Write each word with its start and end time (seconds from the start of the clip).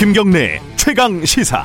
김경래 0.00 0.62
최강 0.76 1.22
시사. 1.26 1.62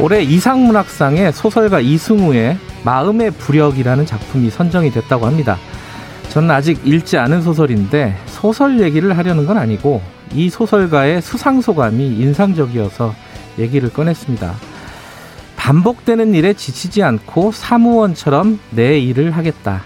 올해 0.00 0.22
이상문학상의 0.22 1.34
소설가 1.34 1.80
이승우의 1.80 2.56
마음의 2.84 3.32
부력이라는 3.32 4.06
작품이 4.06 4.48
선정이 4.48 4.90
됐다고 4.92 5.26
합니다. 5.26 5.58
저는 6.30 6.50
아직 6.50 6.80
읽지 6.86 7.18
않은 7.18 7.42
소설인데 7.42 8.16
소설 8.24 8.80
얘기를 8.80 9.14
하려는 9.18 9.44
건 9.44 9.58
아니고 9.58 10.00
이 10.32 10.48
소설가의 10.48 11.20
수상 11.20 11.60
소감이 11.60 12.02
인상적이어서 12.02 13.14
얘기를 13.58 13.92
꺼냈습니다. 13.92 14.54
반복되는 15.56 16.32
일에 16.32 16.54
지치지 16.54 17.02
않고 17.02 17.52
사무원처럼 17.52 18.58
내 18.70 18.98
일을 18.98 19.32
하겠다. 19.32 19.84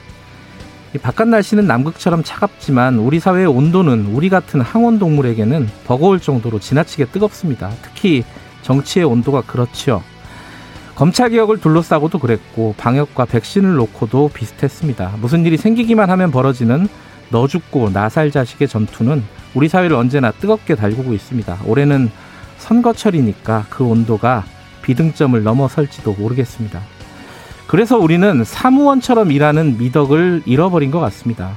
바깥 0.98 1.28
날씨는 1.28 1.66
남극처럼 1.66 2.22
차갑지만 2.22 2.98
우리 2.98 3.18
사회의 3.18 3.46
온도는 3.46 4.06
우리 4.12 4.28
같은 4.28 4.60
항원 4.60 4.98
동물에게는 4.98 5.68
버거울 5.86 6.20
정도로 6.20 6.58
지나치게 6.60 7.06
뜨겁습니다. 7.06 7.70
특히 7.82 8.24
정치의 8.62 9.06
온도가 9.06 9.42
그렇지요. 9.42 10.02
검찰 10.94 11.30
개혁을 11.30 11.58
둘러싸고도 11.58 12.18
그랬고 12.18 12.74
방역과 12.76 13.24
백신을 13.24 13.74
놓고도 13.74 14.30
비슷했습니다. 14.34 15.14
무슨 15.20 15.46
일이 15.46 15.56
생기기만 15.56 16.10
하면 16.10 16.30
벌어지는 16.30 16.86
너 17.30 17.46
죽고 17.48 17.90
나 17.90 18.10
살 18.10 18.30
자식의 18.30 18.68
전투는 18.68 19.24
우리 19.54 19.68
사회를 19.68 19.96
언제나 19.96 20.30
뜨겁게 20.30 20.74
달구고 20.74 21.14
있습니다. 21.14 21.60
올해는 21.64 22.10
선거철이니까 22.58 23.66
그 23.70 23.84
온도가 23.84 24.44
비등점을 24.82 25.42
넘어설지도 25.42 26.12
모르겠습니다. 26.12 26.80
그래서 27.66 27.98
우리는 27.98 28.44
사무원처럼 28.44 29.32
일하는 29.32 29.78
미덕을 29.78 30.42
잃어버린 30.46 30.90
것 30.90 31.00
같습니다. 31.00 31.52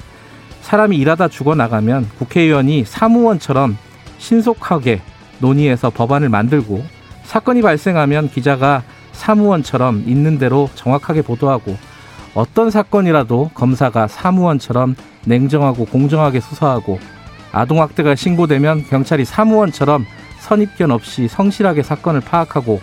사람이 0.62 0.97
일하다 0.97 1.28
죽어나가면 1.28 2.09
국회의원이 2.17 2.86
사무원처럼 2.86 3.78
신속하게 4.17 5.02
논의해서 5.39 5.89
법안을 5.89 6.30
만들고 6.30 6.84
사건이 7.23 7.62
발생하면 7.62 8.30
기자가 8.30 8.84
사무원처럼 9.12 10.03
있는 10.08 10.38
대로 10.38 10.70
정확하게 10.75 11.22
보도하고 11.22 11.78
어떤 12.34 12.69
사건이라도 12.69 13.52
검사가 13.53 14.08
사무원처럼 14.08 14.95
냉정하고 15.25 15.86
공정하게 15.86 16.40
수사하고 16.40 17.00
아동학대가 17.52 18.16
신고되면 18.16 18.86
경찰이 18.90 19.23
사무원처럼 19.25 20.06
선입견 20.40 20.92
없이 20.92 21.28
성실하게 21.28 21.84
사건을 21.84 22.22
파악하고 22.22 22.81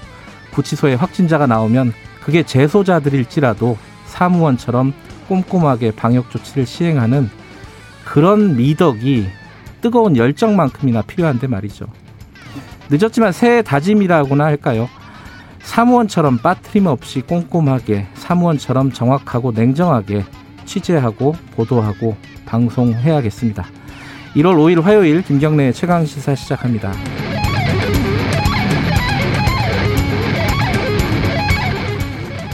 구치소에 0.52 0.94
확진자가 0.94 1.46
나오면 1.46 1.92
그게 2.24 2.42
재소자들일지라도 2.42 3.76
사무원처럼 4.06 4.92
꼼꼼하게 5.28 5.92
방역 5.92 6.30
조치를 6.30 6.66
시행하는 6.66 7.30
그런 8.04 8.56
미덕이 8.56 9.26
뜨거운 9.80 10.16
열정만큼이나 10.16 11.02
필요한데 11.02 11.46
말이죠. 11.46 11.86
늦었지만 12.90 13.32
새해 13.32 13.62
다짐이라고나 13.62 14.44
할까요? 14.44 14.88
사무원처럼 15.62 16.38
빠트림 16.38 16.86
없이 16.86 17.22
꼼꼼하게 17.22 18.06
사무원처럼 18.14 18.92
정확하고 18.92 19.52
냉정하게 19.52 20.24
취재하고 20.64 21.34
보도하고 21.54 22.16
방송해야겠습니다. 22.46 23.64
1월 24.36 24.56
5일 24.56 24.82
화요일 24.82 25.22
김경래 25.22 25.72
최강 25.72 26.04
시사 26.04 26.34
시작합니다. 26.34 26.92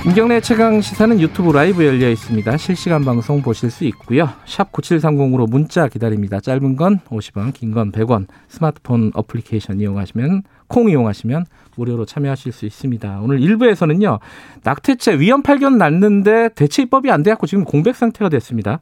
김경래 0.03 0.41
최강 0.41 0.81
시사는 0.81 1.21
유튜브 1.21 1.51
라이브 1.53 1.85
열려 1.85 2.09
있습니다. 2.09 2.57
실시간 2.57 3.05
방송 3.05 3.43
보실 3.43 3.71
수 3.71 3.85
있고요. 3.85 4.29
sharp 4.47 4.73
9730으로 4.73 5.51
문자 5.51 5.87
기다립니다. 5.89 6.41
짧은 6.41 6.77
건 6.77 7.01
50원, 7.11 7.53
긴 7.53 7.75
건 7.75 7.93
100원. 7.93 8.27
스마트폰 8.49 9.11
어플리케이션 9.15 9.81
이용하시면 9.81 10.45
콩 10.69 10.89
이용하시면 10.89 11.45
무료로 11.77 12.07
참여하실 12.07 12.53
수 12.53 12.65
있습니다. 12.65 13.21
오늘 13.23 13.41
1부에서는요. 13.41 14.21
낙태죄 14.63 15.19
위헌 15.19 15.43
판결 15.43 15.77
났는데 15.77 16.51
대체 16.55 16.83
입법이 16.83 17.11
안 17.11 17.23
돼 17.23 17.31
갖고 17.31 17.47
지금 17.47 17.65
공백 17.65 17.95
상태가 17.95 18.29
됐습니다. 18.31 18.81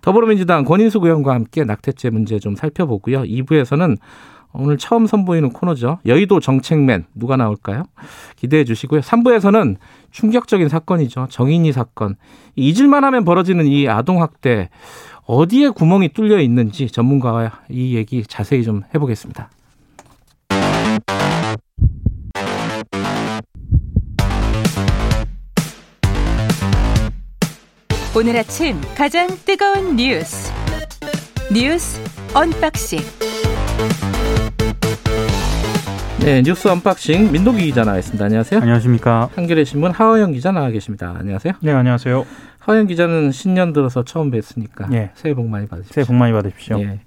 더불어민주당 0.00 0.64
권인숙 0.64 1.04
의원과 1.04 1.34
함께 1.34 1.64
낙태죄 1.64 2.10
문제 2.10 2.38
좀 2.38 2.56
살펴보고요. 2.56 3.22
2부에서는 3.22 3.96
오늘 4.54 4.78
처음 4.78 5.06
선보이는 5.06 5.50
코너죠. 5.50 5.98
여의도 6.06 6.40
정책맨 6.40 7.06
누가 7.14 7.36
나올까요? 7.36 7.82
기대해 8.36 8.64
주시고요. 8.64 9.00
3부에서는 9.00 9.76
충격적인 10.12 10.68
사건이죠. 10.68 11.26
정인이 11.28 11.72
사건. 11.72 12.14
잊을만 12.54 13.04
하면 13.04 13.24
벌어지는 13.24 13.66
이 13.66 13.88
아동학대 13.88 14.70
어디에 15.26 15.70
구멍이 15.70 16.10
뚫려 16.10 16.40
있는지 16.40 16.88
전문가와 16.88 17.50
이 17.68 17.96
얘기 17.96 18.22
자세히 18.22 18.62
좀 18.62 18.82
해보겠습니다. 18.94 19.50
오늘 28.16 28.36
아침 28.36 28.80
가장 28.96 29.26
뜨거운 29.44 29.96
뉴스 29.96 30.52
뉴스 31.52 32.00
unboxing 32.32 33.00
네, 36.24 36.42
뉴스 36.42 36.68
unboxing 36.68 37.32
민동기 37.32 37.66
기자 37.66 37.84
나와 37.84 37.98
있습니다. 37.98 38.24
안녕하세요. 38.24 38.60
안녕하십니까. 38.62 39.28
한겨레 39.34 39.64
신문 39.64 39.90
하어영 39.90 40.32
기자 40.32 40.52
나와 40.52 40.70
계십니다. 40.70 41.14
안녕하세요. 41.18 41.52
네, 41.60 41.70
안녕하세요. 41.72 42.24
하어영 42.60 42.86
기자는 42.86 43.30
신년 43.30 43.74
들어서 43.74 44.04
처음 44.04 44.30
뵀으니까 44.30 44.90
예. 44.94 45.10
새해 45.14 45.34
복 45.34 45.46
많이 45.48 45.66
받으십시오. 45.68 45.94
새해 45.94 46.06
복 46.06 46.14
많이 46.14 46.32
받으십시오. 46.32 46.80
예. 46.80 47.00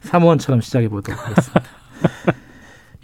사무원처럼 0.00 0.60
시작해 0.60 0.88
보도록 0.88 1.20
하겠습니다. 1.24 1.62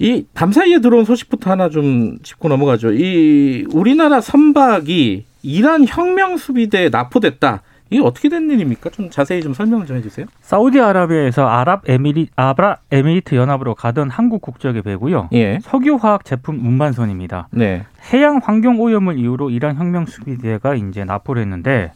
이 0.00 0.24
밤 0.34 0.50
사이에 0.52 0.80
들어온 0.80 1.04
소식부터 1.04 1.50
하나 1.50 1.68
좀 1.70 2.18
짚고 2.22 2.48
넘어가죠. 2.48 2.92
이 2.92 3.64
우리나라 3.72 4.20
선박이 4.20 5.24
이란 5.42 5.86
혁명 5.88 6.36
수비대에 6.36 6.88
나포됐다. 6.88 7.62
이게 7.90 8.02
어떻게 8.02 8.28
된 8.28 8.50
일입니까? 8.50 8.90
좀 8.90 9.10
자세히 9.10 9.42
좀 9.42 9.54
설명을 9.54 9.86
좀 9.86 9.96
해주세요. 9.96 10.26
사우디아라비아에서 10.40 11.46
아랍에미리 11.46 12.28
아랍 12.36 12.82
에미리트 12.90 13.34
연합으로 13.34 13.74
가던 13.74 14.10
한국 14.10 14.42
국적의 14.42 14.82
배고요. 14.82 15.28
예. 15.32 15.58
석유화학 15.62 16.24
제품 16.24 16.64
운반선입니다. 16.64 17.48
네. 17.52 17.84
해양 18.12 18.40
환경 18.42 18.80
오염을 18.80 19.18
이유로 19.18 19.50
이란 19.50 19.76
혁명 19.76 20.06
수비대가 20.06 20.74
이제 20.74 21.04
납포를 21.04 21.42
했는데 21.42 21.92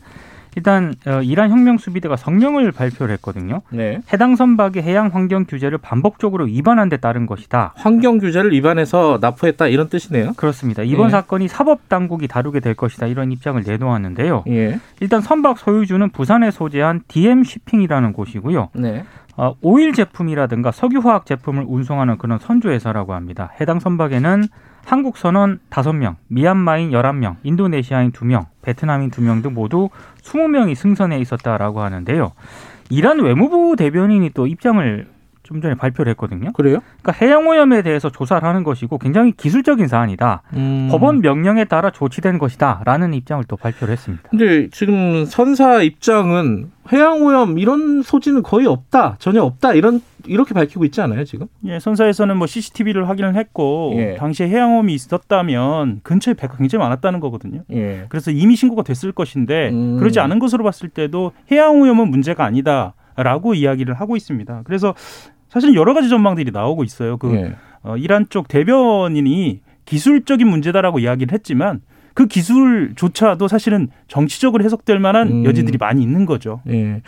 일단 0.57 0.95
어, 1.07 1.23
이란 1.23 1.51
혁명 1.51 1.79
수비대가 1.79 2.17
성명을 2.17 2.73
발표를 2.73 3.15
했거든요. 3.15 3.63
네. 3.71 4.01
해당 4.13 4.37
선박이 4.37 4.81
해양 4.81 5.09
환경 5.13 5.45
규제를 5.45 5.79
반복적으로 5.79 6.45
위반한 6.45 6.89
데 6.89 6.97
따른 6.97 7.27
것이다. 7.27 7.73
환경 7.77 8.19
규제를 8.19 8.53
위반해서 8.53 9.19
납포했다 9.21 9.69
이런 9.69 9.89
뜻이네요. 9.89 10.33
그렇습니다. 10.37 10.83
이번 10.83 11.07
예. 11.07 11.11
사건이 11.11 11.49
사법 11.49 11.89
당국이 11.89 12.29
다루게 12.29 12.61
될 12.61 12.75
것이다 12.75 13.07
이런 13.07 13.33
입장을 13.33 13.63
내놓았는데요. 13.65 14.45
예. 14.49 14.79
일단 15.01 15.21
선박 15.21 15.59
소유주는 15.59 16.11
부산에 16.11 16.51
소재한 16.51 17.03
DM 17.09 17.45
쉬핑이라는 17.45 18.13
곳이고요. 18.13 18.71
네. 18.75 19.05
어, 19.37 19.55
오일 19.63 19.93
제품이라든가 19.93 20.73
석유화학 20.73 21.25
제품을 21.27 21.65
운송하는 21.67 22.19
그런 22.19 22.39
선조 22.39 22.71
회사라고 22.71 23.15
합니다. 23.15 23.53
해당 23.61 23.81
선박에는 23.81 24.45
한국 24.84 25.16
선원 25.16 25.60
5명, 25.70 26.16
미얀마인 26.28 26.91
11명, 26.91 27.37
인도네시아인 27.43 28.12
2명, 28.12 28.47
베트남인 28.62 29.10
2명 29.10 29.43
등 29.43 29.54
모두 29.54 29.91
20명이 30.22 30.75
승선해 30.75 31.19
있었다라고 31.19 31.81
하는데요. 31.81 32.32
이란 32.91 33.21
외무부 33.21 33.75
대변인이 33.76 34.31
또 34.31 34.47
입장을 34.47 35.06
좀 35.42 35.60
전에 35.60 35.75
발표를 35.75 36.10
했거든요. 36.10 36.53
그래요? 36.53 36.78
그러니까 37.03 37.25
해양 37.25 37.48
오염에 37.48 37.82
대해서 37.82 38.10
조사를 38.10 38.47
하는 38.47 38.62
것이고 38.62 38.98
굉장히 38.98 39.33
기술적인 39.33 39.89
사안이다. 39.89 40.42
음. 40.54 40.89
법원 40.91 41.21
명령에 41.21 41.65
따라 41.65 41.91
조치된 41.91 42.39
것이다라는 42.39 43.12
입장을 43.15 43.42
또 43.48 43.57
발표를 43.57 43.92
했습니다. 43.92 44.28
근데 44.30 44.68
지금 44.71 45.24
선사 45.24 45.83
입장은 45.83 46.71
해양 46.92 47.22
오염 47.22 47.59
이런 47.59 48.03
소지는 48.03 48.42
거의 48.42 48.66
없다, 48.66 49.16
전혀 49.18 49.42
없다 49.42 49.74
이런 49.74 50.01
이렇게 50.27 50.54
밝히고 50.54 50.84
있지 50.84 51.01
않아요 51.01 51.24
지금? 51.24 51.47
예, 51.65 51.78
선사에서는 51.78 52.36
뭐 52.36 52.47
CCTV를 52.47 53.09
확인을 53.09 53.36
했고 53.36 53.92
예. 53.97 54.15
당시에 54.16 54.48
해양오염이 54.48 54.95
있었다면 54.95 56.01
근처에 56.03 56.34
배가 56.34 56.57
굉장히 56.57 56.83
많았다는 56.83 57.21
거거든요. 57.21 57.63
예. 57.72 58.07
그래서 58.09 58.30
이미 58.30 58.57
신고가 58.57 58.83
됐을 58.83 59.13
것인데 59.13 59.71
음. 59.71 59.98
그러지 59.98 60.21
않은 60.21 60.39
것으로 60.39 60.65
봤을 60.65 60.89
때도 60.89 61.33
해양오염은 61.51 62.09
문제가 62.09 62.45
아니다라고 62.45 63.54
이야기를 63.54 63.95
하고 63.95 64.16
있습니다. 64.16 64.63
그래서 64.65 64.95
사실 65.48 65.74
여러 65.74 65.95
가지 65.95 66.09
전망들이 66.09 66.51
나오고 66.51 66.84
있어요. 66.84 67.16
그 67.19 67.34
예. 67.34 67.57
어, 67.83 67.97
이란 67.97 68.27
쪽 68.28 68.48
대변인이 68.48 69.60
기술적인 69.84 70.47
문제다라고 70.47 71.01
이야기를 71.01 71.33
했지만 71.34 71.80
그 72.15 72.27
기술조차도 72.27 73.48
사실은 73.48 73.89
정치적으로 74.07 74.65
해석될 74.65 74.98
만한 74.98 75.28
음. 75.28 75.45
여지들이 75.45 75.78
많이 75.78 76.03
있는 76.03 76.27
거죠. 76.27 76.60
예. 76.69 77.03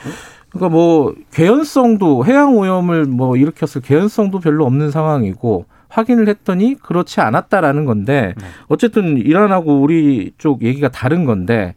그러니까 0.55 0.69
뭐 0.69 1.15
개연성도 1.33 2.25
해양 2.25 2.57
오염을 2.57 3.05
뭐 3.07 3.37
일으켰을 3.37 3.83
개연성도 3.83 4.39
별로 4.41 4.65
없는 4.65 4.91
상황이고 4.91 5.67
확인을 5.89 6.29
했더니 6.29 6.77
그렇지 6.77 7.21
않았다라는 7.21 7.85
건데 7.85 8.35
네. 8.37 8.47
어쨌든 8.69 9.19
이란하고 9.19 9.81
우리 9.81 10.33
쪽 10.39 10.63
얘기가 10.63 10.89
다른 10.89 11.25
건데 11.25 11.75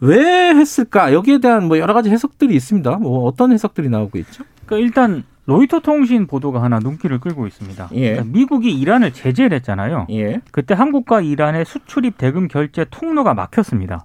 왜 0.00 0.54
했을까? 0.54 1.12
여기에 1.12 1.38
대한 1.38 1.68
뭐 1.68 1.78
여러 1.78 1.92
가지 1.92 2.10
해석들이 2.10 2.54
있습니다. 2.54 2.96
뭐 2.96 3.24
어떤 3.26 3.52
해석들이 3.52 3.88
나오고 3.88 4.18
있죠? 4.18 4.44
그러니까 4.64 4.86
일단 4.86 5.24
로이터 5.46 5.80
통신 5.80 6.26
보도가 6.26 6.62
하나 6.62 6.78
눈길을 6.78 7.18
끌고 7.20 7.46
있습니다. 7.46 7.90
예. 7.94 8.12
그러니까 8.12 8.32
미국이 8.32 8.70
이란을 8.70 9.12
제재를 9.12 9.56
했잖아요. 9.56 10.06
예. 10.10 10.40
그때 10.52 10.74
한국과 10.74 11.22
이란의 11.22 11.64
수출입 11.64 12.16
대금 12.18 12.48
결제 12.48 12.86
통로가 12.90 13.34
막혔습니다. 13.34 14.04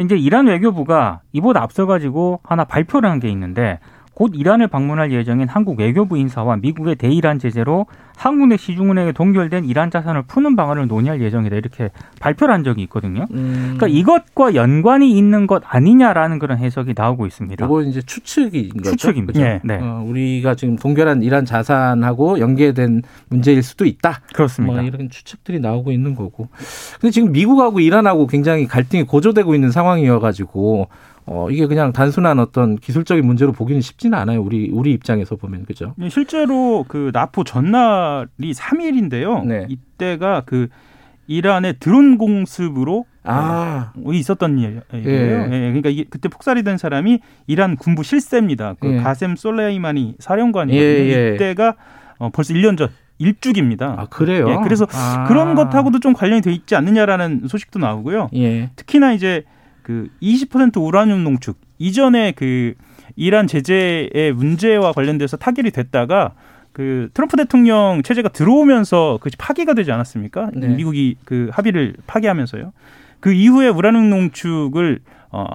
이제 0.00 0.16
이란 0.16 0.46
외교부가 0.46 1.20
이보다 1.32 1.62
앞서가지고 1.62 2.40
하나 2.44 2.64
발표를 2.64 3.10
한 3.10 3.20
게 3.20 3.28
있는데 3.28 3.78
곧 4.22 4.30
이란을 4.36 4.68
방문할 4.68 5.10
예정인 5.10 5.48
한국 5.48 5.80
외교부 5.80 6.16
인사와 6.16 6.54
미국의 6.58 6.94
대이란 6.94 7.40
제재로 7.40 7.86
한국 8.16 8.46
내 8.46 8.56
시중은행에 8.56 9.10
동결된 9.10 9.64
이란 9.64 9.90
자산을 9.90 10.22
푸는 10.28 10.54
방안을 10.54 10.86
논의할 10.86 11.20
예정이다 11.20 11.56
이렇게 11.56 11.90
발표를 12.20 12.54
한 12.54 12.62
적이 12.62 12.82
있거든요. 12.82 13.26
음, 13.32 13.74
그러니까 13.76 13.88
이것과 13.88 14.54
연관이 14.54 15.18
있는 15.18 15.48
것 15.48 15.64
아니냐라는 15.66 16.38
그런 16.38 16.58
해석이 16.58 16.94
나오고 16.96 17.26
있습니다. 17.26 17.64
이거 17.64 17.82
이제 17.82 18.00
추측인 18.00 18.68
거죠. 18.68 18.90
추측입니다. 18.92 19.32
그죠? 19.32 19.44
예. 19.44 19.60
네, 19.64 19.78
어, 19.82 20.04
우리가 20.06 20.54
지금 20.54 20.76
동결한 20.76 21.24
이란 21.24 21.44
자산하고 21.44 22.38
연계된 22.38 23.02
문제일 23.28 23.64
수도 23.64 23.84
있다. 23.84 24.20
그렇습니다. 24.32 24.82
뭐 24.82 24.82
이런 24.84 25.10
추측들이 25.10 25.58
나오고 25.58 25.90
있는 25.90 26.14
거고. 26.14 26.48
근데 27.00 27.10
지금 27.10 27.32
미국하고 27.32 27.80
이란하고 27.80 28.28
굉장히 28.28 28.68
갈등이 28.68 29.02
고조되고 29.02 29.52
있는 29.56 29.72
상황이어가지고 29.72 30.86
어 31.24 31.50
이게 31.50 31.66
그냥 31.66 31.92
단순한 31.92 32.38
어떤 32.40 32.76
기술적인 32.76 33.24
문제로 33.24 33.52
보기는 33.52 33.80
쉽지는 33.80 34.18
않아요. 34.18 34.42
우리 34.42 34.70
우리 34.72 34.92
입장에서 34.92 35.36
보면 35.36 35.64
그죠. 35.66 35.94
실제로 36.10 36.84
그 36.88 37.10
나포 37.12 37.44
전날이 37.44 38.52
3일인데요. 38.52 39.44
네. 39.46 39.66
이때가 39.68 40.42
그 40.46 40.68
이란의 41.28 41.76
드론 41.78 42.18
공습으로 42.18 43.06
아, 43.24 43.92
어, 44.04 44.12
있었던 44.12 44.58
일- 44.58 44.82
일이에요. 44.92 45.36
예. 45.42 45.44
예, 45.44 45.48
그러니까 45.68 45.88
이게 45.90 46.04
그때 46.10 46.28
폭살이 46.28 46.64
된 46.64 46.76
사람이 46.76 47.20
이란 47.46 47.76
군부 47.76 48.02
실세입니다. 48.02 48.74
그 48.80 48.94
예. 48.94 48.96
가셈 48.96 49.36
솔레이마니 49.36 50.16
사령관이거든요. 50.18 50.84
예, 50.84 51.28
예. 51.30 51.34
이때가 51.36 51.76
어, 52.18 52.30
벌써 52.30 52.52
1년 52.52 52.76
전 52.76 52.88
일주기입니다. 53.18 53.94
아 53.96 54.06
그래요. 54.06 54.50
예, 54.50 54.56
그래서 54.64 54.86
아. 54.92 55.24
그런 55.28 55.54
것하고도 55.54 56.00
좀 56.00 56.12
관련이 56.12 56.42
돼 56.42 56.52
있지 56.52 56.74
않느냐라는 56.74 57.42
소식도 57.46 57.78
나오고요. 57.78 58.30
예. 58.34 58.70
특히나 58.74 59.12
이제 59.12 59.44
그 59.82 60.08
20% 60.22 60.80
우라늄 60.82 61.24
농축 61.24 61.58
이전에 61.78 62.32
그 62.32 62.74
이란 63.16 63.46
제재의 63.46 64.32
문제와 64.34 64.92
관련돼서 64.92 65.36
타결이 65.36 65.70
됐다가 65.70 66.34
그 66.72 67.10
트럼프 67.12 67.36
대통령 67.36 68.02
체제가 68.02 68.30
들어오면서 68.30 69.18
그 69.20 69.30
파기가 69.36 69.74
되지 69.74 69.92
않았습니까? 69.92 70.50
네. 70.54 70.68
미국이 70.68 71.16
그 71.24 71.50
합의를 71.52 71.94
파기하면서요. 72.06 72.72
그 73.20 73.32
이후에 73.32 73.68
우라늄 73.68 74.10
농축을 74.10 75.00
어 75.30 75.54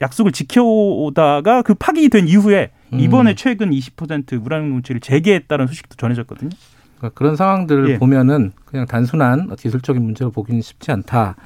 약속을 0.00 0.32
지켜오다가 0.32 1.62
그 1.62 1.74
파기된 1.74 2.28
이후에 2.28 2.70
음. 2.92 3.00
이번에 3.00 3.34
최근 3.34 3.70
20% 3.70 4.44
우라늄 4.44 4.70
농축을 4.70 5.00
재개했다는 5.00 5.66
소식도 5.66 5.96
전해졌거든요. 5.96 6.50
그러니까 6.98 7.18
그런 7.18 7.34
상황들을 7.34 7.90
예. 7.90 7.98
보면은 7.98 8.52
그냥 8.64 8.86
단순한 8.86 9.54
기술적인 9.56 10.02
문제로 10.02 10.30
보기는 10.30 10.60
쉽지 10.62 10.92
않다. 10.92 11.36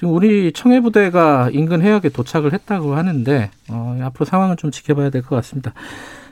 지금 0.00 0.14
우리 0.14 0.50
청해부대가 0.52 1.50
인근 1.52 1.82
해역에 1.82 2.08
도착을 2.08 2.54
했다고 2.54 2.94
하는데 2.94 3.50
어, 3.68 3.98
앞으로 4.02 4.24
상황을 4.24 4.56
좀 4.56 4.70
지켜봐야 4.70 5.10
될 5.10 5.20
것 5.20 5.36
같습니다. 5.36 5.74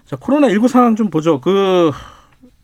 자 0.07 0.17
코로나 0.19 0.49
19 0.49 0.69
상황 0.69 0.97
좀 0.97 1.11
보죠. 1.11 1.39
그 1.43 1.91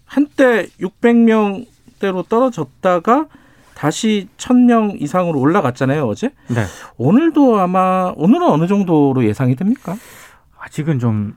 한때 0.06 0.66
600명대로 0.80 2.26
떨어졌다가 2.26 3.26
다시 3.74 4.28
1000명 4.38 5.02
이상으로 5.02 5.38
올라갔잖아요 5.40 6.06
어제. 6.06 6.30
네. 6.48 6.64
오늘도 6.96 7.58
아마 7.58 8.10
오늘은 8.16 8.48
어느 8.48 8.66
정도로 8.66 9.26
예상이 9.26 9.56
됩니까? 9.56 9.96
아직은 10.58 11.00
좀, 11.00 11.36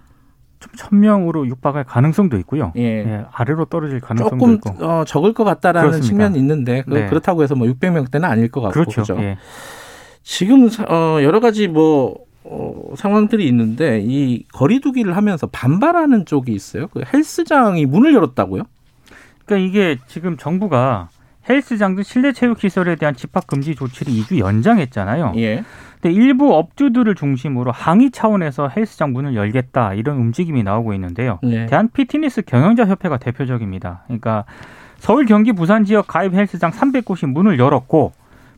좀 0.60 0.72
천명으로 0.76 1.48
육박할 1.48 1.84
가능성도 1.84 2.38
있고요. 2.40 2.74
예. 2.78 2.82
예, 2.82 3.26
아래로 3.32 3.66
떨어질 3.66 4.00
가능성도 4.00 4.38
조금 4.38 4.56
있고. 4.56 4.86
어, 4.86 5.04
적을 5.06 5.34
것 5.34 5.44
같다라는 5.44 5.90
그렇습니다. 5.92 6.08
측면이 6.08 6.40
있는데 6.40 6.84
그, 6.88 6.94
네. 6.96 7.06
그렇다고 7.08 7.44
해서 7.44 7.56
뭐 7.56 7.68
600명대는 7.68 8.24
아닐 8.24 8.50
것 8.50 8.62
같고 8.62 8.74
그렇죠. 8.74 9.02
그죠? 9.02 9.18
예. 9.20 9.38
지금 10.24 10.68
사- 10.70 10.84
어, 10.90 11.22
여러 11.24 11.40
가지 11.40 11.68
뭐 11.68 12.16
어, 12.44 12.94
상황들이 12.96 13.48
있는데 13.48 14.02
이 14.04 14.46
거리두기를 14.54 15.16
하면서 15.16 15.48
반발하는 15.48 16.26
쪽이 16.26 16.54
있어요. 16.54 16.88
그 16.88 17.02
헬스장이 17.14 17.86
문을 17.86 18.14
열었다고요? 18.14 18.64
그러니까 19.46 19.68
이게 19.68 19.98
지금 20.08 20.38
정부가 20.38 21.10
헬스장 21.50 21.96
등 21.96 22.04
실내 22.04 22.32
체육 22.32 22.60
시설에 22.60 22.96
대한 22.96 23.16
집합 23.16 23.48
금지 23.48 23.76
조치를 23.76 24.14
2주 24.14 24.40
연장했잖아요. 24.40 25.34
예. 25.38 25.64
근데 26.02 26.14
일부 26.14 26.54
업주들을 26.56 27.16
중심으로 27.16 27.72
항의 27.72 28.12
차원에서 28.12 28.70
헬스장 28.70 29.14
문을 29.14 29.36
열겠다 29.36 29.94
이런 29.94 30.18
움직임이 30.18 30.64
나오고 30.64 30.94
있는데요. 30.94 31.40
네. 31.42 31.66
대한 31.66 31.90
피트니스 31.92 32.44
경영자 32.44 32.86
협회가 32.86 33.18
대표적입니다. 33.18 34.04
그러니까 34.06 34.46
서울, 35.00 35.26
경기, 35.26 35.54
부산 35.54 35.86
지역 35.86 36.08
가입 36.08 36.34
헬스장 36.34 36.72
300곳이 36.72 37.28
문을 37.28 37.60
열었고 37.60 38.14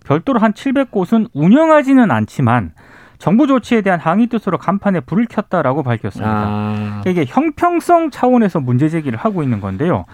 별도로 0.06 0.40
한 0.40 0.54
700곳은 0.54 1.30
운영하지는 1.34 2.12
않지만 2.12 2.72
정부 3.20 3.48
조치에 3.48 3.82
대한 3.82 4.00
항의 4.00 4.28
뜻으로 4.28 4.58
간판에 4.58 5.02
불을 5.02 5.26
켰다라고 5.26 5.84
밝혔습니다. 5.84 6.32
아. 6.32 7.02
이게 7.06 7.26
형평성 7.28 8.10
차원에서 8.12 8.62
문제 8.62 8.88
제기를 8.88 9.20
하고 9.20 9.44
있는 9.44 9.60
건데요. 9.60 10.06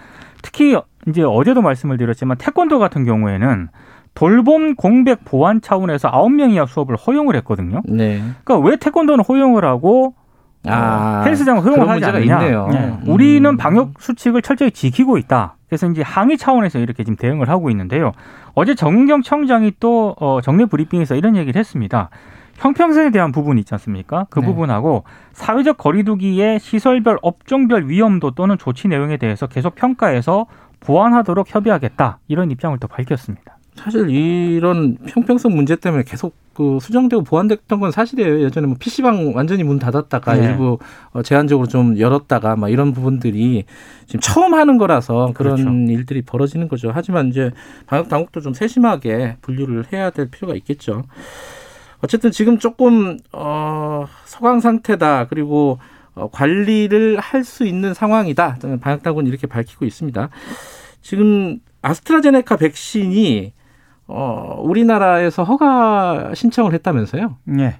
특히 0.46 0.76
이제 1.08 1.22
어제도 1.22 1.60
말씀을 1.60 1.96
드렸지만 1.96 2.36
태권도 2.38 2.78
같은 2.78 3.04
경우에는 3.04 3.68
돌봄 4.14 4.76
공백 4.76 5.24
보완 5.24 5.60
차원에서 5.60 6.08
9명 6.10 6.52
이하 6.52 6.66
수업을 6.66 6.94
허용을 6.94 7.34
했거든요. 7.36 7.82
네. 7.84 8.22
그러니까 8.44 8.68
왜 8.68 8.76
태권도는 8.76 9.24
허용을 9.24 9.64
하고 9.64 10.14
어, 10.64 10.70
아, 10.70 11.22
헬스장은 11.26 11.62
허용을 11.62 11.88
하지 11.88 12.04
않느냐? 12.04 12.40
있네요. 12.40 12.68
네. 12.70 12.78
음. 12.78 13.02
우리는 13.08 13.56
방역 13.56 13.94
수칙을 13.98 14.42
철저히 14.42 14.70
지키고 14.70 15.18
있다. 15.18 15.56
그래서 15.68 15.88
이제 15.88 16.02
항의 16.02 16.38
차원에서 16.38 16.78
이렇게 16.78 17.02
지금 17.02 17.16
대응을 17.16 17.48
하고 17.48 17.68
있는데요. 17.70 18.12
어제 18.54 18.76
정은경 18.76 19.22
청장이 19.22 19.72
또 19.80 20.14
어, 20.20 20.40
정례 20.40 20.64
브리핑에서 20.66 21.16
이런 21.16 21.34
얘기를 21.34 21.58
했습니다. 21.58 22.08
형평성에 22.58 23.10
대한 23.10 23.32
부분이 23.32 23.60
있지 23.60 23.74
않습니까? 23.74 24.26
그 24.30 24.40
네. 24.40 24.46
부분하고 24.46 25.04
사회적 25.32 25.78
거리두기의 25.78 26.60
시설별 26.60 27.18
업종별 27.22 27.88
위험도 27.88 28.32
또는 28.32 28.56
조치 28.58 28.88
내용에 28.88 29.16
대해서 29.16 29.46
계속 29.46 29.74
평가해서 29.74 30.46
보완하도록 30.80 31.52
협의하겠다. 31.52 32.18
이런 32.28 32.50
입장을 32.50 32.78
또 32.78 32.88
밝혔습니다. 32.88 33.56
사실 33.76 34.08
이런 34.08 34.96
형평성 35.06 35.54
문제 35.54 35.76
때문에 35.76 36.02
계속 36.04 36.34
그 36.54 36.78
수정되고 36.80 37.22
보완됐던 37.22 37.78
건 37.80 37.90
사실이에요. 37.90 38.40
예전에 38.40 38.66
뭐 38.66 38.76
PC방 38.80 39.34
완전히 39.34 39.62
문 39.62 39.78
닫았다가 39.78 40.34
네. 40.34 40.46
일부 40.46 40.78
어, 41.12 41.22
제한적으로 41.22 41.68
좀 41.68 41.98
열었다가 41.98 42.56
막 42.56 42.70
이런 42.70 42.92
부분들이 42.92 43.64
지금 44.06 44.20
처음 44.20 44.54
하는 44.54 44.78
거라서 44.78 45.32
그런 45.34 45.56
그렇죠. 45.56 45.92
일들이 45.92 46.22
벌어지는 46.22 46.68
거죠. 46.68 46.90
하지만 46.94 47.28
이제 47.28 47.50
방역 47.86 48.08
당국도 48.08 48.40
좀 48.40 48.54
세심하게 48.54 49.36
분류를 49.42 49.84
해야 49.92 50.08
될 50.08 50.30
필요가 50.30 50.54
있겠죠. 50.54 51.04
어쨌든 52.02 52.30
지금 52.30 52.58
조금 52.58 53.18
어 53.32 54.06
서강 54.24 54.60
상태다. 54.60 55.26
그리고 55.28 55.78
어, 56.14 56.28
관리를 56.30 57.18
할 57.20 57.44
수 57.44 57.66
있는 57.66 57.92
상황이다. 57.94 58.56
방역 58.80 59.02
당국은 59.02 59.26
이렇게 59.26 59.46
밝히고 59.46 59.84
있습니다. 59.84 60.28
지금 61.02 61.58
아스트라제네카 61.82 62.56
백신이 62.56 63.52
어, 64.08 64.60
우리나라에서 64.62 65.44
허가 65.44 66.32
신청을 66.34 66.72
했다면서요? 66.74 67.36
예. 67.58 67.78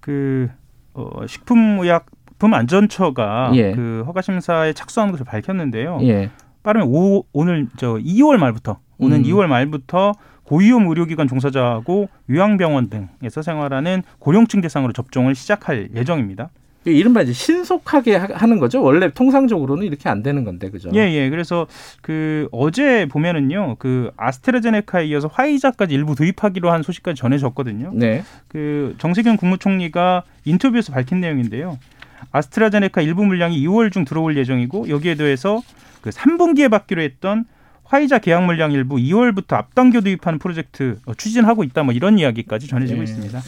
그 0.00 0.48
어, 0.94 1.26
식품의약품안전처가 1.26 3.50
예. 3.54 3.72
그 3.72 4.04
허가 4.06 4.22
심사에 4.22 4.72
착수한 4.72 5.10
것을 5.10 5.24
밝혔는데요. 5.26 5.98
예. 6.02 6.30
빠르면 6.62 6.88
오, 6.88 7.24
오늘 7.32 7.68
저 7.76 7.94
2월 7.94 8.36
말부터 8.36 8.78
오는 8.98 9.18
음. 9.18 9.22
2월 9.24 9.46
말부터 9.46 10.12
고위험 10.52 10.86
의료기관 10.86 11.28
종사자하고 11.28 12.10
요양병원 12.28 12.90
등에서 12.90 13.40
생활하는 13.40 14.02
고령층 14.18 14.60
대상으로 14.60 14.92
접종을 14.92 15.34
시작할 15.34 15.88
예정입니다. 15.96 16.50
이른바 16.84 17.22
이제 17.22 17.32
신속하게 17.32 18.16
하- 18.16 18.28
하는 18.34 18.58
거죠. 18.58 18.82
원래 18.82 19.08
통상적으로는 19.10 19.86
이렇게 19.86 20.10
안 20.10 20.22
되는 20.22 20.44
건데, 20.44 20.68
그죠? 20.68 20.90
예, 20.94 20.98
예. 21.10 21.30
그래서 21.30 21.66
그 22.02 22.48
어제 22.52 23.06
보면은요, 23.08 23.76
그 23.78 24.10
아스트라제네카에 24.18 25.06
이어서 25.06 25.28
화이자까지 25.32 25.94
일부 25.94 26.14
도입하기로 26.14 26.70
한 26.70 26.82
소식까지 26.82 27.18
전해졌거든요. 27.18 27.92
네. 27.94 28.22
그 28.48 28.94
정세균 28.98 29.38
국무총리가 29.38 30.24
인터뷰에서 30.44 30.92
밝힌 30.92 31.20
내용인데요. 31.22 31.78
아스트라제네카 32.30 33.00
일부 33.00 33.24
물량이 33.24 33.58
2월 33.66 33.90
중 33.90 34.04
들어올 34.04 34.36
예정이고 34.36 34.90
여기에 34.90 35.14
더해서 35.14 35.62
그 36.02 36.10
3분기에 36.10 36.70
받기로 36.70 37.00
했던 37.00 37.46
화이자 37.92 38.20
계약 38.20 38.44
물량 38.46 38.72
일부 38.72 38.96
2월부터 38.96 39.52
앞당겨 39.52 40.00
도입하는 40.00 40.38
프로젝트 40.38 40.96
어, 41.04 41.12
추진하고 41.12 41.62
있다. 41.62 41.82
뭐 41.82 41.92
이런 41.92 42.18
이야기까지 42.18 42.66
전해지고 42.66 43.00
네. 43.00 43.04
있습니다. 43.04 43.38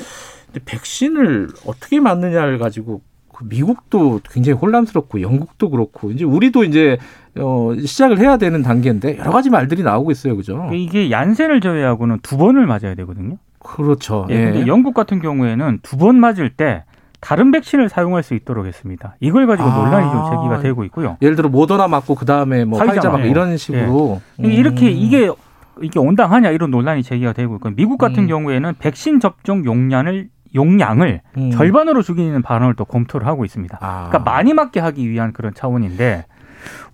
근데 0.47 0.61
백신을 0.67 1.49
어떻게 1.67 1.99
맞느냐를 1.99 2.59
가지고 2.59 3.01
그 3.35 3.45
미국도 3.49 4.21
굉장히 4.31 4.59
혼란스럽고 4.59 5.23
영국도 5.23 5.71
그렇고 5.71 6.11
이제 6.11 6.25
우리도 6.25 6.63
이제 6.65 6.99
어 7.37 7.73
시작을 7.85 8.19
해야 8.19 8.37
되는 8.37 8.63
단계인데 8.63 9.17
여러 9.19 9.33
가지 9.33 9.49
말들이 9.49 9.83
나오고 9.83 10.11
있어요, 10.11 10.37
그죠? 10.37 10.69
이게 10.75 11.11
얀센을 11.11 11.63
제외하고는 11.63 12.19
두 12.23 12.37
번을 12.37 12.67
맞아야 12.67 12.95
되거든요. 12.95 13.39
그렇죠. 13.59 14.27
예. 14.29 14.45
근데 14.53 14.67
영국 14.67 14.93
같은 14.93 15.21
경우에는 15.21 15.79
두 15.83 15.97
번 15.97 16.21
맞을 16.21 16.51
때 16.51 16.85
다른 17.25 17.51
백신을 17.53 17.89
사용할 17.89 18.23
수 18.23 18.35
있도록 18.35 18.67
했습니다. 18.67 19.17
이걸 19.19 19.47
가지고 19.47 19.67
아. 19.67 19.77
논란이 19.79 20.11
좀 20.11 20.25
제기가 20.31 20.61
되고 20.61 20.85
있고요. 20.85 21.17
예를 21.23 21.37
들어 21.37 21.49
모더나 21.49 21.89
맞고 21.89 22.17
그 22.17 22.27
다음에 22.27 22.67
뭐 22.67 22.79
화이자 22.79 23.09
맞고. 23.09 23.27
이런 23.27 23.57
식으로 23.57 24.21
음. 24.41 24.45
이렇게 24.45 24.91
이게 24.91 25.31
이게 25.81 25.99
온당하냐 25.99 26.51
이런 26.51 26.71
논란이 26.71 27.03
제기가 27.03 27.33
되고 27.33 27.57
있고 27.57 27.71
미국 27.71 27.97
같은 27.97 28.25
음. 28.25 28.29
경우에는 28.29 28.75
백신 28.79 29.21
접종 29.21 29.65
용량을 29.65 30.29
용량을 30.55 31.23
음. 31.39 31.51
절반으로 31.51 32.03
줄이는 32.03 32.43
방안을 32.43 32.75
또 32.75 32.85
검토를 32.85 33.27
하고 33.27 33.47
있습니다. 33.47 33.79
아. 33.81 34.09
그러니까 34.11 34.31
많이 34.31 34.53
맞게 34.53 34.81
하기 34.81 35.09
위한 35.09 35.33
그런 35.33 35.55
차원인데 35.55 36.27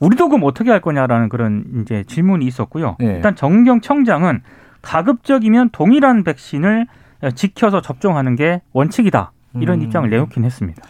우리도 0.01 0.29
그럼 0.29 0.45
어떻게 0.45 0.71
할 0.71 0.81
거냐라는 0.81 1.29
그런 1.29 1.65
이제 1.83 2.05
질문이 2.07 2.47
있었고요. 2.47 2.95
네. 3.01 3.17
일단 3.17 3.35
정경 3.35 3.81
청장은 3.81 4.43
가급적이면 4.81 5.71
동일한 5.71 6.23
백신을 6.23 6.87
지켜서 7.35 7.81
접종하는 7.81 8.37
게 8.37 8.63
원칙이다. 8.73 9.33
이런 9.61 9.81
음. 9.81 9.85
입장을 9.87 10.09
내놓긴 10.09 10.45
했습니다. 10.45 10.83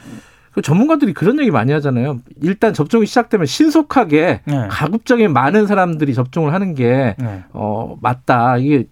그 0.52 0.62
전문가들이 0.62 1.12
그런 1.14 1.38
얘기 1.38 1.50
많이 1.52 1.73
하잖아요. 1.73 2.19
일단 2.43 2.75
접종이 2.75 3.07
시작되면 3.07 3.47
신속하게 3.47 4.40
네. 4.45 4.67
가급적이면 4.69 5.33
많은 5.33 5.67
사람들이 5.69 6.12
접종을 6.12 6.52
하는 6.52 6.75
게 6.75 7.14
네. 7.19 7.45
어, 7.52 7.97
맞다. 8.02 8.57
이게 8.59 8.85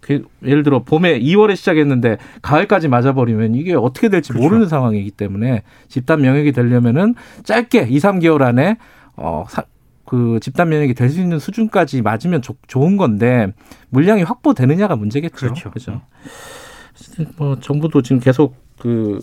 그 0.00 0.24
예를 0.44 0.62
들어 0.62 0.84
봄에 0.84 1.18
2월에 1.18 1.56
시작했는데 1.56 2.18
가을까지 2.40 2.86
맞아버리면 2.86 3.56
이게 3.56 3.74
어떻게 3.74 4.08
될지 4.08 4.30
그렇죠. 4.32 4.46
모르는 4.48 4.68
상황이기 4.68 5.10
때문에 5.10 5.64
집단 5.88 6.20
면역이 6.20 6.52
되려면은 6.52 7.16
짧게 7.42 7.88
2, 7.90 7.98
3개월 7.98 8.42
안에 8.42 8.76
어, 9.16 9.44
사, 9.48 9.64
그 10.04 10.38
집단 10.40 10.68
면역이 10.68 10.94
될 10.94 11.10
수 11.10 11.20
있는 11.20 11.40
수준까지 11.40 12.02
맞으면 12.02 12.40
좋- 12.42 12.56
좋은 12.68 12.96
건데 12.96 13.52
물량이 13.90 14.22
확보되느냐가 14.22 14.94
문제겠죠. 14.94 15.34
그렇죠. 15.36 15.70
그죠? 15.72 16.00
어쨌든 16.94 17.26
뭐 17.36 17.58
정부도 17.58 18.02
지금 18.02 18.20
계속 18.20 18.54
그 18.78 19.18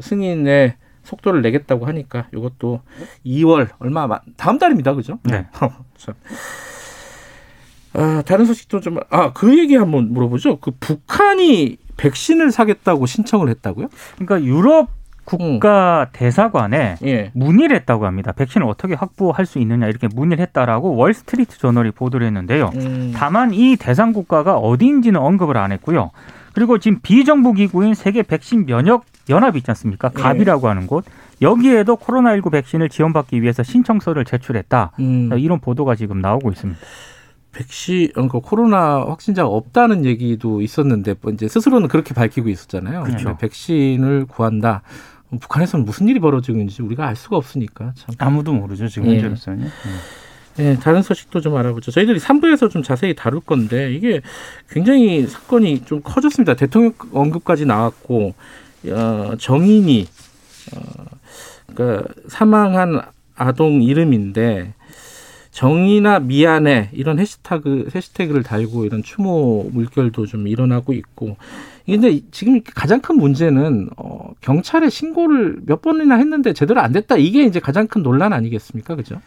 승인의 0.00 0.74
속도를 1.04 1.40
내겠다고 1.42 1.86
하니까 1.86 2.26
이것도 2.34 2.82
2월 3.24 3.68
얼마 3.78 4.06
마- 4.06 4.20
다음 4.36 4.58
달입니다. 4.58 4.94
그죠? 4.94 5.18
네. 5.24 5.46
참. 5.96 6.14
아, 7.94 8.22
다른 8.26 8.44
소식도 8.44 8.80
좀, 8.80 8.98
아, 9.10 9.32
그 9.32 9.58
얘기 9.58 9.74
한번 9.74 10.12
물어보죠. 10.12 10.58
그 10.60 10.72
북한이 10.78 11.78
백신을 11.96 12.52
사겠다고 12.52 13.06
신청을 13.06 13.48
했다고요? 13.48 13.88
그러니까 14.18 14.42
유럽 14.46 14.88
국가 15.24 16.08
대사관에 16.12 16.94
예. 17.04 17.30
문의를 17.34 17.76
했다고 17.76 18.06
합니다. 18.06 18.32
백신을 18.32 18.66
어떻게 18.66 18.94
확보할 18.94 19.44
수 19.44 19.58
있느냐 19.58 19.86
이렇게 19.86 20.08
문의를 20.14 20.40
했다라고 20.42 20.96
월스트리트 20.96 21.58
저널이 21.58 21.90
보도를 21.90 22.26
했는데요. 22.28 22.70
음, 22.76 23.12
다만 23.14 23.52
이 23.52 23.76
대상 23.76 24.12
국가가 24.14 24.56
어디인지는 24.56 25.20
언급을 25.20 25.58
안 25.58 25.72
했고요. 25.72 26.12
그리고 26.58 26.78
지금 26.78 26.98
비정부 27.00 27.52
기구인 27.52 27.94
세계 27.94 28.24
백신 28.24 28.66
면역 28.66 29.04
연합이 29.30 29.58
있지 29.58 29.70
않습니까? 29.70 30.08
네. 30.08 30.20
갑이라고 30.20 30.68
하는 30.68 30.88
곳. 30.88 31.04
여기에도 31.40 31.94
코로나19 31.94 32.50
백신을 32.50 32.88
지원받기 32.88 33.40
위해서 33.42 33.62
신청서를 33.62 34.24
제출했다. 34.24 34.90
음, 34.98 35.30
이런 35.38 35.60
보도가 35.60 35.94
지금 35.94 36.20
나오고 36.20 36.50
있습니다. 36.50 36.80
백신, 37.52 38.08
어, 38.16 38.26
그 38.26 38.40
코로나 38.40 39.04
확진자가 39.04 39.48
없다는 39.48 40.04
얘기도 40.04 40.60
있었는데, 40.60 41.14
뭐 41.20 41.32
이제 41.32 41.46
스스로는 41.46 41.86
그렇게 41.86 42.12
밝히고 42.12 42.48
있었잖아요. 42.48 43.04
그렇죠. 43.04 43.28
네, 43.28 43.36
백신을 43.38 44.26
구한다. 44.26 44.82
북한에서는 45.40 45.84
무슨 45.84 46.08
일이 46.08 46.18
벌어지고 46.18 46.58
있는지 46.58 46.82
우리가 46.82 47.06
알 47.06 47.14
수가 47.14 47.36
없으니까 47.36 47.92
참. 47.94 48.16
아무도 48.18 48.52
모르죠 48.52 48.88
지금 48.88 49.10
예. 49.10 49.14
현재로서는. 49.14 49.60
네. 49.60 49.68
네, 50.58 50.76
다른 50.76 51.02
소식도 51.02 51.40
좀 51.40 51.54
알아보죠. 51.54 51.92
저희들이 51.92 52.18
3부에서 52.18 52.68
좀 52.68 52.82
자세히 52.82 53.14
다룰 53.14 53.40
건데 53.40 53.92
이게 53.92 54.20
굉장히 54.68 55.24
사건이 55.24 55.84
좀 55.84 56.00
커졌습니다. 56.02 56.54
대통령 56.54 56.94
언급까지 57.12 57.64
나왔고 57.64 58.34
어, 58.88 59.32
정인이 59.38 60.08
어, 60.74 61.04
그러니까 61.66 62.08
사망한 62.26 63.00
아동 63.36 63.82
이름인데 63.82 64.74
정의나 65.52 66.18
미안해 66.18 66.90
이런 66.92 67.20
해시태그 67.20 67.90
해시태그를 67.94 68.42
달고 68.42 68.84
이런 68.84 69.04
추모 69.04 69.70
물결도 69.72 70.26
좀 70.26 70.48
일어나고 70.48 70.92
있고 70.92 71.36
근데 71.86 72.20
지금 72.32 72.60
가장 72.74 73.00
큰 73.00 73.16
문제는 73.16 73.90
어, 73.96 74.32
경찰에 74.40 74.90
신고를 74.90 75.60
몇 75.66 75.82
번이나 75.82 76.16
했는데 76.16 76.52
제대로 76.52 76.80
안 76.80 76.90
됐다 76.90 77.16
이게 77.16 77.44
이제 77.44 77.60
가장 77.60 77.86
큰 77.86 78.02
논란 78.02 78.32
아니겠습니까, 78.32 78.96
그죠? 78.96 79.20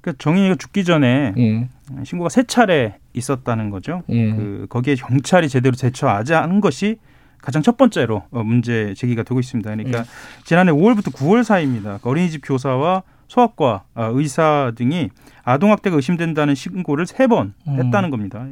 그러니까 0.00 0.22
정인이가 0.22 0.54
죽기 0.56 0.84
전에 0.84 1.34
예, 1.36 1.68
신고가 2.04 2.28
세 2.28 2.42
차례 2.42 2.98
있었다는 3.12 3.70
거죠. 3.70 4.02
예. 4.08 4.30
그 4.30 4.66
거기에 4.68 4.94
경찰이 4.94 5.48
제대로 5.48 5.76
대처하지 5.76 6.34
않은 6.34 6.60
것이 6.60 6.98
가장 7.40 7.62
첫 7.62 7.76
번째로 7.76 8.24
어, 8.30 8.42
문제 8.42 8.94
제기가 8.94 9.22
되고 9.22 9.40
있습니다. 9.40 9.70
그러니까 9.70 10.00
예. 10.00 10.04
지난해 10.44 10.72
5월부터 10.72 11.12
9월 11.12 11.44
사이입니다. 11.44 11.98
그 12.02 12.08
어린이집 12.08 12.42
교사와 12.44 13.02
소아과 13.28 13.84
아, 13.94 14.06
의사 14.06 14.72
등이 14.74 15.10
아동학대가 15.44 15.96
의심된다는 15.96 16.54
신고를 16.54 17.06
세번 17.06 17.54
음. 17.68 17.78
했다는 17.78 18.10
겁니다. 18.10 18.44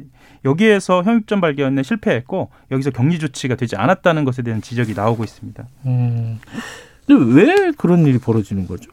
여기에서 0.45 1.03
혐의점 1.03 1.41
발견에 1.41 1.83
실패했고 1.83 2.49
여기서 2.71 2.91
격리 2.91 3.19
조치가 3.19 3.55
되지 3.55 3.75
않았다는 3.75 4.23
것에 4.23 4.41
대한 4.41 4.61
지적이 4.61 4.93
나오고 4.93 5.25
있습니다. 5.25 5.67
음. 5.85 6.39
근데 7.05 7.41
왜 7.41 7.71
그런 7.77 8.05
일이 8.05 8.19
벌어지는 8.19 8.67
거죠? 8.67 8.89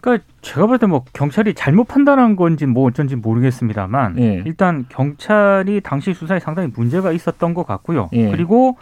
그러니까 0.00 0.24
제가 0.42 0.66
볼 0.66 0.78
때 0.78 0.86
뭐 0.86 1.04
경찰이 1.12 1.54
잘못 1.54 1.84
판단한 1.88 2.36
건지 2.36 2.66
뭐 2.66 2.86
어쩐지 2.88 3.16
모르겠습니다만 3.16 4.18
예. 4.18 4.42
일단 4.46 4.84
경찰이 4.88 5.80
당시 5.82 6.14
수사에 6.14 6.38
상당히 6.38 6.70
문제가 6.74 7.12
있었던 7.12 7.54
것 7.54 7.66
같고요. 7.66 8.08
예. 8.12 8.30
그리고 8.30 8.76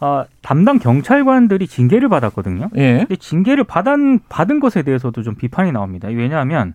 어, 0.00 0.24
담당 0.42 0.78
경찰관들이 0.78 1.66
징계를 1.66 2.08
받았거든요. 2.08 2.68
예. 2.76 2.98
근데 2.98 3.16
징계를 3.16 3.64
받은, 3.64 4.20
받은 4.28 4.60
것에 4.60 4.82
대해서도 4.82 5.22
좀 5.22 5.34
비판이 5.34 5.72
나옵니다. 5.72 6.08
왜냐하면 6.08 6.74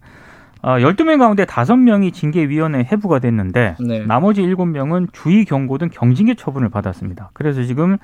어, 0.61 0.73
12명 0.77 1.19
가운데 1.19 1.45
5명이 1.45 2.13
징계위원회에 2.13 2.87
해부가 2.91 3.19
됐는데 3.19 3.75
네. 3.79 4.05
나머지 4.05 4.41
7명은 4.41 5.07
주의 5.13 5.45
경고 5.45 5.77
등 5.77 5.89
경징계 5.91 6.33
처분을 6.35 6.69
받았습니다. 6.69 7.29
그래서 7.33 7.63
지금 7.63 7.97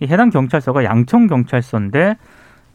이 0.00 0.06
해당 0.06 0.30
경찰서가 0.30 0.84
양천 0.84 1.26
경찰서인데 1.26 2.16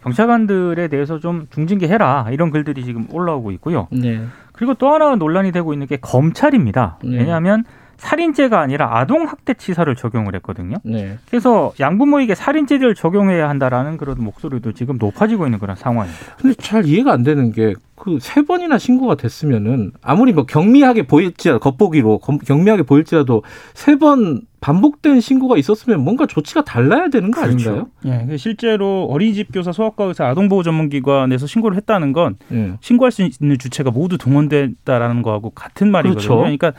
경찰관들에 0.03 0.87
대해서 0.87 1.19
좀 1.19 1.47
중징계 1.49 1.87
해라 1.87 2.27
이런 2.31 2.51
글들이 2.51 2.83
지금 2.83 3.07
올라오고 3.11 3.51
있고요. 3.51 3.87
네. 3.91 4.21
그리고 4.53 4.73
또 4.73 4.89
하나 4.93 5.15
논란이 5.15 5.51
되고 5.51 5.73
있는 5.73 5.87
게 5.87 5.97
검찰입니다. 5.97 6.97
네. 7.03 7.17
왜냐하면 7.17 7.63
살인죄가 7.97 8.59
아니라 8.59 8.95
아동학대치사를 8.99 9.95
적용을 9.95 10.35
했거든요. 10.35 10.77
네. 10.83 11.17
그래서 11.29 11.73
양부모에게 11.79 12.35
살인죄를 12.35 12.93
적용해야 12.93 13.49
한다라는 13.49 13.97
그런 13.97 14.17
목소리도 14.23 14.73
지금 14.73 14.97
높아지고 14.99 15.47
있는 15.47 15.57
그런 15.57 15.75
상황입니다. 15.75 16.35
근데 16.39 16.55
잘 16.55 16.85
이해가 16.85 17.11
안 17.11 17.23
되는 17.23 17.51
게 17.51 17.73
그 17.97 18.19
세 18.21 18.43
번이나 18.43 18.77
신고가 18.77 19.15
됐으면은 19.15 19.91
아무리 20.03 20.31
뭐 20.31 20.45
경미하게 20.45 21.07
보일지라도 21.07 21.59
겉보기로 21.59 22.19
검- 22.19 22.37
경미하게 22.37 22.83
보일지라도 22.83 23.41
세 23.73 23.95
번 23.97 24.41
반복된 24.59 25.21
신고가 25.21 25.57
있었으면 25.57 26.03
뭔가 26.03 26.25
조치가 26.25 26.63
달라야 26.63 27.09
되는 27.09 27.31
거 27.31 27.41
그렇죠. 27.41 27.69
아닌가요? 27.69 27.89
예, 28.05 28.25
그 28.27 28.37
실제로 28.37 29.05
어린이집 29.09 29.51
교사, 29.53 29.71
소아과 29.71 30.05
의사, 30.05 30.27
아동보호 30.27 30.63
전문기관에서 30.63 31.45
신고를 31.47 31.77
했다는 31.77 32.13
건 32.13 32.37
예. 32.51 32.73
신고할 32.81 33.11
수 33.11 33.21
있는 33.23 33.57
주체가 33.59 33.91
모두 33.91 34.17
동원됐다라는 34.17 35.21
거하고 35.21 35.51
같은 35.51 35.91
말이거든요. 35.91 36.21
그렇죠. 36.21 36.37
그러니까 36.37 36.73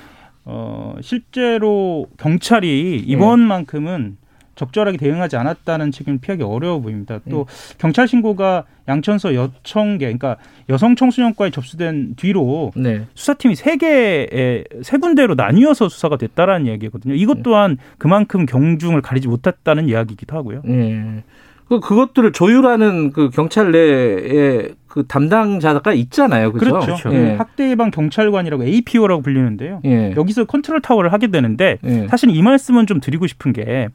어, 0.45 0.97
실제로 1.03 2.07
경찰이 2.19 3.05
이번만큼은 3.07 4.17
적절하게 4.59 4.99
대응하지 4.99 5.37
않았다는 5.37 5.93
책임을 5.93 6.19
피하기 6.19 6.43
어려워 6.43 6.81
보입니다. 6.81 7.21
또 7.31 7.47
경찰 7.79 8.09
신고가 8.09 8.65
양천서 8.89 9.35
여청계, 9.35 10.07
그러니까 10.07 10.37
여성 10.69 10.97
청소년과에 10.97 11.51
접수된 11.51 12.15
뒤로 12.17 12.73
네. 12.75 13.07
수사팀이 13.15 13.55
세 13.55 13.77
개의 13.77 14.65
세 14.83 14.99
군데로 14.99 15.35
나뉘어서 15.35 15.89
수사가 15.89 16.17
됐다라는 16.17 16.67
이야기거든요. 16.67 17.15
이것 17.15 17.43
또한 17.43 17.79
그만큼 17.99 18.45
경중을 18.47 19.01
가리지 19.01 19.29
못했다는 19.29 19.89
이야기이기도 19.89 20.37
하고요. 20.37 20.63
예. 20.69 21.23
그 21.69 21.81
그것들을 21.81 22.33
조율하는 22.33 23.13
그 23.13 23.29
경찰 23.29 23.71
내에 23.71 24.71
그 24.87 25.07
담당자가 25.07 25.93
있잖아요. 25.93 26.51
그렇죠. 26.53 26.81
그렇죠. 26.81 27.11
그 27.11 27.15
예. 27.15 27.35
학대 27.35 27.71
예방 27.71 27.91
경찰관이라고 27.91 28.65
APO라고 28.65 29.21
불리는데요. 29.21 29.83
예. 29.85 30.15
여기서 30.17 30.47
컨트롤 30.47 30.81
타워를 30.81 31.13
하게 31.13 31.27
되는데 31.27 31.79
예. 31.85 32.09
사실 32.09 32.31
이 32.31 32.41
말씀은 32.41 32.87
좀 32.87 33.01
드리고 33.01 33.27
싶은 33.27 33.53
게 33.53 33.91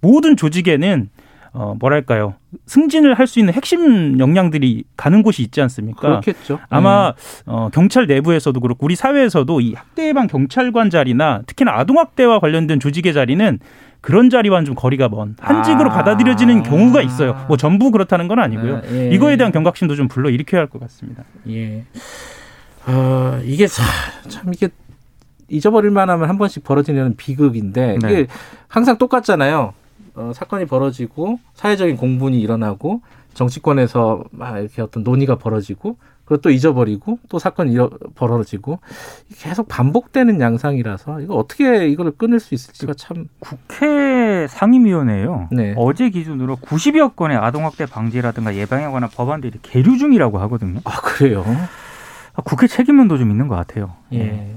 모든 0.00 0.36
조직에는 0.36 1.10
어 1.54 1.74
뭐랄까요 1.80 2.34
승진을 2.66 3.14
할 3.14 3.26
수 3.26 3.38
있는 3.38 3.54
핵심 3.54 4.18
역량들이 4.18 4.84
가는 4.96 5.22
곳이 5.22 5.42
있지 5.42 5.60
않습니까? 5.62 6.20
그렇겠죠. 6.20 6.60
아마 6.68 7.14
어, 7.46 7.70
경찰 7.72 8.06
내부에서도 8.06 8.58
그렇고 8.60 8.84
우리 8.84 8.94
사회에서도 8.96 9.60
이 9.62 9.72
학대 9.74 10.08
예방 10.08 10.26
경찰관 10.26 10.90
자리나 10.90 11.42
특히나 11.46 11.72
아동 11.72 11.98
학대와 11.98 12.38
관련된 12.40 12.80
조직의 12.80 13.14
자리는 13.14 13.58
그런 14.02 14.28
자리와는 14.30 14.66
좀 14.66 14.74
거리가 14.74 15.08
먼 15.08 15.36
한직으로 15.40 15.90
아. 15.90 15.94
받아들여지는 15.94 16.62
경우가 16.62 17.00
있어요. 17.02 17.44
뭐 17.48 17.56
전부 17.56 17.90
그렇다는 17.90 18.28
건 18.28 18.38
아니고요. 18.38 18.82
네, 18.82 19.08
예. 19.10 19.14
이거에 19.14 19.36
대한 19.36 19.50
경각심도 19.52 19.96
좀 19.96 20.06
불러 20.06 20.28
일으켜야 20.30 20.60
할 20.60 20.68
것 20.68 20.78
같습니다. 20.82 21.24
예. 21.48 21.84
아, 22.84 23.40
이게 23.44 23.66
사- 23.66 23.82
참 24.28 24.52
이게 24.52 24.68
잊어버릴 25.48 25.90
만하면 25.90 26.28
한 26.28 26.38
번씩 26.38 26.62
벌어지는 26.62 27.16
비극인데 27.16 27.96
이게 27.96 28.06
네. 28.06 28.26
항상 28.68 28.98
똑같잖아요. 28.98 29.72
어, 30.18 30.32
사건이 30.34 30.66
벌어지고 30.66 31.38
사회적인 31.54 31.96
공분이 31.96 32.40
일어나고 32.40 33.00
정치권에서 33.34 34.24
막 34.32 34.58
이렇게 34.58 34.82
어떤 34.82 35.04
논의가 35.04 35.38
벌어지고 35.38 35.96
그리고 36.24 36.42
또 36.42 36.50
잊어버리고 36.50 37.18
또 37.28 37.38
사건이 37.38 37.72
일어- 37.72 37.88
벌어지고 38.16 38.80
계속 39.38 39.68
반복되는 39.68 40.40
양상이라서 40.40 41.20
이거 41.20 41.34
어떻게 41.36 41.88
이거를 41.88 42.12
끊을 42.18 42.40
수 42.40 42.54
있을지가 42.54 42.94
참 42.94 43.28
국회 43.38 44.46
상임위원회요. 44.48 45.48
네. 45.52 45.72
어제 45.76 46.10
기준으로 46.10 46.56
90여 46.56 47.14
건의 47.16 47.36
아동학대 47.38 47.86
방지라든가 47.86 48.56
예방에 48.56 48.86
관한 48.88 49.08
법안들이 49.08 49.60
계류 49.62 49.96
중이라고 49.98 50.38
하거든요. 50.40 50.80
아, 50.84 51.00
그래요. 51.00 51.44
아, 52.34 52.42
국회 52.42 52.66
책임론도 52.66 53.18
좀 53.18 53.30
있는 53.30 53.46
것 53.48 53.54
같아요. 53.54 53.94
예. 54.12 54.54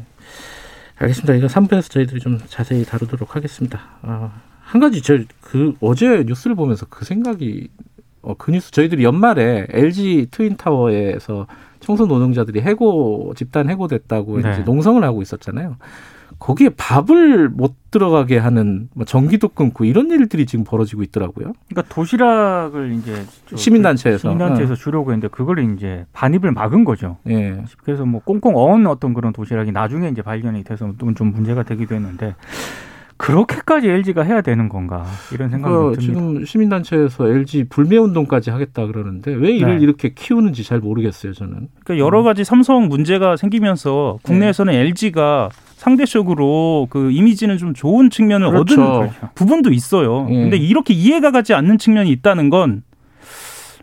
알겠습니다. 0.98 1.34
이거 1.36 1.48
3부에서 1.48 1.90
저희들이 1.90 2.20
좀 2.20 2.40
자세히 2.48 2.84
다루도록 2.84 3.36
하겠습니다. 3.36 3.80
아, 4.02 4.32
한 4.72 4.80
가지 4.80 5.02
저그 5.02 5.76
어제 5.82 6.24
뉴스를 6.26 6.56
보면서 6.56 6.86
그 6.90 7.04
생각이 7.04 7.68
어, 8.22 8.36
그 8.38 8.52
뉴스 8.52 8.72
저희들이 8.72 9.04
연말에 9.04 9.68
LG 9.70 10.28
트윈 10.32 10.56
타워에서 10.56 11.46
청소 11.82 12.06
노동자들이 12.06 12.62
해고 12.62 13.34
집단 13.36 13.70
해고됐다고 13.70 14.40
네. 14.42 14.52
이제 14.52 14.62
농성을 14.62 15.04
하고 15.04 15.22
있었잖아요. 15.22 15.76
거기에 16.40 16.70
밥을 16.70 17.50
못 17.50 17.74
들어가게 17.92 18.38
하는 18.38 18.88
뭐 18.94 19.06
전기도 19.06 19.50
끊고 19.50 19.84
이런 19.84 20.10
일들이 20.10 20.46
지금 20.46 20.64
벌어지고 20.64 21.04
있더라고요. 21.04 21.52
그러니까 21.70 21.94
도시락을 21.94 22.94
이제 22.94 23.24
저- 23.48 23.58
시민단체에서. 23.58 24.18
시민단체에서 24.30 24.76
주려고 24.76 25.12
했는데 25.12 25.28
그걸 25.28 25.60
이제 25.76 26.06
반입을 26.14 26.52
막은 26.54 26.86
거죠. 26.86 27.18
예. 27.30 27.62
그래서 27.84 28.06
뭐 28.06 28.22
꽁꽁 28.24 28.56
어은 28.56 28.88
어떤 28.88 29.14
그런 29.14 29.34
도시락이 29.34 29.74
나중에 29.74 30.08
이제 30.08 30.22
발견이 30.22 30.64
돼서 30.64 30.94
좀, 30.98 31.14
좀 31.14 31.32
문제가 31.34 31.64
되기도 31.64 31.94
했는데 31.96 32.36
그렇게까지 33.22 33.88
LG가 33.88 34.24
해야 34.24 34.42
되는 34.42 34.68
건가 34.68 35.06
이런 35.32 35.52
생각이 35.52 35.74
그 35.74 36.02
듭니다. 36.02 36.02
지금 36.02 36.46
시민단체에서 36.46 37.28
LG 37.28 37.66
불매 37.66 37.98
운동까지 37.98 38.50
하겠다 38.50 38.88
그러는데 38.88 39.32
왜 39.32 39.52
이를 39.52 39.78
네. 39.78 39.84
이렇게 39.84 40.14
키우는지 40.16 40.64
잘 40.64 40.80
모르겠어요 40.80 41.34
저는. 41.34 41.68
그러니까 41.84 42.04
여러 42.04 42.24
가지 42.24 42.44
삼성 42.44 42.88
문제가 42.88 43.38
생기면서 43.38 44.18
네. 44.24 44.28
국내에서는 44.28 44.74
LG가 44.74 45.50
상대적으로 45.76 46.88
그 46.90 47.12
이미지는 47.12 47.58
좀 47.58 47.76
좋은 47.76 48.10
측면을 48.10 48.50
그렇죠. 48.50 48.84
얻은 48.84 49.10
부분도 49.36 49.72
있어요. 49.72 50.28
예. 50.32 50.42
근데 50.42 50.58
이렇게 50.58 50.94
이해가 50.94 51.32
가지 51.32 51.54
않는 51.54 51.78
측면이 51.78 52.10
있다는 52.12 52.50
건 52.50 52.82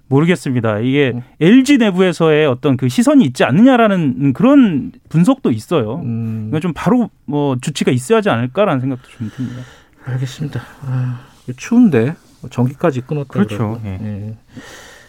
모르겠습니다. 0.08 0.80
이게 0.80 1.12
음. 1.14 1.22
LG 1.40 1.78
내부에서의 1.78 2.46
어떤 2.46 2.76
그 2.76 2.88
시선이 2.88 3.24
있지 3.26 3.44
않느냐라는 3.44 4.32
그런 4.32 4.92
분석도 5.08 5.50
있어요. 5.50 6.00
음, 6.04 6.46
이건 6.48 6.60
좀 6.60 6.72
바로 6.74 7.10
뭐 7.24 7.56
조치가 7.60 7.92
있어야 7.92 8.18
하지 8.18 8.30
않을까라는 8.30 8.80
생각도 8.80 9.08
좀 9.08 9.30
듭니다. 9.34 9.62
알겠습니다. 10.04 10.60
아, 10.82 11.20
추운데 11.56 12.14
전기까지 12.50 13.02
끊었다. 13.02 13.28
그렇죠. 13.28 13.80
예. 13.84 13.98
예. 14.00 14.36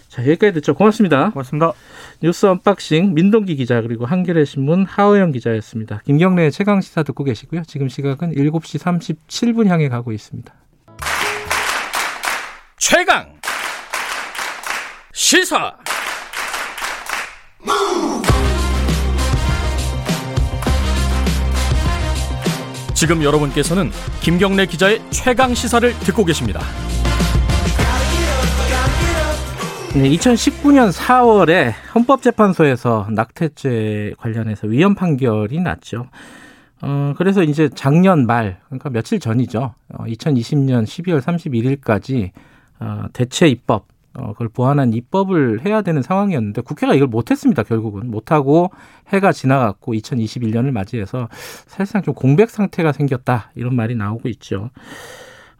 자 0.09 0.23
여기까지 0.23 0.53
듣죠. 0.53 0.73
고맙습니다. 0.73 1.29
고맙습니다. 1.29 1.71
뉴스 2.21 2.45
unboxing 2.47 3.13
민동기 3.13 3.55
기자 3.55 3.81
그리고 3.81 4.05
한겨레 4.05 4.43
신문 4.43 4.85
하어영 4.85 5.31
기자였습니다. 5.31 6.01
김경래의 6.05 6.51
최강 6.51 6.81
시사 6.81 7.03
듣고 7.03 7.23
계시고요. 7.23 7.61
지금 7.67 7.87
시각은 7.87 8.33
7시 8.33 8.79
37분 9.27 9.67
향해 9.67 9.87
가고 9.87 10.11
있습니다. 10.11 10.51
최강 12.77 13.38
시사 15.21 15.75
지금 22.93 23.21
여러분께서는 23.21 23.91
김경래 24.21 24.65
기자의 24.65 25.01
최강 25.09 25.53
시사를 25.53 25.91
듣고 25.99 26.23
계십니다. 26.23 26.61
네, 29.93 30.09
2019년 30.09 30.93
4월에 30.93 31.73
헌법재판소에서 31.93 33.09
낙태죄 33.11 34.13
관련해서 34.17 34.67
위헌 34.67 34.95
판결이 34.95 35.59
났죠. 35.59 36.07
어, 36.81 37.13
그래서 37.17 37.43
이제 37.43 37.67
작년 37.75 38.25
말, 38.25 38.61
그러니까 38.67 38.89
며칠 38.89 39.19
전이죠. 39.19 39.73
어, 39.89 40.03
2020년 40.05 40.85
12월 40.85 41.21
31일까지 41.21 42.31
어, 42.79 43.03
대체 43.11 43.49
입법, 43.49 43.85
어, 44.19 44.33
그걸 44.33 44.49
보완한 44.49 44.93
입법을 44.93 45.65
해야 45.65 45.81
되는 45.81 46.01
상황이었는데 46.01 46.61
국회가 46.61 46.93
이걸 46.93 47.07
못했습니다. 47.07 47.63
결국은 47.63 48.11
못하고 48.11 48.71
해가 49.09 49.31
지나갔고 49.31 49.93
2021년을 49.93 50.71
맞이해서 50.71 51.27
사실상 51.31 52.01
좀 52.01 52.13
공백 52.13 52.49
상태가 52.49 52.91
생겼다 52.91 53.51
이런 53.55 53.75
말이 53.75 53.95
나오고 53.95 54.29
있죠. 54.29 54.69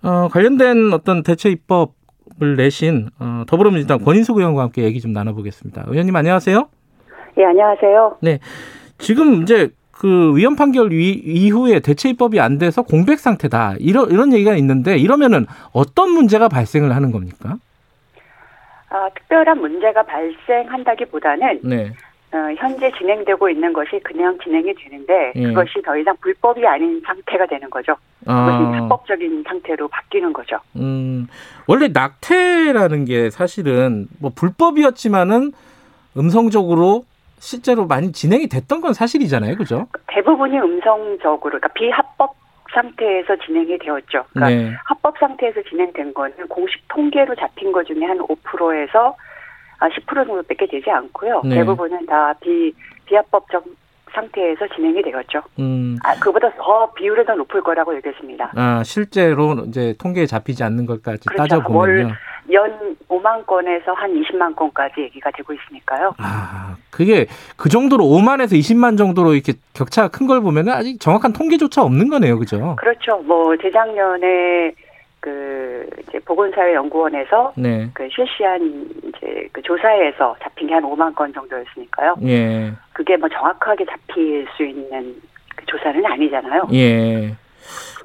어, 0.01 0.27
관련된 0.31 0.93
어떤 0.93 1.23
대체 1.23 1.49
입법 1.49 1.99
을 2.41 2.55
내신 2.55 3.09
어, 3.19 3.43
더불어민주당 3.47 3.99
권인숙 3.99 4.37
의원과 4.37 4.61
함께 4.61 4.83
얘기 4.83 5.01
좀 5.01 5.11
나눠보겠습니다. 5.11 5.85
의원님 5.87 6.15
안녕하세요. 6.15 6.69
예, 7.37 7.43
안녕하세요. 7.43 8.17
지금 8.97 9.41
이제 9.41 9.71
그 9.91 10.37
위헌 10.37 10.55
판결 10.55 10.91
위, 10.91 11.11
이후에 11.11 11.81
대체 11.81 12.09
입법이 12.09 12.39
안 12.39 12.57
돼서 12.57 12.83
공백 12.83 13.19
상태다 13.19 13.75
이런 13.79 14.09
이런 14.11 14.31
얘기가 14.31 14.55
있는데 14.55 14.97
이러면은 14.97 15.45
어떤 15.73 16.11
문제가 16.11 16.47
발생을 16.47 16.95
하는 16.95 17.11
겁니까? 17.11 17.57
아, 18.89 19.09
특별한 19.13 19.59
문제가 19.59 20.03
발생한다기보다는 20.03 21.59
네. 21.63 21.91
어, 22.31 22.37
현재 22.57 22.91
진행되고 22.97 23.49
있는 23.49 23.73
것이 23.73 23.99
그냥 24.03 24.37
진행이 24.43 24.73
되는데 24.75 25.33
예. 25.35 25.43
그것이 25.47 25.81
더 25.83 25.97
이상 25.97 26.15
불법이 26.21 26.65
아닌 26.67 27.01
상태가 27.03 27.47
되는 27.47 27.69
거죠. 27.69 27.95
그것이 28.19 28.77
합법적인 28.77 29.43
상태로 29.47 29.87
바뀌는 29.87 30.33
거죠. 30.33 30.59
음, 30.75 31.27
원래 31.67 31.87
낙태라는 31.87 33.05
게 33.05 33.29
사실은 33.31 34.07
뭐 34.19 34.31
불법이었지만은 34.35 35.51
음성적으로 36.17 37.05
실제로 37.39 37.87
많이 37.87 38.11
진행이 38.11 38.47
됐던 38.47 38.81
건 38.81 38.93
사실이잖아요, 38.93 39.55
그죠? 39.55 39.87
대부분이 40.07 40.59
음성적으로, 40.59 41.39
그러니까 41.39 41.69
비합법 41.69 42.35
상태에서 42.73 43.35
진행이 43.45 43.77
되었죠. 43.79 44.25
그러니까 44.33 44.49
네. 44.49 44.75
합법 44.85 45.17
상태에서 45.17 45.61
진행된 45.63 46.13
거는 46.13 46.47
공식 46.47 46.81
통계로 46.87 47.35
잡힌 47.35 47.71
것 47.71 47.85
중에 47.85 48.05
한 48.05 48.17
5%에서 48.19 49.15
10% 49.79 50.27
정도밖에 50.27 50.67
되지 50.67 50.89
않고요. 50.89 51.41
네. 51.45 51.55
대부분은 51.55 52.05
다 52.05 52.33
비, 52.41 52.73
비합법적 53.05 53.63
상태에서 54.11 54.67
진행이 54.75 55.01
되었죠. 55.03 55.43
음, 55.59 55.97
아, 56.03 56.15
그보다 56.19 56.51
더 56.55 56.91
비율이 56.93 57.25
더 57.25 57.35
높을 57.35 57.61
거라고 57.61 57.95
얘기했습니다. 57.95 58.53
아 58.55 58.83
실제로 58.83 59.53
이제 59.67 59.93
통계에 59.99 60.25
잡히지 60.25 60.63
않는 60.63 60.85
것까지 60.85 61.27
그렇죠. 61.27 61.37
따져보면요. 61.37 62.13
연 62.51 62.95
5만 63.07 63.45
건에서 63.45 63.93
한 63.93 64.11
20만 64.13 64.55
건까지 64.55 65.01
얘기가 65.01 65.29
되고 65.31 65.53
있으니까요. 65.53 66.13
아, 66.17 66.75
그게 66.89 67.27
그 67.57 67.69
정도로 67.69 68.03
5만에서 68.05 68.53
20만 68.53 68.97
정도로 68.97 69.33
이렇게 69.33 69.53
격차가 69.73 70.07
큰 70.09 70.27
걸 70.27 70.41
보면은 70.41 70.73
아직 70.73 70.99
정확한 70.99 71.33
통계조차 71.33 71.81
없는 71.83 72.09
거네요, 72.09 72.37
그죠? 72.39 72.75
그렇죠. 72.77 73.17
뭐 73.23 73.55
재작년에 73.57 74.71
그 75.21 75.85
이제 76.07 76.19
보건사회연구원에서 76.19 77.53
네. 77.57 77.89
그 77.93 78.07
실시한 78.11 78.87
이제 79.03 79.47
그 79.51 79.61
조사에서 79.61 80.35
잡힌 80.41 80.67
게 80.67 80.73
한 80.75 80.83
5만 80.83 81.13
건 81.15 81.33
정도였으니까요. 81.33 82.15
예. 82.23 82.71
그게 82.93 83.17
뭐 83.17 83.27
정확하게 83.27 83.85
잡힐 83.85 84.47
수 84.55 84.63
있는 84.63 85.15
그 85.55 85.65
조사는 85.65 86.05
아니잖아요. 86.05 86.67
예. 86.73 87.35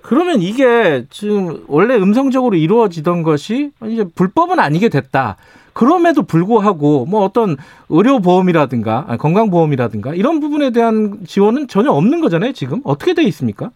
그러면 0.04 0.40
이게 0.40 1.06
지금 1.08 1.64
원래 1.66 1.96
음성적으로 1.96 2.56
이루어지던 2.56 3.22
것이 3.22 3.70
이제 3.86 4.04
불법은 4.14 4.60
아니게 4.60 4.90
됐다. 4.90 5.36
그럼에도 5.72 6.22
불구하고 6.22 7.06
뭐 7.06 7.24
어떤 7.24 7.56
의료보험이라든가 7.88 9.16
건강보험이라든가 9.18 10.14
이런 10.14 10.40
부분에 10.40 10.70
대한 10.70 11.24
지원은 11.26 11.68
전혀 11.68 11.90
없는 11.90 12.20
거잖아요, 12.20 12.52
지금. 12.52 12.82
어떻게 12.84 13.14
돼 13.14 13.22
있습니까? 13.22 13.70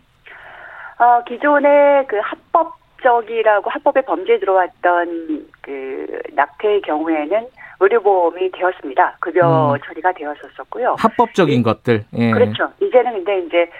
어, 0.99 1.25
기존에 1.27 2.05
그 2.07 2.19
합법적이라고 2.23 3.71
합법의 3.71 4.05
범죄에 4.05 4.39
들어왔던 4.39 5.47
그 5.63 6.07
낙태의 6.35 6.83
경우에는 6.83 7.47
의료보험이 7.81 8.51
되었습니다. 8.53 9.17
급여 9.21 9.73
음. 9.73 9.79
처리가 9.83 10.13
되었었고요. 10.13 10.97
합법적인 10.99 11.63
것들. 11.63 12.05
예. 12.19 12.31
그렇죠. 12.33 12.71
이제는 12.83 13.25
근데 13.25 13.47
이제 13.47 13.71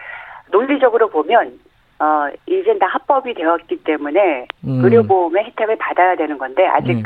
논리적으로 0.51 1.11
보면 1.11 1.59
어 2.01 2.29
이젠 2.47 2.79
다 2.79 2.87
합법이 2.87 3.35
되었기 3.35 3.83
때문에 3.85 4.47
음. 4.65 4.85
의료보험의 4.85 5.45
혜택을 5.47 5.77
받아야 5.77 6.15
되는 6.17 6.39
건데 6.39 6.67
아직 6.67 6.93
음. 6.99 7.03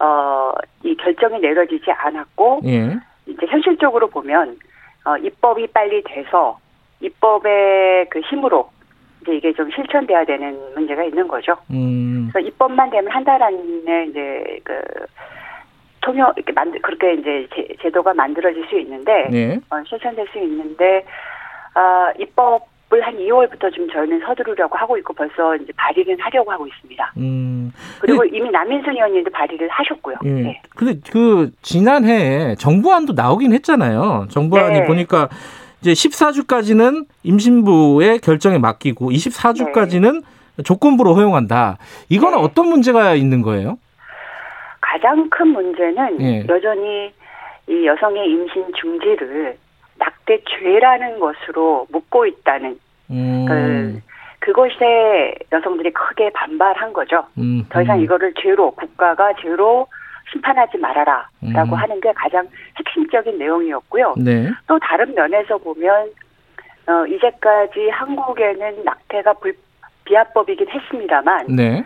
어 0.00 0.52
이 0.84 0.96
결정이 0.96 1.40
내려지지 1.40 1.90
않았고 1.90 2.60
예. 2.66 2.96
이제 3.26 3.46
현실적으로 3.46 4.06
보면 4.08 4.56
어 5.04 5.16
입법이 5.16 5.66
빨리 5.68 6.02
돼서 6.04 6.58
입법의 7.00 8.06
그 8.08 8.20
힘으로 8.20 8.70
이제 9.22 9.34
이게 9.36 9.52
좀 9.54 9.68
실천돼야 9.70 10.24
되는 10.24 10.56
문제가 10.74 11.02
있는 11.02 11.26
거죠. 11.26 11.56
음. 11.70 12.28
그래서 12.32 12.46
입법만 12.46 12.90
되면 12.90 13.10
한 13.10 13.24
달 13.24 13.42
안에 13.42 14.06
이제 14.06 14.60
그 14.62 14.80
통역 16.00 16.34
이렇게 16.38 16.52
만들 16.52 16.80
그렇게 16.80 17.14
이제 17.14 17.48
제, 17.54 17.66
제도가 17.82 18.14
만들어질 18.14 18.66
수 18.68 18.78
있는데 18.78 19.28
네. 19.30 19.58
어, 19.70 19.82
실천될 19.84 20.28
수 20.28 20.38
있는데 20.38 21.04
아 21.74 22.12
입법을 22.18 22.60
한 22.90 23.16
2월부터 23.16 23.72
좀 23.74 23.88
저희는 23.90 24.20
서두르려고 24.20 24.76
하고 24.76 24.96
있고 24.98 25.12
벌써 25.12 25.54
이제 25.56 25.72
발의는 25.76 26.18
하려고 26.20 26.50
하고 26.50 26.66
있습니다. 26.66 27.12
음. 27.18 27.72
그리고 28.00 28.24
이미 28.24 28.50
남인순 28.50 28.94
의원님도 28.94 29.30
발의를 29.30 29.68
하셨고요. 29.68 30.16
예. 30.24 30.28
네. 30.28 30.62
근데 30.74 30.98
그 31.10 31.50
지난해에 31.62 32.54
정부안도 32.56 33.12
나오긴 33.12 33.52
했잖아요. 33.52 34.28
정부안이 34.30 34.80
네. 34.80 34.86
보니까 34.86 35.28
이제 35.82 35.92
14주까지는 35.92 37.06
임신부의 37.22 38.20
결정에 38.20 38.58
맡기고 38.58 39.10
24주까지는 39.10 40.22
조건부로 40.64 41.14
허용한다. 41.14 41.78
이거는 42.08 42.38
네. 42.38 42.44
어떤 42.44 42.68
문제가 42.68 43.14
있는 43.14 43.42
거예요? 43.42 43.78
가장 44.80 45.28
큰 45.28 45.48
문제는 45.48 46.20
예. 46.22 46.46
여전히 46.48 47.12
이 47.68 47.86
여성의 47.86 48.30
임신 48.30 48.64
중지를 48.80 49.56
낙태죄라는 49.98 51.18
것으로 51.20 51.86
묻고 51.90 52.26
있다는 52.26 52.78
음. 53.10 53.46
그 53.48 54.00
그것에 54.40 55.34
여성들이 55.52 55.92
크게 55.92 56.30
반발한 56.30 56.92
거죠. 56.92 57.26
음, 57.38 57.64
더 57.68 57.82
이상 57.82 57.98
음. 57.98 58.04
이거를 58.04 58.32
죄로 58.40 58.70
국가가 58.70 59.32
죄로 59.34 59.86
심판하지 60.32 60.78
말아라라고 60.78 61.28
음. 61.42 61.74
하는 61.74 62.00
게 62.00 62.12
가장 62.12 62.46
핵심적인 62.78 63.38
내용이었고요. 63.38 64.14
네. 64.18 64.50
또 64.66 64.78
다른 64.78 65.14
면에서 65.14 65.58
보면 65.58 66.10
어, 66.86 67.06
이제까지 67.06 67.90
한국에는 67.90 68.84
낙태가 68.84 69.34
불, 69.34 69.54
비합법이긴 70.04 70.68
했습니다만 70.70 71.46
네. 71.48 71.84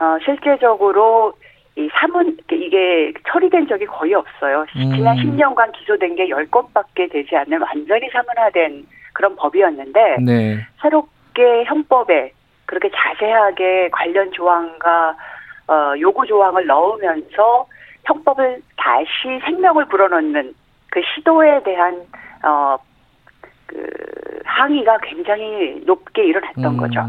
어, 0.00 0.16
실제적으로 0.24 1.34
이 1.78 1.88
사문 1.92 2.36
이게 2.50 3.12
처리된 3.28 3.68
적이 3.68 3.86
거의 3.86 4.12
없어요. 4.12 4.66
음. 4.74 4.96
지난 4.96 5.16
10년간 5.16 5.70
기소된 5.72 6.16
게 6.16 6.26
10건밖에 6.26 7.10
되지 7.10 7.36
않는 7.36 7.62
완전히 7.62 8.10
사문화된 8.10 8.84
그런 9.12 9.36
법이었는데 9.36 10.16
네. 10.20 10.58
새롭게 10.82 11.64
형법에 11.66 12.32
그렇게 12.66 12.90
자세하게 12.90 13.90
관련 13.92 14.32
조항과 14.32 15.16
어, 15.68 15.94
요구 16.00 16.26
조항을 16.26 16.66
넣으면서 16.66 17.66
형법을 18.06 18.60
다시 18.76 19.40
생명을 19.44 19.84
불어넣는 19.84 20.54
그 20.90 21.00
시도에 21.14 21.62
대한 21.62 22.02
어, 22.42 22.76
그 23.68 23.86
항의가 24.44 24.98
굉장히 25.02 25.80
높게 25.86 26.24
일어났던 26.26 26.64
음, 26.64 26.76
거죠. 26.76 27.00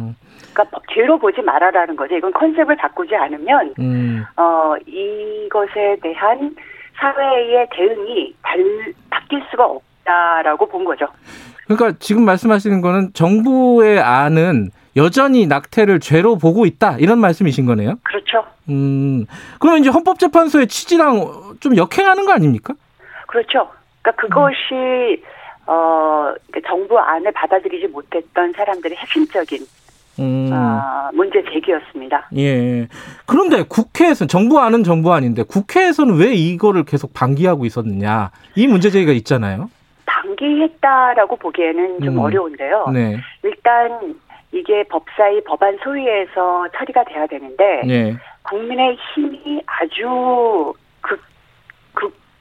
그러니까 0.53 0.63
법- 0.71 0.83
죄로 0.93 1.17
보지 1.17 1.41
말아라는 1.41 1.95
거죠. 1.95 2.15
이건 2.15 2.31
컨셉을 2.33 2.75
바꾸지 2.75 3.15
않으면 3.15 3.73
음. 3.79 4.23
어, 4.37 4.75
이것에 4.85 5.97
대한 6.03 6.55
사회의 6.99 7.67
대응이 7.71 8.35
달, 8.43 8.93
바뀔 9.09 9.41
수가 9.49 9.65
없다라고 9.65 10.67
본 10.67 10.83
거죠. 10.85 11.07
그러니까 11.65 11.97
지금 11.99 12.25
말씀하시는 12.25 12.81
거는 12.81 13.13
정부의 13.13 13.99
안은 13.99 14.71
여전히 14.97 15.47
낙태를 15.47 15.99
죄로 16.01 16.37
보고 16.37 16.65
있다 16.65 16.97
이런 16.97 17.19
말씀이신 17.19 17.65
거네요. 17.65 17.95
그렇죠. 18.03 18.43
음. 18.69 19.25
그러면 19.59 19.79
이제 19.81 19.89
헌법재판소의 19.89 20.67
취지랑 20.67 21.55
좀 21.61 21.77
역행하는 21.77 22.25
거 22.25 22.33
아닙니까? 22.33 22.73
그렇죠. 23.27 23.69
그러니까 24.01 24.21
그것이 24.27 25.23
어, 25.69 26.34
그 26.51 26.60
정부 26.63 26.97
안을 26.97 27.32
받아들이지 27.32 27.88
못했던 27.89 28.51
사람들의 28.53 28.97
핵심적인 28.97 29.63
음. 30.17 30.49
어, 30.51 31.12
문제 31.13 31.43
제기였습니다. 31.43 32.27
예. 32.38 32.88
그런데 33.27 33.62
국회에서 33.62 34.25
정부 34.25 34.60
안은 34.60 34.84
정부 34.84 35.13
안인데 35.13 35.43
국회에서는 35.43 36.17
왜 36.17 36.34
이거를 36.34 36.86
계속 36.86 37.13
방기하고 37.13 37.65
있었느냐 37.65 38.32
이 38.55 38.65
문제 38.65 38.89
제기가 38.89 39.12
있잖아요. 39.12 39.69
방기했다라고 40.08 41.36
보기에는 41.36 41.99
좀 42.01 42.15
음. 42.15 42.19
어려운데요. 42.19 42.88
네. 42.91 43.17
일단 43.43 44.15
이게 44.51 44.84
법사위 44.86 45.43
법안 45.43 45.77
소위에서 45.84 46.67
처리가 46.75 47.03
돼야 47.03 47.27
되는데 47.27 47.84
네. 47.86 48.17
국민의 48.41 48.97
힘이 49.13 49.62
아주 49.67 50.73
극, 51.01 51.21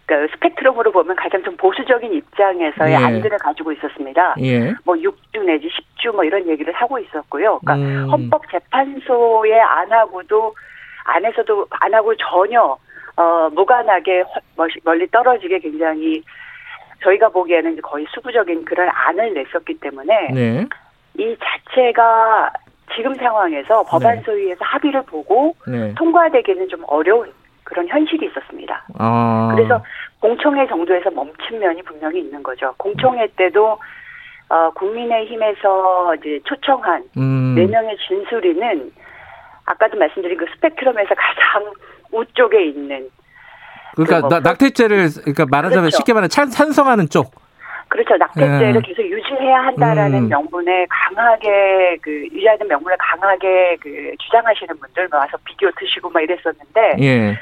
극, 0.09 0.29
그 0.29 0.29
스펙트럼으로 0.33 0.91
보면 0.91 1.15
가장 1.15 1.43
좀 1.45 1.57
보수적인 1.57 2.13
입장에서의 2.13 2.93
예. 2.93 2.97
안들을 2.97 3.39
가지고 3.39 3.73
있었습니다. 3.73 4.35
예. 4.41 4.75
뭐 4.85 4.97
6주 4.97 5.45
내지 5.45 5.69
10주 5.69 6.15
뭐 6.15 6.25
이런 6.25 6.49
얘기를 6.49 6.73
하고 6.73 6.99
있었고요. 6.99 7.61
그러니까 7.61 7.75
음. 7.75 8.11
헌법재판소의 8.11 9.61
안하고도 9.61 10.55
안에서도 11.05 11.67
안 11.71 11.95
하고 11.95 12.15
전혀 12.17 12.77
어 13.17 13.51
무관하게 13.51 14.25
멀리 14.85 15.07
떨어지게 15.11 15.59
굉장히 15.59 16.23
저희가 17.03 17.29
보기에는 17.29 17.81
거의 17.83 18.07
수부적인 18.13 18.65
그런 18.65 18.89
안을 18.89 19.35
냈었기 19.35 19.75
때문에 19.81 20.31
네. 20.33 20.67
이 21.19 21.37
자체가 21.37 22.51
지금 22.95 23.15
상황에서 23.15 23.83
법안 23.85 24.23
소위에서 24.23 24.65
합의를 24.65 25.03
보고 25.03 25.55
네. 25.67 25.95
통과되기는 25.95 26.69
좀 26.69 26.83
어려운 26.87 27.33
그런 27.69 27.87
현실이 27.87 28.27
있었습니다. 28.27 28.83
아. 28.99 29.53
그래서 29.55 29.83
공청회 30.21 30.67
정도에서 30.69 31.11
멈춘 31.11 31.59
면이 31.61 31.83
분명히 31.83 32.21
있는 32.21 32.43
거죠. 32.43 32.75
공청회 32.79 33.27
때도 33.37 33.79
어, 34.49 34.71
국민의힘에서 34.71 36.15
이제 36.17 36.41
초청한 36.45 37.05
음. 37.19 37.55
네 37.55 37.67
명의 37.67 37.95
진술인은 38.09 38.91
아까도 39.67 39.99
말씀드린 39.99 40.39
그 40.39 40.47
스펙트럼에서 40.55 41.15
가장 41.15 41.73
우쪽에 42.13 42.65
있는 42.65 43.11
그러니까 43.95 44.17
그 44.17 44.21
뭐- 44.23 44.29
나- 44.31 44.41
낙태죄를 44.41 45.09
그러니까 45.21 45.45
말하자면 45.51 45.83
그렇죠. 45.85 45.97
쉽게 45.99 46.15
말하면 46.15 46.31
찬, 46.31 46.49
찬성하는 46.49 47.09
쪽. 47.11 47.31
그렇죠 47.89 48.17
낙태죄를 48.17 48.77
예. 48.77 48.81
계속 48.81 49.03
유지해야 49.03 49.61
한다라는 49.65 50.25
음. 50.25 50.29
명분에 50.29 50.87
강하게 50.91 51.97
그 52.03 52.11
유지하는 52.33 52.69
명분을 52.69 52.97
강하게 52.99 53.77
그 53.81 54.13
주장하시는 54.19 54.79
분들 54.79 55.09
와서 55.13 55.37
비디오 55.45 55.71
트시고 55.79 56.09
막 56.11 56.23
이랬었는데 56.23 56.97
예. 57.01 57.39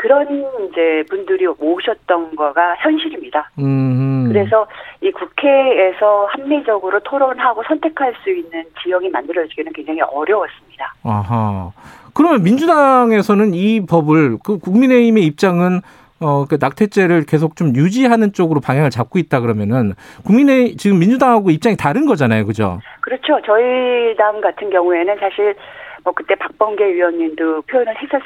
그런 0.00 0.26
이제 0.70 1.04
분들이 1.10 1.46
모셨던 1.46 2.34
거가 2.34 2.74
현실입니다. 2.76 3.50
음. 3.58 4.28
그래서 4.28 4.66
이 5.02 5.10
국회에서 5.10 6.26
합리적으로 6.30 6.98
토론하고 7.00 7.62
선택할 7.68 8.14
수 8.24 8.30
있는 8.30 8.64
지형이 8.82 9.10
만들어지기는 9.10 9.74
굉장히 9.74 10.00
어려웠습니다. 10.00 10.94
아하. 11.04 11.70
그러면 12.14 12.42
민주당에서는 12.42 13.52
이 13.52 13.84
법을 13.84 14.38
그 14.42 14.58
국민의힘의 14.58 15.22
입장은 15.26 15.82
어, 16.22 16.46
그 16.48 16.56
낙태죄를 16.58 17.26
계속 17.26 17.56
좀 17.56 17.76
유지하는 17.76 18.32
쪽으로 18.32 18.60
방향을 18.60 18.88
잡고 18.88 19.18
있다 19.18 19.40
그러면은 19.40 19.92
국민의 20.24 20.78
지금 20.78 20.98
민주당하고 20.98 21.50
입장이 21.50 21.76
다른 21.76 22.06
거잖아요, 22.06 22.46
그죠? 22.46 22.78
그렇죠. 23.02 23.38
저희 23.44 24.16
당 24.16 24.40
같은 24.40 24.70
경우에는 24.70 25.16
사실 25.18 25.54
뭐 26.04 26.12
그때 26.12 26.34
박범계 26.34 26.84
의원님도 26.84 27.62
표현을 27.62 27.94
했었 28.00 28.22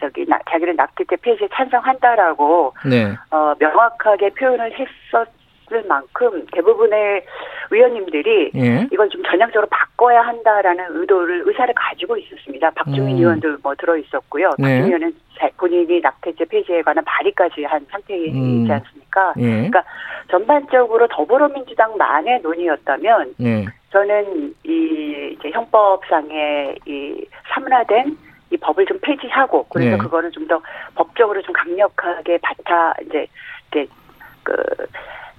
저기 0.00 0.26
나- 0.26 0.38
자기는 0.50 0.76
낙태죄 0.76 1.16
폐지에 1.22 1.48
찬성한다라고 1.52 2.74
네. 2.88 3.14
어, 3.30 3.54
명확하게 3.58 4.30
표현을 4.30 4.72
했었을 4.72 5.84
만큼 5.88 6.46
대부분의 6.52 7.24
의원님들이 7.70 8.50
예. 8.54 8.86
이걸 8.92 9.08
좀 9.08 9.22
전향적으로 9.24 9.66
바꿔야 9.70 10.20
한다라는 10.22 10.84
의도를 10.90 11.42
의사를 11.46 11.72
가지고 11.74 12.16
있었습니다. 12.18 12.70
박주민 12.72 13.16
음. 13.16 13.18
의원도 13.18 13.56
뭐 13.62 13.74
들어 13.74 13.96
있었고요. 13.96 14.50
네. 14.58 14.62
박주민 14.62 14.84
의원은 14.86 15.14
자- 15.38 15.48
본인이 15.56 16.00
낙태죄 16.00 16.44
폐지에 16.44 16.82
관한 16.82 17.02
발의까지 17.04 17.64
한 17.64 17.84
상태이지 17.90 18.36
음. 18.38 18.68
않습니까? 18.70 19.32
예. 19.38 19.42
그러니까 19.42 19.82
전반적으로 20.30 21.08
더불어민주당만의 21.08 22.40
논의였다면 22.42 23.34
예. 23.40 23.64
저는 23.94 24.52
이 24.64 25.36
이제 25.38 25.50
형법상의 25.52 26.74
이 26.84 27.24
사문화된 27.54 28.18
이 28.50 28.56
법을 28.56 28.86
좀 28.86 28.98
폐지하고 29.00 29.66
그래서 29.68 29.92
네. 29.92 29.96
그거를 29.98 30.32
좀 30.32 30.48
더 30.48 30.60
법적으로 30.96 31.40
좀 31.42 31.52
강력하게 31.54 32.38
바타 32.42 32.94
이제 33.06 33.26
이제 33.70 33.86
그 34.42 34.52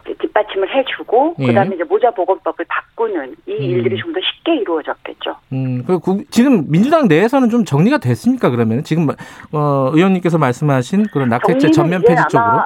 이제 0.06 0.13
뒷받침을 0.20 0.74
해주고 0.74 1.36
예. 1.39 1.48
그다음에 1.48 1.76
이제 1.76 1.84
모자 1.84 2.12
보건법을 2.12 2.65
바꾸는 2.70 3.36
이 3.46 3.52
음. 3.52 3.62
일들이 3.62 3.98
좀더 3.98 4.20
쉽게 4.22 4.56
이루어졌겠죠. 4.56 5.36
음, 5.52 5.84
그 5.86 6.00
국- 6.00 6.32
지금 6.32 6.65
민주당 6.72 7.08
내에서는 7.10 7.50
좀 7.50 7.65
정리가 7.65 7.98
됐습니까, 8.00 8.50
그러면? 8.50 8.84
지금, 8.84 9.08
어, 9.52 9.91
의원님께서 9.94 10.38
말씀하신 10.38 11.08
그런 11.12 11.28
낙태죄 11.30 11.72
전면 11.72 12.02
폐지 12.02 12.22
쪽으로? 12.30 12.62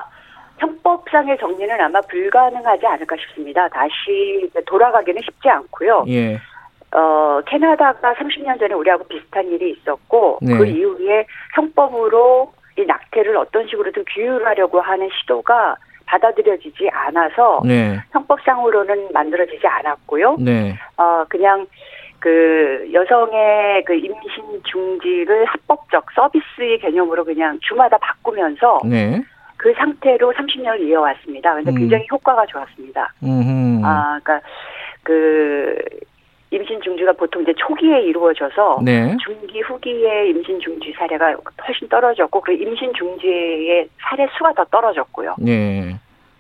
형법상의 0.60 1.38
정리는 1.38 1.80
아마 1.80 2.02
불가능하지 2.02 2.86
않을까 2.86 3.16
싶습니다. 3.18 3.68
다시 3.70 4.50
돌아가기는 4.66 5.22
쉽지 5.24 5.50
않고요. 5.50 6.06
예. 6.10 6.40
어, 6.92 7.42
캐나다가 7.46 8.14
30년 8.14 8.60
전에 8.60 8.74
우리하고 8.74 9.04
비슷한 9.06 9.48
일이 9.48 9.72
있었고, 9.72 10.40
네. 10.42 10.58
그 10.58 10.66
이후에 10.66 11.26
형법으로 11.56 12.52
이 12.78 12.86
낙태를 12.86 13.38
어떤 13.38 13.68
식으로든 13.68 14.06
규율하려고 14.14 14.82
하는 14.82 15.10
시도가 15.20 15.76
받아들여지지 16.06 16.90
않아서 16.92 17.62
네. 17.64 18.00
형법상으로는 18.12 19.10
만들어지지 19.14 19.68
않았고요. 19.68 20.38
네. 20.40 20.76
어, 20.98 21.24
그냥 21.30 21.68
그 22.20 22.90
여성의 22.92 23.86
그 23.86 23.94
임신 23.94 24.62
중지를 24.64 25.46
합법적 25.46 26.06
서비스의 26.14 26.80
개념으로 26.80 27.24
그냥 27.24 27.60
주마다 27.62 27.98
바꾸면서 27.98 28.80
네. 28.86 29.22
그 29.60 29.74
상태로 29.74 30.32
30년을 30.32 30.80
이어왔습니다. 30.88 31.54
근데 31.54 31.72
음. 31.72 31.76
굉장히 31.76 32.08
효과가 32.10 32.46
좋았습니다. 32.46 33.14
음. 33.24 33.82
아, 33.84 34.18
그러니까 34.24 34.48
그 35.04 35.78
임신 36.50 36.82
중지가 36.82 37.12
보통 37.12 37.44
이제 37.44 37.54
초기에 37.58 38.02
이루어져서 38.04 38.80
네. 38.86 39.18
중기 39.22 39.60
후기에 39.60 40.30
임신 40.30 40.62
중지 40.62 40.94
사례가 40.98 41.36
훨씬 41.68 41.90
떨어졌고 41.90 42.40
그리고 42.40 42.70
임신 42.70 42.94
중지의 42.94 43.90
사례 44.00 44.28
수가 44.38 44.54
더 44.54 44.64
떨어졌고요. 44.64 45.36
네. 45.40 45.94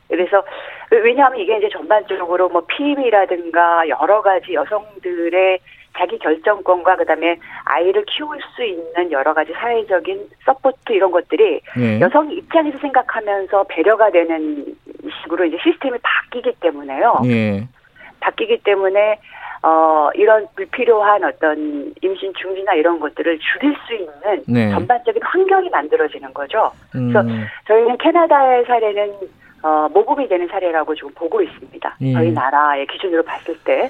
그래서 0.07 0.41
왜냐하면 0.89 1.39
이게 1.39 1.57
이제 1.57 1.67
전반적으로 1.69 2.47
뭐 2.47 2.63
피임이라든가 2.67 3.89
여러 3.89 4.21
가지 4.21 4.53
여성들의 4.53 5.59
자기 5.99 6.17
결정권과 6.17 6.95
그다음에 6.95 7.37
아이를 7.65 8.05
키울 8.05 8.39
수 8.55 8.63
있는 8.63 9.11
여러 9.11 9.33
가지 9.33 9.51
사회적인 9.51 10.29
support 10.45 10.93
이런 10.93 11.11
것들이 11.11 11.59
네. 11.77 11.99
여성 11.99 12.31
입장에서 12.31 12.77
생각하면서 12.79 13.65
배려가 13.65 14.09
되는 14.09 14.65
식으로 15.21 15.45
이제 15.45 15.57
시스템이 15.61 15.97
바뀌기 16.01 16.53
때문에요. 16.61 17.21
예. 17.25 17.67
바뀌기 18.21 18.59
때문에 18.63 19.19
어 19.61 20.09
이런 20.15 20.47
불필요한 20.55 21.21
어떤 21.25 21.93
임신 22.01 22.33
중지나 22.33 22.75
이런 22.75 22.97
것들을 22.97 23.39
줄일 23.39 23.75
수 23.85 23.93
있는 23.93 24.43
네. 24.47 24.71
전반적인 24.71 25.21
환경이 25.21 25.69
만들어지는 25.69 26.33
거죠. 26.33 26.71
그래서 26.91 27.19
음. 27.21 27.45
저희는 27.67 27.97
캐나다의 27.97 28.63
사례는 28.65 29.15
어, 29.61 29.89
모범이 29.93 30.29
되는 30.29 30.47
사례라고 30.47 30.95
지금 30.95 31.09
보고 31.13 31.41
있습니다. 31.41 31.97
예. 32.01 32.13
저희 32.13 32.31
나라의 32.31 32.87
기준으로 32.87 33.23
봤을 33.23 33.57
때. 33.65 33.89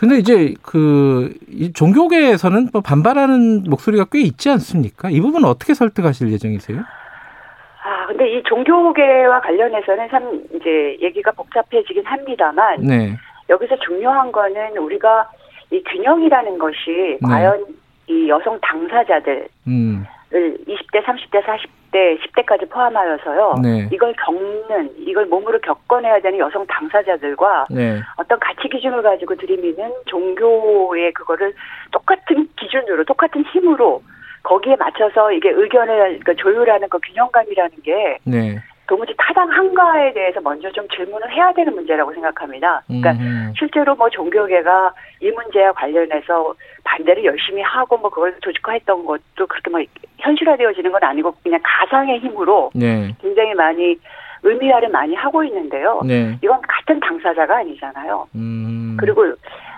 근데 0.00 0.16
이제 0.16 0.54
그이 0.62 1.74
종교계에서는 1.74 2.70
뭐 2.72 2.80
반발하는 2.80 3.64
목소리가 3.64 4.06
꽤 4.10 4.20
있지 4.20 4.48
않습니까? 4.48 5.10
이 5.10 5.20
부분은 5.20 5.46
어떻게 5.46 5.74
설득하실 5.74 6.32
예정이세요? 6.32 6.78
아, 6.78 8.06
근데 8.06 8.30
이 8.30 8.42
종교계와 8.44 9.42
관련해서는 9.42 10.08
참 10.08 10.42
이제 10.54 10.96
얘기가 11.02 11.32
복잡해지긴 11.32 12.06
합니다만 12.06 12.80
네. 12.80 13.14
여기서 13.50 13.76
중요한 13.86 14.32
거는 14.32 14.78
우리가 14.78 15.28
이 15.70 15.82
균형이라는 15.84 16.58
것이 16.58 17.18
네. 17.20 17.28
과연 17.28 17.66
이 18.10 18.28
여성 18.28 18.58
당사자들을 18.60 19.46
음. 19.68 20.04
20대, 20.32 21.02
30대, 21.04 21.42
40대, 21.44 22.18
10대까지 22.20 22.68
포함하여서요. 22.70 23.54
네. 23.62 23.88
이걸 23.92 24.12
겪는, 24.14 24.90
이걸 24.98 25.26
몸으로 25.26 25.58
겪어내야 25.60 26.20
되는 26.20 26.38
여성 26.38 26.64
당사자들과 26.66 27.66
네. 27.70 28.00
어떤 28.16 28.38
가치 28.38 28.68
기준을 28.68 29.02
가지고 29.02 29.34
들이미는 29.36 29.92
종교의 30.06 31.12
그거를 31.14 31.52
똑같은 31.90 32.48
기준으로 32.56 33.04
똑같은 33.04 33.44
힘으로 33.52 34.02
거기에 34.42 34.76
맞춰서 34.76 35.32
이게 35.32 35.50
의견을 35.50 36.20
그러니까 36.20 36.34
조율하는 36.34 36.88
그 36.88 36.98
균형감이라는 37.06 37.70
게 37.82 38.18
네. 38.24 38.58
도무지 38.90 39.14
타당한가에 39.16 40.12
대해서 40.12 40.40
먼저 40.40 40.68
좀 40.72 40.84
질문을 40.88 41.30
해야 41.30 41.52
되는 41.52 41.72
문제라고 41.72 42.12
생각합니다. 42.12 42.82
그러니까 42.88 43.12
음. 43.12 43.52
실제로 43.56 43.94
뭐 43.94 44.10
종교계가 44.10 44.92
이 45.20 45.30
문제와 45.30 45.70
관련해서 45.74 46.52
반대를 46.82 47.24
열심히 47.24 47.62
하고 47.62 47.96
뭐 47.98 48.10
그걸 48.10 48.36
조직화했던 48.40 49.06
것도 49.06 49.46
그렇게 49.46 49.70
뭐 49.70 49.80
현실화되어지는 50.18 50.90
건 50.90 51.04
아니고 51.04 51.32
그냥 51.40 51.60
가상의 51.62 52.18
힘으로 52.18 52.72
네. 52.74 53.14
굉장히 53.22 53.54
많이 53.54 53.96
의미화를 54.42 54.88
많이 54.88 55.14
하고 55.14 55.44
있는데요. 55.44 56.00
네. 56.04 56.36
이건 56.42 56.60
같은 56.62 56.98
당사자가 56.98 57.58
아니잖아요. 57.58 58.26
음. 58.34 58.96
그리고 58.98 59.22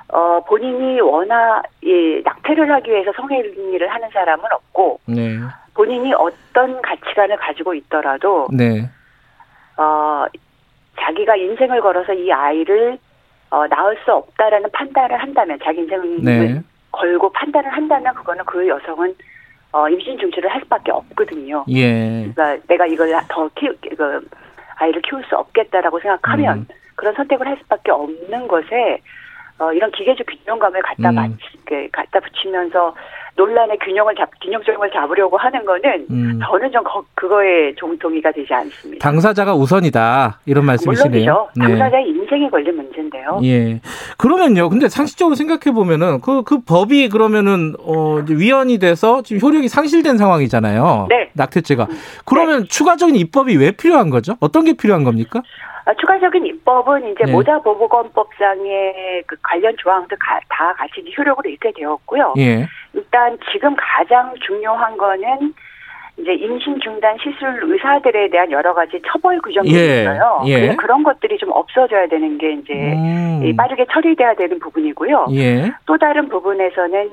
어 0.08 0.40
본인이 0.48 1.02
워낙 1.02 1.62
이 1.82 2.22
낙태를 2.24 2.70
하기 2.72 2.90
위해서 2.90 3.12
성행위를 3.14 3.88
하는 3.88 4.08
사람은 4.08 4.44
없고 4.50 5.00
네. 5.04 5.38
본인이 5.74 6.14
어떤 6.14 6.80
가치관을 6.80 7.36
가지고 7.36 7.74
있더라도 7.74 8.48
네. 8.50 8.88
어 9.76 10.26
자기가 11.00 11.36
인생을 11.36 11.80
걸어서 11.80 12.12
이 12.12 12.30
아이를 12.30 12.98
어 13.50 13.66
낳을 13.66 13.98
수 14.04 14.12
없다라는 14.12 14.70
판단을 14.72 15.16
한다면 15.20 15.58
자기 15.62 15.80
인생을 15.80 16.18
네. 16.22 16.60
걸고 16.90 17.30
판단을 17.32 17.70
한다면 17.70 18.14
그거는 18.14 18.44
그 18.44 18.66
여성은 18.68 19.14
어 19.72 19.88
임신 19.88 20.18
중지를 20.18 20.50
할 20.50 20.60
수밖에 20.62 20.92
없거든요. 20.92 21.64
예. 21.68 22.30
그러니까 22.34 22.56
내가 22.68 22.86
이걸 22.86 23.10
더 23.28 23.48
키우 23.54 23.74
그 23.96 24.28
아이를 24.76 25.00
키울 25.02 25.24
수 25.24 25.36
없겠다라고 25.36 26.00
생각하면 26.00 26.58
음. 26.58 26.66
그런 26.94 27.14
선택을 27.14 27.46
할 27.46 27.56
수밖에 27.58 27.90
없는 27.90 28.48
것에 28.48 29.00
어, 29.58 29.72
이런 29.72 29.90
기계적 29.92 30.26
균형감을 30.26 30.82
갖다 30.82 31.10
음. 31.10 31.14
맞, 31.14 31.30
그, 31.64 31.88
갖다 31.92 32.20
붙이면서 32.20 32.94
논란의 33.34 33.78
균형을 33.78 34.14
잡 34.14 34.28
균형점을 34.42 34.90
잡으려고 34.90 35.36
하는 35.38 35.64
거는 35.64 36.06
음. 36.10 36.40
저는 36.44 36.70
좀 36.70 36.82
거- 36.84 37.04
그거에 37.14 37.74
종동의가 37.76 38.30
되지 38.32 38.52
않습니다. 38.52 39.02
당사자가 39.02 39.54
우선이다 39.54 40.40
이런 40.46 40.66
말씀이시네요. 40.66 41.10
물론이죠. 41.10 41.48
당사자의 41.58 42.08
인생이 42.10 42.50
걸린 42.50 42.76
문제인데요. 42.76 43.40
예. 43.44 43.80
그러면요. 44.18 44.68
근데 44.68 44.88
상식적으로 44.88 45.34
생각해 45.34 45.74
보면은 45.74 46.20
그, 46.20 46.42
그 46.42 46.60
법이 46.62 47.08
그러면은, 47.08 47.74
어, 47.80 48.16
위헌이 48.28 48.78
돼서 48.78 49.22
지금 49.22 49.40
효력이 49.48 49.68
상실된 49.68 50.18
상황이잖아요. 50.18 51.06
네. 51.08 51.30
낙태죄가. 51.32 51.86
그러면 52.26 52.66
추가적인 52.68 53.16
입법이 53.16 53.56
왜 53.56 53.70
필요한 53.72 54.10
거죠? 54.10 54.36
어떤 54.40 54.64
게 54.64 54.74
필요한 54.74 55.04
겁니까? 55.04 55.42
아, 55.84 55.92
추가적인 55.94 56.46
입법은 56.46 57.10
이제 57.12 57.24
네. 57.24 57.32
모자보호권법상의 57.32 59.22
그 59.26 59.36
관련 59.42 59.74
조항도 59.78 60.14
가- 60.18 60.38
다 60.48 60.72
같이 60.76 60.92
효력으로 61.16 61.50
있게 61.50 61.72
되었고요. 61.76 62.34
예. 62.38 62.68
일단 62.94 63.38
지금 63.52 63.74
가장 63.76 64.34
중요한 64.46 64.96
거는 64.96 65.54
이제 66.18 66.34
임신 66.34 66.78
중단 66.80 67.16
시술 67.18 67.60
의사들에 67.62 68.28
대한 68.28 68.50
여러 68.50 68.74
가지 68.74 69.00
처벌 69.06 69.40
규정이 69.40 69.74
예, 69.74 70.02
있어요. 70.02 70.42
예. 70.46 70.76
그런 70.76 71.02
것들이 71.02 71.38
좀 71.38 71.50
없어져야 71.52 72.06
되는 72.06 72.36
게 72.36 72.52
이제 72.52 72.74
음. 72.74 73.40
이 73.44 73.56
빠르게 73.56 73.86
처리돼야 73.90 74.34
되는 74.34 74.58
부분이고요. 74.58 75.28
예. 75.32 75.72
또 75.86 75.96
다른 75.96 76.28
부분에서는 76.28 77.10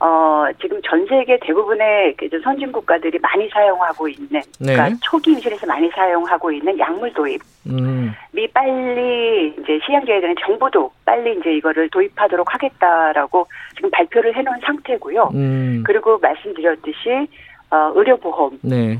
어 0.00 0.46
지금 0.60 0.80
전 0.82 1.06
세계 1.06 1.38
대부분의 1.40 2.16
그 2.16 2.28
선진 2.42 2.72
국가들이 2.72 3.18
많이 3.18 3.48
사용하고 3.50 4.08
있는 4.08 4.40
네. 4.58 4.72
그러니까 4.72 4.96
초기 5.02 5.32
임신에서 5.32 5.66
많이 5.66 5.90
사용하고 5.90 6.50
있는 6.50 6.78
약물 6.78 7.12
도입 7.12 7.42
음. 7.66 8.10
미 8.32 8.48
빨리 8.48 9.54
이제 9.58 9.78
시행돼야 9.84 10.20
되는 10.20 10.34
정부도 10.40 10.90
빨리 11.04 11.38
이제 11.38 11.54
이거를 11.54 11.90
도입하도록 11.90 12.54
하겠다라고 12.54 13.46
지금 13.76 13.90
발표를 13.90 14.34
해놓은 14.34 14.60
상태고요. 14.64 15.30
음. 15.34 15.82
그리고 15.84 16.18
말씀드렸듯이 16.18 17.28
어, 17.70 17.92
의료보험이 17.94 18.58
네. 18.62 18.98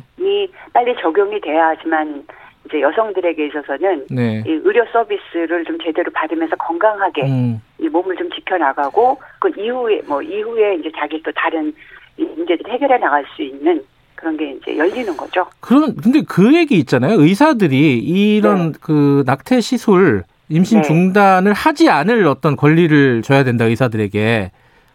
빨리 0.73 0.95
적용이 1.01 1.41
돼야 1.41 1.69
하지만 1.69 2.25
이제 2.71 2.81
여성들에게 2.81 3.47
있어서는 3.47 4.07
네. 4.11 4.43
이 4.47 4.51
의료 4.63 4.85
서비스를 4.93 5.65
좀 5.65 5.77
제대로 5.83 6.11
받으면서 6.13 6.57
건강하게 6.57 7.23
음. 7.23 7.61
이 7.79 7.89
몸을 7.89 8.17
좀 8.17 8.31
지켜나가고 8.31 9.19
그 9.41 9.51
이후에 9.57 10.01
뭐 10.07 10.23
이후에 10.23 10.77
이제 10.77 10.91
자기 10.97 11.21
또 11.23 11.33
다른 11.33 11.73
이 12.17 12.23
문제들을 12.23 12.73
해결해 12.73 12.99
나갈 12.99 13.25
수 13.35 13.43
있는 13.43 13.83
그런 14.15 14.37
게 14.37 14.53
이제 14.53 14.77
열리는 14.77 15.17
거죠. 15.17 15.47
그런, 15.61 15.97
근데 15.97 16.23
그 16.23 16.55
얘기 16.55 16.77
있잖아요. 16.79 17.21
의사들이 17.21 17.99
이런 17.99 18.73
그 18.73 19.25
낙태 19.27 19.61
시술, 19.61 20.23
임신 20.49 20.83
네. 20.83 20.87
중단을 20.87 21.53
하지 21.53 21.89
않을 21.89 22.27
어떤 22.27 22.55
권리를 22.57 23.23
줘야 23.23 23.45
된다, 23.45 23.65
의사들에게. 23.65 24.53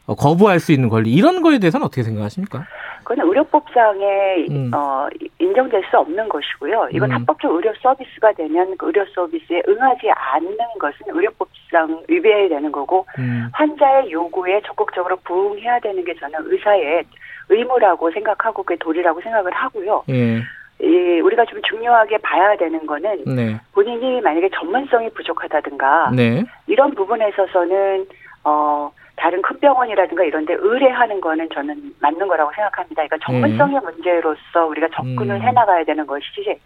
어, 0.07 0.13
거부할 0.13 0.59
수 0.59 0.71
있는 0.71 0.87
권리. 0.89 1.11
이런 1.11 1.41
거에 1.41 1.57
대해서는 1.57 1.83
어떻게 1.83 2.03
생각하십니까? 2.03 2.67
그거는 3.05 3.27
의료법상에 3.27 4.47
음. 4.49 4.71
어, 4.73 5.07
인정될 5.37 5.83
수 5.89 5.97
없는 5.99 6.27
것이고요. 6.27 6.89
이건 6.91 7.11
음. 7.11 7.15
합법적 7.15 7.53
의료 7.53 7.71
서비스가 7.81 8.33
되면 8.33 8.75
그 8.77 8.87
의료 8.87 9.05
서비스에 9.13 9.61
응하지 9.67 10.09
않는 10.09 10.57
것은 10.79 10.97
의료법상 11.09 12.03
위배되는 12.09 12.71
거고 12.71 13.05
음. 13.19 13.47
환자의 13.53 14.11
요구에 14.11 14.59
적극적으로 14.65 15.17
부응해야 15.17 15.79
되는 15.79 16.03
게 16.03 16.15
저는 16.15 16.39
의사의 16.45 17.03
의무라고 17.49 18.09
생각하고 18.09 18.63
그게 18.63 18.75
도리라고 18.79 19.21
생각을 19.21 19.51
하고요. 19.51 20.03
예. 20.09 20.41
이 20.81 21.19
우리가 21.21 21.45
좀 21.45 21.61
중요하게 21.61 22.17
봐야 22.17 22.57
되는 22.57 22.85
거는 22.87 23.23
네. 23.27 23.55
본인이 23.71 24.19
만약에 24.19 24.49
전문성이 24.49 25.09
부족하다든가 25.11 26.11
네. 26.15 26.43
이런 26.67 26.93
부분에 26.95 27.29
있어서는 27.29 28.07
어 28.43 28.91
다른 29.15 29.41
큰 29.41 29.59
병원이라든가 29.59 30.23
이런 30.23 30.45
데 30.45 30.55
의뢰하는 30.57 31.21
거는 31.21 31.49
저는 31.53 31.93
맞는 32.01 32.27
거라고 32.27 32.51
생각합니다. 32.53 33.03
그러니까 33.07 33.17
전문성의 33.25 33.79
문제로서 33.81 34.65
우리가 34.67 34.87
접근을 34.93 35.35
음. 35.35 35.41
해 35.41 35.51
나가야 35.51 35.83
되는 35.85 36.05
것이지 36.05 36.59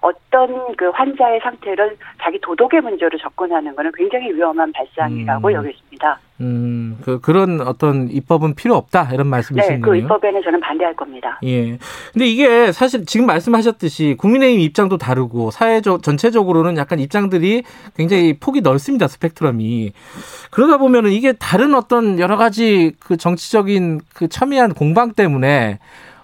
어떤 0.00 0.76
그 0.76 0.90
환자의 0.90 1.40
상태를 1.42 1.96
자기 2.22 2.38
도덕의 2.40 2.80
문제로 2.80 3.16
접근하는 3.18 3.74
것은 3.74 3.92
굉장히 3.96 4.32
위험한 4.32 4.72
발상이라고 4.72 5.48
음. 5.48 5.52
여겼습니다. 5.52 6.20
음, 6.40 6.98
그, 7.04 7.20
그런 7.20 7.60
어떤 7.60 8.08
입법은 8.08 8.54
필요 8.54 8.76
없다 8.76 9.08
이런 9.12 9.26
네, 9.26 9.30
말씀이신 9.30 9.80
그 9.80 9.90
거예요. 9.90 10.04
입법에는 10.04 10.42
저는 10.42 10.60
반대할 10.60 10.94
겁니다. 10.94 11.40
예. 11.44 11.78
근데 12.12 12.26
이게 12.26 12.70
사실 12.70 13.04
지금 13.06 13.26
말씀하셨듯이 13.26 14.14
국민의힘 14.18 14.60
입장도 14.60 14.98
다르고 14.98 15.50
사회적 15.50 16.02
전체적으로는 16.02 16.76
약간 16.76 17.00
입장들이 17.00 17.64
굉장히 17.96 18.38
폭이 18.38 18.60
넓습니다. 18.60 19.08
스펙트럼이. 19.08 19.92
그러다 20.52 20.78
보면은 20.78 21.10
이게 21.10 21.32
다른 21.32 21.74
어떤 21.74 22.20
여러 22.20 22.36
가지 22.36 22.92
그 23.00 23.16
정치적인 23.16 24.00
그 24.14 24.28
첨예한 24.28 24.74
공방 24.74 25.12
때문에 25.12 25.80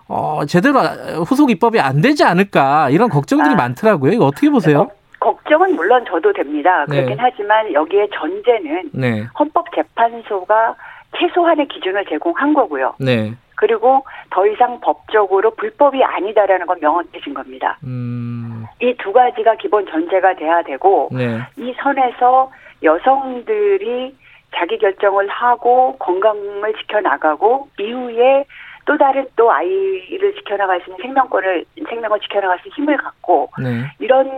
어, 0.09 0.45
제대로 0.47 0.81
후속 1.27 1.51
입법이 1.51 1.81
안 1.81 2.01
되지 2.01 2.25
않을까 2.25 2.91
이런 2.91 3.09
걱정들이 3.09 3.55
아. 3.55 3.57
많더라고요. 3.57 4.13
이거 4.13 4.27
어떻게 4.27 4.51
보세요? 4.51 4.81
어, 4.81 4.89
걱정은 5.21 5.75
물론 5.77 6.05
저도 6.07 6.33
됩니다. 6.33 6.85
네. 6.89 6.97
그렇긴 6.97 7.17
하지만 7.19 7.73
여기에 7.73 8.09
전제는 8.15 8.91
네. 8.93 9.27
헌법재판소가 9.39 10.75
최소한의 11.19 11.69
기준을 11.69 12.05
제공한 12.07 12.53
거고요. 12.53 12.95
네. 12.99 13.33
그리고 13.57 14.05
더 14.31 14.47
이상 14.47 14.81
법적으로 14.81 15.53
불법이 15.53 16.03
아니다라는 16.03 16.67
건 16.67 16.79
명확해진 16.81 17.33
겁니다. 17.33 17.79
음. 17.85 18.67
이두 18.81 19.13
가지가 19.13 19.55
기본 19.57 19.87
전제가 19.87 20.35
돼야 20.35 20.63
되고 20.63 21.09
네. 21.13 21.41
이 21.57 21.73
선에서 21.81 22.51
여성들이 22.83 24.15
자기 24.57 24.79
결정을 24.79 25.29
하고 25.29 25.97
건강을 25.99 26.75
지켜나가고 26.75 27.69
이후에 27.79 28.45
또 28.87 28.99
다른 28.99 29.27
또 29.37 29.51
아이를 29.51 30.35
지켜나갈 30.35 30.81
수 30.81 30.91
있는 30.91 31.03
생명권을 31.03 31.65
생명을 31.89 32.21
지켜나갈 32.21 32.59
수 32.59 32.69
있는 32.69 32.77
힘을 32.77 32.97
갖고 32.99 33.51
네. 33.63 33.91
이런 33.99 34.29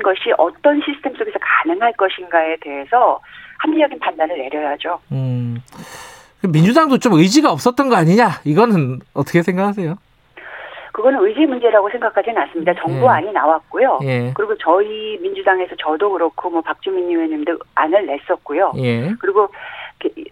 것이 0.00 0.32
어떤 0.38 0.80
시스템 0.82 1.14
속에서 1.14 1.38
가능할 1.40 1.92
것인가에 1.92 2.56
대해서 2.60 3.20
합리적인 3.58 3.98
판단을 4.00 4.36
내려야죠. 4.36 4.98
음. 5.12 5.62
민주당도 6.42 6.98
좀 6.98 7.12
의지가 7.12 7.52
없었던 7.52 7.88
거 7.88 7.96
아니냐? 7.96 8.40
이거는 8.44 8.98
어떻게 9.14 9.42
생각하세요? 9.42 9.96
그거는 10.92 11.24
의지 11.24 11.46
문제라고 11.46 11.88
생각하지는 11.90 12.42
않습니다. 12.42 12.74
정부안이 12.74 13.32
나왔고요. 13.32 14.00
예. 14.02 14.32
그리고 14.34 14.54
저희 14.58 15.18
민주당에서 15.22 15.74
저도 15.76 16.10
그렇고 16.10 16.50
뭐 16.50 16.60
박주민 16.60 17.08
의원님도 17.08 17.58
안을 17.74 18.06
냈었고요. 18.06 18.72
예. 18.76 19.14
그리고 19.18 19.48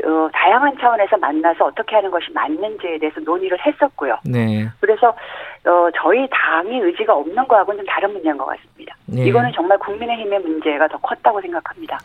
어, 0.04 0.28
다양한 0.32 0.76
차원에서 0.78 1.16
만나서 1.18 1.66
어떻게 1.66 1.96
하는 1.96 2.10
것이 2.10 2.30
맞는지에 2.32 2.98
대해서 2.98 3.20
논의를 3.20 3.58
했었고요. 3.64 4.18
네. 4.24 4.68
그래서 4.80 5.08
어, 5.08 5.88
저희 5.94 6.26
당이 6.30 6.78
의지가 6.78 7.14
없는 7.14 7.46
거하고는 7.46 7.78
좀 7.78 7.86
다른 7.86 8.12
문제인 8.12 8.36
것 8.36 8.46
같습니다. 8.46 8.94
예. 9.16 9.24
이거는 9.24 9.52
정말 9.54 9.78
국민의힘의 9.78 10.40
문제가 10.40 10.88
더 10.88 10.98
컸다고 10.98 11.40
생각합니다. 11.40 11.98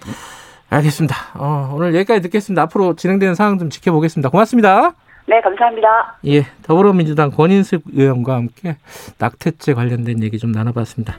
알겠습니다. 0.69 1.15
어, 1.39 1.73
오늘 1.75 1.93
여기까지 1.95 2.21
듣겠습니다. 2.21 2.63
앞으로 2.63 2.95
진행되는 2.95 3.35
상황 3.35 3.57
좀 3.59 3.69
지켜보겠습니다. 3.69 4.29
고맙습니다. 4.29 4.93
네, 5.27 5.41
감사합니다. 5.41 6.17
예, 6.27 6.43
더불어민주당 6.63 7.31
권인숙 7.31 7.83
의원과 7.93 8.35
함께 8.35 8.77
낙태죄 9.17 9.73
관련된 9.73 10.21
얘기 10.23 10.37
좀 10.37 10.51
나눠봤습니다. 10.51 11.15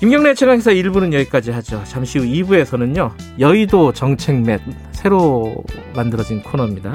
김경래 0.00 0.32
최강사 0.32 0.70
1부는 0.70 1.12
여기까지 1.12 1.50
하죠. 1.50 1.82
잠시 1.84 2.18
후 2.18 2.24
2부에서는요. 2.24 3.12
여의도 3.38 3.92
정책 3.92 4.40
맵 4.40 4.62
새로 4.92 5.62
만들어진 5.94 6.42
코너입니다. 6.42 6.94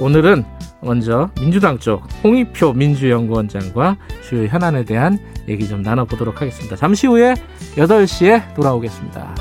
오늘은 0.00 0.44
먼저 0.80 1.30
민주당 1.40 1.78
쪽 1.78 2.02
홍익표 2.24 2.72
민주연구원장과 2.72 3.96
주요 4.24 4.46
현안에 4.46 4.84
대한 4.84 5.20
얘기 5.48 5.68
좀 5.68 5.82
나눠보도록 5.82 6.40
하겠습니다. 6.40 6.74
잠시 6.74 7.06
후에 7.06 7.34
8시에 7.76 8.54
돌아오겠습니다. 8.54 9.36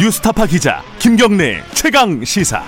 뉴스타파 0.00 0.46
기자 0.46 0.82
김경래 0.98 1.62
최강 1.74 2.24
시사. 2.24 2.64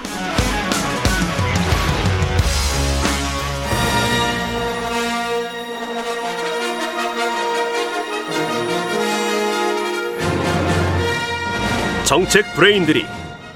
정책 12.05 12.55
브레인들이 12.55 13.07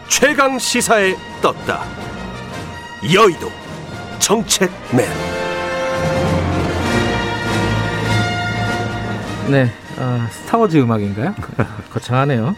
최강 0.08 0.58
시사에 0.58 1.14
떴다. 1.42 1.84
여의도 3.12 3.52
정책맨. 4.20 5.06
네, 9.50 9.70
아, 9.98 10.26
스타워즈 10.30 10.78
음악인가요? 10.78 11.34
거창하네요. 11.92 12.56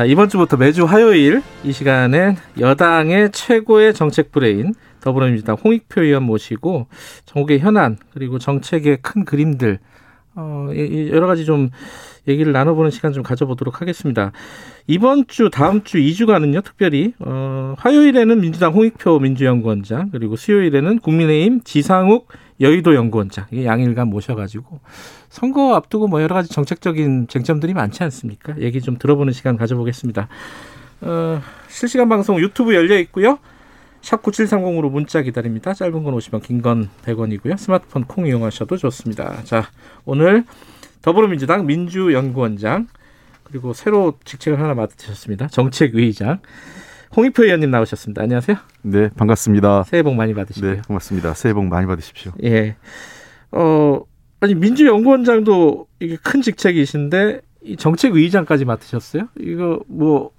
자, 0.00 0.06
이번 0.06 0.30
주부터 0.30 0.56
매주 0.56 0.84
화요일 0.86 1.42
이 1.62 1.72
시간엔 1.72 2.36
여당의 2.58 3.32
최고의 3.32 3.92
정책 3.92 4.32
브레인 4.32 4.72
더불어민주당 5.02 5.56
홍익표 5.62 6.00
의원 6.00 6.22
모시고 6.22 6.86
전국의 7.26 7.58
현안 7.58 7.98
그리고 8.14 8.38
정책의 8.38 9.00
큰 9.02 9.26
그림들 9.26 9.78
어, 10.36 10.68
여러 11.10 11.26
가지 11.26 11.44
좀 11.44 11.68
얘기를 12.26 12.50
나눠보는 12.50 12.90
시간 12.90 13.12
좀 13.12 13.22
가져보도록 13.22 13.82
하겠습니다. 13.82 14.32
이번 14.86 15.26
주, 15.26 15.50
다음 15.50 15.82
주 15.82 15.98
2주간은요, 15.98 16.64
특별히, 16.64 17.12
어, 17.18 17.74
화요일에는 17.76 18.40
민주당 18.40 18.72
홍익표 18.72 19.18
민주연구원장, 19.18 20.10
그리고 20.12 20.36
수요일에는 20.36 21.00
국민의힘 21.00 21.60
지상욱 21.62 22.28
여의도 22.60 22.94
연구원장, 22.94 23.46
양일간 23.52 24.08
모셔가지고, 24.08 24.80
선거 25.28 25.74
앞두고 25.74 26.08
뭐 26.08 26.20
여러 26.22 26.34
가지 26.34 26.50
정책적인 26.50 27.28
쟁점들이 27.28 27.72
많지 27.74 28.02
않습니까? 28.04 28.58
얘기 28.60 28.80
좀 28.80 28.98
들어보는 28.98 29.32
시간 29.32 29.56
가져보겠습니다. 29.56 30.28
어, 31.02 31.40
실시간 31.68 32.08
방송 32.08 32.38
유튜브 32.38 32.74
열려 32.74 32.98
있고요. 32.98 33.38
샵 34.02 34.22
9730으로 34.22 34.90
문자 34.90 35.22
기다립니다. 35.22 35.72
짧은 35.74 36.04
건 36.04 36.14
50원, 36.14 36.42
긴 36.42 36.62
건 36.62 36.88
100원이고요. 37.04 37.56
스마트폰 37.56 38.04
콩 38.04 38.26
이용하셔도 38.26 38.76
좋습니다. 38.76 39.42
자, 39.44 39.68
오늘 40.04 40.44
더불어민주당 41.02 41.66
민주연구원장 41.66 42.88
그리고 43.44 43.72
새로 43.72 44.18
직책을 44.24 44.60
하나 44.60 44.74
맡으셨습니다. 44.74 45.48
정책위의장 45.48 46.40
홍익표 47.16 47.44
의원님 47.44 47.70
나오셨습니다. 47.70 48.22
안녕하세요. 48.22 48.56
네, 48.82 49.08
반갑습니다. 49.16 49.82
새해 49.84 50.02
복 50.02 50.14
많이 50.14 50.32
받으시고요. 50.34 50.74
네, 50.76 50.82
고맙습니다. 50.86 51.34
새해 51.34 51.52
복 51.52 51.64
많이 51.66 51.86
받으십시오. 51.86 52.32
예. 52.44 52.76
어, 53.50 54.00
아니 54.40 54.54
민주연구원장도 54.54 55.86
이게 56.00 56.16
큰 56.22 56.40
직책이신데 56.40 57.40
이 57.62 57.76
정책위의장까지 57.76 58.64
맡으셨어요? 58.64 59.28
이거 59.40 59.80
뭐 59.88 60.30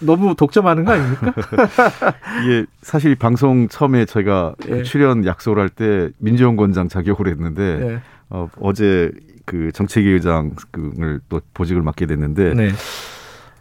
너무 0.00 0.34
독점하는 0.34 0.84
거 0.84 0.92
아닙니까? 0.92 1.32
이게 2.44 2.66
사실 2.82 3.14
방송 3.14 3.68
처음에 3.68 4.04
저희가 4.04 4.54
예. 4.68 4.82
출연 4.82 5.24
약속을 5.24 5.58
할 5.60 5.68
때 5.68 6.10
민주연구원장 6.18 6.88
자격으로 6.88 7.30
했는데 7.30 7.76
네. 7.78 7.98
어, 8.28 8.48
어제 8.60 9.12
그 9.44 9.70
정책위 9.72 10.08
의장을 10.10 11.20
또 11.28 11.40
보직을 11.54 11.80
맡게 11.82 12.06
됐는데 12.06 12.54
네. 12.54 12.70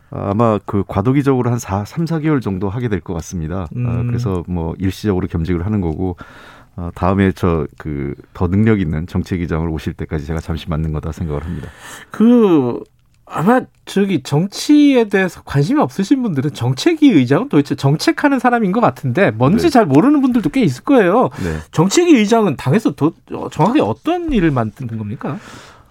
아마 0.10 0.58
그 0.66 0.84
과도기적으로 0.88 1.52
한 1.52 1.60
4, 1.60 1.86
3, 1.86 2.06
4개월 2.06 2.42
정도 2.42 2.70
하게 2.70 2.88
될 2.88 3.02
것 3.02 3.14
같습니다. 3.16 3.64
어, 3.64 3.68
음. 3.76 4.08
그래서 4.08 4.44
뭐 4.48 4.74
일시적으로 4.80 5.28
겸직을 5.28 5.66
하는 5.66 5.82
거고 5.82 6.16
어, 6.76 6.90
다음에 6.96 7.32
저 7.32 7.68
그 7.78 8.14
더 8.34 8.48
능력 8.48 8.80
있는 8.80 9.08
정책위장을 9.08 9.68
오실 9.70 9.94
때까지 9.94 10.26
제가 10.26 10.40
잠시 10.40 10.70
맡는 10.70 10.94
거다 10.94 11.12
생각을 11.12 11.44
합니다. 11.44 11.70
그 12.12 12.80
아마 13.30 13.62
저기 13.86 14.24
정치에 14.24 15.06
대해서 15.10 15.42
관심이 15.44 15.82
없으신 15.82 16.22
분들은 16.24 16.54
정책위 16.54 17.10
의장은 17.10 17.50
도대체 17.50 17.76
정책하는 17.76 18.40
사람인 18.40 18.72
것 18.72 18.80
같은데 18.80 19.32
뭔지 19.32 19.64
네. 19.64 19.70
잘 19.70 19.86
모르는 19.86 20.22
분들도 20.22 20.50
꽤 20.52 20.62
있을 20.62 20.84
거예요. 20.86 21.30
네. 21.44 21.58
정책위 21.72 22.16
의장은 22.16 22.56
당에서 22.56 22.92
도, 22.96 23.12
어, 23.34 23.50
정확히 23.52 23.82
어떤 23.82 24.32
일을 24.32 24.52
만드는 24.52 24.98
겁니까? 24.98 25.38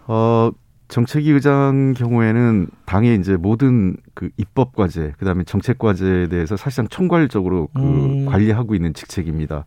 어, 0.06 0.50
정책위 0.88 1.30
의장 1.30 1.94
경우에는 1.96 2.68
당의 2.84 3.18
이제 3.18 3.36
모든 3.36 3.96
그 4.14 4.30
입법 4.36 4.74
과제, 4.76 5.12
그다음에 5.18 5.42
정책 5.44 5.78
과제에 5.78 6.28
대해서 6.28 6.56
사실상 6.56 6.86
총괄적으로 6.88 7.68
그 7.74 7.80
음. 7.82 8.26
관리하고 8.26 8.74
있는 8.74 8.94
직책입니다. 8.94 9.64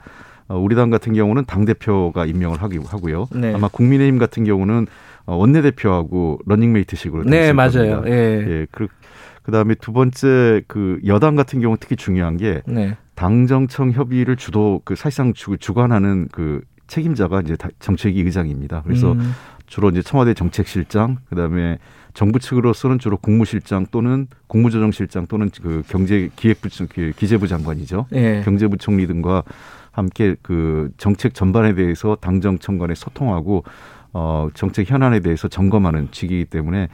어, 0.48 0.58
우리 0.58 0.76
당 0.76 0.90
같은 0.90 1.14
경우는 1.14 1.46
당 1.46 1.66
대표가 1.66 2.26
임명을 2.26 2.62
하기 2.64 2.80
하고요. 2.86 3.28
네. 3.36 3.54
아마 3.54 3.68
국민의힘 3.68 4.18
같은 4.18 4.44
경우는 4.46 4.88
어, 5.26 5.36
원내 5.36 5.62
대표하고 5.62 6.40
러닝메이트식으로 6.46 7.24
돼 7.24 7.30
네, 7.30 7.54
맞아요. 7.54 7.98
겁니다. 7.98 8.04
예. 8.08 8.14
예, 8.48 8.68
그 8.72 8.88
그다음에 9.44 9.76
두 9.76 9.92
번째 9.94 10.64
그 10.68 11.00
여당 11.06 11.36
같은 11.36 11.60
경우 11.60 11.76
특히 11.80 11.96
중요한 11.96 12.38
게 12.38 12.62
네. 12.66 12.96
당정청 13.16 13.92
협의를 13.92 14.38
주도 14.38 14.82
그 14.86 14.96
사실상 14.96 15.34
주, 15.34 15.58
주관하는 15.60 16.30
그 16.32 16.62
책임자가 16.88 17.42
이제 17.42 17.56
다- 17.56 17.70
정책위 17.80 18.22
의장입니다. 18.22 18.82
그래서 18.84 19.12
음, 19.12 19.32
주로 19.70 19.90
이제 19.90 20.02
청와대 20.02 20.34
정책실장 20.34 21.18
그다음에 21.30 21.78
정부 22.14 22.40
측으로서는 22.40 22.98
주로 23.00 23.18
국무실장 23.18 23.86
또는 23.92 24.28
국무조정실장 24.48 25.28
또는 25.28 25.50
그 25.62 25.84
경제 25.88 26.30
기획부 26.36 26.70
그 26.90 27.14
기재부 27.16 27.48
장관이죠. 27.48 28.08
예. 28.14 28.42
경제부총리 28.44 29.06
등과 29.08 29.44
함께 29.92 30.36
그 30.42 30.90
정책 30.98 31.36
전반에 31.36 31.76
대해서 31.76 32.18
당정청 32.20 32.80
간에 32.80 32.96
소통하고 32.96 33.64
어 34.12 34.50
정책 34.56 34.90
현안에 34.90 35.20
대해서 35.20 35.48
점검하는 35.48 36.10
직이기 36.12 36.46
때문에 36.46 36.90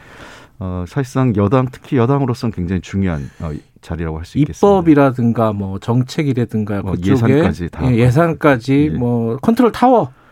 어 0.60 0.84
사실상 0.86 1.34
여당 1.38 1.68
특히 1.72 1.96
여당으로서는 1.96 2.54
굉장히 2.54 2.82
중요한 2.82 3.30
어, 3.40 3.52
자리라고 3.82 4.18
할 4.18 4.26
수 4.26 4.38
있겠습니다. 4.38 4.68
입법이라든가 4.68 5.54
뭐 5.54 5.80
정책이라든가 5.80 6.82
뭐 6.82 6.92
그쪽에 6.92 7.12
예산까지 7.12 7.70
다 7.70 7.90
예, 7.90 7.98
예산까지 7.98 8.90
예. 8.94 8.98
뭐 8.98 9.38
컨트롤 9.38 9.72
타워 9.72 10.12
예, 10.12 10.25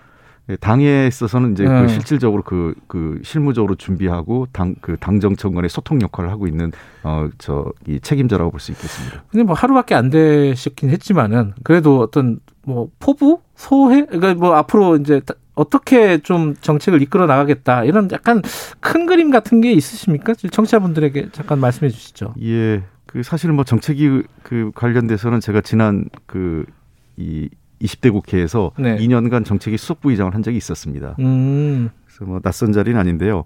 당에 0.59 1.07
있어서는 1.07 1.53
이제 1.53 1.65
음. 1.65 1.83
그 1.83 1.93
실질적으로 1.93 2.43
그, 2.43 2.75
그 2.87 3.21
실무적으로 3.23 3.75
준비하고 3.75 4.47
당, 4.51 4.75
그 4.81 4.97
당정청 4.99 5.53
간의 5.53 5.69
소통 5.69 6.01
역할을 6.01 6.29
하고 6.29 6.47
있는 6.47 6.71
어, 7.03 7.29
저, 7.37 7.71
이 7.87 7.99
책임자라고 8.01 8.51
볼 8.51 8.59
수 8.59 8.71
있겠습니다. 8.73 9.23
근데 9.31 9.43
뭐 9.43 9.55
하루밖에 9.55 9.95
안 9.95 10.09
되셨긴 10.09 10.89
했지만은 10.89 11.53
그래도 11.63 11.99
어떤 12.01 12.39
뭐 12.65 12.89
포부 12.99 13.39
소회 13.55 14.05
그러니까 14.05 14.33
뭐 14.35 14.55
앞으로 14.55 14.97
이제 14.97 15.21
다- 15.21 15.33
어떻게 15.55 16.17
좀 16.17 16.55
정책을 16.59 17.01
이끌어 17.03 17.25
나가겠다 17.25 17.83
이런 17.85 18.09
약간 18.11 18.41
큰 18.79 19.05
그림 19.05 19.29
같은 19.31 19.61
게 19.61 19.71
있으십니까? 19.71 20.33
청취자분들에게 20.33 21.29
잠깐 21.31 21.59
말씀해 21.59 21.89
주시죠. 21.89 22.33
예, 22.41 22.83
그 23.05 23.21
사실 23.23 23.51
뭐 23.53 23.63
정책이 23.63 24.23
그 24.41 24.71
관련돼서는 24.75 25.39
제가 25.39 25.61
지난 25.61 26.05
그이 26.25 27.49
20대 27.84 28.11
국회에서 28.11 28.71
네. 28.77 28.97
2년간 28.97 29.45
정책위 29.45 29.77
수석부의장을 29.77 30.34
한 30.34 30.41
적이 30.41 30.57
있었습니다. 30.57 31.15
음, 31.19 31.89
그래서 32.05 32.25
뭐 32.25 32.39
낯선 32.39 32.71
자리는 32.71 32.99
아닌데요. 32.99 33.43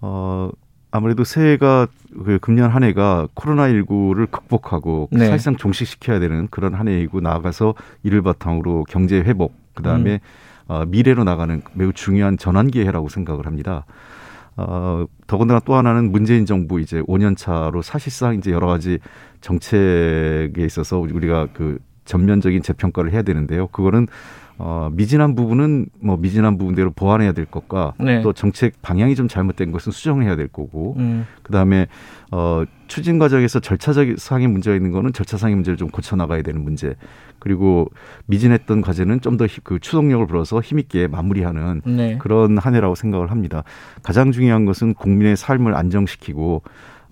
어, 0.00 0.50
아무래도 0.90 1.24
새해가 1.24 1.88
그 2.24 2.38
금년 2.40 2.70
한 2.70 2.84
해가 2.84 3.28
코로나19를 3.34 4.30
극복하고 4.30 5.08
네. 5.10 5.26
사실상 5.26 5.56
종식시켜야 5.56 6.20
되는 6.20 6.48
그런 6.48 6.74
한 6.74 6.88
해이고 6.88 7.20
나아가서 7.20 7.74
이를 8.02 8.22
바탕으로 8.22 8.84
경제 8.88 9.18
회복 9.18 9.54
그다음에 9.74 10.14
음. 10.14 10.18
어, 10.68 10.84
미래로 10.86 11.24
나가는 11.24 11.62
매우 11.74 11.92
중요한 11.92 12.38
전환기 12.38 12.80
해라고 12.80 13.08
생각을 13.08 13.46
합니다. 13.46 13.84
어, 14.56 15.04
더군다나 15.26 15.60
또 15.60 15.74
하나는 15.74 16.10
문재인 16.10 16.46
정부 16.46 16.80
이제 16.80 17.02
5년 17.02 17.36
차로 17.36 17.82
사실상 17.82 18.36
이제 18.36 18.50
여러 18.52 18.66
가지 18.66 18.98
정책에 19.42 20.64
있어서 20.64 20.98
우리가 20.98 21.48
그 21.52 21.78
전면적인 22.06 22.62
재평가를 22.62 23.12
해야 23.12 23.22
되는데요. 23.22 23.66
그거는 23.68 24.06
어, 24.58 24.88
미진한 24.90 25.34
부분은 25.34 25.86
뭐 26.00 26.16
미진한 26.16 26.56
부분대로 26.56 26.90
보완해야 26.90 27.32
될 27.32 27.44
것과 27.44 27.92
네. 28.00 28.22
또 28.22 28.32
정책 28.32 28.80
방향이 28.80 29.14
좀 29.14 29.28
잘못된 29.28 29.70
것은 29.70 29.92
수정해야 29.92 30.34
될 30.34 30.48
거고 30.48 30.94
음, 30.96 31.26
그다음에 31.42 31.88
어 32.30 32.64
추진 32.86 33.18
과정에서 33.18 33.60
절차상의 33.60 34.48
문제가 34.48 34.74
있는 34.74 34.92
거는 34.92 35.12
절차상의 35.12 35.54
문제를 35.56 35.76
좀 35.76 35.90
고쳐 35.90 36.16
나가야 36.16 36.40
되는 36.40 36.62
문제 36.64 36.94
그리고 37.38 37.90
미진했던 38.26 38.80
과제는 38.80 39.20
좀 39.20 39.36
더 39.36 39.46
그 39.62 39.78
추동력을 39.78 40.26
불어서 40.26 40.62
힘있게 40.62 41.06
마무리하는 41.06 41.82
네. 41.84 42.16
그런 42.18 42.56
한 42.56 42.74
해라고 42.74 42.94
생각을 42.94 43.30
합니다. 43.30 43.62
가장 44.02 44.32
중요한 44.32 44.64
것은 44.64 44.94
국민의 44.94 45.36
삶을 45.36 45.74
안정시키고 45.74 46.62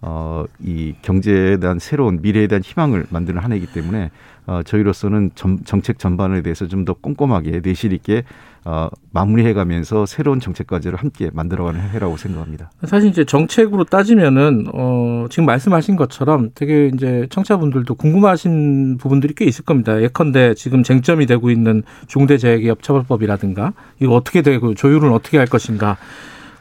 어, 0.07 0.45
이 0.63 0.95
경제에 1.01 1.57
대한 1.57 1.79
새로운 1.79 2.21
미래에 2.21 2.47
대한 2.47 2.63
희망을 2.63 3.07
만드는 3.09 3.43
한 3.43 3.53
해이기 3.53 3.69
때문에 3.69 4.11
어, 4.47 4.61
저희로서는 4.63 5.31
점, 5.35 5.65
정책 5.65 5.99
전반에 5.99 6.43
대해서 6.43 6.67
좀 6.69 6.85
더 6.85 6.93
꼼꼼하게 6.93 7.63
내실 7.63 7.95
있게 7.95 8.25
어, 8.67 8.89
마무리해가면서 9.13 10.05
새로운 10.05 10.41
정책 10.41 10.67
과제를 10.67 10.99
함께 10.99 11.31
만들어가는 11.33 11.81
해라고 11.81 12.19
생각합니다. 12.19 12.71
사실 12.85 13.09
이제 13.09 13.25
정책으로 13.25 13.85
따지면은 13.85 14.67
어 14.75 15.27
지금 15.31 15.47
말씀하신 15.47 15.97
것처럼 15.97 16.51
되게 16.55 16.91
이제 16.95 17.27
청취자분들도 17.31 17.95
궁금하신 17.95 18.99
부분들이 18.99 19.33
꽤 19.35 19.47
있을 19.47 19.65
겁니다. 19.65 20.03
예컨대 20.03 20.53
지금 20.55 20.83
쟁점이 20.83 21.25
되고 21.25 21.51
있는 21.51 21.83
중대재해기업 22.09 22.83
처벌법이라든가 22.83 23.73
이거 24.01 24.15
어떻게 24.15 24.43
되고 24.43 24.75
조율은 24.75 25.11
어떻게 25.13 25.39
할 25.39 25.47
것인가 25.47 25.97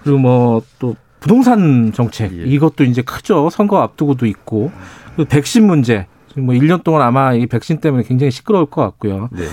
그리고 0.04 0.20
뭐 0.20 0.62
또 0.80 0.96
부동산 1.24 1.94
정책 1.94 2.38
예. 2.38 2.44
이것도 2.44 2.84
이제 2.84 3.02
크죠. 3.02 3.50
선거 3.50 3.82
앞두고도 3.82 4.26
있고 4.26 4.74
그리고 5.16 5.30
백신 5.30 5.66
문제 5.66 6.06
지금 6.28 6.48
뭐 6.48 6.54
1년 6.54 6.84
동안 6.84 7.02
아마 7.02 7.34
이 7.34 7.46
백신 7.48 7.78
때문에 7.78 8.04
굉장히 8.04 8.30
시끄러울 8.30 8.66
것 8.66 8.82
같고요. 8.82 9.30
네. 9.32 9.46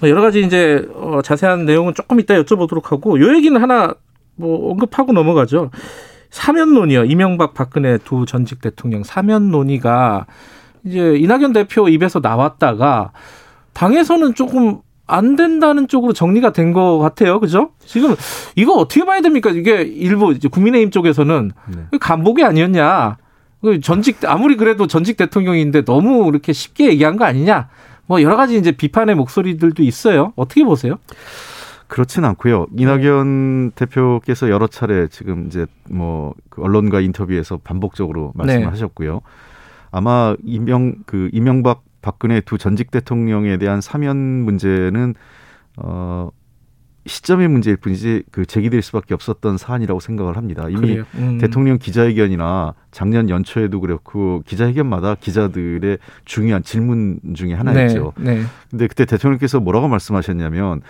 뭐 0.00 0.10
여러 0.10 0.20
가지 0.20 0.40
이제 0.40 0.84
어, 0.96 1.20
자세한 1.22 1.64
내용은 1.64 1.94
조금 1.94 2.18
이따 2.18 2.34
여쭤보도록 2.34 2.86
하고 2.86 3.20
요 3.20 3.36
얘기는 3.36 3.60
하나 3.62 3.94
뭐 4.34 4.72
언급하고 4.72 5.12
넘어가죠. 5.12 5.70
사면 6.30 6.74
논의요. 6.74 7.04
이명박 7.04 7.54
박근혜 7.54 7.98
두 7.98 8.26
전직 8.26 8.60
대통령 8.60 9.04
사면 9.04 9.52
논의가 9.52 10.26
이제 10.82 11.14
이낙연 11.14 11.52
대표 11.52 11.88
입에서 11.88 12.18
나왔다가 12.18 13.12
당에서는 13.74 14.34
조금 14.34 14.80
안 15.12 15.36
된다는 15.36 15.88
쪽으로 15.88 16.12
정리가 16.12 16.52
된 16.52 16.72
것 16.72 16.98
같아요. 16.98 17.38
그죠? 17.38 17.70
지금 17.84 18.14
이거 18.56 18.72
어떻게 18.74 19.04
봐야 19.04 19.20
됩니까? 19.20 19.50
이게 19.50 19.82
일부 19.82 20.32
이제 20.32 20.48
국민의힘 20.48 20.90
쪽에서는 20.90 21.52
네. 21.68 21.98
간복이 21.98 22.42
아니었냐. 22.44 23.18
그 23.60 23.80
전직 23.80 24.24
아무리 24.24 24.56
그래도 24.56 24.86
전직 24.86 25.16
대통령인데 25.16 25.84
너무 25.84 26.28
이렇게 26.28 26.52
쉽게 26.52 26.88
얘기한 26.88 27.16
거 27.16 27.24
아니냐. 27.24 27.68
뭐 28.06 28.22
여러 28.22 28.36
가지 28.36 28.56
이제 28.56 28.72
비판의 28.72 29.14
목소리들도 29.14 29.82
있어요. 29.82 30.32
어떻게 30.36 30.64
보세요? 30.64 30.96
그렇진 31.88 32.24
않고요. 32.24 32.66
이낙연 32.76 33.72
대표께서 33.72 34.48
여러 34.48 34.66
차례 34.66 35.08
지금 35.08 35.46
이제 35.46 35.66
뭐그 35.90 36.62
언론과 36.62 37.00
인터뷰에서 37.00 37.58
반복적으로 37.62 38.32
말씀을 38.34 38.62
네. 38.62 38.66
하셨고요. 38.66 39.20
아마 39.90 40.34
이명 40.42 40.94
그 41.04 41.28
이명박 41.32 41.82
박근혜 42.02 42.40
두 42.40 42.58
전직 42.58 42.90
대통령에 42.90 43.56
대한 43.56 43.80
사면 43.80 44.16
문제는 44.16 45.14
어 45.78 46.30
시점의 47.06 47.48
문제일 47.48 47.76
뿐이지 47.76 48.24
그 48.30 48.46
제기될 48.46 48.80
수밖에 48.82 49.14
없었던 49.14 49.58
사안이라고 49.58 49.98
생각을 49.98 50.36
합니다. 50.36 50.68
이미. 50.68 51.02
음. 51.14 51.38
대통령 51.38 51.78
기자회견이나 51.78 52.74
작년 52.92 53.28
연초에도 53.28 53.80
그렇고 53.80 54.42
기자회견마다 54.46 55.16
기자들의 55.16 55.98
중요한 56.24 56.62
질문 56.62 57.18
중에 57.34 57.54
하나였죠. 57.54 58.12
네. 58.18 58.36
네. 58.36 58.42
근데 58.70 58.86
그때 58.86 59.04
대통령께서 59.04 59.58
뭐라고 59.58 59.88
말씀하셨냐면 59.88 60.82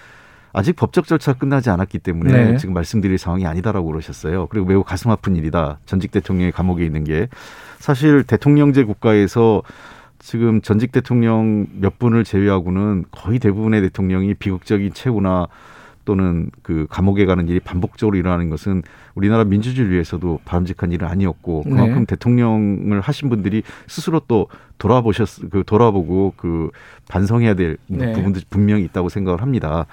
아직 0.52 0.76
법적 0.76 1.06
절차 1.06 1.32
끝나지 1.32 1.70
않았기 1.70 1.98
때문에 2.00 2.32
네. 2.32 2.56
지금 2.58 2.74
말씀드릴 2.74 3.16
상황이 3.16 3.46
아니다라고 3.46 3.86
그러셨어요. 3.86 4.48
그리고 4.48 4.66
매우 4.66 4.84
가슴 4.84 5.10
아픈 5.10 5.34
일이다. 5.34 5.78
전직 5.86 6.10
대통령이 6.10 6.52
감옥에 6.52 6.84
있는 6.84 7.04
게 7.04 7.28
사실 7.78 8.22
대통령제 8.24 8.84
국가에서 8.84 9.62
지금 10.22 10.62
전직 10.62 10.92
대통령 10.92 11.66
몇 11.72 11.98
분을 11.98 12.22
제외하고는 12.22 13.06
거의 13.10 13.40
대부분의 13.40 13.82
대통령이 13.82 14.34
비극적인 14.34 14.92
최후나 14.94 15.48
또는 16.04 16.48
그 16.62 16.86
감옥에 16.88 17.26
가는 17.26 17.48
일이 17.48 17.58
반복적으로 17.58 18.16
일어나는 18.16 18.48
것은 18.48 18.82
우리나라 19.16 19.42
민주주의를 19.42 19.92
위해서도 19.92 20.38
바람직한 20.44 20.92
일은 20.92 21.08
아니었고 21.08 21.64
그만큼 21.64 22.00
네. 22.00 22.04
대통령을 22.06 23.00
하신 23.00 23.30
분들이 23.30 23.64
스스로 23.88 24.20
또 24.28 24.46
돌아보셨 24.78 25.50
그 25.50 25.64
돌아보고 25.66 26.34
그 26.36 26.70
반성해야 27.08 27.54
될 27.54 27.76
네. 27.88 28.12
부분들이 28.12 28.44
분명히 28.48 28.84
있다고 28.84 29.08
생각을 29.08 29.42
합니다. 29.42 29.86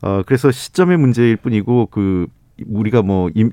어 0.00 0.22
그래서 0.24 0.50
시점의 0.50 0.96
문제일 0.96 1.36
뿐이고 1.36 1.88
그 1.90 2.26
우리가 2.66 3.02
뭐 3.02 3.30
임, 3.34 3.52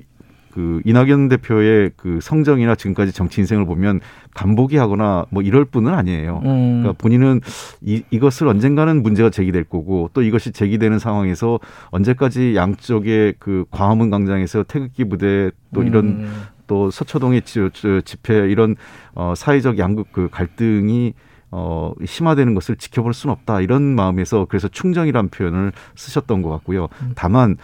그 0.52 0.80
이낙연 0.84 1.28
대표의 1.28 1.92
그 1.96 2.18
성정이나 2.20 2.74
지금까지 2.74 3.12
정치 3.12 3.40
인생을 3.40 3.66
보면 3.66 4.00
간보기 4.34 4.76
하거나 4.76 5.26
뭐 5.30 5.42
이럴 5.42 5.64
뿐은 5.64 5.94
아니에요. 5.94 6.40
음. 6.44 6.80
그러니까 6.80 6.92
본인은 6.92 7.40
이, 7.80 8.02
이것을 8.10 8.48
언젠가는 8.48 9.02
문제가 9.02 9.30
제기될 9.30 9.64
거고 9.64 10.10
또 10.12 10.22
이것이 10.22 10.52
제기되는 10.52 10.98
상황에서 10.98 11.58
언제까지 11.90 12.54
양쪽의 12.56 13.34
그 13.38 13.64
광화문 13.70 14.10
광장에서 14.10 14.64
태극기 14.64 15.04
부대 15.04 15.50
또 15.74 15.82
이런 15.82 16.06
음. 16.06 16.42
또 16.66 16.90
서초동의 16.90 17.42
집회 17.42 18.48
이런 18.48 18.76
어 19.14 19.34
사회적 19.36 19.78
양극 19.78 20.12
그 20.12 20.28
갈등이 20.30 21.14
어 21.50 21.92
심화되는 22.04 22.54
것을 22.54 22.76
지켜볼 22.76 23.12
수는 23.12 23.32
없다 23.32 23.60
이런 23.60 23.82
마음에서 23.82 24.46
그래서 24.48 24.68
충정이란 24.68 25.30
표현을 25.30 25.72
쓰셨던 25.96 26.42
것 26.42 26.50
같고요. 26.50 26.88
다만 27.16 27.56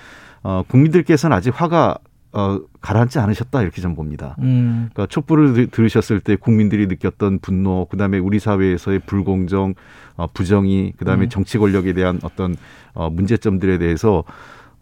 어 0.42 0.64
국민들께서는 0.66 1.36
아직 1.36 1.50
화가 1.54 1.98
어 2.36 2.60
가라앉지 2.82 3.18
않으셨다 3.18 3.62
이렇게 3.62 3.80
좀 3.80 3.94
봅니다. 3.94 4.36
음. 4.40 4.90
그러니까 4.92 5.06
촛불을 5.06 5.52
들- 5.54 5.66
들으셨을 5.68 6.20
때 6.20 6.36
국민들이 6.36 6.86
느꼈던 6.86 7.38
분노, 7.40 7.86
그다음에 7.86 8.18
우리 8.18 8.38
사회에서의 8.38 9.00
불공정, 9.06 9.72
어, 10.16 10.26
부정의, 10.26 10.92
그다음에 10.98 11.26
음. 11.26 11.28
정치 11.30 11.56
권력에 11.56 11.94
대한 11.94 12.18
어떤 12.22 12.54
어, 12.92 13.08
문제점들에 13.08 13.78
대해서 13.78 14.22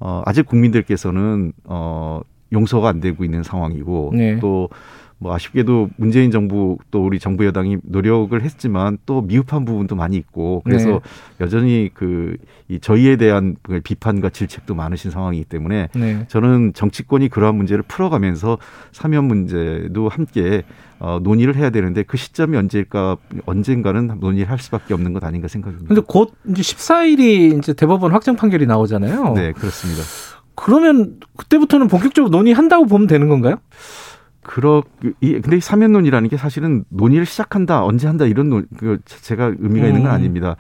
어, 0.01 0.23
아직 0.27 0.47
국민들께서는 0.47 1.53
어, 1.65 2.21
용서가 2.53 2.89
안 2.89 3.01
되고 3.01 3.25
있는 3.25 3.43
상황이고 3.45 4.13
네. 4.15 4.39
또 4.41 4.69
뭐 5.25 5.35
아쉽게도 5.35 5.89
문재인 5.97 6.31
정부 6.31 6.77
또 6.91 7.03
우리 7.03 7.18
정부 7.18 7.47
여당이 7.47 7.79
노력을 7.83 8.39
했지만 8.43 8.99
또 9.07 9.22
미흡한 9.22 9.64
부분도 9.64 9.97
많이 9.97 10.18
있고 10.18 10.61
그래서 10.66 10.91
네. 10.91 11.01
여전히 11.41 11.91
그 11.95 12.37
이 12.66 12.81
저희에 12.81 13.16
대한 13.16 13.57
그 13.62 13.81
비판과 13.81 14.31
질책도 14.31 14.75
많으신 14.75 15.11
상황이기 15.11 15.45
때문에 15.45 15.91
네. 15.95 16.25
저는 16.29 16.72
정치권이 16.72 17.29
그러한 17.29 17.55
문제를 17.57 17.83
풀어가면서 17.87 18.57
사면 18.91 19.25
문제도 19.25 20.09
함께 20.09 20.62
어, 20.99 21.18
논의를 21.22 21.57
해야 21.57 21.68
되는데 21.68 22.05
그 22.05 22.16
시점이 22.16 22.57
언제일까 22.57 23.18
언젠가는 23.45 24.16
논의를 24.18 24.51
할 24.51 24.59
수밖에 24.59 24.95
없는 24.95 25.12
것 25.12 25.22
아닌가 25.25 25.47
생각합니다. 25.47 25.89
근데 25.89 26.01
곧 26.07 26.33
이제 26.49 26.62
14일이 26.62 27.59
이제 27.59 27.75
대법원 27.75 28.12
확정 28.12 28.35
판결이 28.35 28.64
나오잖아요. 28.64 29.35
네, 29.35 29.53
그렇습니다. 29.53 30.03
그러면 30.55 31.20
그때부터는 31.37 31.89
본격적으로 31.89 32.31
논의한다고 32.31 32.87
보면 32.87 33.09
되는 33.09 33.29
건가요? 33.29 33.57
그러 34.45 34.82
이 35.20 35.32
근데 35.32 35.57
이 35.57 35.61
사면론이라는 35.61 36.28
게 36.28 36.36
사실은 36.36 36.84
논의를 36.90 37.26
시작한다 37.26 37.84
언제 37.84 38.07
한다 38.07 38.26
이런 38.26 38.49
논, 38.49 38.66
그 38.76 38.99
자체가 39.05 39.55
의미가 39.59 39.86
있는 39.86 40.03
건 40.03 40.11
음. 40.11 40.14
아닙니다. 40.14 40.57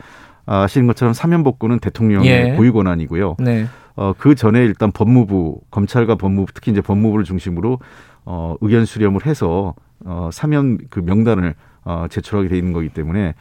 아, 0.46 0.62
아시는 0.62 0.86
것처럼 0.88 1.14
사면 1.14 1.42
복구는 1.42 1.78
대통령의 1.78 2.28
예. 2.28 2.56
고유 2.56 2.72
권한이고요. 2.72 3.36
네. 3.38 3.66
어, 3.96 4.12
그 4.18 4.34
전에 4.34 4.64
일단 4.64 4.90
법무부, 4.92 5.60
검찰과 5.70 6.16
법무부, 6.16 6.52
특히 6.52 6.72
이제 6.72 6.80
법무부를 6.80 7.24
중심으로 7.24 7.78
어, 8.24 8.56
의견 8.60 8.84
수렴을 8.84 9.24
해서 9.24 9.74
어, 10.04 10.30
사면 10.32 10.78
그 10.90 11.00
명단을 11.00 11.54
어, 11.84 12.06
제출하게 12.10 12.48
돼 12.48 12.58
있는 12.58 12.72
거기 12.72 12.88
때문에 12.88 13.34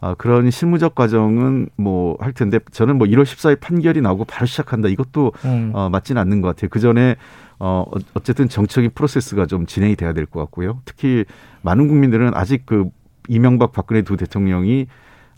아, 0.00 0.14
그런 0.14 0.50
실무적 0.50 0.94
과정은 0.94 1.68
뭐 1.76 2.16
할 2.20 2.32
텐데 2.32 2.58
저는 2.70 2.98
뭐 2.98 3.06
1월 3.06 3.24
14일 3.24 3.60
판결이 3.60 4.00
나오고 4.00 4.24
바로 4.24 4.46
시작한다 4.46 4.88
이것도 4.88 5.32
음. 5.44 5.72
어, 5.74 5.88
맞지는 5.90 6.20
않는 6.22 6.40
것 6.40 6.48
같아요. 6.48 6.68
그 6.70 6.78
전에 6.78 7.16
어, 7.58 7.84
어- 7.90 7.98
어쨌든 8.14 8.48
정책인 8.48 8.90
프로세스가 8.94 9.46
좀 9.46 9.66
진행이 9.66 9.96
돼야 9.96 10.12
될 10.12 10.26
것 10.26 10.40
같고요. 10.40 10.80
특히 10.84 11.24
많은 11.62 11.88
국민들은 11.88 12.32
아직 12.34 12.64
그 12.66 12.86
이명박 13.28 13.72
박근혜 13.72 14.02
두 14.02 14.16
대통령이 14.16 14.86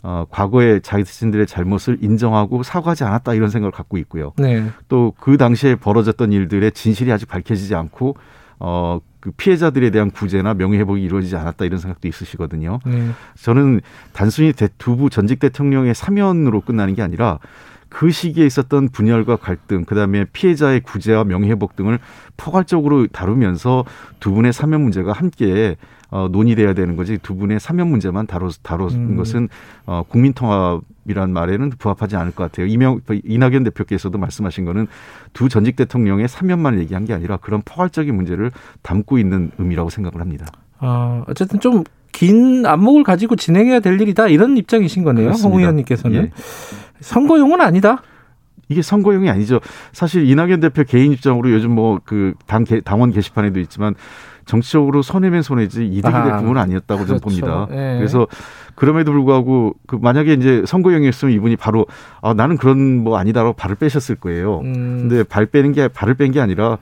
어, 0.03 0.25
과거에 0.31 0.79
자기 0.79 1.03
자신들의 1.03 1.45
잘못을 1.45 1.97
인정하고 2.01 2.63
사과하지 2.63 3.03
않았다 3.03 3.33
이런 3.35 3.49
생각을 3.49 3.71
갖고 3.71 3.97
있고요. 3.99 4.33
네. 4.37 4.65
또그 4.87 5.37
당시에 5.37 5.75
벌어졌던 5.75 6.31
일들의 6.31 6.71
진실이 6.71 7.11
아직 7.11 7.27
밝혀지지 7.27 7.75
않고 7.75 8.15
어, 8.59 8.99
그 9.19 9.29
피해자들에 9.31 9.91
대한 9.91 10.09
구제나 10.09 10.55
명예회복이 10.55 11.01
이루어지지 11.03 11.35
않았다 11.35 11.65
이런 11.65 11.79
생각도 11.79 12.07
있으시거든요. 12.07 12.79
네. 12.85 13.09
저는 13.39 13.81
단순히 14.13 14.53
대- 14.53 14.69
두부 14.79 15.11
전직 15.11 15.39
대통령의 15.39 15.93
사면으로 15.93 16.61
끝나는 16.61 16.95
게 16.95 17.03
아니라 17.03 17.37
그 17.91 18.09
시기에 18.09 18.45
있었던 18.45 18.89
분열과 18.89 19.35
갈등, 19.35 19.83
그다음에 19.83 20.23
피해자의 20.31 20.79
구제와 20.79 21.25
명예회복 21.25 21.75
등을 21.75 21.99
포괄적으로 22.37 23.05
다루면서 23.07 23.83
두 24.21 24.31
분의 24.31 24.53
사면 24.53 24.81
문제가 24.81 25.11
함께 25.11 25.75
어, 26.09 26.29
논의돼야 26.31 26.73
되는 26.73 26.95
거지 26.95 27.17
두 27.17 27.35
분의 27.35 27.59
사면 27.59 27.89
문제만 27.89 28.27
다뤄 28.27 28.49
다룬 28.63 28.89
음. 28.89 29.17
것은 29.17 29.49
어, 29.85 30.03
국민 30.07 30.31
통합이란 30.33 31.31
말에는 31.33 31.71
부합하지 31.77 32.15
않을 32.15 32.31
것 32.31 32.43
같아요. 32.43 32.65
이명 32.65 33.01
이낙연 33.09 33.65
대표께서도 33.65 34.17
말씀하신 34.17 34.65
거는 34.65 34.87
두 35.33 35.49
전직 35.49 35.75
대통령의 35.75 36.29
사면만 36.29 36.79
얘기한 36.79 37.03
게 37.03 37.13
아니라 37.13 37.37
그런 37.37 37.61
포괄적인 37.61 38.15
문제를 38.15 38.51
담고 38.83 39.19
있는 39.19 39.51
의미라고 39.57 39.89
생각을 39.89 40.21
합니다. 40.21 40.47
어, 40.79 41.23
어쨌든 41.27 41.59
좀 41.59 41.83
긴 42.11 42.65
안목을 42.65 43.03
가지고 43.03 43.35
진행해야 43.35 43.79
될 43.79 43.99
일이다 43.99 44.27
이런 44.27 44.57
입장이신 44.57 45.03
거네요. 45.03 45.25
그렇습니다. 45.25 45.49
홍 45.49 45.59
의원님께서는 45.59 46.23
예. 46.25 46.31
선거용은 47.01 47.59
아니다. 47.61 48.01
이게 48.69 48.81
선거용이 48.81 49.29
아니죠. 49.29 49.59
사실 49.91 50.25
이낙연 50.29 50.61
대표 50.61 50.83
개인 50.85 51.11
입장으로 51.11 51.51
요즘 51.51 51.71
뭐 51.75 51.99
그 52.05 52.33
당 52.47 52.63
당원 52.85 53.11
게시판에도 53.11 53.59
있지만 53.59 53.95
정치적으로 54.45 55.01
손해면 55.01 55.41
손해지 55.43 55.85
이득이 55.85 56.01
될 56.13 56.31
아, 56.33 56.37
부분은 56.37 56.59
아니었다고 56.61 57.05
저는 57.05 57.19
그렇죠. 57.19 57.41
봅니다. 57.41 57.67
예. 57.71 57.97
그래서 57.97 58.27
그럼에도 58.75 59.11
불구하고 59.11 59.75
그 59.87 59.97
만약에 60.01 60.33
이제 60.33 60.63
선거용이었으면 60.65 61.33
이분이 61.33 61.57
바로 61.57 61.85
아 62.21 62.33
나는 62.33 62.57
그런 62.57 62.97
뭐 63.03 63.17
아니다라고 63.17 63.53
발을 63.53 63.75
빼셨을 63.75 64.15
거예요. 64.15 64.59
음, 64.61 65.09
근데 65.09 65.23
발 65.23 65.45
빼는 65.45 65.73
게 65.73 65.87
발을 65.89 66.13
뺀 66.15 66.31
게 66.31 66.39
아니라 66.39 66.77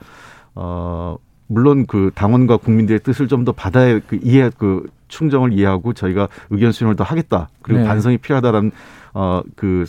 어 0.54 1.16
물론 1.48 1.86
그 1.86 2.10
당원과 2.14 2.58
국민들의 2.58 3.00
뜻을 3.00 3.26
좀 3.28 3.44
더 3.44 3.52
받아야 3.52 3.98
그 4.06 4.18
이해 4.22 4.50
그 4.58 4.86
충정을 5.08 5.52
이해하고 5.52 5.92
저희가 5.92 6.28
의견 6.50 6.70
수렴을 6.72 6.94
더 6.96 7.02
하겠다. 7.04 7.48
그리고 7.62 7.80
네. 7.82 7.86
반성이 7.88 8.18
필요하다라는 8.18 8.70
어그 9.12 9.86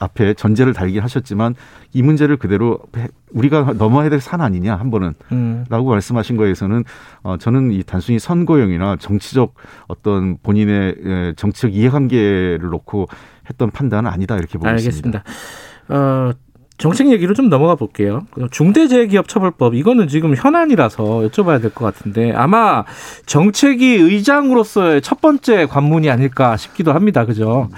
앞에 0.00 0.34
전제를 0.34 0.72
달긴 0.72 1.02
하셨지만 1.02 1.54
이 1.92 2.02
문제를 2.02 2.36
그대로 2.36 2.78
해- 2.96 3.08
우리가 3.32 3.74
넘어야 3.78 4.08
될 4.08 4.20
산 4.20 4.40
아니냐 4.40 4.76
한 4.76 4.90
번은 4.90 5.14
음. 5.32 5.64
라고 5.68 5.90
말씀하신 5.90 6.36
거에서는 6.36 6.84
어 7.22 7.36
저는 7.38 7.72
이 7.72 7.82
단순히 7.82 8.18
선거용이나 8.18 8.96
정치적 8.96 9.54
어떤 9.86 10.36
본인의 10.42 10.94
예, 11.04 11.32
정치적 11.36 11.74
이해관계를 11.74 12.60
놓고 12.70 13.06
했던 13.48 13.70
판단은 13.70 14.10
아니다 14.10 14.36
이렇게 14.36 14.58
보고 14.58 14.68
있습니다. 14.70 15.18
알겠습니다. 15.18 15.24
어, 15.88 16.32
정책 16.78 17.08
얘기로 17.10 17.34
좀 17.34 17.48
넘어가 17.48 17.74
볼게요. 17.74 18.20
중대재해기업처벌법 18.50 19.74
이거는 19.74 20.06
지금 20.08 20.34
현안이라서 20.36 21.02
여쭤봐야 21.28 21.60
될 21.60 21.70
것 21.70 21.84
같은데 21.84 22.32
아마 22.32 22.84
정책위 23.26 23.96
의장으로서의 23.96 25.02
첫 25.02 25.20
번째 25.20 25.66
관문이 25.66 26.08
아닐까 26.08 26.56
싶기도 26.56 26.92
합니다. 26.92 27.24
그죠? 27.24 27.68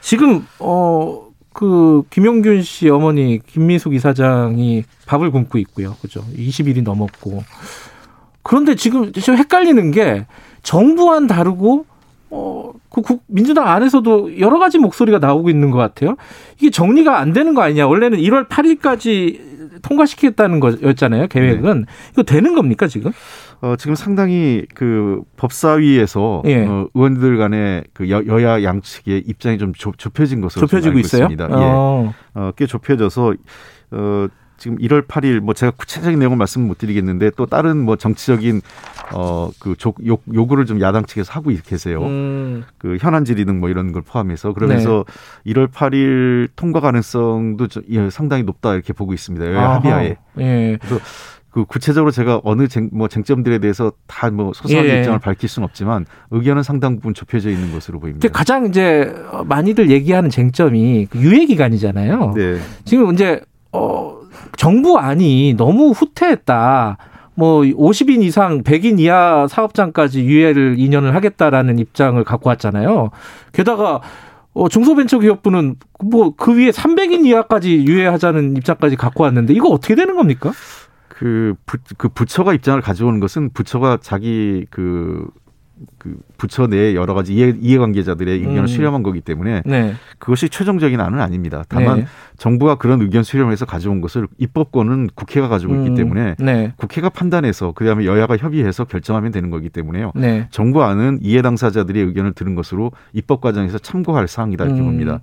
지금 0.00 0.46
어. 0.58 1.29
그 1.52 2.02
김용균 2.10 2.62
씨 2.62 2.88
어머니 2.88 3.40
김미숙 3.46 3.94
이사장이 3.94 4.84
밥을 5.06 5.30
굶고 5.30 5.58
있고요. 5.58 5.96
그죠? 6.00 6.24
20일이 6.36 6.82
넘었고. 6.82 7.42
그런데 8.42 8.74
지금 8.74 9.12
좀 9.12 9.36
헷갈리는 9.36 9.90
게 9.90 10.26
정부안 10.62 11.26
다르고 11.26 11.86
어, 12.32 12.72
그 12.90 13.00
국- 13.02 13.24
민주당 13.26 13.66
안에서도 13.68 14.38
여러 14.38 14.58
가지 14.60 14.78
목소리가 14.78 15.18
나오고 15.18 15.50
있는 15.50 15.70
것 15.72 15.78
같아요. 15.78 16.14
이게 16.60 16.70
정리가 16.70 17.18
안 17.18 17.32
되는 17.32 17.54
거 17.54 17.62
아니냐. 17.62 17.88
원래는 17.88 18.18
1월 18.18 18.48
8일까지 18.48 19.82
통과시키겠다는 19.82 20.60
거였잖아요. 20.60 21.26
계획은. 21.26 21.86
이거 22.12 22.22
되는 22.22 22.54
겁니까, 22.54 22.86
지금? 22.86 23.10
어, 23.62 23.76
지금 23.76 23.94
상당히 23.94 24.64
그 24.74 25.22
법사위에서 25.36 26.42
예. 26.46 26.66
어, 26.66 26.88
의원들 26.94 27.36
간의 27.36 27.84
그 27.92 28.08
여, 28.10 28.24
여야 28.26 28.62
양측의 28.62 29.24
입장이 29.26 29.58
좀 29.58 29.72
좁, 29.74 29.98
좁혀진 29.98 30.40
것으로 30.40 30.66
좀 30.66 30.68
좁혀지고 30.68 30.98
있어요? 30.98 31.24
있습니다. 31.24 31.48
예. 31.50 31.54
어. 31.54 32.14
어, 32.34 32.52
꽤 32.56 32.66
좁혀져서 32.66 33.34
어, 33.92 34.28
지금 34.60 34.76
1월 34.76 35.06
8일 35.06 35.40
뭐 35.40 35.54
제가 35.54 35.72
구체적인 35.72 36.18
내용을 36.18 36.36
말씀 36.36 36.66
못 36.68 36.76
드리겠는데 36.78 37.30
또 37.30 37.46
다른 37.46 37.78
뭐 37.78 37.96
정치적인 37.96 38.60
어그 39.12 39.74
요구를 40.34 40.66
좀 40.66 40.80
야당 40.82 41.06
측에서 41.06 41.32
하고 41.32 41.50
계세요. 41.64 42.02
음, 42.02 42.64
그 42.76 42.98
현안 43.00 43.24
질의 43.24 43.46
등뭐 43.46 43.70
이런 43.70 43.90
걸 43.92 44.02
포함해서 44.02 44.52
그러면서 44.52 45.06
1월 45.46 45.68
8일 45.70 46.50
통과 46.56 46.80
가능성도 46.80 47.68
좀, 47.68 47.82
예, 47.88 48.10
상당히 48.10 48.42
높다 48.42 48.74
이렇게 48.74 48.92
보고 48.92 49.14
있습니다. 49.14 49.46
여야. 49.46 49.70
합의하에. 49.76 50.16
예. 50.38 50.78
그 50.82 51.00
구체적으로 51.50 52.10
제가 52.12 52.40
어느 52.44 52.68
쟁, 52.68 52.90
뭐 52.92 53.08
쟁점들에 53.08 53.58
대해서 53.58 53.92
다 54.06 54.30
뭐 54.30 54.52
소소한 54.54 54.86
예. 54.86 54.98
입장을 54.98 55.18
밝힐 55.18 55.48
수는 55.48 55.64
없지만 55.64 56.06
의견은 56.30 56.62
상당 56.62 56.96
부분 56.96 57.14
좁혀져 57.14 57.50
있는 57.50 57.72
것으로 57.72 57.98
보입니다. 57.98 58.28
가장 58.28 58.66
이제 58.66 59.12
많이들 59.46 59.90
얘기하는 59.90 60.30
쟁점이 60.30 61.06
그 61.10 61.18
유예 61.18 61.46
기간이잖아요. 61.46 62.32
네. 62.36 62.58
지금 62.84 63.12
이제 63.12 63.40
어 63.72 64.20
정부 64.56 64.98
안이 64.98 65.54
너무 65.56 65.90
후퇴했다. 65.90 66.96
뭐 67.34 67.62
50인 67.62 68.22
이상 68.22 68.62
100인 68.62 69.00
이하 69.00 69.46
사업장까지 69.48 70.22
유예를 70.24 70.76
2년을 70.76 71.10
하겠다라는 71.12 71.78
입장을 71.78 72.22
갖고 72.22 72.50
왔잖아요. 72.50 73.10
게다가 73.52 74.00
어 74.52 74.68
중소벤처기업부는 74.68 75.76
뭐 76.04 76.34
그 76.36 76.56
위에 76.56 76.70
300인 76.70 77.24
이하까지 77.26 77.84
유예하자는 77.86 78.56
입장까지 78.58 78.96
갖고 78.96 79.24
왔는데 79.24 79.54
이거 79.54 79.68
어떻게 79.68 79.94
되는 79.94 80.16
겁니까? 80.16 80.52
그, 81.20 81.54
부, 81.66 81.76
그 81.98 82.08
부처가 82.08 82.54
입장을 82.54 82.80
가져오는 82.80 83.20
것은 83.20 83.50
부처가 83.50 83.98
자기 84.00 84.64
그, 84.70 85.28
그 85.98 86.16
부처 86.38 86.66
내에 86.66 86.94
여러 86.94 87.12
가지 87.12 87.34
이해, 87.34 87.54
이해관계자들의 87.60 88.38
의견을 88.38 88.60
음. 88.62 88.66
수렴한 88.66 89.02
거기 89.02 89.20
때문에 89.20 89.60
네. 89.66 89.92
그것이 90.18 90.48
최종적인 90.48 90.98
안은 90.98 91.20
아닙니다. 91.20 91.62
다만 91.68 91.98
네. 91.98 92.06
정부가 92.38 92.76
그런 92.76 93.02
의견 93.02 93.22
수렴을 93.22 93.52
해서 93.52 93.66
가져온 93.66 94.00
것을 94.00 94.28
입법권은 94.38 95.10
국회가 95.14 95.48
가지고 95.48 95.74
있기 95.74 95.90
음, 95.90 95.94
때문에 95.94 96.36
네. 96.38 96.72
국회가 96.76 97.10
판단해서 97.10 97.72
그다음에 97.72 98.06
여야가 98.06 98.38
협의해서 98.38 98.86
결정하면 98.86 99.30
되는 99.30 99.50
거기 99.50 99.68
때문에요. 99.68 100.12
네. 100.14 100.48
정부 100.50 100.82
안은 100.82 101.18
이해 101.20 101.42
당사자들의 101.42 102.02
의견을 102.02 102.32
들은 102.32 102.54
것으로 102.54 102.92
입법 103.12 103.42
과정에서 103.42 103.76
참고할 103.76 104.26
사항이다 104.26 104.64
이렇게 104.64 104.80
음. 104.80 104.86
봅니다. 104.86 105.20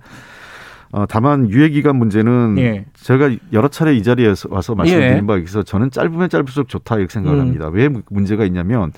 어, 0.90 1.04
다만 1.06 1.50
유예 1.50 1.68
기간 1.68 1.96
문제는 1.96 2.56
예. 2.58 2.84
제가 2.94 3.30
여러 3.52 3.68
차례 3.68 3.94
이 3.94 4.02
자리에 4.02 4.34
와서 4.48 4.74
말씀드린 4.74 5.16
예. 5.18 5.26
바에 5.26 5.40
있어서 5.40 5.62
저는 5.62 5.90
짧으면 5.90 6.30
짧을수록 6.30 6.68
좋다 6.68 6.96
이렇게 6.96 7.12
생각을 7.12 7.38
음. 7.38 7.42
합니다. 7.42 7.68
왜 7.68 7.88
문제가 8.08 8.44
있냐면 8.44 8.92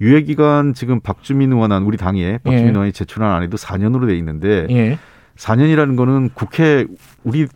유예 0.00 0.22
기간 0.22 0.74
지금 0.74 1.00
박주민 1.00 1.52
의원안 1.52 1.84
우리 1.84 1.96
당에 1.96 2.38
박주민 2.38 2.66
예. 2.66 2.70
의원이 2.70 2.92
제출한 2.92 3.32
안에도 3.32 3.56
4년으로 3.56 4.06
돼 4.06 4.16
있는데 4.18 4.66
예. 4.70 4.98
4년이라는 5.36 5.96
거는 5.96 6.30
국회 6.34 6.86
우리 7.24 7.46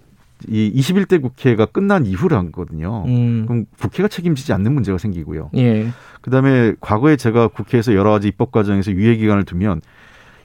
이 0.48 0.72
21대 0.74 1.20
국회가 1.20 1.66
끝난 1.66 2.06
이후를 2.06 2.38
한 2.38 2.50
거거든요. 2.50 3.04
음. 3.06 3.44
그럼 3.46 3.66
국회가 3.78 4.08
책임지지 4.08 4.54
않는 4.54 4.72
문제가 4.72 4.96
생기고요. 4.96 5.50
예. 5.56 5.88
그다음에 6.22 6.74
과거에 6.80 7.16
제가 7.16 7.48
국회에서 7.48 7.94
여러 7.94 8.10
가지 8.10 8.28
입법 8.28 8.50
과정에서 8.50 8.92
유예 8.92 9.16
기간을 9.16 9.44
두면 9.44 9.82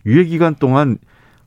유예 0.05 0.25
기간 0.25 0.55
동안 0.55 0.97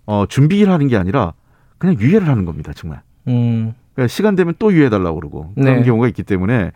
어 0.07 0.25
준비를 0.27 0.73
하는 0.73 0.89
게 0.89 0.97
아니라 0.97 1.35
그냥 1.79 1.97
유예를 1.99 2.29
하는 2.29 2.45
겁니다, 2.45 2.72
정말. 2.74 3.01
음. 3.29 3.74
그러니까 3.95 4.09
시간 4.09 4.37
되면 4.37 4.55
또 4.59 4.72
유예 4.72 4.89
달라고 4.91 5.16
그러고 5.20 5.53
그런 5.55 5.79
네. 5.81 5.83
경우가 5.85 6.07
있기 6.09 6.22
때문에 6.22 6.72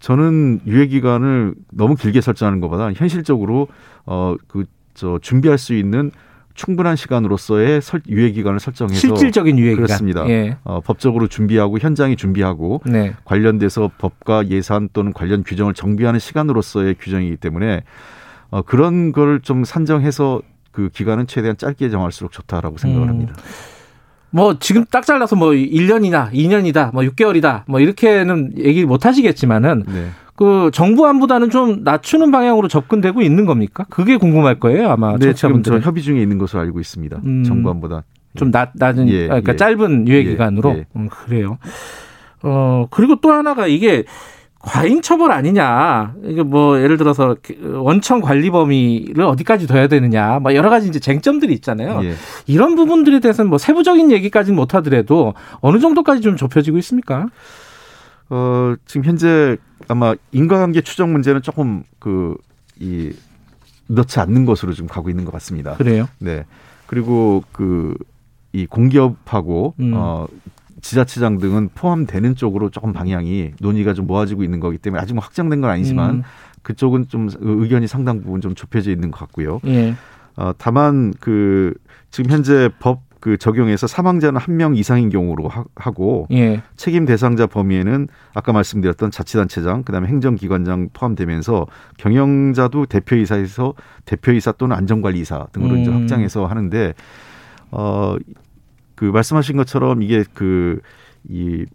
저는 0.00 0.60
유예 0.66 0.86
기간을 0.86 1.54
너무 1.72 1.94
길게 1.96 2.20
설정하는 2.20 2.60
것보다 2.60 2.92
현실적으로 2.92 3.68
어 4.04 4.36
그 4.48 4.64
저 4.98 5.18
준비할 5.20 5.58
수 5.58 5.74
있는 5.74 6.10
충분한 6.54 6.96
시간으로서의 6.96 7.82
설, 7.82 8.00
유예 8.08 8.30
기간을 8.30 8.60
설정해서 8.60 8.98
실질적인 8.98 9.58
유예 9.58 9.72
기간. 9.72 9.84
그렇습니다. 9.84 10.26
예. 10.30 10.56
어, 10.64 10.80
법적으로 10.80 11.26
준비하고 11.26 11.78
현장이 11.78 12.16
준비하고 12.16 12.80
네. 12.86 13.12
관련돼서 13.26 13.90
법과 13.98 14.48
예산 14.48 14.88
또는 14.94 15.12
관련 15.12 15.42
규정을 15.44 15.74
정비하는 15.74 16.18
시간으로서의 16.18 16.94
규정이기 16.94 17.36
때문에 17.36 17.82
어, 18.48 18.62
그런 18.62 19.12
걸 19.12 19.40
좀 19.42 19.64
산정해서 19.64 20.40
그 20.72 20.88
기간은 20.88 21.26
최대한 21.26 21.58
짧게 21.58 21.90
정할수록 21.90 22.32
좋다라고 22.32 22.78
생각을 22.78 23.06
음. 23.06 23.10
합니다. 23.10 23.34
뭐 24.30 24.58
지금 24.58 24.84
딱 24.90 25.06
잘라서 25.06 25.36
뭐 25.36 25.50
1년이나 25.50 26.32
2년이다, 26.32 26.92
뭐 26.92 27.02
6개월이다, 27.02 27.62
뭐 27.66 27.80
이렇게는 27.80 28.54
얘기 28.58 28.84
못 28.84 29.06
하시겠지만은 29.06 29.84
네. 29.86 30.08
그 30.34 30.70
정부 30.72 31.06
안보다는 31.06 31.50
좀 31.50 31.82
낮추는 31.82 32.30
방향으로 32.30 32.68
접근되고 32.68 33.22
있는 33.22 33.46
겁니까? 33.46 33.86
그게 33.88 34.16
궁금할 34.16 34.60
거예요, 34.60 34.90
아마 34.90 35.16
네, 35.16 35.32
지금 35.32 35.62
저. 35.62 35.78
협의 35.78 36.02
중에 36.02 36.20
있는 36.20 36.38
것으로 36.38 36.60
알고 36.60 36.80
있습니다. 36.80 37.20
음. 37.24 37.44
정부안보다. 37.44 38.04
좀 38.36 38.50
낮, 38.50 38.72
낮은, 38.74 39.08
예, 39.08 39.24
아, 39.24 39.40
그러니까 39.40 39.54
예. 39.54 39.56
짧은 39.56 40.08
유예 40.08 40.18
예, 40.18 40.24
기간으로. 40.24 40.70
예. 40.76 40.86
음, 40.94 41.08
그래요. 41.08 41.56
어, 42.42 42.86
그리고 42.90 43.16
또 43.22 43.32
하나가 43.32 43.66
이게 43.66 44.04
과잉 44.66 45.00
처벌 45.00 45.30
아니냐. 45.30 46.14
이게 46.24 46.42
뭐 46.42 46.80
예를 46.80 46.96
들어서 46.96 47.36
원청 47.62 48.20
관리 48.20 48.50
범위를 48.50 49.24
어디까지 49.24 49.68
둬야 49.68 49.86
되느냐. 49.86 50.40
뭐 50.40 50.54
여러 50.56 50.70
가지 50.70 50.88
이제 50.88 50.98
쟁점들이 50.98 51.54
있잖아요. 51.54 52.00
예. 52.02 52.14
이런 52.48 52.74
부분들에 52.74 53.20
대해서는 53.20 53.48
뭐 53.48 53.58
세부적인 53.58 54.10
얘기까지는 54.10 54.56
못 54.56 54.74
하더라도 54.74 55.34
어느 55.60 55.78
정도까지 55.78 56.20
좀 56.20 56.36
좁혀지고 56.36 56.78
있습니까? 56.78 57.28
어, 58.28 58.74
지금 58.86 59.04
현재 59.04 59.56
아마 59.86 60.16
인과관계 60.32 60.80
추정 60.80 61.12
문제는 61.12 61.42
조금 61.42 61.84
그, 62.00 62.36
이, 62.80 63.12
넣지 63.86 64.18
않는 64.18 64.46
것으로 64.46 64.72
좀 64.72 64.88
가고 64.88 65.10
있는 65.10 65.24
것 65.24 65.30
같습니다. 65.30 65.74
그래요. 65.76 66.08
네. 66.18 66.44
그리고 66.86 67.44
그, 67.52 67.94
이 68.52 68.66
공기업하고, 68.66 69.74
음. 69.78 69.92
어, 69.94 70.26
지자체장 70.86 71.38
등은 71.38 71.70
포함되는 71.74 72.36
쪽으로 72.36 72.70
조금 72.70 72.92
방향이 72.92 73.52
논의가 73.60 73.92
좀 73.94 74.06
모아지고 74.06 74.44
있는 74.44 74.60
거기 74.60 74.78
때문에 74.78 75.02
아직 75.02 75.14
뭐 75.14 75.22
확정된 75.22 75.60
건 75.60 75.70
아니지만 75.70 76.10
음. 76.16 76.22
그쪽은 76.62 77.08
좀 77.08 77.28
의견이 77.40 77.86
상당 77.86 78.22
부분 78.22 78.40
좀 78.40 78.54
좁혀져 78.54 78.90
있는 78.90 79.10
것 79.10 79.18
같고요. 79.20 79.60
예. 79.66 79.94
어, 80.36 80.52
다만 80.58 81.12
그 81.20 81.74
지금 82.10 82.30
현재 82.30 82.70
법 82.78 83.06
그 83.26 83.36
적용에서 83.36 83.88
사망자는 83.88 84.40
한 84.40 84.56
명 84.56 84.76
이상인 84.76 85.10
경우로 85.10 85.48
하, 85.48 85.64
하고 85.74 86.28
예. 86.30 86.62
책임 86.76 87.06
대상자 87.06 87.46
범위에는 87.48 88.06
아까 88.32 88.52
말씀드렸던 88.52 89.10
자치단체장 89.10 89.82
그다음에 89.82 90.06
행정기관장 90.06 90.90
포함되면서 90.92 91.66
경영자도 91.98 92.86
대표이사에서 92.86 93.74
대표이사 94.04 94.52
또는 94.52 94.76
안전관리이사 94.76 95.48
등으로 95.52 95.76
이제 95.76 95.90
음. 95.90 96.02
확장해서 96.02 96.46
하는데 96.46 96.94
어 97.72 98.16
그 98.96 99.04
말씀하신 99.04 99.56
것처럼 99.56 100.02
이게 100.02 100.24
그 100.34 100.80
이 101.28 101.66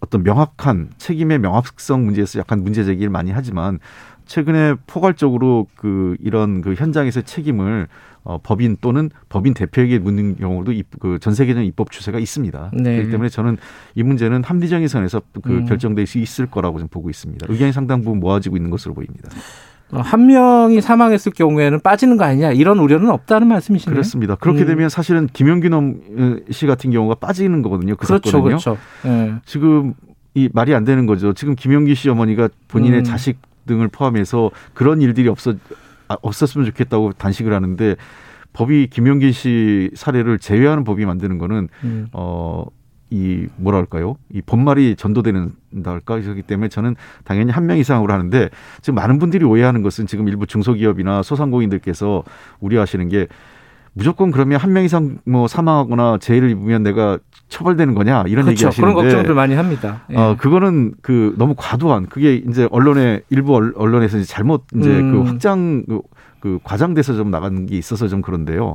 어떤 0.00 0.22
명확한 0.22 0.90
책임의 0.98 1.38
명확성 1.38 2.04
문제에서 2.04 2.38
약간 2.38 2.62
문제 2.62 2.84
제기를 2.84 3.10
많이 3.10 3.30
하지만 3.30 3.78
최근에 4.26 4.74
포괄적으로 4.86 5.66
그 5.76 6.16
이런 6.20 6.62
그 6.62 6.74
현장에서 6.74 7.22
책임을 7.22 7.88
어, 8.22 8.38
법인 8.42 8.78
또는 8.80 9.10
법인 9.28 9.52
대표에게 9.52 9.98
묻는 9.98 10.36
경우도 10.36 10.72
그전 10.98 11.34
세계적인 11.34 11.68
입법 11.68 11.90
추세가 11.90 12.18
있습니다. 12.18 12.70
네. 12.72 12.96
그렇기 12.96 13.10
때문에 13.10 13.28
저는 13.28 13.58
이 13.94 14.02
문제는 14.02 14.44
합리적인 14.44 14.88
선에서 14.88 15.20
그 15.42 15.52
음. 15.52 15.64
결정될 15.66 16.06
수 16.06 16.18
있을 16.18 16.46
거라고 16.46 16.78
좀 16.78 16.88
보고 16.88 17.10
있습니다. 17.10 17.46
의견이 17.50 17.72
상당 17.72 18.02
부분 18.02 18.20
모아지고 18.20 18.56
있는 18.56 18.70
것으로 18.70 18.94
보입니다. 18.94 19.28
어, 19.92 20.00
한 20.00 20.26
명이 20.26 20.80
사망했을 20.80 21.32
경우에는 21.32 21.80
빠지는 21.80 22.16
거 22.16 22.24
아니냐 22.24 22.52
이런 22.52 22.78
우려는 22.78 23.10
없다는 23.10 23.46
말씀이시네요. 23.48 23.94
그렇습니다. 23.94 24.34
그렇게 24.34 24.62
음. 24.62 24.66
되면 24.66 24.88
사실은 24.88 25.28
김영균 25.32 26.44
씨 26.50 26.66
같은 26.66 26.90
경우가 26.90 27.16
빠지는 27.16 27.62
거거든요. 27.62 27.94
그 27.96 28.06
그렇죠, 28.06 28.30
사건은요. 28.30 28.56
그렇죠. 28.56 28.78
예. 29.06 29.34
지금 29.44 29.94
이 30.34 30.48
말이 30.52 30.74
안 30.74 30.84
되는 30.84 31.06
거죠. 31.06 31.32
지금 31.32 31.54
김영기 31.54 31.94
씨 31.94 32.08
어머니가 32.08 32.48
본인의 32.68 33.00
음. 33.00 33.04
자식 33.04 33.38
등을 33.66 33.88
포함해서 33.88 34.50
그런 34.72 35.00
일들이 35.00 35.28
없어 35.28 35.54
아, 36.08 36.16
없었으면 36.20 36.66
좋겠다고 36.66 37.12
단식을 37.12 37.52
하는데 37.52 37.96
법이 38.52 38.88
김영기 38.88 39.32
씨 39.32 39.90
사례를 39.94 40.38
제외하는 40.38 40.84
법이 40.84 41.04
만드는 41.06 41.38
거는 41.38 41.68
음. 41.84 42.08
어. 42.12 42.64
이 43.14 43.46
뭐랄까요? 43.56 44.16
이 44.32 44.42
본말이 44.42 44.96
전도되는다 44.96 45.90
할까? 45.92 46.20
그렇기 46.20 46.42
때문에 46.42 46.68
저는 46.68 46.96
당연히 47.24 47.52
한 47.52 47.64
명 47.64 47.78
이상으로 47.78 48.12
하는데 48.12 48.50
지금 48.82 48.96
많은 48.96 49.18
분들이 49.20 49.44
오해하는 49.44 49.82
것은 49.82 50.06
지금 50.06 50.26
일부 50.28 50.46
중소기업이나 50.46 51.22
소상공인들께서 51.22 52.24
우려하시는 52.60 53.08
게 53.08 53.28
무조건 53.92 54.32
그러면 54.32 54.58
한 54.58 54.72
명 54.72 54.82
이상 54.82 55.18
뭐 55.24 55.46
사망하거나 55.46 56.18
재해를 56.20 56.50
입으면 56.50 56.82
내가 56.82 57.18
처벌되는 57.48 57.94
거냐 57.94 58.24
이런 58.26 58.48
얘기 58.48 58.56
그렇죠. 58.58 58.66
하시는데 58.66 58.92
그런 58.92 59.04
걱정들 59.04 59.34
많이 59.36 59.54
합니다. 59.54 60.02
예. 60.10 60.16
어 60.16 60.36
그거는 60.36 60.94
그 61.00 61.36
너무 61.38 61.54
과도한 61.56 62.06
그게 62.06 62.34
이제 62.34 62.66
언론에 62.72 63.20
일부 63.30 63.54
언- 63.54 63.72
언론에서 63.76 64.18
이제 64.18 64.26
잘못 64.26 64.64
이제 64.76 64.90
음. 64.90 65.12
그 65.12 65.22
확장 65.28 65.84
그, 65.88 66.00
그 66.40 66.58
과장돼서 66.64 67.14
좀 67.14 67.30
나간 67.30 67.66
게 67.66 67.76
있어서 67.78 68.08
좀 68.08 68.20
그런데요. 68.22 68.74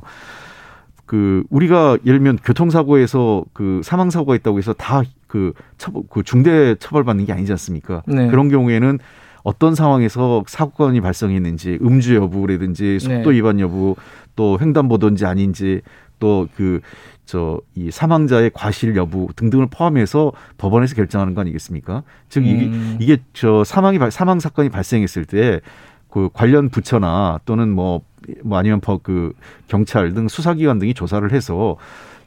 그 1.10 1.42
우리가 1.50 1.98
예를 2.06 2.20
들면 2.20 2.38
교통사고에서 2.44 3.44
그 3.54 3.82
사망 3.84 4.12
사고가 4.12 4.36
있다고 4.36 4.60
해서 4.60 4.74
다그 4.74 5.54
처벌 5.80 6.04
그 6.08 6.22
중대 6.22 6.76
처벌받는 6.76 7.26
게 7.26 7.34
아니지 7.34 7.52
않습니까? 7.54 8.04
네. 8.06 8.28
그런 8.28 8.48
경우에는 8.48 9.00
어떤 9.42 9.74
상황에서 9.74 10.44
사고건이 10.46 11.02
발생했는지 11.02 11.80
음주 11.82 12.14
여부라든지 12.14 13.00
속도 13.00 13.32
네. 13.32 13.38
위반 13.38 13.60
여부 13.60 13.96
또 14.36 14.60
횡단보도인지 14.62 15.26
아닌지 15.26 15.82
또 16.20 16.48
그 16.56 16.80
저 17.26 17.60
이 17.76 17.90
사망자의 17.92 18.52
과실 18.54 18.96
여부 18.96 19.30
등등을 19.36 19.68
포함해서 19.72 20.32
법원에서 20.60 20.94
결정하는 20.96 21.34
거 21.34 21.42
아니겠습니까? 21.42 22.04
즉 22.28 22.46
이게 22.46 22.66
음. 22.66 22.98
이게 23.00 23.18
저 23.34 23.64
사망이 23.64 23.98
발- 24.00 24.12
사망 24.12 24.40
사건이 24.40 24.70
발생했을 24.70 25.26
때 25.26 25.60
그 26.12 26.28
관련 26.34 26.70
부처나 26.70 27.40
또는 27.46 27.70
뭐, 27.70 28.02
뭐 28.44 28.58
아니면 28.58 28.80
법그 28.82 29.34
경찰 29.68 30.14
등 30.14 30.28
수사기관 30.28 30.80
등이 30.80 30.94
조사를 30.94 31.32
해서 31.32 31.78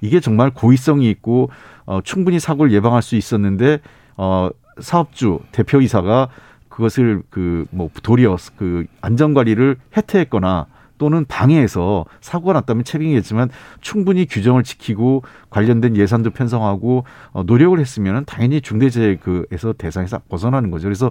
이게 0.00 0.20
정말 0.20 0.50
고의성이 0.50 1.10
있고 1.10 1.50
어, 1.86 2.00
충분히 2.02 2.38
사고를 2.40 2.72
예방할 2.72 3.02
수 3.02 3.16
있었는데 3.16 3.80
어, 4.16 4.50
사업주 4.80 5.40
대표이사가 5.52 6.28
그것을 6.68 7.22
그 7.28 7.66
뭐 7.70 7.90
도리어 8.02 8.36
그 8.56 8.86
안전 9.00 9.34
관리를 9.34 9.76
해태했거나 9.96 10.66
또는 11.02 11.24
방해해서 11.26 12.04
사고가 12.20 12.52
났다면 12.52 12.84
책임이겠지만 12.84 13.50
충분히 13.80 14.24
규정을 14.24 14.62
지키고 14.62 15.24
관련된 15.50 15.96
예산도 15.96 16.30
편성하고 16.30 17.02
어, 17.32 17.42
노력을 17.42 17.76
했으면 17.76 18.24
당연히 18.24 18.60
중대재해 18.60 19.16
그에서 19.16 19.72
대상에서 19.72 20.20
벗어나는 20.28 20.70
거죠. 20.70 20.84
그래서 20.84 21.10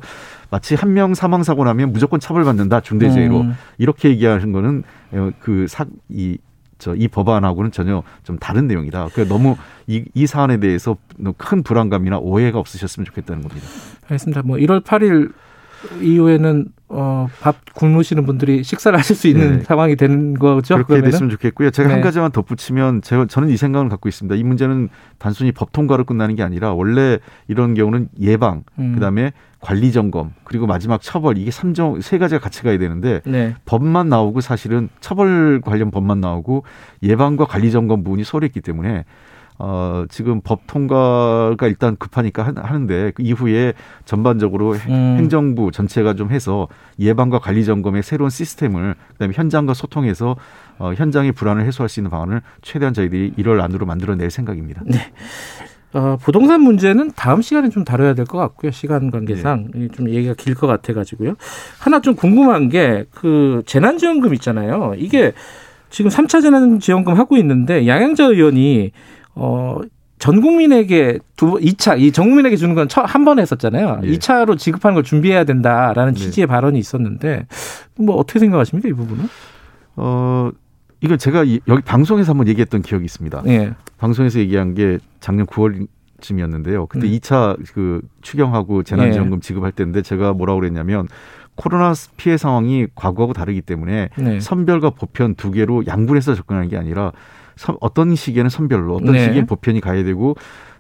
마치 0.50 0.76
한 0.76 0.94
명 0.94 1.14
사망 1.14 1.44
사고 1.44 1.66
나면 1.66 1.92
무조건 1.92 2.22
처벌받는다 2.22 2.80
중대재해로 2.80 3.42
음. 3.42 3.54
이렇게 3.78 4.08
얘기하는 4.12 4.54
거는 4.54 4.84
어, 5.12 5.32
그사이 5.42 6.38
저이 6.78 7.10
법안하고는 7.10 7.72
전혀 7.72 8.02
좀 8.24 8.38
다른 8.40 8.68
내용이다. 8.68 9.10
그 9.14 9.28
너무 9.28 9.58
이, 9.88 10.06
이 10.14 10.26
사안에 10.26 10.62
대해서 10.62 10.96
큰 11.36 11.64
불안감이나 11.64 12.18
오해가 12.18 12.60
없으셨으면 12.60 13.04
좋겠다는 13.08 13.44
겁니다. 13.44 13.68
알겠습니다. 14.04 14.44
뭐 14.44 14.56
1월 14.56 14.86
8일 14.86 15.34
이후에는 16.02 16.66
어, 16.90 17.28
밥 17.40 17.56
굶으시는 17.74 18.26
분들이 18.26 18.64
식사를 18.64 18.98
하실 18.98 19.16
수 19.16 19.28
있는 19.28 19.60
네. 19.60 19.64
상황이 19.64 19.96
되는 19.96 20.34
거죠. 20.34 20.76
그렇게 20.76 20.88
그러면은? 20.88 21.12
됐으면 21.12 21.30
좋겠고요. 21.30 21.72
제가 21.72 21.88
네. 21.88 21.94
한 21.94 22.04
가지만 22.04 22.32
덧붙이면 22.32 23.02
제가 23.02 23.28
저는 23.28 23.50
이 23.50 23.56
생각을 23.58 23.88
갖고 23.88 24.10
있습니다. 24.10 24.36
이 24.36 24.44
문제는 24.44 24.90
단순히 25.18 25.52
법 25.54 25.72
통과로 25.72 26.04
끝나는 26.04 26.36
게 26.36 26.44
아니라 26.44 26.74
원래 26.74 27.20
이런 27.48 27.74
경우는 27.74 28.10
예방, 28.20 28.64
음. 28.78 28.94
그다음에 28.94 29.32
관리 29.62 29.92
점검, 29.92 30.34
그리고 30.44 30.68
마지막 30.68 31.02
처벌 31.02 31.38
이게 31.38 31.52
삼종 31.52 32.02
세 32.02 32.18
가지가 32.18 32.42
같이 32.42 32.64
가야 32.64 32.78
되는데 32.78 33.22
네. 33.26 33.56
법만 33.66 34.10
나오고 34.10 34.42
사실은 34.42 34.90
처벌 35.00 35.62
관련 35.62 35.92
법만 35.92 36.20
나오고 36.20 36.64
예방과 37.04 37.46
관리 37.46 37.72
점검 37.72 38.04
부분이 38.04 38.24
소홀 38.24 38.44
했기 38.44 38.60
때문에 38.60 39.06
어, 39.64 40.06
지금 40.10 40.42
법 40.42 40.62
통과가 40.66 41.68
일단 41.68 41.96
급하니까 41.98 42.42
하- 42.44 42.54
하는데 42.56 43.12
그 43.14 43.22
이후에 43.22 43.74
전반적으로 44.06 44.76
해- 44.76 44.80
음. 44.90 45.18
행정부 45.20 45.70
전체가 45.72 46.16
좀 46.16 46.32
해서 46.32 46.68
예방과 47.00 47.38
관리 47.38 47.64
점검의 47.64 48.02
새로운 48.02 48.32
시스템을 48.32 48.96
그다음에 49.14 49.34
현장과 49.36 49.76
소통해서 49.76 50.36
어, 50.80 50.94
현장의 50.96 51.34
불안을 51.34 51.64
해소할 51.66 51.90
수 51.90 52.00
있는 52.00 52.10
방안을 52.10 52.42
최대한 52.64 52.96
저희들이 52.96 53.34
1월 53.38 53.62
안으로 53.62 53.86
만들어낼 53.86 54.32
생각입니다. 54.32 54.82
어, 55.94 56.18
부동산 56.22 56.62
문제는 56.62 57.12
다음 57.16 57.42
시간에 57.44 57.70
좀 57.70 57.84
다뤄야 57.84 58.16
될 58.16 58.26
것 58.26 58.38
같고요. 58.40 58.72
시간 58.72 59.12
관계상 59.12 59.68
네. 59.76 59.90
좀 59.90 60.10
얘기가 60.10 60.34
길 60.36 60.56
것 60.56 60.66
같아가지고요. 60.66 61.36
하나 61.80 62.00
좀 62.02 62.16
궁금한 62.16 62.70
게 62.70 63.06
그 63.14 63.62
재난지원금 63.68 64.34
있잖아요. 64.36 64.94
이게 64.98 65.34
지금 65.90 66.10
3차 66.10 66.42
재난지원금 66.42 67.14
하고 67.16 67.36
있는데 67.38 67.86
양양자 67.86 68.24
의원이 68.26 68.92
어, 69.36 69.80
전 70.20 70.40
국민에게 70.42 71.20
두 71.36 71.56
2차 71.60 72.00
이 72.00 72.12
전 72.12 72.26
국민에게 72.30 72.56
주는 72.56 72.76
건 72.76 72.88
한 72.88 73.26
번 73.26 73.40
했었잖아요. 73.40 74.02
예. 74.04 74.08
2차로 74.12 74.58
지급하는 74.58 74.94
걸 74.96 75.04
준비해야 75.04 75.44
된다라는 75.46 76.14
네. 76.14 76.20
취지의 76.20 76.48
발언이 76.48 76.78
있었는데 76.78 77.48
뭐 77.98 78.16
어떻게 78.18 78.40
생각하십니까 78.40 78.90
이 78.90 78.94
부분은? 78.94 79.26
어, 79.96 80.50
이걸 81.02 81.18
제가 81.18 81.44
이- 81.44 81.60
여기 81.68 81.82
방송에서 81.82 82.32
한번 82.34 82.48
얘기했던 82.48 82.82
기억이 82.84 83.04
있습니다. 83.06 83.42
예. 83.48 83.74
방송에서 83.98 84.40
얘기한 84.40 84.76
게 84.76 85.00
작년 85.20 85.48
9월쯤이었는데요. 85.48 86.88
그때 86.88 87.08
음. 87.08 87.12
이 87.12 87.20
2차 87.20 87.58
그 87.74 88.02
추경하고 88.22 88.84
재난지원금 88.84 89.42
지급할 89.42 89.72
때인데 89.72 90.02
제가 90.04 90.34
뭐라고 90.34 90.60
그랬냐면 90.60 91.08
코로나 91.56 91.94
피해 92.18 92.38
상황이 92.38 92.88
과거하고 92.96 93.34
다르기 93.34 93.62
때문에 93.62 94.10
네. 94.18 94.40
선별과 94.40 94.92
보편 94.92 95.36
두 95.36 95.52
개로 95.52 95.84
양분해서 95.88 96.36
접근하는 96.36 96.70
게 96.70 96.78
아니라 96.78 97.06
선- 97.06 97.12
어떤 97.82 98.16
시기에는 98.16 98.50
선별로 98.50 98.96
어떤 98.96 99.14
네. 99.14 99.26
시기엔 99.26 99.46
보편이 99.46 99.82
가야 99.82 100.04
되고 100.04 100.36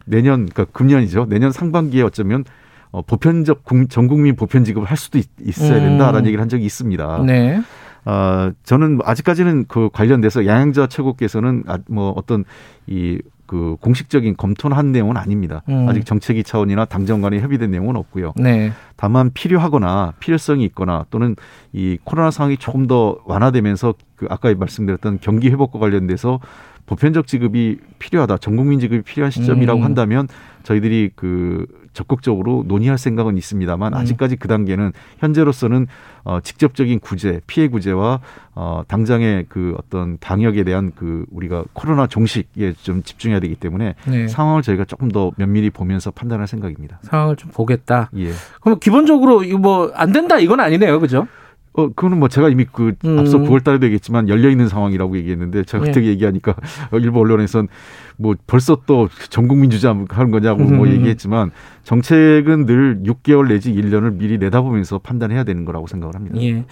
내년 0.05 0.47
그러니까 0.47 0.65
금년이죠. 0.65 1.25
내년 1.29 1.51
상반기에 1.51 2.01
어쩌면 2.01 2.43
어, 2.91 3.01
보편적 3.01 3.63
국- 3.63 3.89
전 3.89 4.07
국민 4.07 4.35
보편 4.35 4.63
지급을 4.65 4.87
할 4.89 4.97
수도 4.97 5.17
있, 5.17 5.27
어야 5.61 5.75
음. 5.77 5.79
된다라는 5.79 6.25
얘기를 6.25 6.41
한 6.41 6.49
적이 6.49 6.65
있습니다. 6.65 7.23
네. 7.25 7.61
아, 8.03 8.51
저는 8.63 8.99
아직까지는 9.03 9.65
그 9.67 9.89
관련돼서 9.93 10.45
양양자 10.45 10.87
최고께서는 10.87 11.63
아, 11.67 11.77
뭐 11.87 12.11
어떤 12.17 12.43
이 12.87 13.19
그 13.51 13.75
공식적인 13.81 14.37
검토는 14.37 14.77
한 14.77 14.93
내용은 14.93 15.17
아닙니다. 15.17 15.61
음. 15.67 15.85
아직 15.89 16.05
정책위 16.05 16.45
차원이나 16.45 16.85
당정 16.85 17.19
간에 17.19 17.41
협의된 17.41 17.69
내용은 17.69 17.97
없고요. 17.97 18.31
네. 18.37 18.71
다만 18.95 19.29
필요하거나 19.33 20.13
필요성이 20.21 20.63
있거나 20.67 21.05
또는 21.09 21.35
이 21.73 21.97
코로나 22.05 22.31
상황이 22.31 22.55
조금 22.55 22.87
더 22.87 23.19
완화되면서 23.25 23.93
그 24.15 24.25
아까 24.29 24.55
말씀드렸던 24.55 25.17
경기 25.19 25.49
회복과 25.49 25.79
관련돼서 25.79 26.39
보편적 26.85 27.27
지급이 27.27 27.79
필요하다, 27.99 28.37
전 28.37 28.55
국민 28.55 28.79
지급이 28.79 29.01
필요한 29.01 29.31
시점이라고 29.31 29.81
음. 29.81 29.83
한다면 29.83 30.29
저희들이 30.63 31.11
그 31.17 31.65
적극적으로 31.93 32.63
논의할 32.67 32.97
생각은 32.97 33.37
있습니다만 33.37 33.93
음. 33.93 33.97
아직까지 33.97 34.35
그 34.37 34.47
단계는 34.47 34.91
현재로서는 35.19 35.87
어, 36.23 36.39
직접적인 36.41 36.99
구제, 36.99 37.41
피해 37.47 37.67
구제와 37.67 38.19
어, 38.53 38.83
당장의 38.87 39.45
그 39.49 39.75
어떤 39.77 40.17
방역에 40.19 40.63
대한 40.63 40.91
그 40.95 41.25
우리가 41.31 41.63
코로나 41.73 42.05
종식에 42.07 42.73
좀 42.81 43.01
집중해야 43.03 43.39
되기 43.39 43.55
때문에 43.55 43.95
네. 44.07 44.27
상황을 44.27 44.61
저희가 44.61 44.85
조금 44.85 45.09
더 45.09 45.31
면밀히 45.37 45.69
보면서 45.69 46.11
판단할 46.11 46.47
생각입니다. 46.47 46.99
상황을 47.03 47.35
좀 47.37 47.49
보겠다. 47.51 48.09
예. 48.17 48.31
그럼 48.61 48.79
기본적으로 48.79 49.43
이거 49.43 49.57
뭐 49.57 49.91
안 49.95 50.11
된다 50.11 50.37
이건 50.39 50.59
아니네요, 50.59 50.99
그죠? 50.99 51.27
어, 51.73 51.87
그거는 51.87 52.19
뭐 52.19 52.27
제가 52.27 52.49
이미 52.49 52.65
그 52.69 52.93
음. 53.05 53.17
앞서 53.19 53.37
9월 53.37 53.63
달에도 53.63 53.85
얘기했지만 53.85 54.27
열려 54.27 54.49
있는 54.49 54.67
상황이라고 54.67 55.17
얘기했는데 55.17 55.63
제가 55.63 55.85
그때 55.85 56.03
예. 56.03 56.07
얘기하니까 56.07 56.53
일부 56.93 57.19
언론에선 57.21 57.69
뭐 58.17 58.35
벌써 58.45 58.77
또 58.85 59.07
전 59.29 59.47
국민 59.47 59.69
주자 59.69 59.89
하는 59.89 60.31
거냐고 60.31 60.63
뭐 60.63 60.85
음. 60.85 60.91
얘기했지만 60.93 61.51
정책은 61.83 62.65
늘 62.65 63.01
6개월 63.03 63.47
내지 63.47 63.73
1년을 63.73 64.13
미리 64.15 64.37
내다보면서 64.37 64.99
판단해야 64.99 65.43
되는 65.43 65.65
거라고 65.65 65.87
생각을 65.87 66.13
합니다. 66.15 66.39
예, 66.41 66.63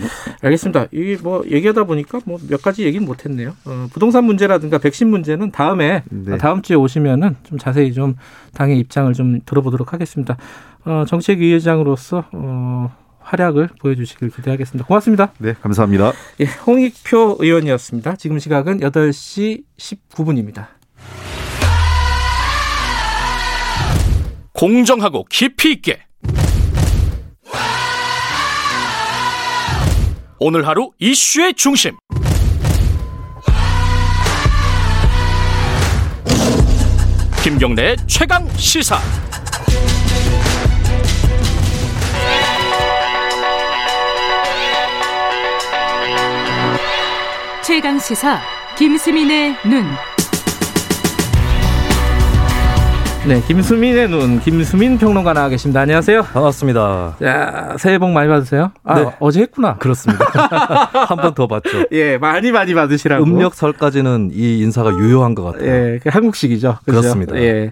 알겠습니다. 0.41 0.87
이게 0.91 1.17
뭐 1.21 1.43
얘기하다 1.49 1.85
보니까 1.85 2.19
뭐 2.25 2.37
몇 2.49 2.61
가지 2.61 2.83
얘기는 2.85 3.05
못했네요. 3.05 3.53
어, 3.65 3.87
부동산 3.93 4.23
문제라든가 4.25 4.77
백신 4.79 5.09
문제는 5.09 5.51
다음에 5.51 6.03
네. 6.09 6.33
어, 6.33 6.37
다음 6.37 6.61
주에 6.61 6.75
오시면은 6.75 7.35
좀 7.43 7.57
자세히 7.57 7.93
좀 7.93 8.15
당의 8.53 8.77
입장을 8.79 9.11
좀 9.13 9.39
들어보도록 9.45 9.93
하겠습니다. 9.93 10.37
어, 10.85 11.03
정책위 11.07 11.53
의장으로서 11.53 12.25
어, 12.33 12.91
활약을 13.19 13.69
보여주시길 13.79 14.29
기대하겠습니다. 14.31 14.87
고맙습니다. 14.87 15.33
네, 15.37 15.53
감사합니다. 15.53 16.13
예, 16.39 16.45
홍익표 16.45 17.37
의원이었습니다. 17.39 18.15
지금 18.15 18.39
시각은 18.39 18.79
8시 18.79 19.63
19분입니다. 19.77 20.67
공정하고 24.53 25.25
깊이 25.29 25.71
있게 25.71 26.01
오늘 30.37 30.67
하루 30.67 30.91
이슈의 30.99 31.53
중심 31.53 31.97
김경래의 37.43 37.95
최강 38.07 38.47
시사 38.57 38.99
최강 47.69 47.99
시사 47.99 48.39
김수민의 48.79 49.55
눈. 49.63 49.83
네, 53.27 53.43
김수민의 53.47 54.09
눈, 54.09 54.39
김수민 54.39 54.97
평론가 54.97 55.33
나와 55.33 55.49
계십니다. 55.49 55.81
안녕하세요. 55.81 56.23
반갑습니다. 56.23 57.17
자, 57.21 57.75
새해 57.77 57.99
복 57.99 58.09
많이 58.09 58.27
받으세요. 58.27 58.71
아, 58.83 58.99
네. 58.99 59.11
어제 59.19 59.41
했구나. 59.41 59.75
그렇습니다. 59.75 60.25
한 61.09 61.17
번더 61.17 61.45
봤죠. 61.45 61.85
예, 61.91 62.17
많이 62.17 62.51
많이 62.51 62.73
받으시라고. 62.73 63.23
음력 63.23 63.53
설까지는 63.53 64.31
이 64.33 64.61
인사가 64.61 64.89
유효한 64.89 65.35
것 65.35 65.43
같아요. 65.43 65.69
예, 65.69 65.99
그 66.01 66.09
한국식이죠. 66.09 66.79
그죠? 66.83 67.01
그렇습니다. 67.01 67.35
예. 67.37 67.71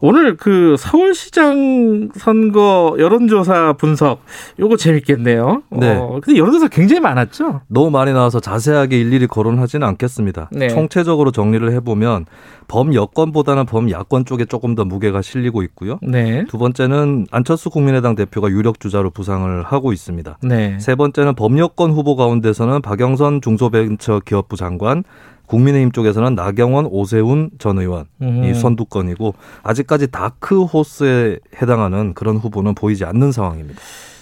오늘 0.00 0.36
그 0.36 0.76
서울시장 0.78 2.10
선거 2.14 2.96
여론조사 2.98 3.74
분석 3.74 4.20
요거 4.58 4.76
재밌겠네요. 4.76 5.62
네. 5.70 5.96
어, 5.96 6.20
근데 6.22 6.38
여론조사 6.38 6.68
굉장히 6.68 7.00
많았죠. 7.00 7.62
너무 7.68 7.90
많이 7.90 8.12
나와서 8.12 8.40
자세하게 8.40 9.00
일일이 9.00 9.26
거론하지는 9.26 9.86
않겠습니다. 9.86 10.50
네. 10.52 10.68
총체적으로 10.68 11.30
정리를 11.30 11.70
해보면 11.72 12.26
범 12.68 12.94
여권보다는 12.94 13.66
범 13.66 13.90
야권 13.90 14.24
쪽에 14.24 14.44
조금 14.44 14.74
더 14.74 14.84
무게가 14.84 15.22
실리고 15.22 15.62
있고요. 15.62 15.98
네. 16.02 16.44
두 16.48 16.58
번째는 16.58 17.26
안철수 17.30 17.70
국민의당 17.70 18.14
대표가 18.14 18.48
유력 18.50 18.80
주자로 18.80 19.10
부상을 19.10 19.62
하고 19.62 19.92
있습니다. 19.92 20.38
네. 20.42 20.78
세 20.80 20.94
번째는 20.94 21.34
범 21.34 21.58
여권 21.58 21.92
후보 21.92 22.16
가운데서는 22.16 22.82
박영선 22.82 23.40
중소벤처기업부 23.40 24.56
장관, 24.56 25.04
국민의힘 25.46 25.92
쪽에서는 25.92 26.34
나경원, 26.34 26.86
오세훈 26.86 27.50
전 27.58 27.78
의원 27.78 28.06
음. 28.22 28.44
이 28.44 28.54
선두권이고 28.54 29.34
아직까지 29.62 30.08
다크 30.08 30.64
호스에 30.64 31.38
해당하는 31.60 32.14
그런 32.14 32.36
후보는 32.36 32.74
보이지 32.74 33.04
않는 33.04 33.32
상황입니다. 33.32 33.80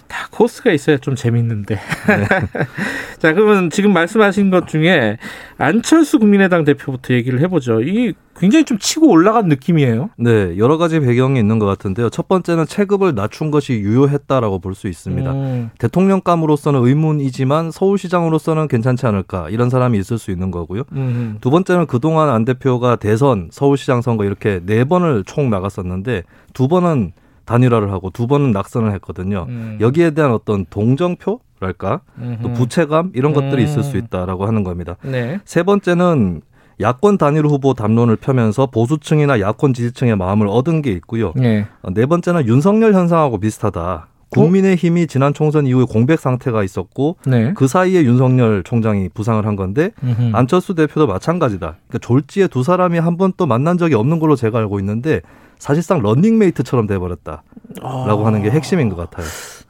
다 0.08 0.28
코스가 0.30 0.72
있어야 0.72 0.98
좀 0.98 1.14
재밌는데. 1.14 1.74
네. 1.74 2.26
자, 3.18 3.32
그러면 3.32 3.70
지금 3.70 3.92
말씀하신 3.92 4.50
것 4.50 4.68
중에 4.68 5.18
안철수 5.58 6.18
국민의당 6.18 6.64
대표부터 6.64 7.14
얘기를 7.14 7.40
해보죠. 7.40 7.80
이 7.82 8.14
굉장히 8.36 8.64
좀 8.64 8.78
치고 8.78 9.08
올라간 9.08 9.46
느낌이에요. 9.46 10.10
네, 10.18 10.58
여러 10.58 10.76
가지 10.76 10.98
배경이 10.98 11.38
있는 11.38 11.60
것 11.60 11.66
같은데요. 11.66 12.10
첫 12.10 12.26
번째는 12.26 12.66
체급을 12.66 13.14
낮춘 13.14 13.52
것이 13.52 13.74
유효했다라고 13.74 14.58
볼 14.58 14.74
수 14.74 14.88
있습니다. 14.88 15.30
음. 15.32 15.70
대통령감으로서는 15.78 16.84
의문이지만 16.84 17.70
서울시장으로서는 17.70 18.66
괜찮지 18.66 19.06
않을까 19.06 19.48
이런 19.50 19.70
사람이 19.70 19.96
있을 19.98 20.18
수 20.18 20.32
있는 20.32 20.50
거고요. 20.50 20.82
음. 20.92 21.38
두 21.40 21.50
번째는 21.50 21.86
그동안 21.86 22.28
안 22.28 22.44
대표가 22.44 22.96
대선, 22.96 23.48
서울시장 23.52 24.02
선거 24.02 24.24
이렇게 24.24 24.60
네 24.66 24.84
번을 24.84 25.22
총 25.24 25.48
나갔었는데 25.48 26.24
두 26.52 26.66
번은 26.66 27.12
단일화를 27.44 27.92
하고 27.92 28.10
두 28.10 28.26
번은 28.26 28.52
낙선을 28.52 28.92
했거든요. 28.94 29.46
음. 29.48 29.78
여기에 29.80 30.12
대한 30.12 30.32
어떤 30.32 30.64
동정표 30.70 31.40
랄까 31.60 32.00
또 32.18 32.22
음흠. 32.48 32.52
부채감 32.54 33.12
이런 33.14 33.32
것들이 33.32 33.62
음. 33.62 33.64
있을 33.64 33.82
수 33.84 33.96
있다라고 33.96 34.46
하는 34.46 34.64
겁니다. 34.64 34.96
네. 35.02 35.40
세 35.44 35.62
번째는 35.62 36.42
야권 36.80 37.16
단일 37.16 37.46
후보 37.46 37.72
담론을 37.74 38.16
펴면서 38.16 38.66
보수층이나 38.66 39.40
야권 39.40 39.72
지지층의 39.72 40.16
마음을 40.16 40.48
얻은 40.48 40.82
게 40.82 40.90
있고요. 40.92 41.32
네. 41.36 41.66
어, 41.82 41.90
네 41.94 42.04
번째는 42.06 42.46
윤석열 42.48 42.92
현상하고 42.94 43.38
비슷하다. 43.38 44.08
국민의힘이 44.30 45.06
지난 45.06 45.32
총선 45.32 45.64
이후에 45.66 45.84
공백 45.88 46.18
상태가 46.18 46.64
있었고 46.64 47.16
네. 47.24 47.52
그 47.54 47.68
사이에 47.68 48.02
윤석열 48.02 48.64
총장이 48.64 49.08
부상을 49.14 49.46
한 49.46 49.54
건데 49.54 49.92
음흠. 50.02 50.30
안철수 50.34 50.74
대표도 50.74 51.06
마찬가지다. 51.06 51.76
그러니까 51.88 51.98
졸지에 52.00 52.48
두 52.48 52.64
사람이 52.64 52.98
한 52.98 53.16
번 53.16 53.32
또 53.36 53.46
만난 53.46 53.78
적이 53.78 53.94
없는 53.94 54.18
걸로 54.18 54.34
제가 54.34 54.58
알고 54.58 54.80
있는데 54.80 55.20
사실상 55.58 56.00
런닝메이트처럼 56.02 56.86
돼버렸다라고 56.86 57.42
아. 57.82 58.26
하는 58.26 58.42
게 58.42 58.50
핵심인 58.50 58.88
것 58.88 58.96
같아요. 58.96 59.26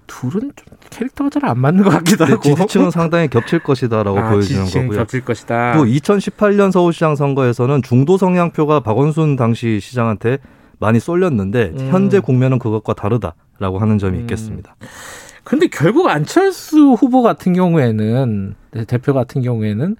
둘은 0.07 0.53
좀 0.55 0.67
캐릭터가 0.91 1.31
잘 1.31 1.45
안 1.45 1.59
맞는 1.59 1.83
것 1.85 1.91
같기도 1.91 2.25
하고. 2.25 2.41
지지층은 2.43 2.91
상당히 2.91 3.29
겹칠 3.29 3.59
것이다라고 3.61 4.19
아, 4.19 4.31
보여지는 4.31 4.65
거고요. 4.67 4.99
겹칠 4.99 5.25
것이다. 5.25 5.77
또 5.77 5.85
2018년 5.85 6.71
서울시장 6.73 7.17
선거에서는 7.17 7.83
중도 7.83 8.17
성향표가 8.19 8.81
박원순 8.81 9.37
당시 9.37 9.81
시장한테 9.81 10.39
많이 10.79 11.01
쏠렸는데 11.01 11.73
음. 11.79 11.89
현재 11.91 12.21
국면은 12.21 12.59
그것과 12.59 12.95
다르다라고 12.95 13.79
하는 13.79 13.99
점이 13.99 14.19
음. 14.19 14.21
있겠습니다. 14.23 14.77
근데 15.43 15.67
결국 15.69 16.09
안철수 16.09 16.93
후보 16.93 17.23
같은 17.23 17.53
경우에는 17.53 18.55
네, 18.73 18.85
대표 18.85 19.13
같은 19.15 19.43
경우에는 19.43 19.97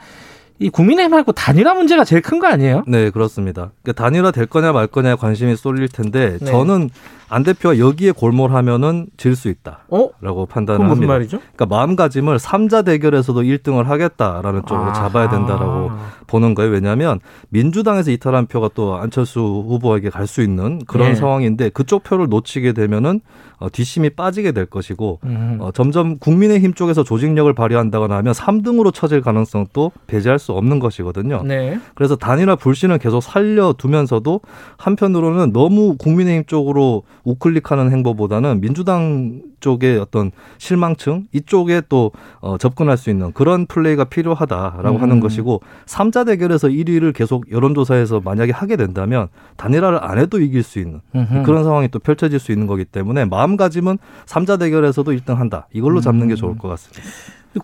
이 0.59 0.71
국민의힘하고 0.71 1.33
단일화 1.33 1.75
문제가 1.75 2.05
제일 2.05 2.23
큰 2.23 2.39
거 2.39 2.47
아니에요? 2.47 2.85
네, 2.87 3.11
그렇습니다. 3.11 3.73
그러니까 3.83 4.03
단일화 4.03 4.31
될 4.31 4.47
거냐 4.47 4.73
말 4.73 4.87
거냐에 4.87 5.15
관심이 5.17 5.57
쏠릴 5.57 5.89
텐데 5.89 6.39
네. 6.41 6.47
저는 6.47 6.91
안 7.35 7.43
대표가 7.43 7.79
여기에 7.79 8.13
골몰하면은 8.13 9.07
질 9.17 9.35
수 9.35 9.49
있다라고 9.49 10.13
어? 10.43 10.45
판단을 10.47 10.89
합니다. 10.89 11.13
말이죠? 11.13 11.39
그러니까 11.39 11.67
마음가짐을 11.67 12.39
삼자 12.39 12.83
대결에서도 12.83 13.43
1등을 13.43 13.85
하겠다라는 13.85 14.63
쪽으로 14.67 14.93
잡아야 14.93 15.29
된다라고 15.29 15.91
보는 16.29 16.55
거예요. 16.55 16.71
왜냐하면 16.71 17.19
민주당에서 17.49 18.11
이탈한 18.13 18.47
표가 18.47 18.71
또 18.75 18.95
안철수 18.97 19.41
후보에게 19.41 20.11
갈 20.11 20.25
수 20.27 20.41
있는 20.43 20.81
그런 20.87 21.09
네. 21.11 21.15
상황인데 21.17 21.69
그쪽 21.71 22.03
표를 22.05 22.29
놓치게 22.29 22.73
되면은 22.73 23.21
어, 23.59 23.69
뒷심이 23.71 24.11
빠지게 24.11 24.51
될 24.53 24.67
것이고 24.67 25.21
음. 25.25 25.59
어, 25.61 25.71
점점 25.71 26.19
국민의힘 26.19 26.75
쪽에서 26.75 27.05
조직력을 27.05 27.53
발휘한다거나 27.55 28.17
하면 28.17 28.33
3등으로 28.33 28.93
처질 28.93 29.21
가능성도 29.21 29.93
배제할 30.09 30.39
수 30.39 30.53
없는 30.53 30.81
것이거든요. 30.81 31.43
네. 31.45 31.79
그래서 31.95 32.17
단일화 32.17 32.57
불신을 32.57 32.99
계속 32.99 33.21
살려두면서도 33.23 34.41
한편으로는 34.77 35.53
너무 35.53 35.97
국민의힘 35.97 36.45
쪽으로 36.47 37.03
우클릭하는 37.25 37.91
행보보다는 37.91 38.61
민주당 38.61 39.43
쪽의 39.61 39.99
어떤 39.99 40.31
실망층 40.59 41.27
이쪽에 41.33 41.83
또 41.89 42.13
어, 42.41 42.59
접근할 42.59 42.97
수 42.97 43.11
있는 43.11 43.33
그런 43.33 43.67
플레이가 43.67 44.05
필요하다라고 44.05 44.97
음. 44.97 45.03
하는 45.03 45.21
것이고 45.21 45.61
삼자 45.87 46.25
대결에서 46.25 46.69
1위를 46.69 47.15
계속 47.15 47.51
여론조사에서 47.51 48.21
만약에 48.21 48.53
하게 48.53 48.77
된다면 48.77 49.29
단일화를 49.57 50.03
안 50.03 50.19
해도 50.19 50.41
이길 50.41 50.63
수 50.63 50.79
있는 50.79 51.01
음흠. 51.15 51.43
그런 51.45 51.65
상황이 51.65 51.89
또 51.89 51.99
펼쳐질 51.99 52.39
수 52.39 52.53
있는 52.53 52.67
거기 52.67 52.85
때문에 52.85 53.25
마음가짐은 53.25 53.99
삼자 54.27 54.59
대결에서도 54.59 55.11
1등 55.11 55.37
한다 55.37 55.67
이걸로 55.73 56.01
잡는 56.01 56.29
게 56.29 56.35
좋을 56.35 56.59
것 56.59 56.69
같습니다. 56.69 57.03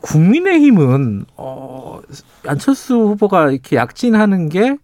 국민의힘은 0.00 1.24
어, 1.36 2.00
안철수 2.46 2.94
후보가 2.94 3.50
이렇게 3.50 3.76
약진하는 3.76 4.48
게 4.48 4.76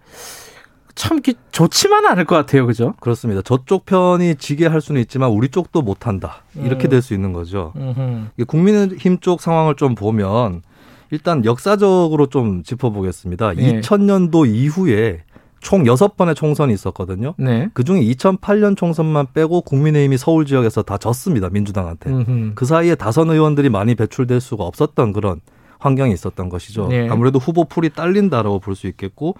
참 0.97 1.21
좋지만은 1.53 2.09
않을 2.11 2.25
것 2.25 2.35
같아요, 2.35 2.67
그죠? 2.67 2.95
그렇습니다. 3.01 3.43
저쪽 3.43 3.85
편이 3.85 4.37
지게 4.37 4.67
할 4.67 4.81
수는 4.81 5.01
있지만 5.03 5.31
우리 5.31 5.49
쪽도 5.51 5.83
못한다. 5.83 6.43
이렇게 6.57 6.89
음. 6.89 6.91
될수 6.91 7.13
있는 7.15 7.33
거죠. 7.35 7.73
음흠. 7.77 8.45
국민의힘 8.47 9.19
쪽 9.21 9.41
상황을 9.43 9.77
좀 9.77 9.95
보면 9.95 10.63
일단 11.11 11.45
역사적으로 11.45 12.27
좀 12.27 12.63
짚어보겠습니다. 12.63 13.57
예. 13.59 13.81
2000년도 13.81 14.49
이후에 14.49 15.21
총 15.61 15.85
6번의 15.85 16.35
총선이 16.35 16.73
있었거든요. 16.73 17.35
네. 17.37 17.69
그중에 17.75 18.01
2008년 18.01 18.77
총선만 18.77 19.27
빼고 19.35 19.61
국민의힘이 19.63 20.17
서울 20.17 20.47
지역에서 20.47 20.83
다 20.83 20.97
졌습니다. 20.97 21.51
민주당한테. 21.51 22.11
음흠. 22.11 22.53
그 22.55 22.65
사이에 22.65 22.95
다선 22.95 23.29
의원들이 23.31 23.69
많이 23.69 23.95
배출될 23.95 24.41
수가 24.41 24.65
없었던 24.65 25.13
그런 25.13 25.41
환경이 25.79 26.13
있었던 26.15 26.49
것이죠. 26.49 26.89
네. 26.89 27.07
아무래도 27.11 27.39
후보 27.39 27.65
풀이 27.65 27.91
딸린다라고 27.91 28.61
볼 28.61 28.75
수 28.75 28.87
있겠고 28.87 29.37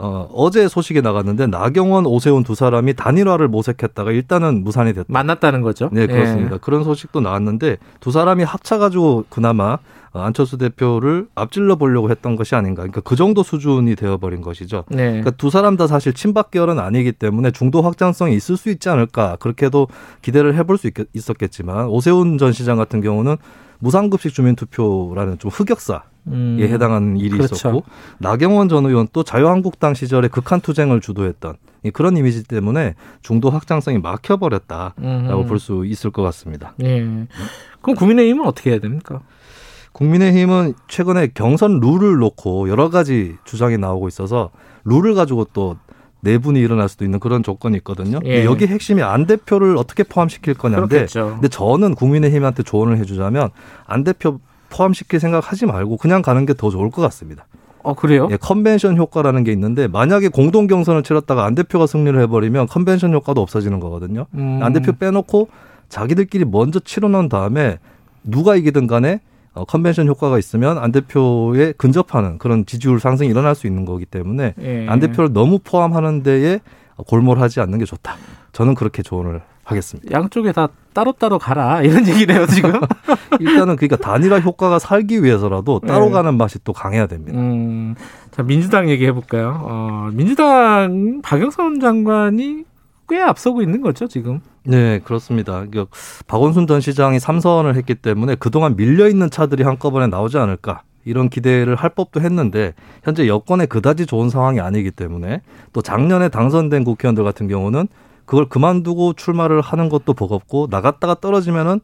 어, 0.00 0.28
어제 0.32 0.68
소식이 0.68 1.02
나갔는데 1.02 1.48
나경원, 1.48 2.06
오세훈 2.06 2.44
두 2.44 2.54
사람이 2.54 2.94
단일화를 2.94 3.48
모색했다가 3.48 4.12
일단은 4.12 4.62
무산이 4.62 4.92
됐다. 4.94 5.06
만났다는 5.08 5.62
거죠. 5.62 5.90
네, 5.92 6.02
예. 6.02 6.06
그렇습니다. 6.06 6.58
그런 6.58 6.84
소식도 6.84 7.20
나왔는데 7.20 7.78
두 8.00 8.12
사람이 8.12 8.44
합쳐가지고 8.44 9.24
그나마 9.28 9.78
어, 10.12 10.20
안철수 10.20 10.56
대표를 10.56 11.26
앞질러 11.34 11.76
보려고 11.76 12.10
했던 12.10 12.36
것이 12.36 12.54
아닌가. 12.54 12.82
그러니까 12.82 13.00
그 13.00 13.16
정도 13.16 13.42
수준이 13.42 13.94
되어버린 13.96 14.40
것이죠. 14.40 14.84
네. 14.88 15.08
그러니까 15.08 15.30
두 15.32 15.50
사람 15.50 15.76
다 15.76 15.86
사실 15.86 16.14
친박 16.14 16.50
계열은 16.50 16.78
아니기 16.78 17.12
때문에 17.12 17.50
중도 17.50 17.82
확장성이 17.82 18.34
있을 18.34 18.56
수 18.56 18.70
있지 18.70 18.88
않을까. 18.88 19.36
그렇게도 19.36 19.88
기대를 20.22 20.54
해볼 20.54 20.78
수 20.78 20.86
있, 20.86 20.94
있었겠지만 21.12 21.88
오세훈 21.88 22.38
전 22.38 22.52
시장 22.52 22.78
같은 22.78 23.00
경우는 23.00 23.36
무상급식 23.78 24.34
주민투표라는 24.34 25.38
좀 25.38 25.50
흑역사. 25.50 26.02
음. 26.30 26.58
에 26.60 26.68
해당하는 26.68 27.16
일이 27.16 27.30
그렇죠. 27.30 27.54
있었고 27.54 27.84
나경원 28.18 28.68
전 28.68 28.84
의원 28.84 29.08
또 29.12 29.22
자유한국당 29.22 29.94
시절에 29.94 30.28
극한 30.28 30.60
투쟁을 30.60 31.00
주도했던 31.00 31.56
이 31.84 31.90
그런 31.90 32.16
이미지 32.16 32.44
때문에 32.44 32.94
중도 33.22 33.50
확장성이 33.50 33.98
막혀버렸다라고 33.98 34.94
음흠. 35.00 35.46
볼수 35.46 35.84
있을 35.86 36.10
것 36.10 36.22
같습니다. 36.22 36.74
예. 36.82 37.00
그럼 37.80 37.96
국민의힘은 37.96 38.44
어떻게 38.46 38.70
해야 38.70 38.78
됩니까? 38.78 39.22
국민의힘은 39.92 40.74
최근에 40.86 41.28
경선 41.34 41.80
룰을 41.80 42.18
놓고 42.18 42.68
여러 42.68 42.90
가지 42.90 43.36
주장이 43.44 43.78
나오고 43.78 44.08
있어서 44.08 44.50
룰을 44.84 45.14
가지고 45.14 45.46
또 45.52 45.76
내분이 46.20 46.58
일어날 46.60 46.88
수도 46.88 47.04
있는 47.04 47.20
그런 47.20 47.42
조건이 47.42 47.76
있거든요. 47.78 48.18
예. 48.24 48.44
여기 48.44 48.66
핵심이 48.66 49.02
안 49.02 49.26
대표를 49.26 49.76
어떻게 49.76 50.02
포함시킬 50.02 50.54
거냐인데, 50.54 50.88
그렇겠죠. 50.88 51.30
근데 51.34 51.48
저는 51.48 51.94
국민의힘한테 51.94 52.62
조언을 52.64 52.98
해주자면 52.98 53.50
안 53.86 54.04
대표 54.04 54.40
포함시킬 54.70 55.20
생각하지 55.20 55.66
말고 55.66 55.96
그냥 55.96 56.22
가는 56.22 56.44
게 56.44 56.54
더 56.54 56.70
좋을 56.70 56.90
것 56.90 57.00
같습니다. 57.02 57.46
어 57.84 57.94
그래요? 57.94 58.28
예, 58.32 58.36
컨벤션 58.36 58.96
효과라는 58.96 59.44
게 59.44 59.52
있는데 59.52 59.86
만약에 59.86 60.28
공동 60.28 60.66
경선을 60.66 61.04
치렀다가 61.04 61.44
안 61.44 61.54
대표가 61.54 61.86
승리를 61.86 62.20
해버리면 62.22 62.66
컨벤션 62.66 63.14
효과도 63.14 63.40
없어지는 63.40 63.78
거거든요. 63.80 64.26
음. 64.34 64.58
안 64.62 64.72
대표 64.72 64.92
빼놓고 64.92 65.48
자기들끼리 65.88 66.44
먼저 66.44 66.80
치러놓은 66.80 67.28
다음에 67.28 67.78
누가 68.24 68.56
이기든 68.56 68.88
간에 68.88 69.20
어, 69.54 69.64
컨벤션 69.64 70.06
효과가 70.06 70.38
있으면 70.38 70.78
안 70.78 70.92
대표에 70.92 71.72
근접하는 71.72 72.38
그런 72.38 72.66
지지율 72.66 73.00
상승이 73.00 73.28
일어날 73.28 73.54
수 73.54 73.66
있는 73.66 73.84
거기 73.84 74.04
때문에 74.04 74.54
예. 74.60 74.86
안 74.88 75.00
대표를 75.00 75.32
너무 75.32 75.58
포함하는 75.58 76.22
데에 76.22 76.60
골몰하지 77.06 77.60
않는 77.60 77.78
게 77.78 77.84
좋다. 77.84 78.16
저는 78.52 78.74
그렇게 78.74 79.02
조언을 79.02 79.40
하겠습니다. 79.64 80.10
양쪽에 80.10 80.52
다 80.52 80.68
따로따로 80.94 81.38
가라 81.38 81.82
이런 81.82 82.06
얘기네요 82.08 82.46
지금. 82.46 82.72
일단은 83.38 83.76
그러니까 83.76 83.96
단일화 83.96 84.40
효과가 84.40 84.78
살기 84.78 85.22
위해서라도 85.22 85.80
따로 85.80 86.06
네. 86.06 86.12
가는 86.12 86.36
맛이 86.36 86.58
또 86.64 86.72
강해야 86.72 87.06
됩니다. 87.06 87.38
음, 87.38 87.94
자 88.30 88.42
민주당 88.42 88.88
얘기해 88.88 89.12
볼까요? 89.12 89.60
어, 89.62 90.08
민주당 90.12 91.20
박영선 91.22 91.80
장관이 91.80 92.64
꽤 93.08 93.20
앞서고 93.20 93.62
있는 93.62 93.80
거죠 93.80 94.06
지금. 94.06 94.40
네, 94.64 94.98
그렇습니다. 95.00 95.64
그 95.70 95.86
박원순 96.26 96.66
전 96.66 96.80
시장이 96.80 97.20
삼선을 97.20 97.74
했기 97.76 97.94
때문에 97.94 98.34
그동안 98.34 98.76
밀려 98.76 99.08
있는 99.08 99.30
차들이 99.30 99.62
한꺼번에 99.62 100.06
나오지 100.06 100.38
않을까. 100.38 100.82
이런 101.04 101.30
기대를 101.30 101.74
할 101.74 101.90
법도 101.90 102.20
했는데 102.20 102.74
현재 103.02 103.26
여권에 103.26 103.66
그다지 103.66 104.04
좋은 104.04 104.28
상황이 104.28 104.60
아니기 104.60 104.90
때문에 104.90 105.40
또 105.72 105.80
작년에 105.80 106.28
당선된 106.28 106.84
국회의원들 106.84 107.24
같은 107.24 107.48
경우는 107.48 107.88
그걸 108.26 108.46
그만두고 108.46 109.14
출마를 109.14 109.62
하는 109.62 109.88
것도 109.88 110.12
버겁고 110.12 110.66
나갔다가 110.70 111.14
떨어지면은 111.14 111.80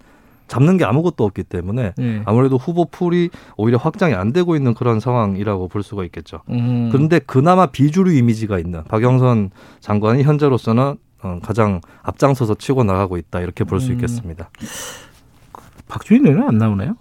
잡는 0.47 0.77
게 0.77 0.85
아무것도 0.85 1.25
없기 1.25 1.43
때문에 1.45 1.95
예. 1.99 2.23
아무래도 2.27 2.59
후보 2.59 2.85
풀이 2.85 3.31
오히려 3.57 3.79
확장이 3.79 4.13
안 4.13 4.35
되고 4.35 4.57
있는 4.57 4.75
그런 4.75 5.01
상황이라고 5.01 5.69
볼 5.69 5.83
수가 5.83 6.05
있겠죠. 6.05 6.43
음. 6.51 6.91
그런데 6.93 7.19
그나마 7.19 7.65
비주류 7.65 8.13
이미지가 8.13 8.59
있는 8.59 8.85
박영선 8.85 9.53
장관이 9.81 10.23
현재로서는 10.23 10.83
어, 10.83 10.97
가장 11.43 11.81
앞장서서 12.03 12.55
치고 12.55 12.85
나가고 12.85 13.17
있다 13.17 13.41
이렇게 13.41 13.65
볼수 13.65 13.89
음. 13.91 13.95
있겠습니다. 13.95 14.51
박주인 15.89 16.27
의원은 16.27 16.49
안 16.49 16.59
나오나요? 16.59 16.95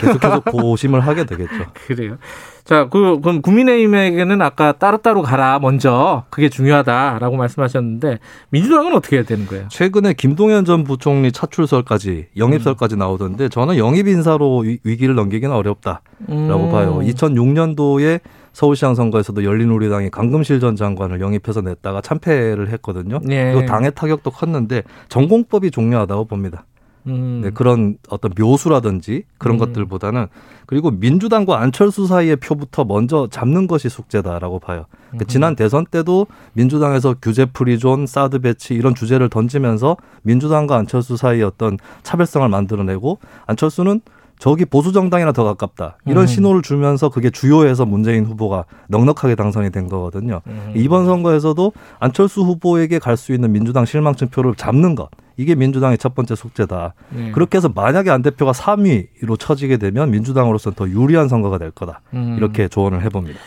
계속해서 0.00 0.40
고심을 0.40 1.00
하게 1.00 1.24
되겠죠. 1.24 1.64
그래요. 1.86 2.18
자, 2.64 2.88
그, 2.90 3.20
그럼 3.22 3.40
국민의힘에게는 3.40 4.42
아까 4.42 4.72
따로따로 4.72 5.22
가라, 5.22 5.58
먼저. 5.60 6.24
그게 6.28 6.50
중요하다라고 6.50 7.38
말씀하셨는데, 7.38 8.18
민주당은 8.50 8.94
어떻게 8.94 9.16
해야 9.16 9.24
되는 9.24 9.46
거예요? 9.46 9.66
최근에 9.70 10.12
김동연 10.12 10.66
전 10.66 10.84
부총리 10.84 11.32
차출설까지 11.32 12.26
영입설까지 12.36 12.96
나오던데 12.96 13.48
저는 13.48 13.78
영입 13.78 14.06
인사로 14.08 14.58
위- 14.58 14.78
위기를 14.84 15.14
넘기기는 15.14 15.54
어렵다라고 15.54 16.02
음. 16.28 16.70
봐요. 16.70 17.00
2006년도에 17.02 18.20
서울시장 18.58 18.96
선거에서도 18.96 19.44
열린우리당이 19.44 20.10
강금실 20.10 20.58
전 20.58 20.74
장관을 20.74 21.20
영입해서 21.20 21.60
냈다가 21.60 22.00
참패를 22.00 22.70
했거든요. 22.70 23.20
예. 23.30 23.52
그리고 23.52 23.66
당의 23.66 23.92
타격도 23.94 24.32
컸는데 24.32 24.82
전공법이 25.08 25.70
중요하다고 25.70 26.24
봅니다. 26.24 26.64
음. 27.06 27.42
네, 27.44 27.50
그런 27.50 27.98
어떤 28.08 28.32
묘수라든지 28.36 29.22
그런 29.38 29.54
음. 29.54 29.58
것들보다는 29.60 30.26
그리고 30.66 30.90
민주당과 30.90 31.60
안철수 31.60 32.08
사이의 32.08 32.34
표부터 32.34 32.84
먼저 32.84 33.28
잡는 33.30 33.68
것이 33.68 33.88
숙제다라고 33.88 34.58
봐요. 34.58 34.86
그러니까 35.10 35.26
지난 35.26 35.54
대선 35.54 35.86
때도 35.86 36.26
민주당에서 36.54 37.14
규제 37.22 37.44
프리존, 37.44 38.08
사드 38.08 38.40
배치 38.40 38.74
이런 38.74 38.92
주제를 38.92 39.28
던지면서 39.28 39.96
민주당과 40.22 40.74
안철수 40.74 41.16
사이의 41.16 41.44
어떤 41.44 41.78
차별성을 42.02 42.48
만들어내고 42.48 43.20
안철수는 43.46 44.00
저기 44.38 44.64
보수 44.64 44.92
정당이랑 44.92 45.32
더 45.32 45.44
가깝다 45.44 45.98
이런 46.06 46.24
음. 46.24 46.26
신호를 46.26 46.62
주면서 46.62 47.08
그게 47.08 47.30
주효해서 47.30 47.84
문재인 47.84 48.24
후보가 48.24 48.64
넉넉하게 48.88 49.34
당선이 49.34 49.70
된 49.70 49.88
거거든요. 49.88 50.40
음. 50.46 50.72
이번 50.76 51.06
선거에서도 51.06 51.72
안철수 51.98 52.42
후보에게 52.42 52.98
갈 52.98 53.18
수 53.18 53.32
있는 53.32 53.50
민주당 53.50 53.84
실망층 53.84 54.28
표를 54.28 54.54
잡는 54.54 54.94
것 54.94 55.08
이게 55.36 55.54
민주당의 55.56 55.98
첫 55.98 56.14
번째 56.14 56.34
숙제다. 56.36 56.94
네. 57.10 57.32
그렇게 57.32 57.58
해서 57.58 57.68
만약에 57.68 58.10
안 58.10 58.22
대표가 58.22 58.52
3위로 58.52 59.38
처지게 59.38 59.76
되면 59.78 60.10
민주당으로서는 60.10 60.76
더 60.76 60.88
유리한 60.88 61.28
선거가 61.28 61.58
될 61.58 61.70
거다. 61.72 62.00
음. 62.14 62.36
이렇게 62.38 62.68
조언을 62.68 63.02
해봅니다. 63.02 63.38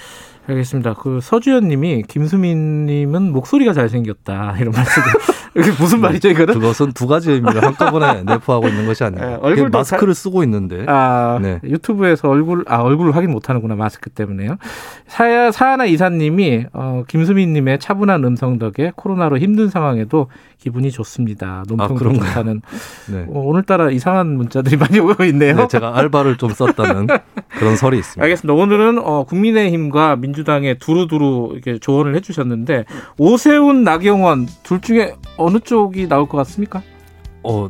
알겠습니다. 0.47 0.95
그 0.95 1.19
서주현 1.21 1.67
님이 1.67 2.03
김수민 2.07 2.85
님은 2.85 3.31
목소리가 3.31 3.73
잘생겼다 3.73 4.57
이런 4.59 4.71
말씀. 4.71 5.01
이게 5.53 5.69
무슨 5.71 5.99
말이죠 5.99 6.29
이거는? 6.29 6.53
그것은 6.53 6.93
두 6.93 7.07
가지 7.07 7.29
의미를 7.29 7.61
한꺼번에 7.61 8.23
내포하고 8.25 8.69
있는 8.69 8.85
것이 8.85 9.03
아니에요. 9.03 9.27
네, 9.27 9.37
얼굴도 9.41 9.77
마스크를 9.77 10.15
쓰고 10.15 10.43
있는데. 10.43 10.85
아 10.87 11.39
네. 11.41 11.59
유튜브에서 11.63 12.29
얼굴 12.29 12.63
아 12.67 12.77
얼굴을 12.77 13.15
확인 13.15 13.31
못 13.31 13.49
하는구나 13.49 13.75
마스크 13.75 14.09
때문에요. 14.09 14.57
사야 15.07 15.51
사하나 15.51 15.85
이사 15.85 16.09
님이 16.09 16.65
어, 16.71 17.03
김수민 17.07 17.51
님의 17.51 17.79
차분한 17.79 18.23
음성 18.23 18.59
덕에 18.59 18.93
코로나로 18.95 19.39
힘든 19.39 19.69
상황에도 19.69 20.27
기분이 20.61 20.91
좋습니다. 20.91 21.63
논평도 21.67 21.95
그런가요? 21.95 22.29
좋다는. 22.29 22.61
네. 23.11 23.25
어, 23.27 23.39
오늘따라 23.39 23.89
이상한 23.89 24.37
문자들이 24.37 24.77
많이 24.77 24.99
오고 24.99 25.23
있네요. 25.25 25.55
네, 25.55 25.67
제가 25.67 25.97
알바를 25.97 26.37
좀 26.37 26.51
썼다는 26.51 27.07
그런 27.49 27.75
설이 27.75 27.97
있습니다. 27.97 28.23
알겠습니다. 28.23 28.53
오늘은 28.53 28.99
어, 28.99 29.23
국민의힘과 29.23 30.17
민주당에 30.17 30.75
두루두루 30.75 31.53
이렇게 31.53 31.79
조언을 31.79 32.15
해주셨는데 32.15 32.85
오세훈, 33.17 33.83
나경원 33.83 34.47
둘 34.61 34.81
중에 34.81 35.15
어느 35.37 35.59
쪽이 35.59 36.07
나올 36.07 36.29
것 36.29 36.37
같습니까? 36.37 36.83
어, 37.41 37.67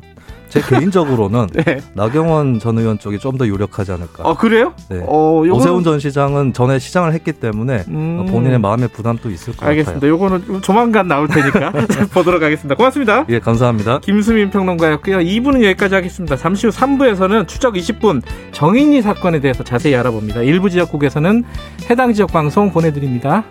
제 0.51 0.61
개인적으로는 0.61 1.47
네. 1.65 1.79
나경원 1.95 2.59
전 2.59 2.77
의원 2.77 2.99
쪽이 2.99 3.17
좀 3.19 3.31
더 3.37 3.47
유력하지 3.47 3.93
않을까. 3.93 4.23
어 4.23 4.35
그래요? 4.37 4.73
네. 4.89 4.99
어, 5.07 5.41
요거는- 5.45 5.53
오세훈 5.55 5.83
전 5.83 5.99
시장은 5.99 6.51
전에 6.53 6.77
시장을 6.79 7.13
했기 7.13 7.31
때문에 7.31 7.85
음. 7.87 8.25
본인의 8.29 8.59
마음의 8.59 8.89
부담도 8.89 9.29
있을 9.31 9.55
것 9.55 9.65
알겠습니다. 9.65 9.93
같아요. 10.01 10.11
요거는 10.11 10.61
조만간 10.61 11.07
나올 11.07 11.27
테니까 11.29 11.71
보도록 12.13 12.43
하겠습니다. 12.43 12.75
고맙습니다. 12.75 13.25
예, 13.29 13.39
감사합니다. 13.39 13.99
김수민 14.01 14.49
평론가였고요. 14.51 15.19
2부는 15.19 15.63
여기까지 15.63 15.95
하겠습니다. 15.95 16.35
잠시 16.35 16.67
후 16.67 16.73
3부에서는 16.73 17.47
추적 17.47 17.73
20분 17.75 18.21
정인이 18.51 19.01
사건에 19.01 19.39
대해서 19.39 19.63
자세히 19.63 19.95
알아봅니다. 19.95 20.41
일부 20.41 20.69
지역국에서는 20.69 21.43
해당 21.89 22.13
지역 22.13 22.31
방송 22.33 22.71
보내드립니다. 22.71 23.45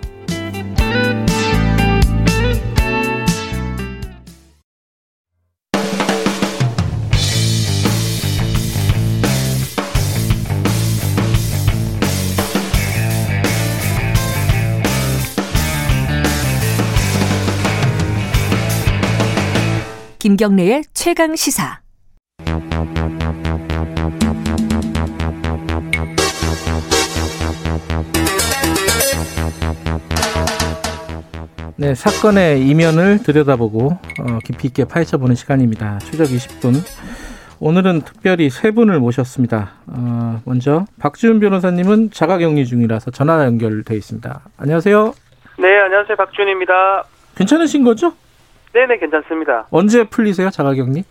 김경래의 20.31 20.85
최강 20.95 21.35
시사. 21.35 21.81
네, 31.75 31.97
사건의 31.97 32.65
이면을 32.65 33.19
들여다보고 33.25 33.87
어, 33.89 34.39
깊이 34.45 34.69
있게 34.69 34.85
파헤쳐보는 34.85 35.35
시간입니다. 35.35 35.99
추적 35.99 36.27
20분. 36.27 36.75
오늘은 37.59 38.03
특별히 38.03 38.51
세 38.51 38.71
분을 38.71 39.01
모셨습니다. 39.01 39.73
어, 39.89 40.41
먼저 40.45 40.85
박지훈 41.01 41.41
변호사님은 41.41 42.13
자가격리 42.13 42.67
중이라서 42.67 43.11
전화 43.11 43.45
연결돼 43.47 43.97
있습니다. 43.97 44.43
안녕하세요. 44.59 45.13
네, 45.59 45.77
안녕하세요. 45.81 46.15
박준입니다. 46.15 47.03
괜찮으신 47.35 47.83
거죠? 47.83 48.13
네네, 48.73 48.99
괜찮습니다. 48.99 49.67
언제 49.71 50.05
풀리세요, 50.05 50.51
자가격리? 50.51 51.05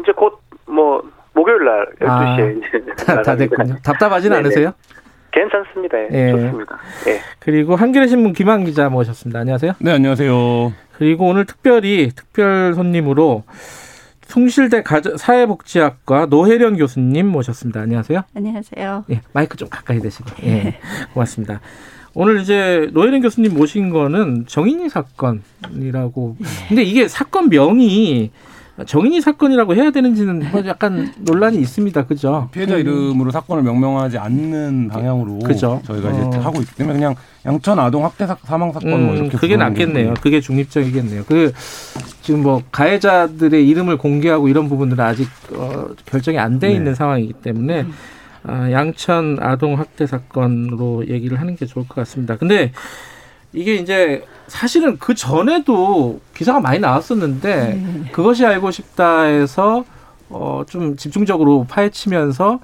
이제 0.00 0.12
곧, 0.16 0.40
뭐, 0.66 1.02
목요일 1.32 1.64
날, 1.64 1.86
12시에 2.00 2.08
아, 2.08 2.50
이제. 2.50 3.04
다, 3.06 3.22
다 3.22 3.36
됐군요. 3.36 3.76
답답하진 3.82 4.30
네네. 4.30 4.40
않으세요? 4.40 4.72
괜찮습니다. 5.30 5.98
예, 5.98 6.08
예. 6.12 6.30
좋습니다. 6.32 6.78
예. 7.06 7.20
그리고 7.38 7.76
한겨레 7.76 8.08
신문 8.08 8.32
김한 8.32 8.64
기자 8.64 8.88
모셨습니다. 8.88 9.38
안녕하세요. 9.40 9.72
네, 9.78 9.92
안녕하세요. 9.92 10.72
그리고 10.96 11.28
오늘 11.28 11.44
특별히 11.44 12.10
특별 12.14 12.74
손님으로 12.74 13.44
숭실대 14.22 14.82
가정- 14.82 15.16
사회복지학과 15.16 16.26
노혜령 16.26 16.76
교수님 16.76 17.26
모셨습니다. 17.28 17.80
안녕하세요. 17.80 18.22
안녕하세요. 18.34 19.04
예, 19.10 19.20
마이크 19.32 19.56
좀 19.56 19.68
가까이 19.68 20.00
대시고. 20.00 20.28
예, 20.44 20.78
고맙습니다. 21.14 21.60
오늘 22.20 22.40
이제 22.40 22.90
노혜령 22.94 23.20
교수님 23.20 23.54
모신 23.54 23.90
거는 23.90 24.46
정인이 24.48 24.88
사건이라고. 24.88 26.36
근데 26.66 26.82
이게 26.82 27.06
사건명이 27.06 28.32
정인이 28.86 29.20
사건이라고 29.20 29.76
해야 29.76 29.92
되는지는 29.92 30.50
뭐 30.50 30.66
약간 30.66 31.12
논란이 31.18 31.58
있습니다. 31.58 32.06
그죠? 32.06 32.48
피해자 32.50 32.76
이름으로 32.76 33.30
사건을 33.30 33.62
명명하지 33.62 34.18
않는 34.18 34.88
방향으로 34.88 35.34
음. 35.34 35.38
그죠. 35.44 35.80
저희가 35.84 36.10
이제 36.10 36.38
어. 36.38 36.40
하고 36.40 36.60
있기 36.60 36.74
때문에 36.74 36.98
그냥 36.98 37.14
양천 37.46 37.78
아동 37.78 38.04
학대 38.04 38.26
사, 38.26 38.36
사망 38.42 38.72
사건 38.72 38.90
뭐 38.90 39.14
음, 39.14 39.16
이렇게 39.18 39.38
그게 39.38 39.56
낫겠네요. 39.56 40.14
그게 40.20 40.40
중립적이겠네요. 40.40 41.22
그 41.24 41.52
지금 42.22 42.42
뭐 42.42 42.64
가해자들의 42.72 43.64
이름을 43.68 43.96
공개하고 43.96 44.48
이런 44.48 44.68
부분들은 44.68 45.04
아직 45.04 45.28
어, 45.52 45.86
결정이 46.04 46.36
안돼 46.36 46.66
네. 46.66 46.74
있는 46.74 46.96
상황이기 46.96 47.34
때문에 47.34 47.82
아, 47.82 47.86
양천 48.46 49.38
아동 49.40 49.78
학대 49.78 50.06
사건으로 50.06 51.08
얘기를 51.08 51.40
하는 51.40 51.56
게 51.56 51.66
좋을 51.66 51.86
것 51.88 51.94
같습니다. 51.96 52.36
근데 52.36 52.72
이게 53.52 53.74
이제 53.76 54.24
사실은 54.46 54.98
그 54.98 55.14
전에도 55.14 56.20
기사가 56.34 56.60
많이 56.60 56.78
나왔었는데 56.78 58.10
그것이 58.12 58.44
알고 58.44 58.70
싶다에서 58.70 59.84
어, 60.30 60.62
좀 60.68 60.96
집중적으로 60.96 61.66
파헤치면서 61.68 62.60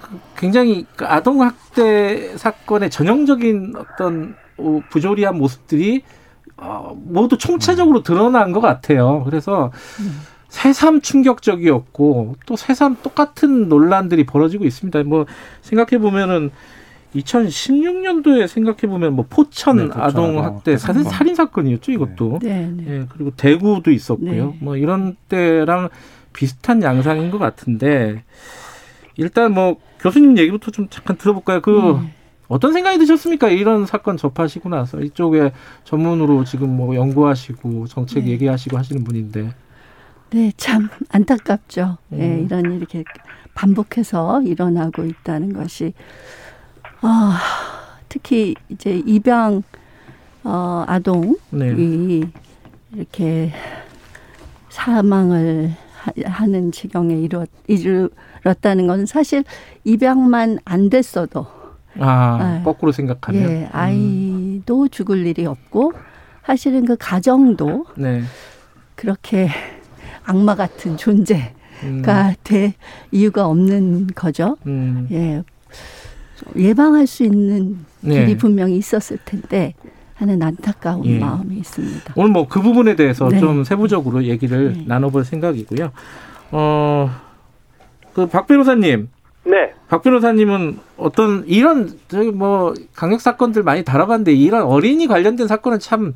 그 0.00 0.20
굉장히 0.36 0.86
그 0.96 1.06
아동 1.06 1.42
학대 1.42 2.36
사건의 2.36 2.90
전형적인 2.90 3.74
어떤 3.76 4.36
어, 4.58 4.80
부조리한 4.90 5.36
모습들이 5.38 6.02
어, 6.56 6.94
모두 6.96 7.38
총체적으로 7.38 8.02
드러난 8.02 8.52
것 8.52 8.60
같아요. 8.60 9.22
그래서 9.24 9.70
새삼 10.48 11.02
충격적이었고 11.02 12.36
또 12.46 12.56
새삼 12.56 12.98
똑같은 13.02 13.68
논란들이 13.68 14.24
벌어지고 14.24 14.64
있습니다. 14.64 15.02
뭐 15.04 15.26
생각해 15.62 15.98
보면은 16.00 16.50
2016년도에 17.14 18.46
생각해 18.46 18.80
보면 18.80 19.14
뭐 19.14 19.26
포천 19.28 19.76
네, 19.76 19.86
포천 19.86 20.02
아동 20.02 20.38
학대 20.38 20.72
학대 20.72 20.76
살인, 20.76 21.02
사건. 21.04 21.16
살인 21.16 21.34
사건이었죠, 21.34 21.92
이것도. 21.92 22.38
네, 22.42 22.70
네. 22.74 22.84
예, 22.86 23.06
그리고 23.10 23.30
대구도 23.36 23.90
있었고요. 23.90 24.46
네. 24.46 24.58
뭐 24.60 24.76
이런 24.76 25.16
때랑 25.28 25.88
비슷한 26.32 26.82
양상인 26.82 27.30
것 27.30 27.38
같은데 27.38 28.24
일단 29.16 29.52
뭐 29.52 29.78
교수님 30.00 30.38
얘기부터 30.38 30.70
좀 30.70 30.88
잠깐 30.90 31.16
들어볼까요? 31.16 31.60
그 31.60 31.98
네. 32.00 32.14
어떤 32.46 32.72
생각이 32.72 32.98
드셨습니까? 32.98 33.48
이런 33.48 33.84
사건 33.84 34.16
접하시고 34.16 34.68
나서 34.68 35.00
이쪽에 35.00 35.52
전문으로 35.84 36.44
지금 36.44 36.74
뭐 36.74 36.94
연구하시고 36.94 37.86
정책 37.88 38.24
네. 38.24 38.30
얘기하시고 38.32 38.78
하시는 38.78 39.04
분인데 39.04 39.52
네, 40.30 40.52
참 40.56 40.88
안타깝죠. 41.10 41.96
예, 42.12 42.16
음. 42.16 42.44
이런 42.44 42.64
일이 42.66 42.76
이렇게 42.76 43.04
반복해서 43.54 44.42
일어나고 44.42 45.04
있다는 45.04 45.52
것이 45.54 45.94
아, 47.00 47.38
특히 48.08 48.54
이제 48.68 49.02
입양 49.06 49.62
어, 50.44 50.84
아동이 50.86 51.34
네. 51.50 51.74
이렇게 52.94 53.52
사망을 54.68 55.72
하- 55.98 56.12
하는 56.30 56.72
지경에 56.72 57.14
이르, 57.14 57.46
이르렀다는 57.66 58.86
것은 58.86 59.06
사실 59.06 59.44
입양만 59.84 60.58
안 60.64 60.90
됐어도 60.90 61.46
아 61.98 62.56
네. 62.58 62.62
거꾸로 62.64 62.92
생각하면 62.92 63.42
음. 63.44 63.48
예, 63.50 63.68
아이도 63.72 64.88
죽을 64.88 65.26
일이 65.26 65.46
없고 65.46 65.92
사실은 66.44 66.84
그 66.84 66.96
가정도 66.98 67.86
네. 67.96 68.22
그렇게 68.94 69.48
악마 70.28 70.54
같은 70.54 70.96
존재가 70.96 71.48
음. 71.84 72.34
될 72.44 72.74
이유가 73.10 73.46
없는 73.46 74.08
거죠. 74.14 74.56
음. 74.66 75.08
예. 75.10 75.42
예방할 76.54 77.06
수 77.06 77.24
있는 77.24 77.78
네. 78.00 78.20
길이 78.20 78.36
분명히 78.36 78.76
있었을 78.76 79.18
텐데 79.24 79.74
하는 80.14 80.40
안타까운 80.42 81.04
예. 81.06 81.18
마음이 81.18 81.56
있습니다. 81.56 82.12
오늘 82.16 82.30
뭐 82.30 82.46
그 82.48 82.60
부분에 82.60 82.94
대해서 82.94 83.28
네. 83.28 83.40
좀 83.40 83.64
세부적으로 83.64 84.24
얘기를 84.24 84.84
나눠볼 84.86 85.24
생각이고요. 85.24 85.90
어, 86.52 87.10
그 88.14 88.26
박 88.26 88.46
변호사님. 88.46 89.08
네. 89.44 89.72
박 89.88 90.02
변호사님은 90.02 90.78
어떤 90.98 91.44
이런 91.46 91.98
저기 92.08 92.30
뭐 92.30 92.74
강력 92.94 93.20
사건들 93.22 93.62
많이 93.62 93.82
다뤄봤는데 93.82 94.32
이런 94.34 94.62
어린이 94.64 95.06
관련된 95.06 95.46
사건은 95.46 95.78
참 95.78 96.12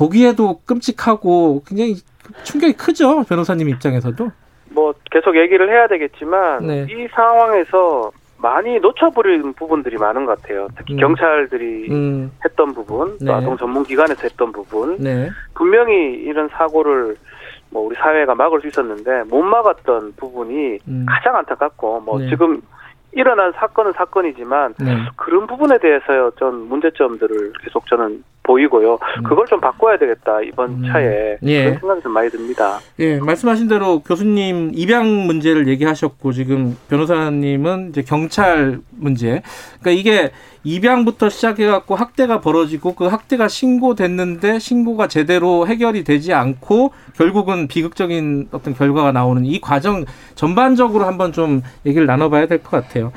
보기에도 0.00 0.60
끔찍하고 0.64 1.62
굉장히 1.66 1.96
충격이 2.44 2.72
크죠 2.72 3.22
변호사님 3.24 3.68
입장에서도. 3.68 4.30
뭐, 4.70 4.94
계속 5.10 5.36
얘기를 5.36 5.68
해야 5.68 5.88
되겠지만, 5.88 6.66
네. 6.66 6.86
이 6.88 7.06
상황에서 7.12 8.10
많이 8.38 8.78
놓쳐버린 8.78 9.52
부분들이 9.52 9.98
많은 9.98 10.24
것 10.24 10.40
같아요. 10.40 10.68
특히 10.78 10.94
음. 10.94 11.00
경찰들이 11.00 11.88
음, 11.90 12.32
했던 12.42 12.72
부분, 12.72 13.18
또 13.18 13.24
네. 13.26 13.32
아동 13.32 13.58
전문 13.58 13.82
기관에서 13.82 14.22
했던 14.22 14.52
부분, 14.52 14.96
네. 14.98 15.28
분명히 15.54 16.14
이런 16.14 16.48
사고를 16.48 17.16
뭐 17.68 17.82
우리 17.82 17.94
사회가 17.96 18.34
막을 18.34 18.62
수 18.62 18.68
있었는데 18.68 19.24
못 19.28 19.42
막았던 19.42 20.14
부분이 20.16 20.78
음. 20.88 21.06
가장 21.08 21.36
안타깝고 21.36 22.00
뭐 22.00 22.18
네. 22.18 22.28
지금 22.30 22.62
일어난 23.12 23.52
사건은 23.52 23.92
사건이지만 23.92 24.74
네. 24.78 24.96
그런 25.16 25.46
부분에 25.46 25.78
대해서요, 25.78 26.30
전 26.38 26.68
문제점들을 26.68 27.52
계속 27.62 27.86
저는 27.86 28.24
보이고요. 28.50 28.98
그걸 29.28 29.46
좀 29.46 29.60
바꿔야 29.60 29.96
되겠다 29.96 30.40
이번 30.42 30.82
차에 30.84 31.38
음. 31.42 31.48
예. 31.48 31.64
그런 31.64 31.78
생각이 31.80 32.02
좀 32.02 32.12
많이 32.12 32.28
듭니다. 32.30 32.80
예, 32.98 33.18
말씀하신 33.20 33.68
대로 33.68 34.00
교수님 34.00 34.72
입양 34.74 35.06
문제를 35.26 35.68
얘기하셨고 35.68 36.32
지금 36.32 36.76
변호사님은 36.88 37.90
이제 37.90 38.02
경찰 38.02 38.80
문제. 38.90 39.42
그러니까 39.80 39.90
이게 40.00 40.32
입양부터 40.64 41.28
시작해 41.28 41.66
갖고 41.66 41.94
학대가 41.94 42.40
벌어지고 42.40 42.94
그 42.94 43.06
학대가 43.06 43.46
신고됐는데 43.48 44.58
신고가 44.58 45.06
제대로 45.06 45.66
해결이 45.66 46.02
되지 46.04 46.34
않고 46.34 46.92
결국은 47.16 47.68
비극적인 47.68 48.48
어떤 48.50 48.74
결과가 48.74 49.12
나오는 49.12 49.44
이 49.46 49.60
과정 49.60 50.04
전반적으로 50.34 51.04
한번 51.04 51.32
좀 51.32 51.62
얘기를 51.86 52.06
나눠봐야 52.06 52.46
될 52.46 52.58
것 52.58 52.70
같아요. 52.70 53.12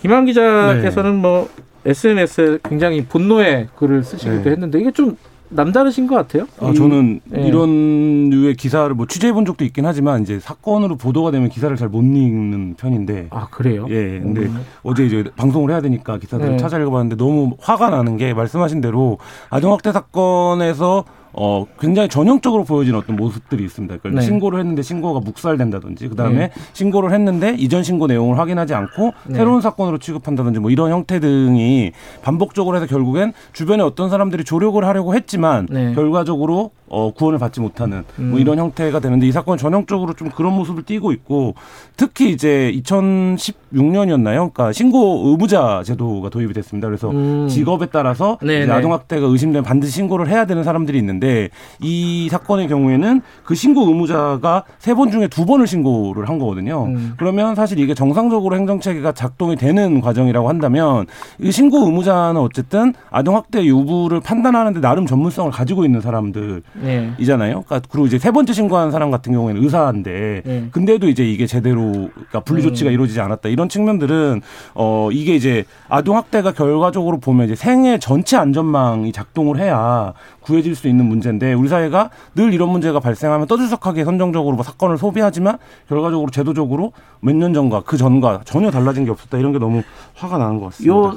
김한 0.00 0.26
기자께서는 0.26 1.16
뭐 1.16 1.48
SNS에 1.84 2.58
굉장히 2.64 3.04
분노의 3.04 3.68
글을 3.76 4.02
쓰시기도 4.04 4.42
네. 4.44 4.50
했는데 4.50 4.80
이게 4.80 4.90
좀 4.90 5.16
남다르신 5.52 6.06
것 6.06 6.14
같아요. 6.14 6.46
아, 6.60 6.70
이- 6.70 6.74
저는 6.74 7.20
예. 7.36 7.42
이런 7.42 8.30
류의 8.30 8.54
기사를 8.54 8.94
뭐 8.94 9.06
취재해 9.06 9.32
본 9.32 9.44
적도 9.44 9.64
있긴 9.64 9.84
하지만 9.84 10.22
이제 10.22 10.38
사건으로 10.38 10.96
보도가 10.96 11.32
되면 11.32 11.48
기사를 11.48 11.74
잘 11.76 11.88
못 11.88 12.02
읽는 12.02 12.74
편인데. 12.76 13.28
아 13.30 13.48
그래요? 13.50 13.86
예. 13.90 14.20
근데 14.20 14.42
음. 14.42 14.64
어제 14.84 15.04
이제 15.06 15.24
방송을 15.36 15.70
해야 15.72 15.80
되니까 15.80 16.18
기사들을 16.18 16.52
네. 16.52 16.56
찾아 16.56 16.78
읽어봤는데 16.78 17.16
너무 17.16 17.56
화가 17.58 17.90
나는 17.90 18.16
게 18.16 18.32
말씀하신 18.32 18.80
대로 18.80 19.18
아동학대 19.48 19.90
사건에서 19.90 21.04
어 21.32 21.66
굉장히 21.78 22.08
전형적으로 22.08 22.64
보여진 22.64 22.94
어떤 22.94 23.16
모습들이 23.16 23.64
있습니다. 23.64 23.98
그러니까 23.98 24.20
네. 24.20 24.26
신고를 24.26 24.58
했는데 24.60 24.82
신고가 24.82 25.20
묵살된다든지 25.20 26.08
그다음에 26.08 26.48
네. 26.48 26.50
신고를 26.72 27.12
했는데 27.12 27.54
이전 27.58 27.82
신고 27.82 28.06
내용을 28.06 28.38
확인하지 28.38 28.74
않고 28.74 29.12
네. 29.26 29.34
새로운 29.36 29.60
사건으로 29.60 29.98
취급한다든지 29.98 30.60
뭐 30.60 30.70
이런 30.70 30.90
형태 30.90 31.20
등이 31.20 31.92
반복적으로 32.22 32.76
해서 32.76 32.86
결국엔 32.86 33.32
주변에 33.52 33.82
어떤 33.82 34.10
사람들이 34.10 34.44
조력을 34.44 34.82
하려고 34.84 35.14
했지만 35.14 35.66
네. 35.70 35.94
결과적으로 35.94 36.70
어, 36.90 37.12
구원을 37.12 37.38
받지 37.38 37.60
못하는 37.60 38.04
음. 38.18 38.30
뭐 38.30 38.38
이런 38.40 38.58
형태가 38.58 39.00
되는데 39.00 39.26
이 39.26 39.32
사건은 39.32 39.56
전형적으로 39.58 40.12
좀 40.14 40.28
그런 40.28 40.52
모습을 40.54 40.82
띠고 40.82 41.12
있고 41.12 41.54
특히 41.96 42.30
이제 42.30 42.72
2016년이었나요? 42.76 44.52
그러니까 44.52 44.72
신고 44.72 45.22
의무자 45.28 45.82
제도가 45.84 46.28
도입이 46.28 46.52
됐습니다. 46.52 46.88
그래서 46.88 47.10
음. 47.10 47.48
직업에 47.48 47.86
따라서 47.86 48.38
네, 48.42 48.58
이제 48.58 48.66
네. 48.66 48.72
아동 48.72 48.92
학대가 48.92 49.26
의심되면 49.26 49.64
반드시 49.64 49.92
신고를 49.92 50.28
해야 50.28 50.44
되는 50.46 50.64
사람들이 50.64 50.98
있는데 50.98 51.48
이 51.80 52.28
사건의 52.30 52.68
경우에는 52.68 53.22
그 53.44 53.54
신고 53.54 53.86
의무자가 53.88 54.64
세 54.78 54.94
번 54.94 55.10
중에 55.10 55.28
두 55.28 55.46
번을 55.46 55.66
신고를 55.66 56.28
한 56.28 56.38
거거든요. 56.38 56.84
음. 56.86 57.14
그러면 57.16 57.54
사실 57.54 57.78
이게 57.78 57.94
정상적으로 57.94 58.54
행정 58.56 58.80
체계가 58.80 59.12
작동이 59.12 59.56
되는 59.56 60.00
과정이라고 60.00 60.48
한다면 60.48 61.06
이 61.38 61.50
신고 61.52 61.86
의무자는 61.86 62.40
어쨌든 62.40 62.92
아동 63.10 63.36
학대 63.36 63.64
유부를 63.64 64.20
판단하는데 64.20 64.80
나름 64.80 65.06
전문성을 65.06 65.50
가지고 65.52 65.84
있는 65.84 66.00
사람들 66.00 66.62
네. 66.82 67.12
이잖아요. 67.18 67.62
그러니까 67.66 67.80
그리고 67.90 68.06
이제 68.06 68.18
세 68.18 68.30
번째 68.30 68.52
신고한 68.52 68.90
사람 68.90 69.10
같은 69.10 69.32
경우에는 69.32 69.62
의사인데 69.62 70.42
네. 70.44 70.68
근데도 70.70 71.08
이제 71.08 71.24
이게 71.28 71.46
제대로 71.46 72.10
그러니까 72.14 72.40
분리 72.40 72.62
조치가 72.62 72.90
음. 72.90 72.94
이루어지지 72.94 73.20
않았다. 73.20 73.48
이런 73.48 73.68
측면들은 73.68 74.40
어 74.74 75.08
이게 75.12 75.34
이제 75.34 75.64
아동 75.88 76.16
학대가 76.16 76.52
결과적으로 76.52 77.18
보면 77.18 77.46
이제 77.46 77.54
생애 77.54 77.98
전체 77.98 78.36
안전망이 78.36 79.12
작동을 79.12 79.58
해야 79.58 80.12
구해질 80.40 80.74
수 80.74 80.88
있는 80.88 81.04
문제인데 81.06 81.52
우리 81.52 81.68
사회가 81.68 82.10
늘 82.34 82.52
이런 82.54 82.70
문제가 82.70 83.00
발생하면 83.00 83.46
떠들썩하게 83.46 84.04
선정적으로 84.04 84.56
뭐 84.56 84.64
사건을 84.64 84.98
소비하지만 84.98 85.58
결과적으로 85.88 86.30
제도적으로 86.30 86.92
몇 87.20 87.34
년 87.40 87.54
전과 87.54 87.82
그 87.86 87.96
전과 87.96 88.42
전혀 88.44 88.70
달라진 88.70 89.04
게 89.04 89.10
없었다. 89.10 89.38
이런 89.38 89.52
게 89.52 89.58
너무 89.58 89.82
화가 90.14 90.36
나는 90.38 90.58
것 90.58 90.66
같습니다. 90.66 90.94
요 90.94 91.16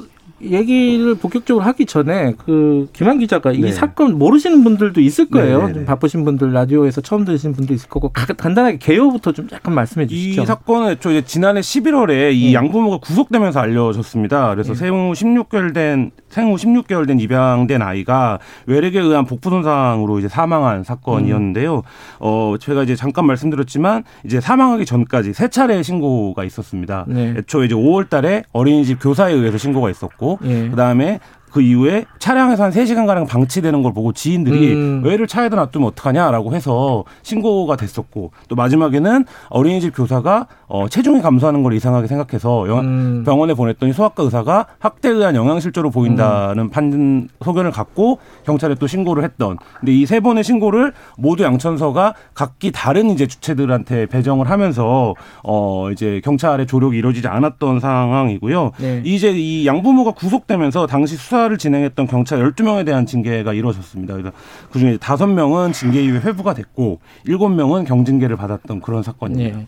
얘기를 0.50 1.14
본격적으로 1.14 1.64
하기 1.64 1.86
전에 1.86 2.34
그 2.44 2.88
김한 2.92 3.18
기자가 3.18 3.52
이 3.52 3.60
네. 3.60 3.72
사건 3.72 4.18
모르시는 4.18 4.64
분들도 4.64 5.00
있을 5.00 5.28
거예요. 5.30 5.58
네, 5.62 5.66
네, 5.66 5.72
좀 5.72 5.82
네. 5.82 5.86
바쁘신 5.86 6.24
분들 6.24 6.52
라디오에서 6.52 7.00
처음 7.00 7.24
들으시는 7.24 7.54
분도 7.54 7.74
있을 7.74 7.88
거고 7.88 8.08
가- 8.10 8.26
간단하게 8.26 8.78
개요부터 8.78 9.32
좀 9.32 9.48
약간 9.52 9.74
말씀해 9.74 10.06
주시죠. 10.06 10.42
이 10.42 10.46
사건은 10.46 10.90
애초에 10.92 11.18
이제 11.18 11.26
지난해 11.26 11.60
11월에 11.60 12.32
이 12.34 12.48
예. 12.48 12.52
양부모가 12.54 12.98
구속되면서 12.98 13.60
알려졌습니다. 13.60 14.50
그래서 14.50 14.74
생후 14.74 15.12
16개월 15.12 15.72
된 15.74 16.10
생후 16.28 16.56
16개월 16.56 17.06
된 17.06 17.20
입양된 17.20 17.80
아이가 17.82 18.38
외력에 18.66 18.98
의한 19.00 19.24
복부 19.24 19.50
손상으로 19.50 20.18
이제 20.18 20.28
사망한 20.28 20.84
사건이었는데요. 20.84 21.82
어 22.20 22.54
제가 22.60 22.82
이제 22.82 22.96
잠깐 22.96 23.26
말씀드렸지만 23.26 24.04
이제 24.24 24.40
사망하기 24.40 24.84
전까지 24.84 25.32
세 25.32 25.48
차례 25.48 25.82
신고가 25.82 26.44
있었습니다. 26.44 27.04
네. 27.08 27.34
애초에 27.38 27.66
이제 27.66 27.74
5월달에 27.74 28.44
어린이집 28.52 28.98
교사에 29.00 29.32
의해서 29.32 29.58
신고가 29.58 29.90
있었고 29.90 30.33
예. 30.44 30.68
그다음에 30.70 31.20
그 31.54 31.62
이후에 31.62 32.04
차량에서 32.18 32.64
한 32.64 32.72
3시간 32.72 33.06
가량 33.06 33.26
방치되는 33.26 33.80
걸 33.84 33.92
보고 33.94 34.12
지인들이 34.12 34.72
음. 34.74 35.02
애를 35.06 35.28
차에다 35.28 35.54
놔두면 35.54 35.86
어떡하냐라고 35.90 36.52
해서 36.52 37.04
신고가 37.22 37.76
됐었고 37.76 38.32
또 38.48 38.56
마지막에는 38.56 39.24
어린이집 39.50 39.94
교사가 39.94 40.48
어, 40.66 40.88
체중이 40.88 41.20
감소하는 41.22 41.62
걸 41.62 41.74
이상하게 41.74 42.08
생각해서 42.08 42.66
영- 42.68 42.80
음. 42.80 43.22
병원에 43.24 43.54
보냈더니 43.54 43.92
소아과 43.92 44.24
의사가 44.24 44.66
학대에 44.80 45.12
의한 45.12 45.36
영양실조로 45.36 45.90
보인다는 45.92 46.70
판 46.70 47.28
소견을 47.44 47.70
갖고 47.70 48.18
경찰에 48.44 48.74
또 48.74 48.88
신고를 48.88 49.22
했던. 49.22 49.56
근데 49.78 49.92
이 49.92 50.06
세 50.06 50.18
번의 50.18 50.42
신고를 50.42 50.92
모두 51.16 51.44
양천서가 51.44 52.14
각기 52.34 52.72
다른 52.72 53.10
이제 53.10 53.26
주체들한테 53.28 54.06
배정을 54.06 54.50
하면서 54.50 55.14
어 55.44 55.90
이제 55.92 56.20
경찰의 56.24 56.66
조력이 56.66 56.98
이루어지지 56.98 57.28
않았던 57.28 57.78
상황이고요. 57.80 58.72
네. 58.80 59.02
이제 59.04 59.30
이 59.30 59.66
양부모가 59.68 60.12
구속되면서 60.12 60.86
당시 60.88 61.16
수사 61.16 61.43
를 61.48 61.58
진행했던 61.58 62.06
경찰 62.06 62.38
12명에 62.38 62.86
대한 62.86 63.06
징계가 63.06 63.52
이루어졌습니다. 63.52 64.14
그래서 64.14 64.32
그중에 64.70 64.96
5명은 64.96 65.72
징계 65.72 66.02
이후에 66.02 66.20
회부가 66.20 66.54
됐고 66.54 67.00
7명은 67.26 67.86
경징계를 67.86 68.36
받았던 68.36 68.80
그런 68.80 69.02
사건입니다. 69.02 69.58
네. 69.58 69.66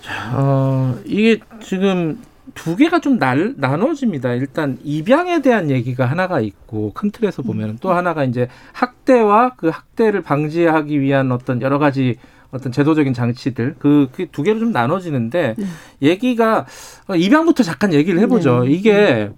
자, 0.00 0.32
어, 0.34 0.96
이게 1.04 1.38
지금 1.62 2.18
두 2.54 2.74
개가 2.76 3.00
좀 3.00 3.18
날, 3.18 3.54
나눠집니다. 3.56 4.32
일단 4.34 4.78
입양에 4.82 5.40
대한 5.42 5.70
얘기가 5.70 6.06
하나가 6.06 6.40
있고 6.40 6.92
큰 6.92 7.10
틀에서 7.10 7.42
보면 7.42 7.78
또 7.80 7.92
하나가 7.92 8.24
이제 8.24 8.48
학대와 8.72 9.54
그 9.56 9.68
학대를 9.68 10.22
방지하기 10.22 11.00
위한 11.00 11.30
어떤 11.30 11.62
여러 11.62 11.78
가지 11.78 12.16
어떤 12.50 12.72
제도적인 12.72 13.14
장치들 13.14 13.76
그 13.78 14.08
두 14.32 14.42
개로 14.42 14.58
좀 14.58 14.72
나눠지는데 14.72 15.54
얘기가 16.02 16.66
어, 17.06 17.14
입양부터 17.14 17.62
잠깐 17.62 17.92
얘기를 17.92 18.18
해보죠. 18.20 18.64
네. 18.64 18.72
이게 18.72 19.30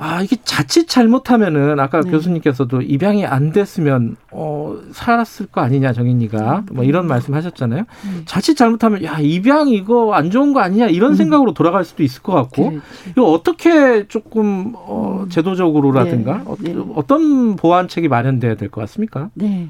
아 0.00 0.22
이게 0.22 0.36
자칫 0.44 0.86
잘못하면은 0.86 1.80
아까 1.80 2.00
네. 2.00 2.10
교수님께서도 2.10 2.82
입양이 2.82 3.26
안 3.26 3.50
됐으면 3.50 4.14
어 4.30 4.76
살았을 4.92 5.46
거 5.46 5.60
아니냐 5.60 5.92
정인이가 5.92 6.66
뭐 6.70 6.84
이런 6.84 7.08
말씀 7.08 7.34
하셨잖아요. 7.34 7.82
자칫 8.24 8.54
잘못하면 8.54 9.02
야 9.02 9.18
입양 9.18 9.68
이거 9.68 10.14
안 10.14 10.30
좋은 10.30 10.52
거 10.52 10.60
아니냐 10.60 10.86
이런 10.86 11.16
생각으로 11.16 11.52
돌아갈 11.52 11.84
수도 11.84 12.04
있을 12.04 12.22
것 12.22 12.32
같고 12.32 12.78
이거 13.10 13.24
어떻게 13.24 14.06
조금 14.06 14.72
어 14.76 15.26
제도적으로라든가 15.30 16.42
어, 16.46 16.56
어떤 16.94 17.56
보완책이 17.56 18.06
마련돼야 18.06 18.54
될 18.54 18.68
것 18.70 18.80
같습니까? 18.82 19.30
네. 19.34 19.68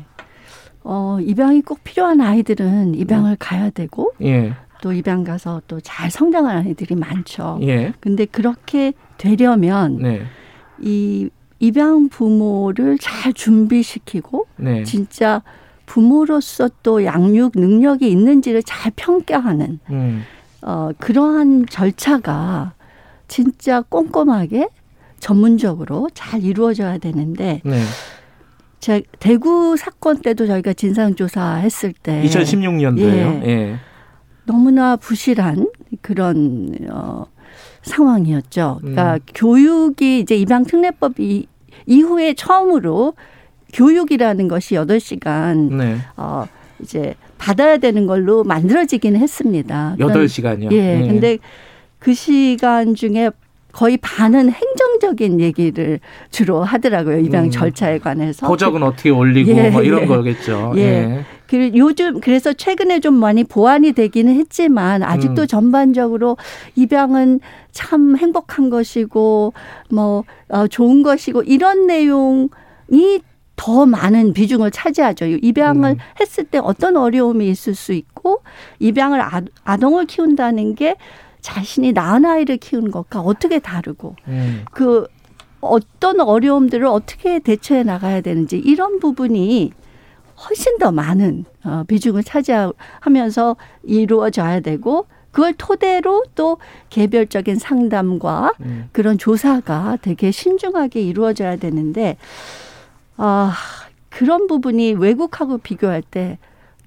어, 0.85 1.19
입양이 1.23 1.63
꼭 1.63 1.83
필요한 1.85 2.21
아이들은 2.21 2.95
입양을 2.97 3.37
가야 3.39 3.71
되고 3.71 4.13
예. 4.23 4.55
또 4.83 4.93
입양 4.93 5.25
가서 5.25 5.63
또 5.69 5.81
잘 5.81 6.11
성장하는 6.11 6.67
아이들이 6.67 6.95
많죠. 6.97 7.59
예. 7.63 7.95
근데 8.01 8.25
그렇게 8.27 8.93
되려면 9.19 9.99
네. 9.99 10.23
이 10.81 11.29
입양 11.61 12.09
부모를 12.09 12.99
잘 12.99 13.33
준비시키고 13.33 14.47
네. 14.57 14.85
진짜 14.85 15.43
부모로서 15.87 16.71
또 16.83 17.05
양육 17.05 17.53
능력이 17.57 18.09
있는지를 18.09 18.63
잘 18.63 18.93
평가하는 18.95 19.81
음. 19.91 20.23
어, 20.63 20.91
그러한 20.99 21.67
절차가 21.67 22.75
진짜 23.27 23.83
꼼꼼하게 23.83 24.69
전문적으로 25.19 26.09
잘 26.15 26.45
이루어져야 26.45 26.99
되는데 26.99 27.61
네. 27.65 27.83
제 28.81 29.03
대구 29.19 29.77
사건 29.77 30.21
때도 30.21 30.47
저희가 30.47 30.73
진상조사 30.73 31.57
했을 31.57 31.93
때 31.93 32.23
2016년도에요. 32.25 33.43
예. 33.45 33.49
예. 33.49 33.77
너무나 34.45 34.97
부실한 34.97 35.69
그런 36.01 36.77
어, 36.91 37.27
상황이었죠. 37.83 38.79
그러니까 38.81 39.15
음. 39.15 39.19
교육이 39.35 40.21
이제 40.21 40.37
입양 40.37 40.65
특례법이 40.65 41.47
이후에 41.87 42.35
처음으로 42.35 43.15
교육이라는 43.73 44.49
것이 44.49 44.75
여덟 44.75 45.01
시간 45.01 45.69
네. 45.77 45.97
어, 46.17 46.47
이제 46.81 47.15
받아야 47.39 47.77
되는 47.79 48.07
걸로 48.07 48.45
만들어지기는 48.45 49.21
했습니다. 49.21 49.97
여덟 49.99 50.29
시간이요? 50.29 50.71
예. 50.73 51.03
예. 51.03 51.07
근데 51.07 51.39
그 51.99 52.15
시간 52.15 52.95
중에 52.95 53.31
거의 53.73 53.97
반은 53.99 54.51
행정적인 54.51 55.41
얘기를 55.41 56.01
주로 56.31 56.63
하더라고요. 56.63 57.19
입양 57.21 57.45
음. 57.45 57.51
절차에 57.51 57.99
관해서. 57.99 58.47
보적은 58.49 58.83
어떻게 58.83 59.11
올리고 59.11 59.51
예, 59.51 59.71
뭐 59.71 59.83
이런 59.83 60.03
예. 60.03 60.07
거겠죠. 60.07 60.73
예. 60.77 60.81
예. 60.81 61.25
그 61.47 61.71
요즘 61.75 62.21
그래서 62.21 62.53
최근에 62.53 63.01
좀 63.01 63.15
많이 63.15 63.45
보완이 63.45 63.93
되기는 63.93 64.35
했지만 64.35 65.03
아직도 65.03 65.43
음. 65.43 65.47
전반적으로 65.47 66.37
입양은 66.77 67.41
참 67.73 68.17
행복한 68.17 68.69
것이고 68.69 69.55
뭐 69.91 70.25
어, 70.49 70.67
좋은 70.67 71.03
것이고 71.03 71.43
이런 71.43 71.87
내용이 71.87 73.21
더 73.57 73.87
많은 73.87 74.35
비중을 74.35 74.71
차지하죠. 74.71 75.27
입양을 75.27 75.97
했을 76.21 76.45
때 76.45 76.59
어떤 76.59 76.97
어려움이 76.97 77.49
있을 77.49 77.75
수 77.75 77.93
있고 77.93 78.43
입양을 78.79 79.21
아, 79.21 79.41
아동을 79.65 80.07
키운다는 80.07 80.77
게 80.77 80.95
자신이 81.41 81.93
낳은 81.93 82.25
아이를 82.25 82.57
키우는 82.57 82.91
것과 82.91 83.21
어떻게 83.21 83.59
다르고 83.59 84.17
음. 84.29 84.65
그 84.73 85.07
어떤 85.61 86.21
어려움들을 86.21 86.87
어떻게 86.87 87.39
대처해 87.39 87.83
나가야 87.83 88.21
되는지 88.21 88.59
이런 88.59 89.01
부분이 89.01 89.73
훨씬 90.47 90.79
더 90.79 90.93
많은 90.93 91.45
어, 91.65 91.85
비중을 91.89 92.23
차지하면서 92.23 93.57
이루어져야 93.83 94.61
되고 94.61 95.07
그걸 95.31 95.55
토대로 95.55 96.25
또 96.35 96.59
개별적인 96.91 97.57
상담과 97.57 98.55
음. 98.61 98.89
그런 98.93 99.19
조사가 99.19 99.99
되게 100.01 100.31
신중하게 100.31 101.01
이루어져야 101.03 101.57
되는데 101.57 102.17
아 103.17 103.55
그런 104.09 104.47
부분이 104.47 104.95
외국하고 104.95 105.59
비교할 105.59 106.03
때 106.03 106.39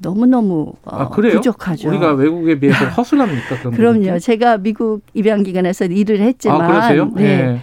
너무너무 0.01 0.73
어, 0.83 0.95
아, 0.95 1.09
그래요? 1.09 1.35
부족하죠. 1.35 1.89
우리가 1.89 2.13
외국에 2.13 2.59
비해서 2.59 2.85
허술합니까? 2.97 3.69
그럼요. 3.71 4.19
제가 4.19 4.57
미국 4.57 5.01
입양 5.13 5.43
기관에서 5.43 5.85
일을 5.85 6.19
했지만 6.21 6.61
아? 6.61 6.91
네. 7.15 7.23
예. 7.23 7.59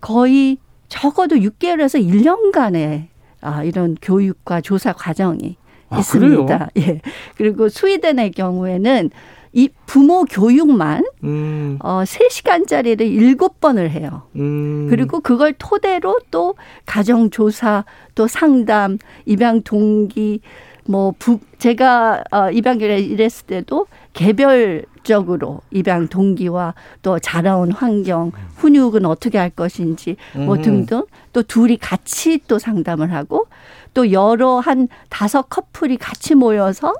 거의 0.00 0.58
적어도 0.88 1.36
6개월에서 1.36 2.04
1년간의 2.04 3.06
아, 3.40 3.62
이런 3.62 3.96
교육과 4.00 4.60
조사 4.60 4.92
과정이 4.92 5.56
아, 5.88 5.98
있습니다. 5.98 6.68
예. 6.78 7.00
그리고 7.36 7.68
스웨덴의 7.68 8.32
경우에는 8.32 9.10
이 9.56 9.68
부모 9.86 10.24
교육만 10.24 11.04
음, 11.22 11.78
어 11.80 12.02
3시간짜리를 12.02 12.98
7번을 12.98 13.88
해요. 13.88 14.22
음. 14.34 14.88
그리고 14.90 15.20
그걸 15.20 15.54
토대로 15.56 16.18
또 16.32 16.56
가정 16.84 17.30
조사, 17.30 17.84
또 18.16 18.26
상담, 18.26 18.98
입양 19.26 19.62
동기 19.62 20.40
뭐 20.86 21.14
부, 21.18 21.40
제가 21.58 22.24
어 22.30 22.50
입양길에 22.50 22.98
일했을 23.00 23.46
때도 23.46 23.86
개별적으로 24.12 25.60
입양 25.70 26.08
동기와 26.08 26.74
또 27.02 27.18
자라온 27.18 27.72
환경, 27.72 28.32
훈육은 28.56 29.04
어떻게 29.06 29.38
할 29.38 29.50
것인지 29.50 30.16
뭐 30.34 30.56
음. 30.56 30.62
등등 30.62 31.04
또 31.32 31.42
둘이 31.42 31.76
같이 31.76 32.38
또 32.46 32.58
상담을 32.58 33.12
하고 33.12 33.46
또 33.94 34.12
여러 34.12 34.58
한 34.58 34.88
다섯 35.08 35.42
커플이 35.48 35.96
같이 35.96 36.34
모여서 36.34 36.94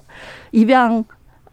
입양 0.53 1.05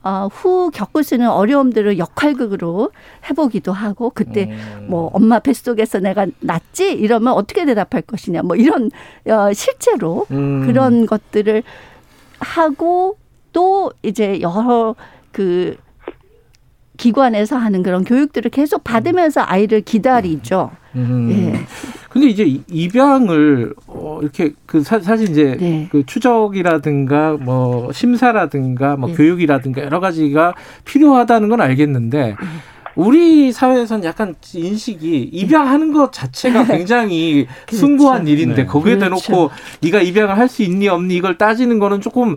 어, 0.04 0.28
후 0.32 0.72
겪을 0.74 1.04
수 1.04 1.14
있는 1.14 1.30
어려움들을 1.30 2.00
역할극으로 2.00 2.90
해보기도 3.30 3.72
하고 3.72 4.10
그때 4.10 4.46
음. 4.50 4.88
뭐 4.90 5.12
엄마 5.14 5.38
뱃속에서 5.38 6.00
내가 6.00 6.26
낳지 6.40 6.94
이러면 6.94 7.34
어떻게 7.34 7.66
대답할 7.66 8.02
것이냐 8.02 8.42
뭐 8.42 8.56
이런 8.56 8.90
어, 9.28 9.54
실제로 9.54 10.26
음. 10.32 10.66
그런 10.66 11.06
것들을 11.06 11.62
하고 12.42 13.18
또 13.54 13.92
이제 14.04 14.42
여러 14.42 14.96
그 15.32 15.76
기관에서 16.98 17.58
하는 17.58 17.82
그런 17.84 18.04
교육들을 18.04 18.52
계속 18.52 18.84
받으면서 18.84 19.42
아이를 19.46 19.82
기다리죠. 19.82 20.72
음. 20.96 21.30
예. 21.32 21.60
근데 22.10 22.28
이제 22.28 22.44
이- 22.44 22.62
입양을 22.70 23.74
어 23.88 24.20
이렇게 24.22 24.52
그 24.66 24.84
사, 24.84 25.00
실 25.00 25.30
이제 25.30 25.58
네. 25.60 25.88
그 25.92 26.06
추적이라든가 26.06 27.38
뭐 27.40 27.92
심사라든가 27.94 28.98
뭐 28.98 29.10
예. 29.10 29.14
교육이라든가 29.16 29.82
여러 29.84 30.00
가지가 30.00 30.54
필요하다는 30.86 31.50
건 31.50 31.62
알겠는데 31.62 32.36
우리 32.96 33.52
사회에서는 33.52 34.04
약간 34.04 34.36
인식이 34.54 35.30
입양하는 35.34 35.94
것 35.94 36.12
자체가 36.12 36.66
굉장히 36.72 37.48
숭고한 37.70 38.28
일인데 38.28 38.56
네. 38.64 38.66
거기에 38.66 38.98
그렇죠. 38.98 39.28
대놓고 39.28 39.52
네가 39.82 40.02
입양을 40.02 40.38
할 40.38 40.52
수 40.52 40.64
있니 40.64 40.90
없니 40.90 41.16
이걸 41.16 41.38
따지는 41.38 41.80
거는 41.80 42.02
조금 42.02 42.36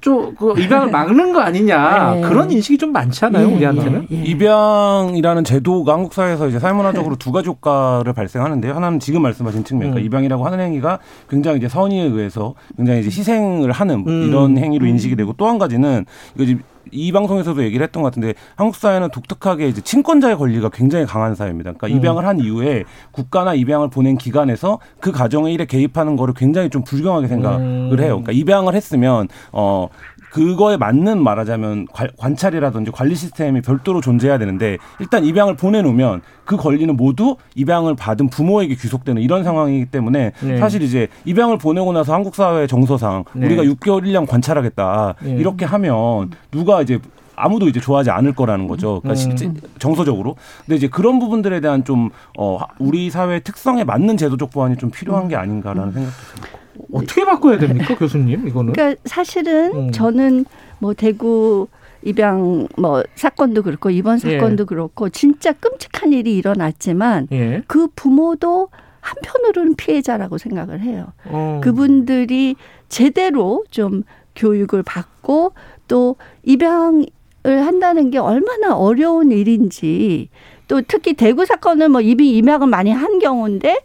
좀그 0.00 0.58
입양을 0.58 0.90
막는 0.90 1.32
거 1.32 1.40
아니냐 1.40 2.14
네. 2.14 2.20
그런 2.22 2.50
인식이 2.50 2.78
좀 2.78 2.90
많잖아요 2.90 3.46
우리한테는. 3.48 4.08
입양이라는 4.10 5.44
제도가 5.44 5.92
한국 5.92 6.14
사회에서 6.14 6.48
이제 6.48 6.58
사회문화적으로 6.58 7.16
두 7.16 7.30
가지 7.32 7.48
효과를 7.48 8.12
발생하는데요. 8.12 8.74
하나는 8.74 8.98
지금 8.98 9.22
말씀하신 9.22 9.62
측면, 9.64 9.90
그러니까 9.90 10.02
음. 10.02 10.06
입양이라고 10.06 10.44
하는 10.44 10.58
행위가 10.58 10.98
굉장히 11.28 11.58
이제 11.58 11.68
선의에 11.68 12.02
의해서 12.02 12.54
굉장히 12.76 13.00
이제 13.00 13.08
희생을 13.08 13.70
하는 13.70 14.04
음. 14.06 14.28
이런 14.28 14.58
행위로 14.58 14.86
인식이 14.86 15.14
되고 15.16 15.32
또 15.34 15.46
한 15.46 15.58
가지는 15.58 16.06
이거 16.34 16.44
지금 16.46 16.62
이 16.90 17.12
방송에서도 17.12 17.62
얘기를 17.62 17.84
했던 17.84 18.02
것 18.02 18.08
같은데 18.08 18.34
한국 18.56 18.76
사회는 18.76 19.10
독특하게 19.10 19.68
이제 19.68 19.80
친권자의 19.80 20.36
권리가 20.36 20.70
굉장히 20.70 21.06
강한 21.06 21.34
사회입니다. 21.34 21.72
그러니까 21.72 21.86
음. 21.88 21.98
입양을 21.98 22.26
한 22.26 22.40
이후에 22.40 22.84
국가나 23.12 23.54
입양을 23.54 23.90
보낸 23.90 24.16
기관에서 24.16 24.78
그 25.00 25.12
가정의 25.12 25.54
일에 25.54 25.66
개입하는 25.66 26.16
거를 26.16 26.34
굉장히 26.34 26.70
좀 26.70 26.84
불경하게 26.84 27.28
생각을 27.28 27.60
음. 27.60 28.00
해요. 28.00 28.20
그러니까 28.22 28.32
입양을 28.32 28.74
했으면 28.74 29.28
어 29.52 29.88
그거에 30.34 30.76
맞는 30.76 31.22
말하자면 31.22 31.86
관- 31.92 32.10
관찰이라든지 32.18 32.90
관리 32.90 33.14
시스템이 33.14 33.60
별도로 33.60 34.00
존재해야 34.00 34.36
되는데 34.36 34.78
일단 34.98 35.24
입양을 35.24 35.54
보내놓으면 35.54 36.22
그 36.44 36.56
권리는 36.56 36.96
모두 36.96 37.36
입양을 37.54 37.94
받은 37.94 38.30
부모에게 38.30 38.74
귀속되는 38.74 39.22
이런 39.22 39.44
상황이기 39.44 39.86
때문에 39.86 40.32
네. 40.42 40.58
사실 40.58 40.82
이제 40.82 41.06
입양을 41.24 41.58
보내고 41.58 41.92
나서 41.92 42.12
한국 42.12 42.34
사회 42.34 42.66
정서상 42.66 43.22
네. 43.32 43.46
우리가 43.46 43.62
6개월 43.62 44.02
1년 44.02 44.26
관찰하겠다 44.26 45.14
네. 45.22 45.36
이렇게 45.36 45.66
하면 45.66 46.32
누가 46.50 46.82
이제 46.82 46.98
아무도 47.36 47.68
이제 47.68 47.78
좋아하지 47.78 48.10
않을 48.10 48.34
거라는 48.34 48.66
거죠. 48.66 49.00
그러니까 49.02 49.10
음. 49.10 49.36
실제 49.36 49.52
정서적으로. 49.78 50.34
근데 50.66 50.76
이제 50.76 50.88
그런 50.88 51.20
부분들에 51.20 51.60
대한 51.60 51.84
좀 51.84 52.10
어, 52.36 52.58
우리 52.80 53.08
사회 53.10 53.38
특성에 53.38 53.84
맞는 53.84 54.16
제도적 54.16 54.50
보완이 54.50 54.76
좀 54.78 54.90
필요한 54.90 55.28
게 55.28 55.36
아닌가라는 55.36 55.92
생각도 55.92 56.16
듭니다. 56.34 56.63
어떻게 56.92 57.24
바꿔야 57.24 57.58
됩니까 57.58 57.96
교수님 57.96 58.48
이거는? 58.48 58.72
그러니까 58.72 59.00
사실은 59.04 59.74
음. 59.74 59.92
저는 59.92 60.44
뭐 60.78 60.94
대구 60.94 61.68
입양 62.02 62.68
뭐 62.76 63.02
사건도 63.14 63.62
그렇고 63.62 63.90
이번 63.90 64.18
사건도 64.18 64.62
예. 64.62 64.66
그렇고 64.66 65.08
진짜 65.08 65.52
끔찍한 65.52 66.12
일이 66.12 66.36
일어났지만 66.36 67.28
예. 67.32 67.62
그 67.66 67.88
부모도 67.96 68.68
한편으로는 69.00 69.76
피해자라고 69.76 70.38
생각을 70.38 70.80
해요. 70.80 71.12
어. 71.26 71.60
그분들이 71.62 72.56
제대로 72.88 73.64
좀 73.70 74.02
교육을 74.36 74.82
받고 74.82 75.52
또 75.88 76.16
입양을 76.42 77.06
한다는 77.44 78.10
게 78.10 78.18
얼마나 78.18 78.74
어려운 78.76 79.30
일인지 79.30 80.28
또 80.68 80.80
특히 80.86 81.14
대구 81.14 81.44
사건은 81.44 81.90
뭐 81.90 82.00
이미 82.00 82.36
입양을 82.38 82.66
많이 82.66 82.90
한 82.90 83.18
경우인데 83.18 83.82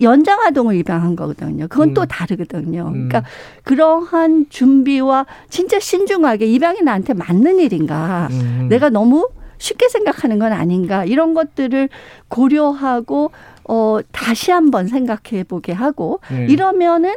연장 0.00 0.40
아동을 0.40 0.76
입양한 0.76 1.16
거거든요. 1.16 1.66
그건 1.68 1.94
또 1.94 2.02
음. 2.02 2.06
다르거든요. 2.08 2.86
음. 2.86 3.08
그러니까 3.08 3.24
그러한 3.64 4.46
준비와 4.48 5.26
진짜 5.50 5.80
신중하게 5.80 6.46
입양이 6.46 6.82
나한테 6.82 7.14
맞는 7.14 7.58
일인가? 7.58 8.28
음. 8.30 8.68
내가 8.70 8.90
너무 8.90 9.28
쉽게 9.58 9.88
생각하는 9.88 10.38
건 10.38 10.52
아닌가? 10.52 11.04
이런 11.04 11.34
것들을 11.34 11.88
고려하고 12.28 13.30
어 13.64 13.98
다시 14.12 14.50
한번 14.50 14.86
생각해 14.86 15.44
보게 15.44 15.72
하고 15.72 16.20
네. 16.30 16.46
이러면은 16.48 17.14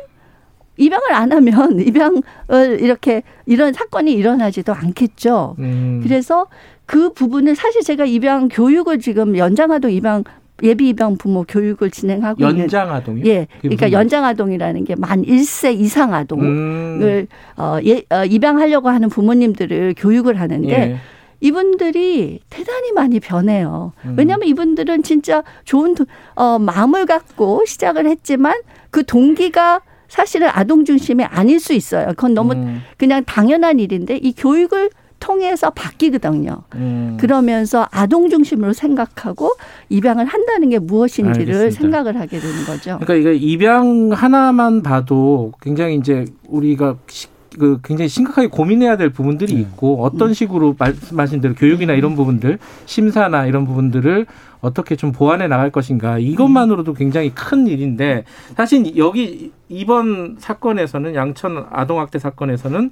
입양을 0.77 1.13
안 1.13 1.31
하면 1.31 1.79
입양을 1.79 2.81
이렇게 2.81 3.23
이런 3.45 3.73
사건이 3.73 4.11
일어나지도 4.11 4.73
않겠죠. 4.73 5.55
음. 5.59 6.01
그래서 6.03 6.47
그 6.85 7.13
부분을 7.13 7.55
사실 7.55 7.83
제가 7.83 8.05
입양 8.05 8.49
교육을 8.49 8.99
지금 8.99 9.37
연장아동 9.37 9.91
입양 9.91 10.23
예비 10.63 10.89
입양 10.89 11.17
부모 11.17 11.43
교육을 11.47 11.89
진행하고 11.91 12.41
연장 12.41 12.91
아동이요? 12.93 13.25
예. 13.25 13.47
그러니까 13.61 13.91
연장 13.91 14.25
아동이라는 14.25 14.83
게 14.85 14.95
만 14.97 15.23
1세 15.23 15.73
이상 15.79 16.13
아동을 16.13 16.45
음. 16.45 17.27
어, 17.57 17.77
예, 17.85 18.03
어, 18.09 18.23
입양하려고 18.25 18.89
하는 18.89 19.09
부모님들을 19.09 19.95
교육을 19.97 20.39
하는데 20.39 20.69
예. 20.71 20.97
이분들이 21.39 22.39
대단히 22.49 22.91
많이 22.91 23.19
변해요. 23.19 23.93
음. 24.05 24.15
왜냐하면 24.17 24.47
이분들은 24.47 25.03
진짜 25.03 25.43
좋은 25.65 25.95
도- 25.95 26.05
어, 26.35 26.59
마음을 26.59 27.05
갖고 27.05 27.63
시작을 27.65 28.05
했지만 28.07 28.53
그 28.91 29.03
동기가 29.05 29.81
사실은 30.07 30.49
아동 30.51 30.85
중심이 30.85 31.23
아닐 31.23 31.59
수 31.59 31.73
있어요. 31.73 32.07
그건 32.09 32.33
너무 32.33 32.53
음. 32.53 32.81
그냥 32.97 33.23
당연한 33.25 33.79
일인데 33.79 34.17
이 34.17 34.33
교육을 34.33 34.89
통해서 35.22 35.69
바뀌거든요. 35.69 36.64
음. 36.76 37.15
그러면서 37.19 37.88
아동 37.91 38.30
중심으로 38.30 38.73
생각하고 38.73 39.52
입양을 39.88 40.26
한다는 40.26 40.69
게 40.69 40.80
무엇인지를 40.80 41.53
알겠습니다. 41.56 41.80
생각을 41.81 42.19
하게 42.19 42.39
되는 42.39 42.65
거죠. 42.65 42.98
그러니까 42.99 43.14
이게 43.14 43.34
입양 43.35 44.10
하나만 44.11 44.81
봐도 44.81 45.53
굉장히 45.61 45.95
이제 45.95 46.26
우리가 46.49 46.98
시- 47.07 47.27
그 47.60 47.80
굉장히 47.84 48.07
심각하게 48.07 48.48
고민해야 48.48 48.95
될 48.95 49.10
부분들이 49.10 49.53
있고 49.56 50.03
어떤 50.06 50.34
식으로 50.34 50.76
말씀하신 50.80 51.41
대로 51.41 51.53
교육이나 51.53 51.91
이런 51.93 52.15
부분들 52.15 52.57
심사나 52.85 53.45
이런 53.45 53.65
부분들을 53.65 54.26
어떻게 54.61 54.95
좀 54.95 55.11
보완해 55.11 55.48
나갈 55.49 55.69
것인가 55.69 56.18
이것만으로도 56.18 56.93
굉장히 56.93 57.31
큰 57.35 57.68
일인데 57.68 58.23
사실 58.56 58.95
여기 58.95 59.52
이번 59.68 60.38
사건에서는 60.39 61.14
양천 61.14 61.65
아동학대 61.72 62.19
사건에서는 62.19 62.91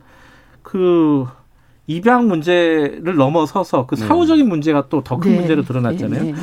그 0.62 1.26
입양 1.90 2.28
문제를 2.28 3.16
넘어서서 3.16 3.88
그 3.88 3.96
사후적인 3.96 4.48
문제가 4.48 4.86
또 4.90 5.04
더큰 5.04 5.32
네. 5.32 5.38
문제로 5.40 5.64
드러났잖아요. 5.64 6.24
네, 6.24 6.32
네. 6.34 6.38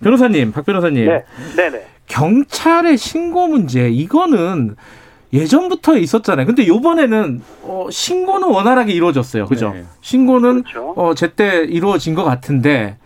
변호사님, 0.00 0.52
박 0.52 0.64
변호사님. 0.64 1.06
네, 1.06 1.24
네네. 1.56 1.86
경찰의 2.06 2.96
신고 2.96 3.48
문제 3.48 3.90
이거는 3.90 4.76
예전부터 5.32 5.96
있었잖아요. 5.98 6.46
근데 6.46 6.68
요번에는 6.68 7.42
어, 7.62 7.88
신고는 7.90 8.46
원활하게 8.46 8.92
이루어졌어요. 8.92 9.46
그죠? 9.46 9.72
네. 9.74 9.84
신고는 10.02 10.62
그렇죠. 10.62 10.92
어, 10.94 11.14
제때 11.14 11.64
이루어진 11.64 12.14
것 12.14 12.22
같은데 12.22 12.96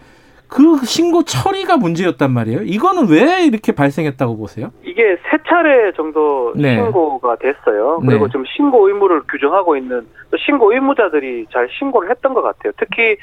그 0.48 0.84
신고 0.84 1.22
처리가 1.24 1.76
문제였단 1.76 2.30
말이에요. 2.30 2.60
이거는 2.62 3.08
왜 3.08 3.44
이렇게 3.44 3.72
발생했다고 3.72 4.36
보세요? 4.36 4.70
이게 4.84 5.16
세 5.30 5.38
차례 5.46 5.92
정도 5.92 6.52
네. 6.54 6.76
신고가 6.76 7.36
됐어요. 7.36 8.00
그리고 8.06 8.26
네. 8.26 8.32
지금 8.32 8.44
신고 8.56 8.88
의무를 8.88 9.22
규정하고 9.30 9.76
있는 9.76 10.06
또 10.30 10.36
신고 10.36 10.72
의무자들이 10.72 11.46
잘 11.52 11.68
신고를 11.78 12.10
했던 12.10 12.34
것 12.34 12.42
같아요. 12.42 12.72
특히 12.78 13.16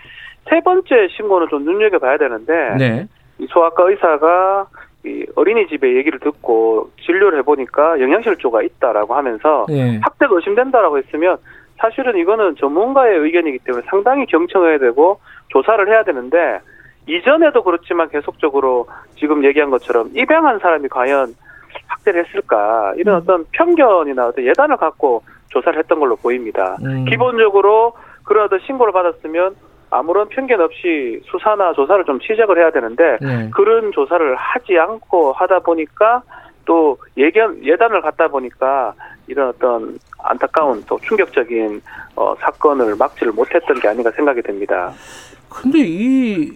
세 0.50 0.60
번째 0.62 1.08
신고는 1.16 1.48
좀 1.50 1.64
눈여겨봐야 1.64 2.18
되는데 2.18 2.76
네. 2.78 3.08
이 3.40 3.48
소아과 3.50 3.90
의사가 3.90 4.68
이 5.06 5.26
어린이집에 5.36 5.96
얘기를 5.96 6.20
듣고 6.20 6.90
진료를 7.06 7.40
해보니까 7.40 8.00
영양실조가 8.00 8.62
있다라고 8.64 9.16
하면서 9.16 9.66
네. 9.70 10.00
학대가 10.02 10.36
의심된다라고 10.36 10.98
했으면 10.98 11.38
사실은 11.78 12.18
이거는 12.18 12.56
전문가의 12.58 13.18
의견이기 13.18 13.60
때문에 13.60 13.84
상당히 13.90 14.26
경청해야 14.28 14.78
되고 14.78 15.20
조사를 15.50 15.88
해야 15.90 16.04
되는데 16.04 16.60
이전에도 17.08 17.64
그렇지만 17.64 18.10
계속적으로 18.10 18.88
지금 19.18 19.44
얘기한 19.44 19.70
것처럼 19.70 20.10
입양한 20.16 20.60
사람이 20.60 20.88
과연 20.90 21.36
학대를 21.88 22.26
했을까 22.26 22.94
이런 22.98 23.16
어떤 23.18 23.46
편견이나 23.52 24.28
어떤 24.28 24.46
예단을 24.46 24.78
갖고 24.78 25.24
조사를 25.50 25.78
했던 25.80 26.00
걸로 26.00 26.16
보입니다. 26.16 26.78
음. 26.84 27.06
기본적으로 27.06 27.94
어떤 28.46 28.60
신고를 28.66 28.94
받았으면 28.94 29.56
아무런 29.90 30.28
편견 30.30 30.60
없이 30.60 31.22
수사나 31.26 31.74
조사를 31.74 32.04
좀 32.06 32.20
시작을 32.20 32.58
해야 32.58 32.72
되는데 32.72 33.18
네. 33.22 33.50
그런 33.54 33.92
조사를 33.92 34.36
하지 34.36 34.78
않고 34.78 35.34
하다 35.34 35.60
보니까 35.60 36.24
또 36.66 36.98
예견 37.18 37.64
예단을 37.64 38.02
갖다 38.02 38.28
보니까 38.28 38.94
이런 39.28 39.50
어떤 39.50 40.00
안타까운 40.24 40.84
또 40.88 40.98
충격적인 41.04 41.82
어, 42.16 42.34
사건을 42.40 42.96
막지를 42.96 43.34
못했던 43.34 43.80
게 43.80 43.88
아닌가 43.88 44.10
생각이 44.12 44.42
됩니다. 44.42 44.92
근데 45.50 45.80
이, 45.80 46.52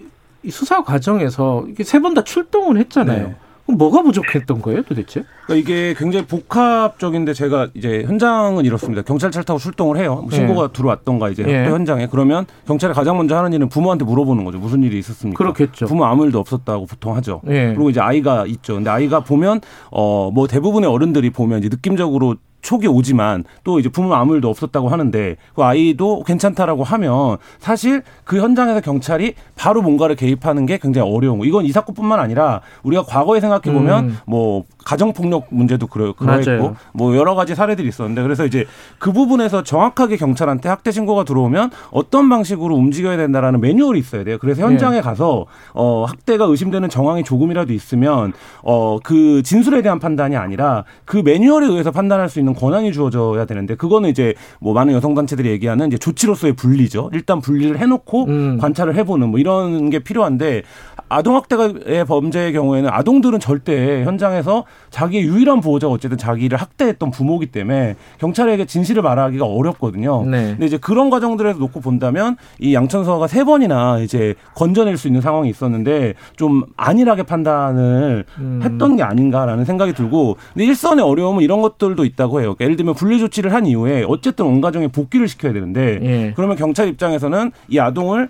이 0.47 0.51
수사 0.51 0.81
과정에서 0.83 1.65
이게 1.69 1.83
세 1.83 1.99
번 1.99 2.13
다 2.13 2.23
출동을 2.23 2.77
했잖아요. 2.77 3.27
네. 3.27 3.35
그럼 3.65 3.77
뭐가 3.79 4.01
부족했던 4.01 4.61
거예요, 4.61 4.81
도대체? 4.83 5.25
그러니까 5.45 5.55
이게 5.73 5.93
굉장히 5.97 6.25
복합적인데 6.25 7.33
제가 7.33 7.67
이제 7.73 8.03
현장은 8.07 8.63
이렇습니다. 8.63 9.01
경찰차를 9.01 9.43
타고 9.43 9.59
출동을 9.59 9.97
해요. 9.97 10.19
뭐 10.21 10.31
신고가 10.31 10.71
들어왔던가 10.71 11.29
이제 11.29 11.43
예. 11.45 11.57
학대 11.57 11.71
현장에 11.71 12.07
그러면 12.09 12.45
경찰이 12.65 12.93
가장 12.93 13.17
먼저 13.17 13.35
하는 13.35 13.51
일은 13.51 13.67
부모한테 13.67 14.05
물어보는 14.05 14.45
거죠. 14.45 14.57
무슨 14.57 14.83
일이 14.83 14.97
있었습니까? 14.99 15.37
그렇겠죠. 15.37 15.85
부모 15.87 16.05
아무 16.05 16.25
일도 16.25 16.39
없었다고 16.39 16.85
보통 16.85 17.13
하죠. 17.17 17.41
예. 17.49 17.73
그리고 17.75 17.89
이제 17.89 17.99
아이가 17.99 18.45
있죠. 18.47 18.75
근데 18.75 18.89
아이가 18.89 19.19
보면 19.19 19.59
어 19.91 20.31
뭐 20.33 20.47
대부분의 20.47 20.89
어른들이 20.89 21.29
보면 21.31 21.59
이제 21.59 21.67
느낌적으로 21.69 22.35
촉이 22.67 22.85
오지만 22.87 23.45
또 23.63 23.79
이제 23.79 23.87
부모 23.87 24.13
아무 24.13 24.35
일도 24.35 24.49
없었다고 24.49 24.89
하는데 24.89 25.37
그 25.55 25.63
아이도 25.63 26.23
괜찮다라고 26.23 26.83
하면 26.83 27.37
사실 27.59 28.03
그 28.25 28.41
현장에서 28.41 28.81
경찰이 28.81 29.35
바로 29.55 29.81
뭔가를 29.81 30.17
개입하는 30.17 30.65
게 30.65 30.77
굉장히 30.77 31.09
어려운 31.09 31.39
거. 31.39 31.45
이건 31.45 31.63
이 31.63 31.71
사건뿐만 31.71 32.19
아니라 32.19 32.59
우리가 32.83 33.03
과거에 33.03 33.39
생각해 33.39 33.71
보면 33.73 34.05
음. 34.09 34.17
뭐 34.25 34.65
가정 34.83 35.13
폭력 35.13 35.47
문제도 35.49 35.87
그러. 35.87 36.11
그러했고 36.13 36.75
뭐 36.93 37.15
여러 37.15 37.35
가지 37.35 37.55
사례들이 37.55 37.87
있었는데 37.87 38.21
그래서 38.21 38.45
이제 38.45 38.65
그 38.99 39.13
부분에서 39.13 39.63
정확하게 39.63 40.17
경찰한테 40.17 40.67
학대 40.67 40.91
신고가 40.91 41.23
들어오면 41.23 41.71
어떤 41.91 42.27
방식으로 42.27 42.75
움직여야 42.75 43.15
된다라는 43.15 43.61
매뉴얼이 43.61 43.97
있어야 43.99 44.25
돼요. 44.25 44.37
그래서 44.39 44.61
현장에 44.61 44.99
가서 44.99 45.45
어 45.73 46.03
학대가 46.05 46.43
의심되는 46.45 46.89
정황이 46.89 47.23
조금이라도 47.23 47.71
있으면 47.71 48.33
어 48.63 48.97
그 49.03 49.41
진술에 49.43 49.81
대한 49.81 49.99
판단이 49.99 50.35
아니라 50.35 50.83
그 51.05 51.17
매뉴얼에 51.17 51.67
의해서 51.67 51.91
판단할 51.91 52.27
수 52.29 52.39
있는 52.39 52.53
권한이 52.57 52.91
주어져야 52.91 53.45
되는데 53.45 53.75
그거는 53.75 54.09
이제 54.09 54.33
뭐 54.59 54.73
많은 54.73 54.93
여성 54.93 55.13
단체들이 55.13 55.49
얘기하는 55.49 55.87
이제 55.87 55.97
조치로서의 55.97 56.53
분리죠. 56.53 57.11
일단 57.13 57.39
분리를 57.39 57.77
해놓고 57.77 58.25
음. 58.25 58.57
관찰을 58.57 58.95
해보는 58.95 59.29
뭐 59.29 59.39
이런 59.39 59.89
게 59.89 59.99
필요한데 59.99 60.63
아동학대의 61.09 62.05
범죄의 62.05 62.53
경우에는 62.53 62.89
아동들은 62.91 63.39
절대 63.39 64.03
현장에서 64.03 64.65
자기의 64.89 65.23
유일한 65.23 65.61
보호자가 65.61 65.93
어쨌든 65.93 66.17
자기를 66.17 66.57
학대했던 66.57 67.11
부모기 67.11 67.47
때문에 67.47 67.95
경찰에게 68.19 68.65
진실을 68.65 69.01
말하기가 69.01 69.45
어렵거든요. 69.45 70.25
네. 70.25 70.51
근데 70.51 70.65
이제 70.65 70.77
그런 70.77 71.09
과정들에서 71.09 71.59
놓고 71.59 71.81
본다면 71.81 72.35
이 72.59 72.73
양천서가 72.73 73.27
세 73.27 73.43
번이나 73.43 73.99
이제 73.99 74.35
건져낼 74.55 74.97
수 74.97 75.07
있는 75.07 75.21
상황이 75.21 75.49
있었는데 75.49 76.13
좀 76.35 76.63
안일하게 76.75 77.23
판단을 77.23 78.25
음. 78.39 78.61
했던 78.63 78.95
게 78.95 79.03
아닌가라는 79.03 79.65
생각이 79.65 79.93
들고 79.93 80.37
근데 80.53 80.65
일선의 80.65 81.03
어려움은 81.03 81.43
이런 81.43 81.61
것들도 81.61 82.03
있다고 82.03 82.41
해요. 82.41 82.55
그러니까 82.55 82.65
예를 82.65 82.75
들면 82.75 82.95
분리 82.95 83.19
조치를 83.19 83.53
한 83.53 83.65
이후에 83.65 84.05
어쨌든 84.07 84.45
온 84.45 84.61
가정에 84.61 84.87
복귀를 84.87 85.27
시켜야 85.27 85.53
되는데 85.53 85.99
예. 86.01 86.33
그러면 86.35 86.57
경찰 86.57 86.87
입장에서는 86.87 87.51
이 87.69 87.79
아동을 87.79 88.29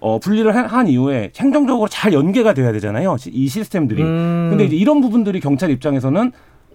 어, 0.00 0.18
분리를 0.18 0.54
한- 0.54 0.66
한 0.66 0.88
이후에 0.88 1.32
행정적으로 1.36 1.88
잘 1.88 2.12
연계가 2.12 2.54
돼야 2.54 2.72
되잖아요. 2.72 3.16
시- 3.18 3.30
이 3.30 3.48
시스템들이. 3.48 4.02
음. 4.02 4.48
근데 4.50 4.64
이제 4.64 4.76
이런 4.76 5.00
부분들이 5.00 5.40
경찰 5.40 5.70
입장에서는 5.70 6.32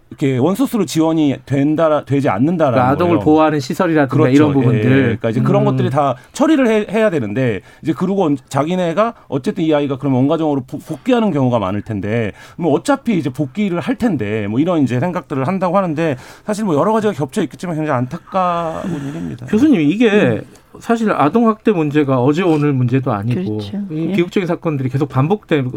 이렇게 0.10 0.38
원소스로 0.38 0.86
지원이 0.86 1.38
된다, 1.44 2.06
되지 2.06 2.30
않는다라는 2.30 2.74
그러니까 2.76 2.92
아동을 2.94 3.16
거예요. 3.16 3.26
보호하는 3.26 3.60
시설이라든가 3.60 4.16
그렇죠. 4.16 4.32
이런 4.36 4.54
부분들. 4.54 4.84
예, 4.92 5.02
그러니까 5.02 5.30
이제 5.32 5.42
그런 5.42 5.64
음. 5.64 5.66
것들이 5.66 5.90
다 5.90 6.16
처리를 6.34 6.68
해, 6.94 7.02
야 7.02 7.10
되는데 7.10 7.62
이제 7.82 7.94
그러고 7.94 8.26
언- 8.26 8.38
자기네가 8.48 9.16
어쨌든 9.28 9.64
이 9.64 9.74
아이가 9.74 9.98
그러면 9.98 10.20
원가정으로 10.20 10.66
복- 10.68 10.86
복귀하는 10.86 11.32
경우가 11.32 11.58
많을 11.58 11.82
텐데 11.82 12.34
뭐 12.58 12.74
어차피 12.74 13.18
이제 13.18 13.32
복귀를 13.32 13.80
할 13.80 13.96
텐데 13.96 14.46
뭐 14.48 14.60
이런 14.60 14.84
이제 14.84 15.00
생각들을 15.00 15.48
한다고 15.48 15.78
하는데 15.78 16.16
사실 16.46 16.64
뭐 16.66 16.76
여러 16.76 16.94
가지가 16.94 17.14
겹쳐 17.14 17.42
있겠지만 17.42 17.76
굉장히 17.76 17.98
안타까운 17.98 18.92
일입니다. 19.08 19.48
교수님 19.48 19.82
이게 19.82 20.42
사실 20.80 21.12
아동 21.12 21.48
학대 21.48 21.72
문제가 21.72 22.22
어제 22.22 22.42
오늘 22.42 22.74
문제도 22.74 23.12
아니고 23.12 23.58
그렇죠. 23.58 23.78
이 23.92 24.08
예. 24.10 24.12
비극적인 24.14 24.48
사건들이 24.48 24.90
계속 24.90 25.10
반복되고 25.10 25.72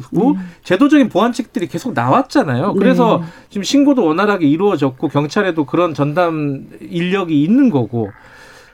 제도적인 0.62 1.09
보완책들이 1.09 1.68
계속 1.68 1.93
나왔잖아요. 1.94 2.73
네. 2.73 2.78
그래서 2.78 3.23
지금 3.48 3.62
신고도 3.62 4.05
원활하게 4.05 4.47
이루어졌고 4.47 5.09
경찰에도 5.09 5.64
그런 5.64 5.94
전담 5.94 6.66
인력이 6.81 7.43
있는 7.43 7.70
거고. 7.70 8.10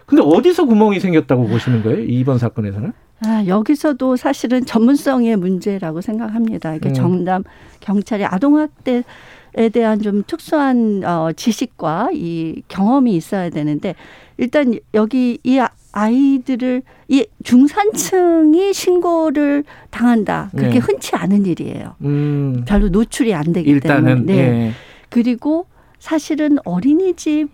근데 0.07 0.23
어디서 0.23 0.67
구멍이 0.67 1.01
생겼다고 1.01 1.47
보시는 1.47 1.83
거예요? 1.83 2.01
이번 2.01 2.37
사건에서는? 2.39 2.93
아, 3.25 3.45
여기서도 3.47 4.17
사실은 4.17 4.65
전문성의 4.65 5.37
문제라고 5.37 6.01
생각합니다. 6.01 6.75
이게 6.75 6.89
음. 6.89 6.95
정담 6.95 7.45
경찰이 7.81 8.25
아동학대 8.25 9.05
에 9.55 9.69
대한 9.69 10.01
좀 10.01 10.23
특수한 10.27 11.03
어, 11.05 11.31
지식과 11.37 12.09
이 12.15 12.63
경험이 12.69 13.15
있어야 13.15 13.51
되는데 13.51 13.95
일단 14.43 14.75
여기 14.95 15.39
이 15.45 15.59
아- 15.61 15.71
아이들을 15.93 16.83
이 17.07 17.27
중산층이 17.45 18.73
신고를 18.73 19.63
당한다. 19.91 20.51
그게 20.51 20.69
네. 20.71 20.79
흔치 20.79 21.15
않은 21.15 21.47
일이에요. 21.47 21.95
음, 22.01 22.65
별로 22.67 22.89
노출이 22.89 23.33
안 23.35 23.53
되기 23.53 23.71
일단은 23.71 24.27
때문에. 24.27 24.35
네. 24.35 24.39
예. 24.43 24.73
그리고 25.11 25.67
사실은 26.01 26.59
어린이집 26.65 27.49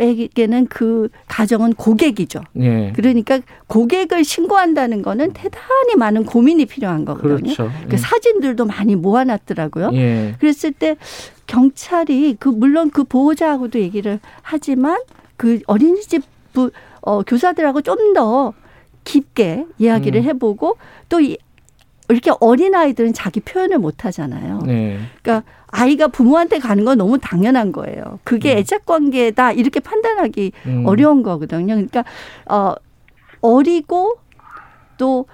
에게는 0.00 0.66
그 0.66 1.08
가정은 1.28 1.72
고객이죠. 1.72 2.42
예. 2.60 2.92
그러니까 2.94 3.40
고객을 3.66 4.22
신고한다는 4.22 5.00
거는 5.02 5.32
대단히 5.32 5.96
많은 5.96 6.24
고민이 6.24 6.66
필요한 6.66 7.04
거거든요. 7.06 7.38
그렇죠. 7.54 7.70
그 7.88 7.96
사진들도 7.96 8.66
많이 8.66 8.94
모아놨더라고요. 8.96 9.90
예. 9.94 10.34
그랬을 10.38 10.72
때 10.72 10.96
경찰이 11.46 12.36
그 12.38 12.48
물론 12.50 12.90
그 12.90 13.02
보호자하고도 13.04 13.80
얘기를 13.80 14.20
하지만 14.42 14.98
그 15.38 15.60
어린이집 15.66 16.22
부, 16.52 16.70
어, 17.00 17.22
교사들하고 17.22 17.80
좀 17.80 18.12
더 18.12 18.52
깊게 19.08 19.64
이야기를 19.78 20.20
음. 20.20 20.24
해보고 20.24 20.76
또 21.08 21.20
이, 21.20 21.38
이렇게 22.10 22.30
어린 22.40 22.74
아이들은 22.74 23.14
자기 23.14 23.40
표현을 23.40 23.78
못 23.78 24.04
하잖아요. 24.04 24.60
네. 24.66 24.98
그러니까 25.22 25.50
아이가 25.68 26.08
부모한테 26.08 26.58
가는 26.58 26.84
건 26.84 26.98
너무 26.98 27.18
당연한 27.18 27.72
거예요. 27.72 28.18
그게 28.24 28.56
애착 28.58 28.84
관계다 28.84 29.52
이렇게 29.52 29.80
판단하기 29.80 30.52
음. 30.66 30.86
어려운 30.86 31.22
거거든요. 31.22 31.74
그러니까 31.74 32.04
어 32.50 32.74
어리고 33.40 34.18
또 34.98 35.26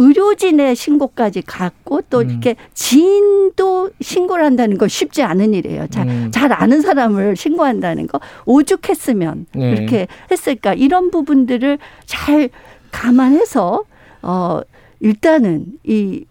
의료진의 0.00 0.74
신고까지 0.76 1.42
갔고 1.42 2.00
또 2.08 2.20
음. 2.20 2.30
이렇게 2.30 2.56
지인도 2.72 3.90
신고를 4.00 4.44
한다는 4.44 4.78
거 4.78 4.88
쉽지 4.88 5.22
않은 5.22 5.52
일이에요. 5.52 5.88
잘, 5.88 6.08
음. 6.08 6.30
잘 6.32 6.52
아는 6.52 6.80
사람을 6.80 7.36
신고한다는 7.36 8.06
거 8.06 8.18
오죽했으면 8.46 9.46
네. 9.54 9.72
이렇게 9.72 10.06
했을까 10.30 10.72
이런 10.72 11.10
부분들을 11.10 11.78
잘 12.06 12.48
감안해서 12.90 13.84
어 14.22 14.60
일단은 15.00 15.66
이 15.84 16.24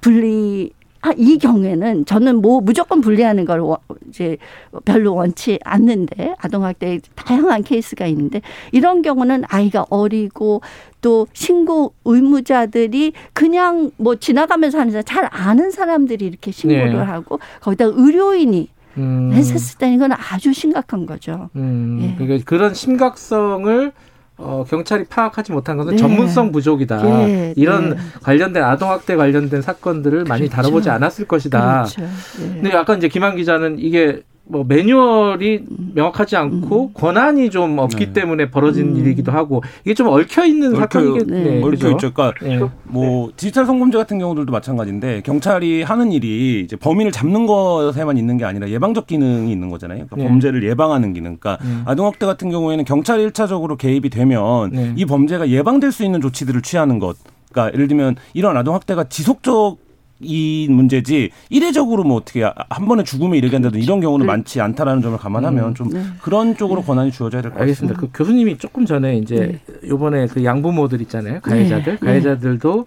분리 0.00 0.72
아, 1.02 1.12
이 1.16 1.38
경우에는 1.38 2.04
저는 2.04 2.42
뭐 2.42 2.60
무조건 2.60 3.00
분리하는 3.00 3.46
걸 3.46 3.60
워- 3.60 3.78
이제 4.08 4.36
별로 4.84 5.14
원치 5.14 5.58
않는데 5.64 6.34
아동학대 6.38 7.00
다양한 7.14 7.62
케이스가 7.62 8.06
있는데 8.06 8.42
이런 8.72 9.00
경우는 9.00 9.44
아이가 9.48 9.86
어리고 9.88 10.60
또 11.00 11.26
신고 11.32 11.94
의무자들이 12.04 13.14
그냥 13.32 13.90
뭐 13.96 14.16
지나가면서 14.16 14.78
하는 14.78 15.02
잘 15.06 15.26
아는 15.30 15.70
사람들이 15.70 16.26
이렇게 16.26 16.50
신고를 16.50 16.92
네. 16.92 16.98
하고 16.98 17.40
거기다 17.62 17.86
의료인이 17.86 18.68
음. 18.98 19.30
했었을 19.32 19.78
때는 19.78 19.94
이건 19.94 20.12
아주 20.12 20.52
심각한 20.52 21.06
거죠. 21.06 21.48
음, 21.56 22.00
예. 22.02 22.14
그러니까 22.18 22.44
그런 22.44 22.74
심각성을 22.74 23.92
어, 24.42 24.64
경찰이 24.68 25.04
파악하지 25.04 25.52
못한 25.52 25.76
것은 25.76 25.92
네. 25.92 25.96
전문성 25.96 26.50
부족이다. 26.50 27.28
예, 27.28 27.54
이런 27.56 27.90
네. 27.90 27.96
관련된 28.22 28.62
아동학대 28.62 29.16
관련된 29.16 29.60
사건들을 29.62 30.24
많이 30.24 30.48
그렇죠. 30.48 30.56
다뤄보지 30.56 30.90
않았을 30.90 31.26
것이다. 31.26 31.84
그렇죠. 31.84 32.02
예. 32.02 32.54
근데 32.54 32.72
아까 32.76 32.96
이제 32.96 33.08
김한 33.08 33.36
기자는 33.36 33.78
이게 33.78 34.22
뭐 34.50 34.64
매뉴얼이 34.66 35.60
명확하지 35.94 36.36
않고 36.36 36.86
음. 36.88 36.90
권한이 36.92 37.50
좀 37.50 37.78
없기 37.78 38.06
네. 38.06 38.12
때문에 38.12 38.50
벌어진 38.50 38.96
일이기도 38.96 39.30
하고 39.30 39.62
이게 39.84 39.94
좀 39.94 40.08
얽혀 40.08 40.44
있는 40.44 40.70
얽혀- 40.74 40.80
사건이겠 40.80 41.26
네. 41.28 41.42
네. 41.44 41.62
얽혀? 41.62 41.90
있죠. 41.92 42.12
그러니까 42.12 42.32
예. 42.44 42.60
뭐 42.84 43.30
디지털 43.36 43.64
성범죄 43.64 43.96
같은 43.98 44.18
경우들도 44.18 44.50
마찬가지인데 44.50 45.22
경찰이 45.24 45.82
하는 45.84 46.10
일이 46.10 46.62
이제 46.64 46.74
범인을 46.76 47.12
잡는 47.12 47.46
것에만 47.46 48.16
있는 48.18 48.36
게 48.38 48.44
아니라 48.44 48.68
예방적 48.68 49.06
기능이 49.06 49.52
있는 49.52 49.70
거잖아요. 49.70 50.06
그러니까 50.06 50.16
네. 50.16 50.28
범죄를 50.28 50.64
예방하는 50.64 51.12
기능. 51.12 51.36
그러니까 51.36 51.58
음. 51.64 51.82
아동학대 51.86 52.26
같은 52.26 52.50
경우에는 52.50 52.84
경찰이 52.84 53.22
일차적으로 53.22 53.76
개입이 53.76 54.10
되면 54.10 54.70
네. 54.72 54.92
이 54.96 55.04
범죄가 55.04 55.48
예방될 55.48 55.92
수 55.92 56.04
있는 56.04 56.20
조치들을 56.20 56.60
취하는 56.62 56.98
것. 56.98 57.16
그러니까 57.52 57.72
예를 57.74 57.86
들면 57.88 58.16
이런 58.34 58.56
아동 58.56 58.74
학대가 58.74 59.04
지속적 59.04 59.78
이 60.20 60.66
문제지 60.70 61.30
이례적으로 61.48 62.04
뭐 62.04 62.16
어떻게 62.16 62.42
한 62.42 62.86
번에 62.86 63.02
죽음에 63.02 63.38
이르게 63.38 63.56
한다든 63.56 63.80
이런 63.80 64.00
경우는 64.00 64.26
많지 64.26 64.60
않다라는 64.60 65.02
점을 65.02 65.16
감안하면 65.18 65.64
음. 65.68 65.74
좀 65.74 65.88
네. 65.88 66.02
그런 66.22 66.56
쪽으로 66.56 66.82
권한이 66.82 67.10
주어져야 67.10 67.42
될 67.42 67.50
것 67.50 67.58
같습니다. 67.58 67.62
알겠습니다. 67.62 68.00
그 68.00 68.08
교수님이 68.12 68.58
조금 68.58 68.84
전에 68.86 69.16
이제 69.16 69.60
요번에 69.86 70.26
그 70.26 70.44
양부모들 70.44 71.00
있잖아요. 71.02 71.40
가해자들. 71.40 71.92
네. 72.00 72.06
가해자들도 72.06 72.86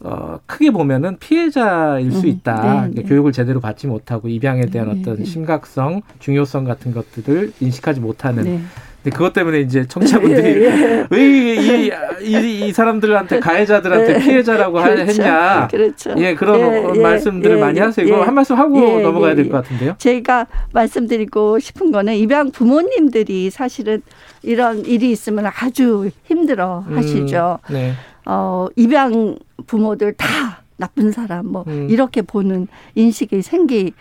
어, 0.00 0.38
크게 0.46 0.70
보면은 0.70 1.16
피해자일 1.18 2.12
수 2.12 2.20
음, 2.20 2.26
있다. 2.28 2.54
네, 2.54 2.60
그러니까 2.68 3.02
네. 3.02 3.08
교육을 3.08 3.32
제대로 3.32 3.58
받지 3.58 3.88
못하고 3.88 4.28
입양에 4.28 4.62
대한 4.66 4.92
네, 4.94 5.00
어떤 5.00 5.16
네. 5.16 5.24
심각성, 5.24 6.02
중요성 6.20 6.62
같은 6.64 6.92
것들을 6.94 7.52
인식하지 7.60 7.98
못하는. 8.00 8.62
네. 9.02 9.10
근데 9.10 9.16
그것 9.16 9.32
때문에 9.32 9.60
이제 9.60 9.86
청취자분들이 9.86 10.64
예, 10.64 10.66
예. 10.70 11.06
왜이이이 11.10 12.72
사람들한테 12.72 13.40
가해자들한테 13.40 14.12
네. 14.14 14.18
피해자라고 14.18 14.78
하- 14.80 14.88
그렇죠. 14.90 15.12
했냐? 15.12 15.68
그렇죠. 15.70 16.14
예, 16.18 16.34
그런 16.34 16.60
예, 16.60 16.84
예, 16.96 17.00
말씀들을 17.00 17.56
예, 17.56 17.60
많이 17.60 17.78
하세요. 17.80 18.06
이거 18.06 18.18
예. 18.18 18.22
한 18.22 18.34
말씀 18.34 18.56
하고 18.56 18.98
예, 18.98 19.02
넘어가야 19.02 19.32
예, 19.32 19.34
될 19.36 19.46
예. 19.46 19.48
것 19.50 19.62
같은데요. 19.62 19.94
제가 19.98 20.46
말씀드리고 20.72 21.58
싶은 21.60 21.92
거는 21.92 22.16
입양 22.16 22.50
부모님들이 22.50 23.50
사실은 23.50 24.02
이런 24.42 24.84
일이 24.84 25.10
있으면 25.10 25.46
아주 25.46 26.10
힘들어 26.24 26.84
하시죠. 26.88 27.58
음, 27.70 27.72
네. 27.74 27.92
어, 28.26 28.66
입양 28.76 29.38
부모들 29.66 30.14
다 30.14 30.62
나쁜 30.76 31.12
사람 31.12 31.46
뭐 31.46 31.64
음. 31.66 31.88
이렇게 31.90 32.22
보는 32.22 32.68
인식이 32.94 33.42
생기 33.42 33.92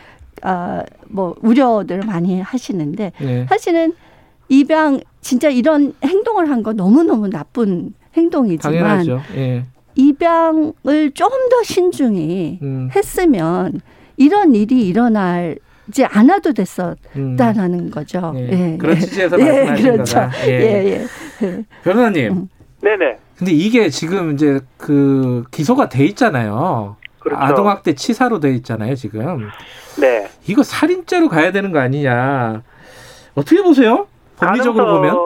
아, 0.44 0.84
뭐 1.08 1.36
우려들 1.42 2.02
많이 2.06 2.40
하시는데 2.42 3.12
네. 3.20 3.46
사실은 3.50 3.94
입양 4.50 5.00
진짜 5.22 5.50
이런 5.50 5.94
행동을 6.04 6.50
한 6.50 6.64
거 6.64 6.74
너무너무 6.74 7.30
나쁜 7.30 7.94
행동이지만 8.16 8.74
당연하죠. 8.80 9.22
예. 9.36 9.66
입양을 9.96 11.12
좀 11.14 11.30
더 11.50 11.64
신중히 11.64 12.60
음. 12.62 12.90
했으면 12.96 13.82
이런 14.16 14.54
일이 14.56 14.88
일어나지 14.88 16.06
않아도 16.06 16.54
됐었다라는 16.54 17.80
음. 17.80 17.92
거죠. 17.92 18.34
예. 18.36 18.78
그런 18.80 19.00
취지에서 19.00 19.40
예, 19.40 19.44
말씀하신 19.44 19.92
그렇죠. 19.92 20.16
거다. 20.16 20.32
예. 20.48 20.52
예, 20.52 20.86
예. 20.86 21.48
예. 21.48 21.64
변호사님. 21.84 22.48
네네. 22.82 23.18
근데 23.38 23.52
이게 23.52 23.90
지금 23.90 24.34
이제 24.34 24.60
그 24.78 25.44
기소가 25.52 25.90
돼 25.90 26.06
있잖아요. 26.06 26.96
그렇죠. 27.20 27.42
아동학대 27.42 27.94
치사로 27.96 28.40
돼 28.40 28.54
있잖아요, 28.56 28.96
지금. 28.96 29.48
네. 30.00 30.28
이거 30.48 30.64
살인죄로 30.64 31.28
가야 31.30 31.52
되는 31.52 31.72
거 31.72 31.80
아니냐. 31.80 32.62
어떻게 33.36 33.62
보세요? 33.62 34.08
법리적으로 34.40 34.86
보면? 34.86 35.18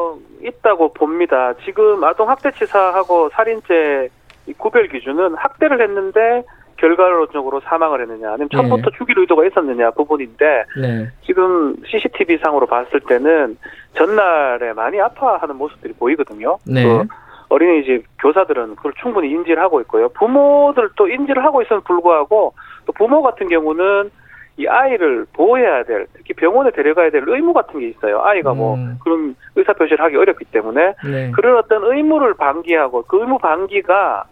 있다고 0.44 0.94
봅니다. 0.94 1.54
지금 1.66 2.04
아동 2.04 2.30
학대치사하고 2.30 3.30
살인죄 3.30 4.10
이 4.48 4.54
구별 4.54 4.88
기준은 4.88 5.36
학대를 5.36 5.82
했는데 5.82 6.44
결과론적으로 6.78 7.60
사망을 7.60 8.02
했느냐, 8.02 8.30
아니면 8.30 8.50
처음부터 8.52 8.90
죽일 8.98 9.20
의도가 9.20 9.46
있었느냐 9.46 9.92
부분인데 9.92 10.64
네. 10.82 11.08
지금 11.24 11.76
CCTV 11.86 12.40
상으로 12.44 12.66
봤을 12.66 13.00
때는 13.02 13.56
전날에 13.94 14.74
많이 14.74 15.00
아파하는 15.00 15.58
모습들이 15.58 15.94
보이거든요. 15.94 16.58
네. 16.66 16.84
그 16.84 17.06
어린이집 17.50 18.06
교사들은 18.20 18.78
그걸 18.78 18.94
충분히 19.00 19.30
인지를 19.30 19.62
하고 19.62 19.80
있고요. 19.82 20.10
부모들도 20.10 21.08
인지를 21.08 21.44
하고 21.44 21.62
있음에도 21.62 21.84
불구하고 21.84 22.54
또 22.88 22.94
부모 22.94 23.22
같은 23.22 23.48
경우는 23.48 24.10
이 24.58 24.68
아이를 24.68 25.26
보호해야 25.34 25.84
될, 25.84 26.08
특히 26.14 26.34
병원에 26.34 26.72
데려가야 26.72 27.10
될 27.10 27.24
의무 27.26 27.54
같은 27.54 27.80
게 27.80 27.88
있어요. 27.88 28.22
아이가 28.22 28.54
뭐 28.54 28.76
음. 28.76 28.98
그런 29.04 29.36
의사 29.56 29.74
표시를 29.74 30.04
하기 30.04 30.16
어렵기 30.18 30.46
때문에 30.46 30.94
네. 31.06 31.32
그런 31.32 31.58
어떤 31.58 31.84
의무를 31.84 32.34
방기하고 32.36 33.04
그 33.04 33.20
의무 33.20 33.38
방기가 33.40 34.26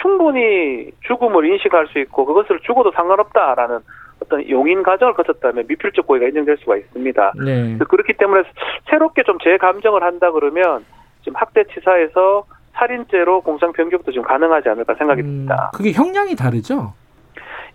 충분히 0.00 0.90
죽음을 1.06 1.44
인식할 1.44 1.88
수 1.88 1.98
있고 1.98 2.24
그것을 2.24 2.60
죽어도 2.60 2.90
상관없다라는 2.92 3.80
어떤 4.22 4.48
용인 4.48 4.82
과정을 4.82 5.14
거쳤다면 5.14 5.66
미필적 5.66 6.06
고의가 6.06 6.26
인정될 6.28 6.56
수가 6.58 6.76
있습니다. 6.76 7.32
네. 7.44 7.78
그렇기 7.78 8.14
때문에 8.14 8.42
새롭게 8.88 9.22
좀 9.24 9.38
재감정을 9.42 10.02
한다 10.02 10.30
그러면 10.30 10.84
지금 11.20 11.36
학대 11.36 11.64
치사에서 11.64 12.44
살인죄로 12.72 13.42
공상 13.42 13.72
변경도 13.72 14.10
지금 14.10 14.24
가능하지 14.24 14.68
않을까 14.70 14.94
생각이 14.94 15.22
듭니다. 15.22 15.70
그게 15.74 15.92
형량이 15.92 16.34
다르죠? 16.36 16.94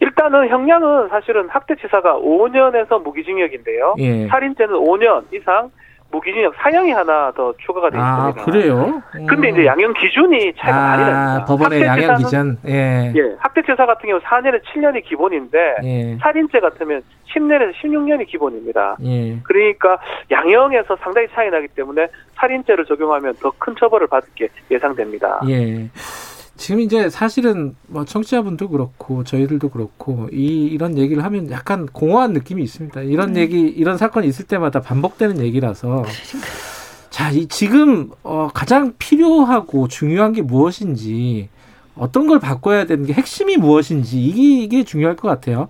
일단은 0.10 0.48
형량은 0.49 1.10
사실은 1.10 1.49
학대치사가 1.49 2.14
5년에서 2.19 3.02
무기징역인데요. 3.03 3.95
예. 3.98 4.27
살인죄는 4.27 4.76
5년 4.76 5.23
이상 5.34 5.72
무기징역 6.11 6.53
사형이 6.57 6.91
하나 6.91 7.32
더 7.36 7.52
추가가 7.65 7.90
돼 7.90 7.98
아, 7.99 8.30
있습니다. 8.30 8.45
그래요? 8.45 9.02
근데 9.27 9.49
이제 9.49 9.65
양형 9.65 9.94
기준이 9.94 10.53
차이가 10.57 10.77
많이 10.80 11.02
납니다. 11.03 11.41
아, 11.41 11.45
법원의 11.45 11.82
양형 11.82 12.18
기준. 12.18 12.57
예. 12.68 13.11
예, 13.15 13.36
학대치사 13.40 13.86
같은 13.88 14.07
경우 14.07 14.22
4년에서 14.22 14.61
7년이 14.65 15.03
기본인데 15.03 15.76
예. 15.84 16.18
살인죄 16.22 16.60
같으면 16.60 17.02
10년에서 17.34 17.73
16년이 17.82 18.27
기본입니다. 18.27 18.98
예. 19.03 19.40
그러니까 19.44 19.98
양형에서 20.30 20.95
상당히 21.02 21.27
차이 21.34 21.49
나기 21.49 21.68
때문에 21.69 22.07
살인죄를 22.36 22.86
적용하면 22.86 23.34
더 23.41 23.52
큰 23.57 23.73
처벌을 23.80 24.06
받을 24.07 24.30
게 24.36 24.48
예상됩니다. 24.69 25.41
예. 25.49 25.90
지금 26.57 26.80
이제 26.80 27.10
사실은 27.10 27.76
뭐 27.88 28.06
청취자분도 28.06 28.69
그렇고 28.69 29.23
저희들도 29.23 29.69
그렇고 29.69 30.30
이 30.32 30.65
이런 30.65 30.98
얘기를 30.98 31.23
하면 31.23 31.52
약간 31.52 31.86
공허한 31.86 32.34
느낌이 32.34 32.64
있습니다. 32.64 33.02
이런 33.02 33.32
음. 33.32 33.38
얘기 33.38 33.60
이런 33.61 33.98
사건이 33.98 34.27
있을 34.27 34.45
때마다 34.45 34.82
반복되는 34.82 35.40
얘기라서 35.40 36.06
자, 37.10 37.30
이 37.32 37.48
지금 37.48 38.10
어 38.23 38.49
가장 38.53 38.94
필요하고 38.98 39.88
중요한 39.88 40.34
게 40.34 40.41
무엇인지 40.41 41.49
어떤 41.95 42.27
걸 42.27 42.40
바꿔야 42.40 42.86
되는 42.86 43.06
게 43.06 43.14
핵심이 43.14 43.56
무엇인지 43.57 44.22
이게 44.22 44.64
이게 44.64 44.84
중요할 44.84 45.15
것 45.15 45.27
같아요. 45.30 45.69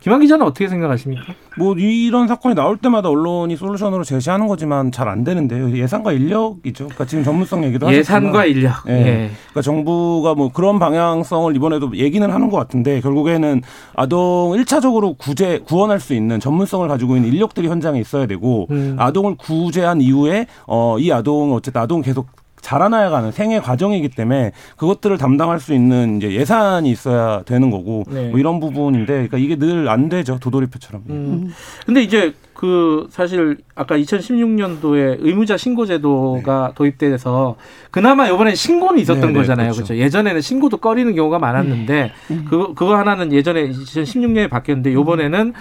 김한 0.00 0.20
기자는 0.20 0.46
어떻게 0.46 0.68
생각하십니까? 0.68 1.34
뭐 1.58 1.74
이런 1.74 2.28
사건이 2.28 2.54
나올 2.54 2.76
때마다 2.76 3.08
언론이 3.08 3.56
솔루션으로 3.56 4.04
제시하는 4.04 4.46
거지만 4.46 4.92
잘 4.92 5.08
안 5.08 5.24
되는데요. 5.24 5.74
예산과 5.76 6.12
인력이죠. 6.12 6.84
그러니까 6.84 7.06
지금 7.06 7.24
전문성 7.24 7.64
얘기도 7.64 7.90
예산과 7.92 8.40
하셨지만 8.40 8.48
인력. 8.48 8.74
예. 8.88 8.92
예. 8.92 9.30
그러니까 9.48 9.62
정부가 9.62 10.34
뭐 10.34 10.52
그런 10.52 10.78
방향성을 10.78 11.56
이번에도 11.56 11.96
얘기는 11.96 12.30
하는 12.30 12.50
것 12.50 12.58
같은데 12.58 13.00
결국에는 13.00 13.62
아동 13.96 14.54
일차적으로 14.54 15.14
구제 15.14 15.60
구원할 15.66 15.98
수 15.98 16.14
있는 16.14 16.38
전문성을 16.40 16.86
가지고 16.86 17.16
있는 17.16 17.30
인력들이 17.32 17.68
현장에 17.68 17.98
있어야 18.00 18.26
되고 18.26 18.66
음. 18.70 18.96
아동을 18.98 19.36
구제한 19.36 20.00
이후에 20.00 20.46
어 20.66 20.96
이 20.98 21.10
아동은 21.12 21.54
어쨌든 21.54 21.80
아동 21.80 22.02
계속 22.02 22.26
자라나가는 22.60 23.32
생애 23.32 23.60
과정이기 23.60 24.10
때문에 24.10 24.52
그것들을 24.76 25.18
담당할 25.18 25.58
수 25.60 25.74
있는 25.74 26.18
이제 26.18 26.32
예산이 26.32 26.90
있어야 26.90 27.42
되는 27.42 27.70
거고 27.70 28.04
네. 28.08 28.28
뭐 28.28 28.38
이런 28.38 28.60
부분인데 28.60 29.12
그러니까 29.12 29.38
이게 29.38 29.56
늘 29.56 29.88
안 29.88 30.08
되죠 30.08 30.38
도돌이표처럼. 30.38 31.02
음. 31.08 31.52
근데 31.86 32.02
이제 32.02 32.34
그 32.52 33.06
사실 33.10 33.58
아까 33.74 33.96
2016년도에 33.96 35.16
의무자 35.20 35.56
신고 35.56 35.86
제도가 35.86 36.72
도입돼서 36.74 37.56
그나마 37.90 38.26
이번에 38.28 38.54
신고는 38.54 39.00
있었던 39.00 39.20
네, 39.20 39.26
네, 39.28 39.32
거잖아요. 39.34 39.70
그렇죠. 39.72 39.84
그렇죠. 39.84 39.96
예전에는 40.02 40.40
신고도 40.40 40.78
꺼리는 40.78 41.14
경우가 41.14 41.38
많았는데 41.38 42.12
그거 42.48 42.74
그거 42.74 42.96
하나는 42.96 43.32
예전에 43.32 43.68
2016년에 43.70 44.50
바뀌었는데 44.50 44.90
이번에는 44.92 45.52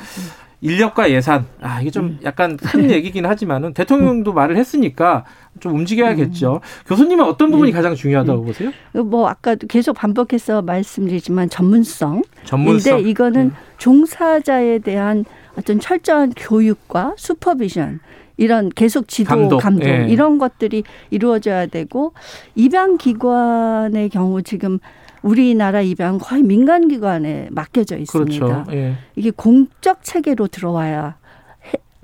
인력과 0.62 1.12
예산. 1.12 1.46
아, 1.62 1.82
이게 1.82 1.92
좀 1.92 2.06
음. 2.06 2.20
약간 2.24 2.58
큰 2.58 2.90
얘기긴 2.90 3.26
하지만은 3.28 3.74
대통령도 3.74 4.34
말을 4.34 4.58
했으니까 4.58 5.24
좀 5.60 5.76
움직여야겠죠. 5.76 6.62
교수님은 6.88 7.26
어떤 7.26 7.52
부분이 7.52 7.72
가장 7.72 7.96
중요하다고 7.96 8.44
보세요? 8.44 8.72
뭐 8.94 9.28
아까 9.28 9.56
계속 9.56 9.94
반복해서 9.94 10.62
말씀드리지만 10.62 11.50
전문성. 11.50 12.22
전문성. 12.46 12.98
근데 12.98 13.10
이거는 13.10 13.52
종사자에 13.78 14.80
대한 14.80 15.26
어떤 15.58 15.80
철저한 15.80 16.34
교육과 16.36 17.16
슈퍼비전 17.18 18.00
이런 18.38 18.70
계속 18.70 19.08
지도 19.08 19.30
감독, 19.30 19.58
감독, 19.58 19.88
예. 19.88 20.06
이런 20.10 20.38
것들이 20.38 20.84
이루어져야 21.10 21.66
되고 21.66 22.14
입양 22.56 22.98
기관의 22.98 24.10
경우 24.10 24.44
지금 24.44 24.78
우리나라 25.24 25.82
입양 25.82 26.20
거의 26.20 26.44
민간 26.44 26.88
기관에 26.88 27.48
맡겨져 27.52 27.98
있습니다. 27.98 28.46
그렇죠. 28.46 28.66
예. 28.74 28.94
이게 29.16 29.32
공적 29.32 30.04
체계로 30.04 30.48
들어와야 30.48 31.08
해- 31.08 31.14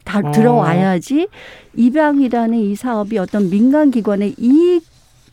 다 0.04 0.20
어. 0.24 0.32
들어와야지 0.32 1.28
입양이라는 1.76 2.58
이 2.58 2.76
사업이 2.76 3.18
어떤 3.18 3.50
민간 3.50 3.92
기관의 3.92 4.36
이익 4.38 4.84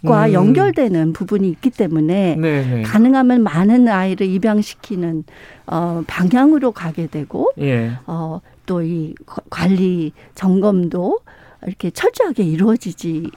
과 0.03 0.29
음. 0.29 0.33
연결되는 0.33 1.13
부분이 1.13 1.47
있기 1.51 1.69
때문에 1.69 2.35
네, 2.37 2.67
네. 2.67 2.83
가능하면 2.83 3.43
많은 3.43 3.87
아이를 3.87 4.27
입양시키는 4.29 5.25
어, 5.67 6.03
방향으로 6.07 6.73
가게 6.73 7.07
되고 7.07 7.53
예. 7.59 7.93
어, 8.07 8.41
또 8.65 8.83
이 8.83 9.15
관리 9.51 10.13
점검도 10.35 11.19
이렇게 11.67 11.91
철저하게 11.91 12.45
이루어지지 12.45 13.31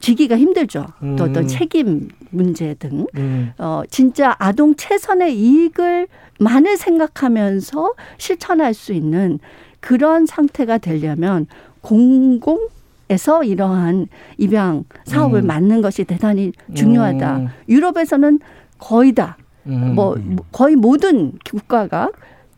지기가 0.00 0.36
힘들죠. 0.36 0.86
또 1.16 1.24
어떤 1.24 1.44
음. 1.44 1.46
책임 1.46 2.08
문제 2.30 2.74
등 2.74 3.06
음. 3.16 3.52
어, 3.58 3.82
진짜 3.88 4.34
아동 4.38 4.74
최선의 4.74 5.38
이익을 5.38 6.08
만을 6.40 6.76
생각하면서 6.76 7.92
실천할 8.18 8.74
수 8.74 8.92
있는 8.92 9.38
그런 9.82 10.24
상태가 10.24 10.78
되려면 10.78 11.46
공공 11.82 12.68
에서 13.10 13.44
이러한 13.44 14.06
입양 14.38 14.84
사업을 15.04 15.40
음. 15.40 15.46
맡는 15.46 15.82
것이 15.82 16.04
대단히 16.04 16.52
중요하다. 16.74 17.36
음. 17.36 17.48
유럽에서는 17.68 18.38
거의 18.78 19.12
다, 19.12 19.36
음. 19.66 19.94
뭐, 19.94 20.16
거의 20.50 20.76
모든 20.76 21.32
국가가 21.44 22.08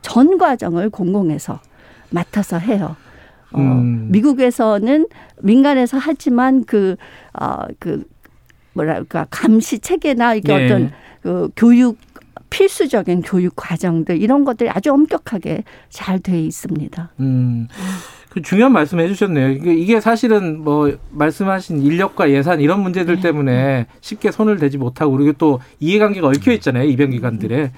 전 0.00 0.38
과정을 0.38 0.90
공공에서 0.90 1.58
맡아서 2.10 2.58
해요. 2.58 2.94
어, 3.50 3.58
음. 3.58 4.08
미국에서는 4.12 5.08
민간에서 5.40 5.98
하지만 5.98 6.64
그, 6.64 6.94
어, 7.32 7.62
그, 7.80 8.04
뭐랄까, 8.74 9.26
감시 9.30 9.80
체계나 9.80 10.34
이게 10.34 10.56
네. 10.56 10.66
어떤 10.66 10.92
그 11.20 11.48
교육, 11.56 11.98
필수적인 12.54 13.22
교육 13.22 13.54
과정들 13.56 14.22
이런 14.22 14.44
것들이 14.44 14.70
아주 14.70 14.92
엄격하게 14.92 15.64
잘 15.90 16.20
돼 16.20 16.40
있습니다. 16.40 17.10
음. 17.18 17.66
그 18.30 18.40
중요한 18.42 18.72
말씀 18.72 19.00
해주셨네요. 19.00 19.50
이게, 19.50 20.00
사실은 20.00 20.62
뭐 20.62 20.96
말씀하신 21.10 21.82
인력과 21.82 22.30
예산 22.30 22.60
이런 22.60 22.80
문제들 22.80 23.20
때문에 23.20 23.86
쉽게 24.00 24.30
손을 24.30 24.58
대지 24.58 24.78
못하고 24.78 25.12
그리고 25.12 25.32
또 25.32 25.60
이해관계가 25.80 26.28
얽혀 26.28 26.52
있잖아요 26.52 26.88
입양기관들에 26.88 27.72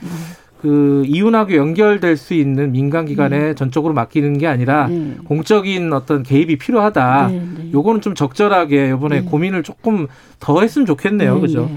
그 0.60 1.04
이윤하고 1.06 1.56
연결될 1.56 2.16
수 2.16 2.34
있는 2.34 2.72
민간 2.72 3.06
기관에 3.06 3.54
전적으로 3.54 3.94
맡기는 3.94 4.38
게 4.38 4.46
아니라 4.46 4.88
네. 4.88 5.16
공적인 5.24 5.92
어떤 5.92 6.22
개입이 6.22 6.56
필요하다. 6.56 7.28
네, 7.28 7.46
네. 7.58 7.70
요거는 7.72 8.00
좀 8.02 8.14
적절하게 8.14 8.90
이번에 8.90 9.22
고민을 9.22 9.62
조금 9.62 10.06
더 10.38 10.60
했으면 10.60 10.86
좋겠네요. 10.86 11.34
네, 11.36 11.40
그죠? 11.40 11.70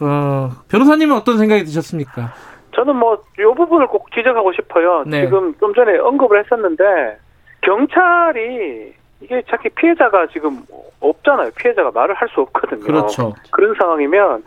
네. 0.00 0.06
어, 0.06 0.50
변호사님은 0.68 1.14
어떤 1.16 1.38
생각이 1.38 1.64
드셨습니까? 1.64 2.32
저는 2.74 2.96
뭐 2.96 3.22
이 3.38 3.42
부분을 3.42 3.86
꼭 3.88 4.10
지적하고 4.12 4.52
싶어요. 4.52 5.02
네. 5.06 5.22
지금 5.24 5.54
좀 5.58 5.74
전에 5.74 5.98
언급을 5.98 6.44
했었는데 6.44 7.18
경찰이 7.62 8.92
이게 9.20 9.42
자기 9.48 9.68
피해자가 9.70 10.26
지금 10.32 10.62
없잖아요. 11.00 11.50
피해자가 11.56 11.90
말을 11.90 12.14
할 12.14 12.28
수 12.28 12.40
없거든요. 12.42 12.80
그렇죠. 12.84 13.34
그런 13.50 13.74
상황이면 13.74 14.42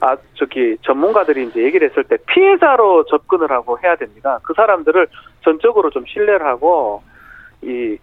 아 0.00 0.16
저기 0.34 0.76
전문가들이 0.82 1.44
이제 1.48 1.62
얘기를 1.62 1.88
했을 1.88 2.04
때 2.04 2.16
피해자로 2.26 3.04
접근을 3.06 3.50
하고 3.50 3.78
해야 3.82 3.96
됩니다. 3.96 4.38
그 4.42 4.52
사람들을 4.54 5.06
전적으로 5.42 5.90
좀 5.90 6.04
신뢰를 6.06 6.46
하고 6.46 7.02
이 7.62 7.96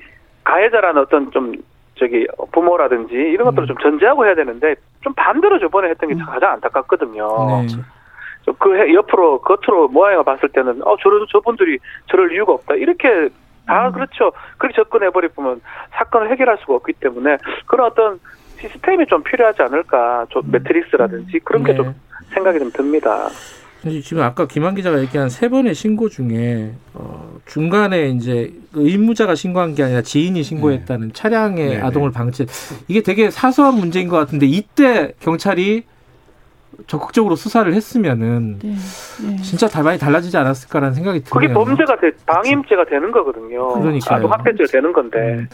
가해자라는 0.44 1.02
어떤 1.02 1.32
좀 1.32 1.53
저기 2.02 2.26
부모라든지 2.52 3.14
이런 3.14 3.45
것들을 3.45 3.68
좀 3.68 3.78
전제하고 3.78 4.26
해야 4.26 4.34
되는데 4.34 4.73
좀 5.02 5.14
반대로 5.14 5.60
저번에 5.60 5.90
했던 5.90 6.10
게 6.10 6.15
가장 6.15 6.53
안타깝거든요. 6.53 7.28
네. 7.61 7.68
해- 8.76 8.94
옆으로 8.95 9.40
겉으로 9.41 9.88
모양을 9.90 10.23
봤을 10.23 10.49
때는 10.49 10.82
어 10.84 10.98
저래도 10.99 11.28
저분들이 11.28 11.78
저럴 12.10 12.34
이유가 12.34 12.53
없다 12.53 12.73
이렇게 12.73 13.30
다 13.68 13.91
그렇죠 13.91 14.32
그렇게 14.57 14.76
접근해 14.76 15.11
버리 15.11 15.28
보면 15.28 15.61
사건을 15.91 16.32
해결할 16.32 16.57
수가 16.61 16.73
없기 16.73 16.94
때문에 16.94 17.38
그런 17.68 17.86
어떤 17.91 18.19
시스템이 18.57 19.06
좀 19.06 19.22
필요하지 19.22 19.61
않을까 19.61 20.26
좀 20.30 20.41
매트릭스라든지 20.52 21.40
그런 21.44 21.64
게 21.64 21.73
네. 21.73 21.78
좀 21.78 21.94
생각이 22.34 22.57
좀 22.57 22.72
듭니다. 22.72 23.28
사실 23.84 24.03
지금 24.03 24.22
아까 24.22 24.45
김한 24.45 24.76
기자가 24.76 25.02
얘기한 25.02 25.30
세 25.30 25.49
번의 25.49 25.74
신고 25.74 26.08
중에 26.08 26.72
어, 26.94 27.40
중간에 27.48 28.10
이제 28.10 28.53
그 28.72 28.88
의무자가 28.88 29.34
신고한 29.34 29.74
게 29.74 29.84
아니라 29.84 30.03
지인이 30.03 30.44
신고했다는 30.44 31.14
차량의 31.14 31.70
네, 31.70 31.82
아동을 31.82 32.12
방치 32.12 32.45
이게 32.88 33.02
되게 33.02 33.32
사소한 33.32 33.76
문제인 33.76 34.08
것 34.08 34.18
같은데 34.18 34.45
이때 34.45 35.14
경찰이 35.20 35.84
적극적으로 36.86 37.36
수사를 37.36 37.74
했으면은 37.74 38.60
네, 38.60 38.76
네. 39.26 39.36
진짜 39.38 39.68
다 39.68 39.82
많이 39.82 39.98
달라지지 39.98 40.38
않았을까라는 40.38 40.94
생각이 40.94 41.22
그게 41.22 41.48
드네요. 41.48 41.66
범죄가 41.66 41.99
돼, 41.99 42.12
방임죄가 42.28 42.86
되는 42.86 43.12
거거든요. 43.12 43.74
그러니까요. 43.74 44.20
아동 44.20 44.32
학대죄가 44.32 44.68
되는 44.72 44.94
건데. 44.94 45.18
음. 45.20 45.49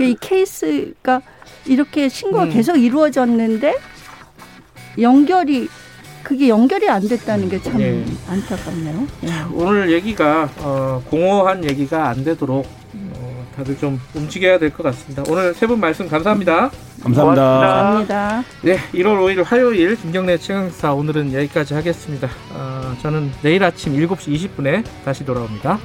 이 0.00 0.16
케이스가 0.20 1.20
이렇게 1.66 2.08
신고가 2.08 2.44
음. 2.44 2.50
계속 2.50 2.76
이루어졌는데 2.76 3.76
연결이 5.00 5.68
그게 6.22 6.48
연결이 6.48 6.88
안 6.88 7.06
됐다는 7.06 7.48
게참 7.48 7.80
예. 7.80 8.04
안타깝네요. 8.28 9.06
예. 9.24 9.28
오늘 9.52 9.90
얘기가 9.92 10.48
어, 10.58 11.02
공허한 11.10 11.64
얘기가 11.64 12.08
안 12.08 12.22
되도록 12.24 12.66
어, 12.94 13.46
다들 13.56 13.76
좀 13.78 14.00
움직여야 14.14 14.58
될 14.58 14.70
것 14.70 14.82
같습니다. 14.84 15.22
오늘 15.28 15.52
세 15.54 15.66
분 15.66 15.80
말씀 15.80 16.08
감사합니다. 16.08 16.70
감사합니다. 17.02 17.42
감사합니다. 17.42 18.44
네, 18.62 18.78
1월 18.94 19.18
5일 19.18 19.44
화요일 19.44 19.96
김경래 19.96 20.38
최강사 20.38 20.92
오늘은 20.94 21.32
여기까지 21.32 21.74
하겠습니다. 21.74 22.28
어, 22.54 22.94
저는 23.02 23.32
내일 23.42 23.64
아침 23.64 23.94
7시 23.96 24.34
20분에 24.56 24.84
다시 25.04 25.24
돌아옵니다. 25.24 25.78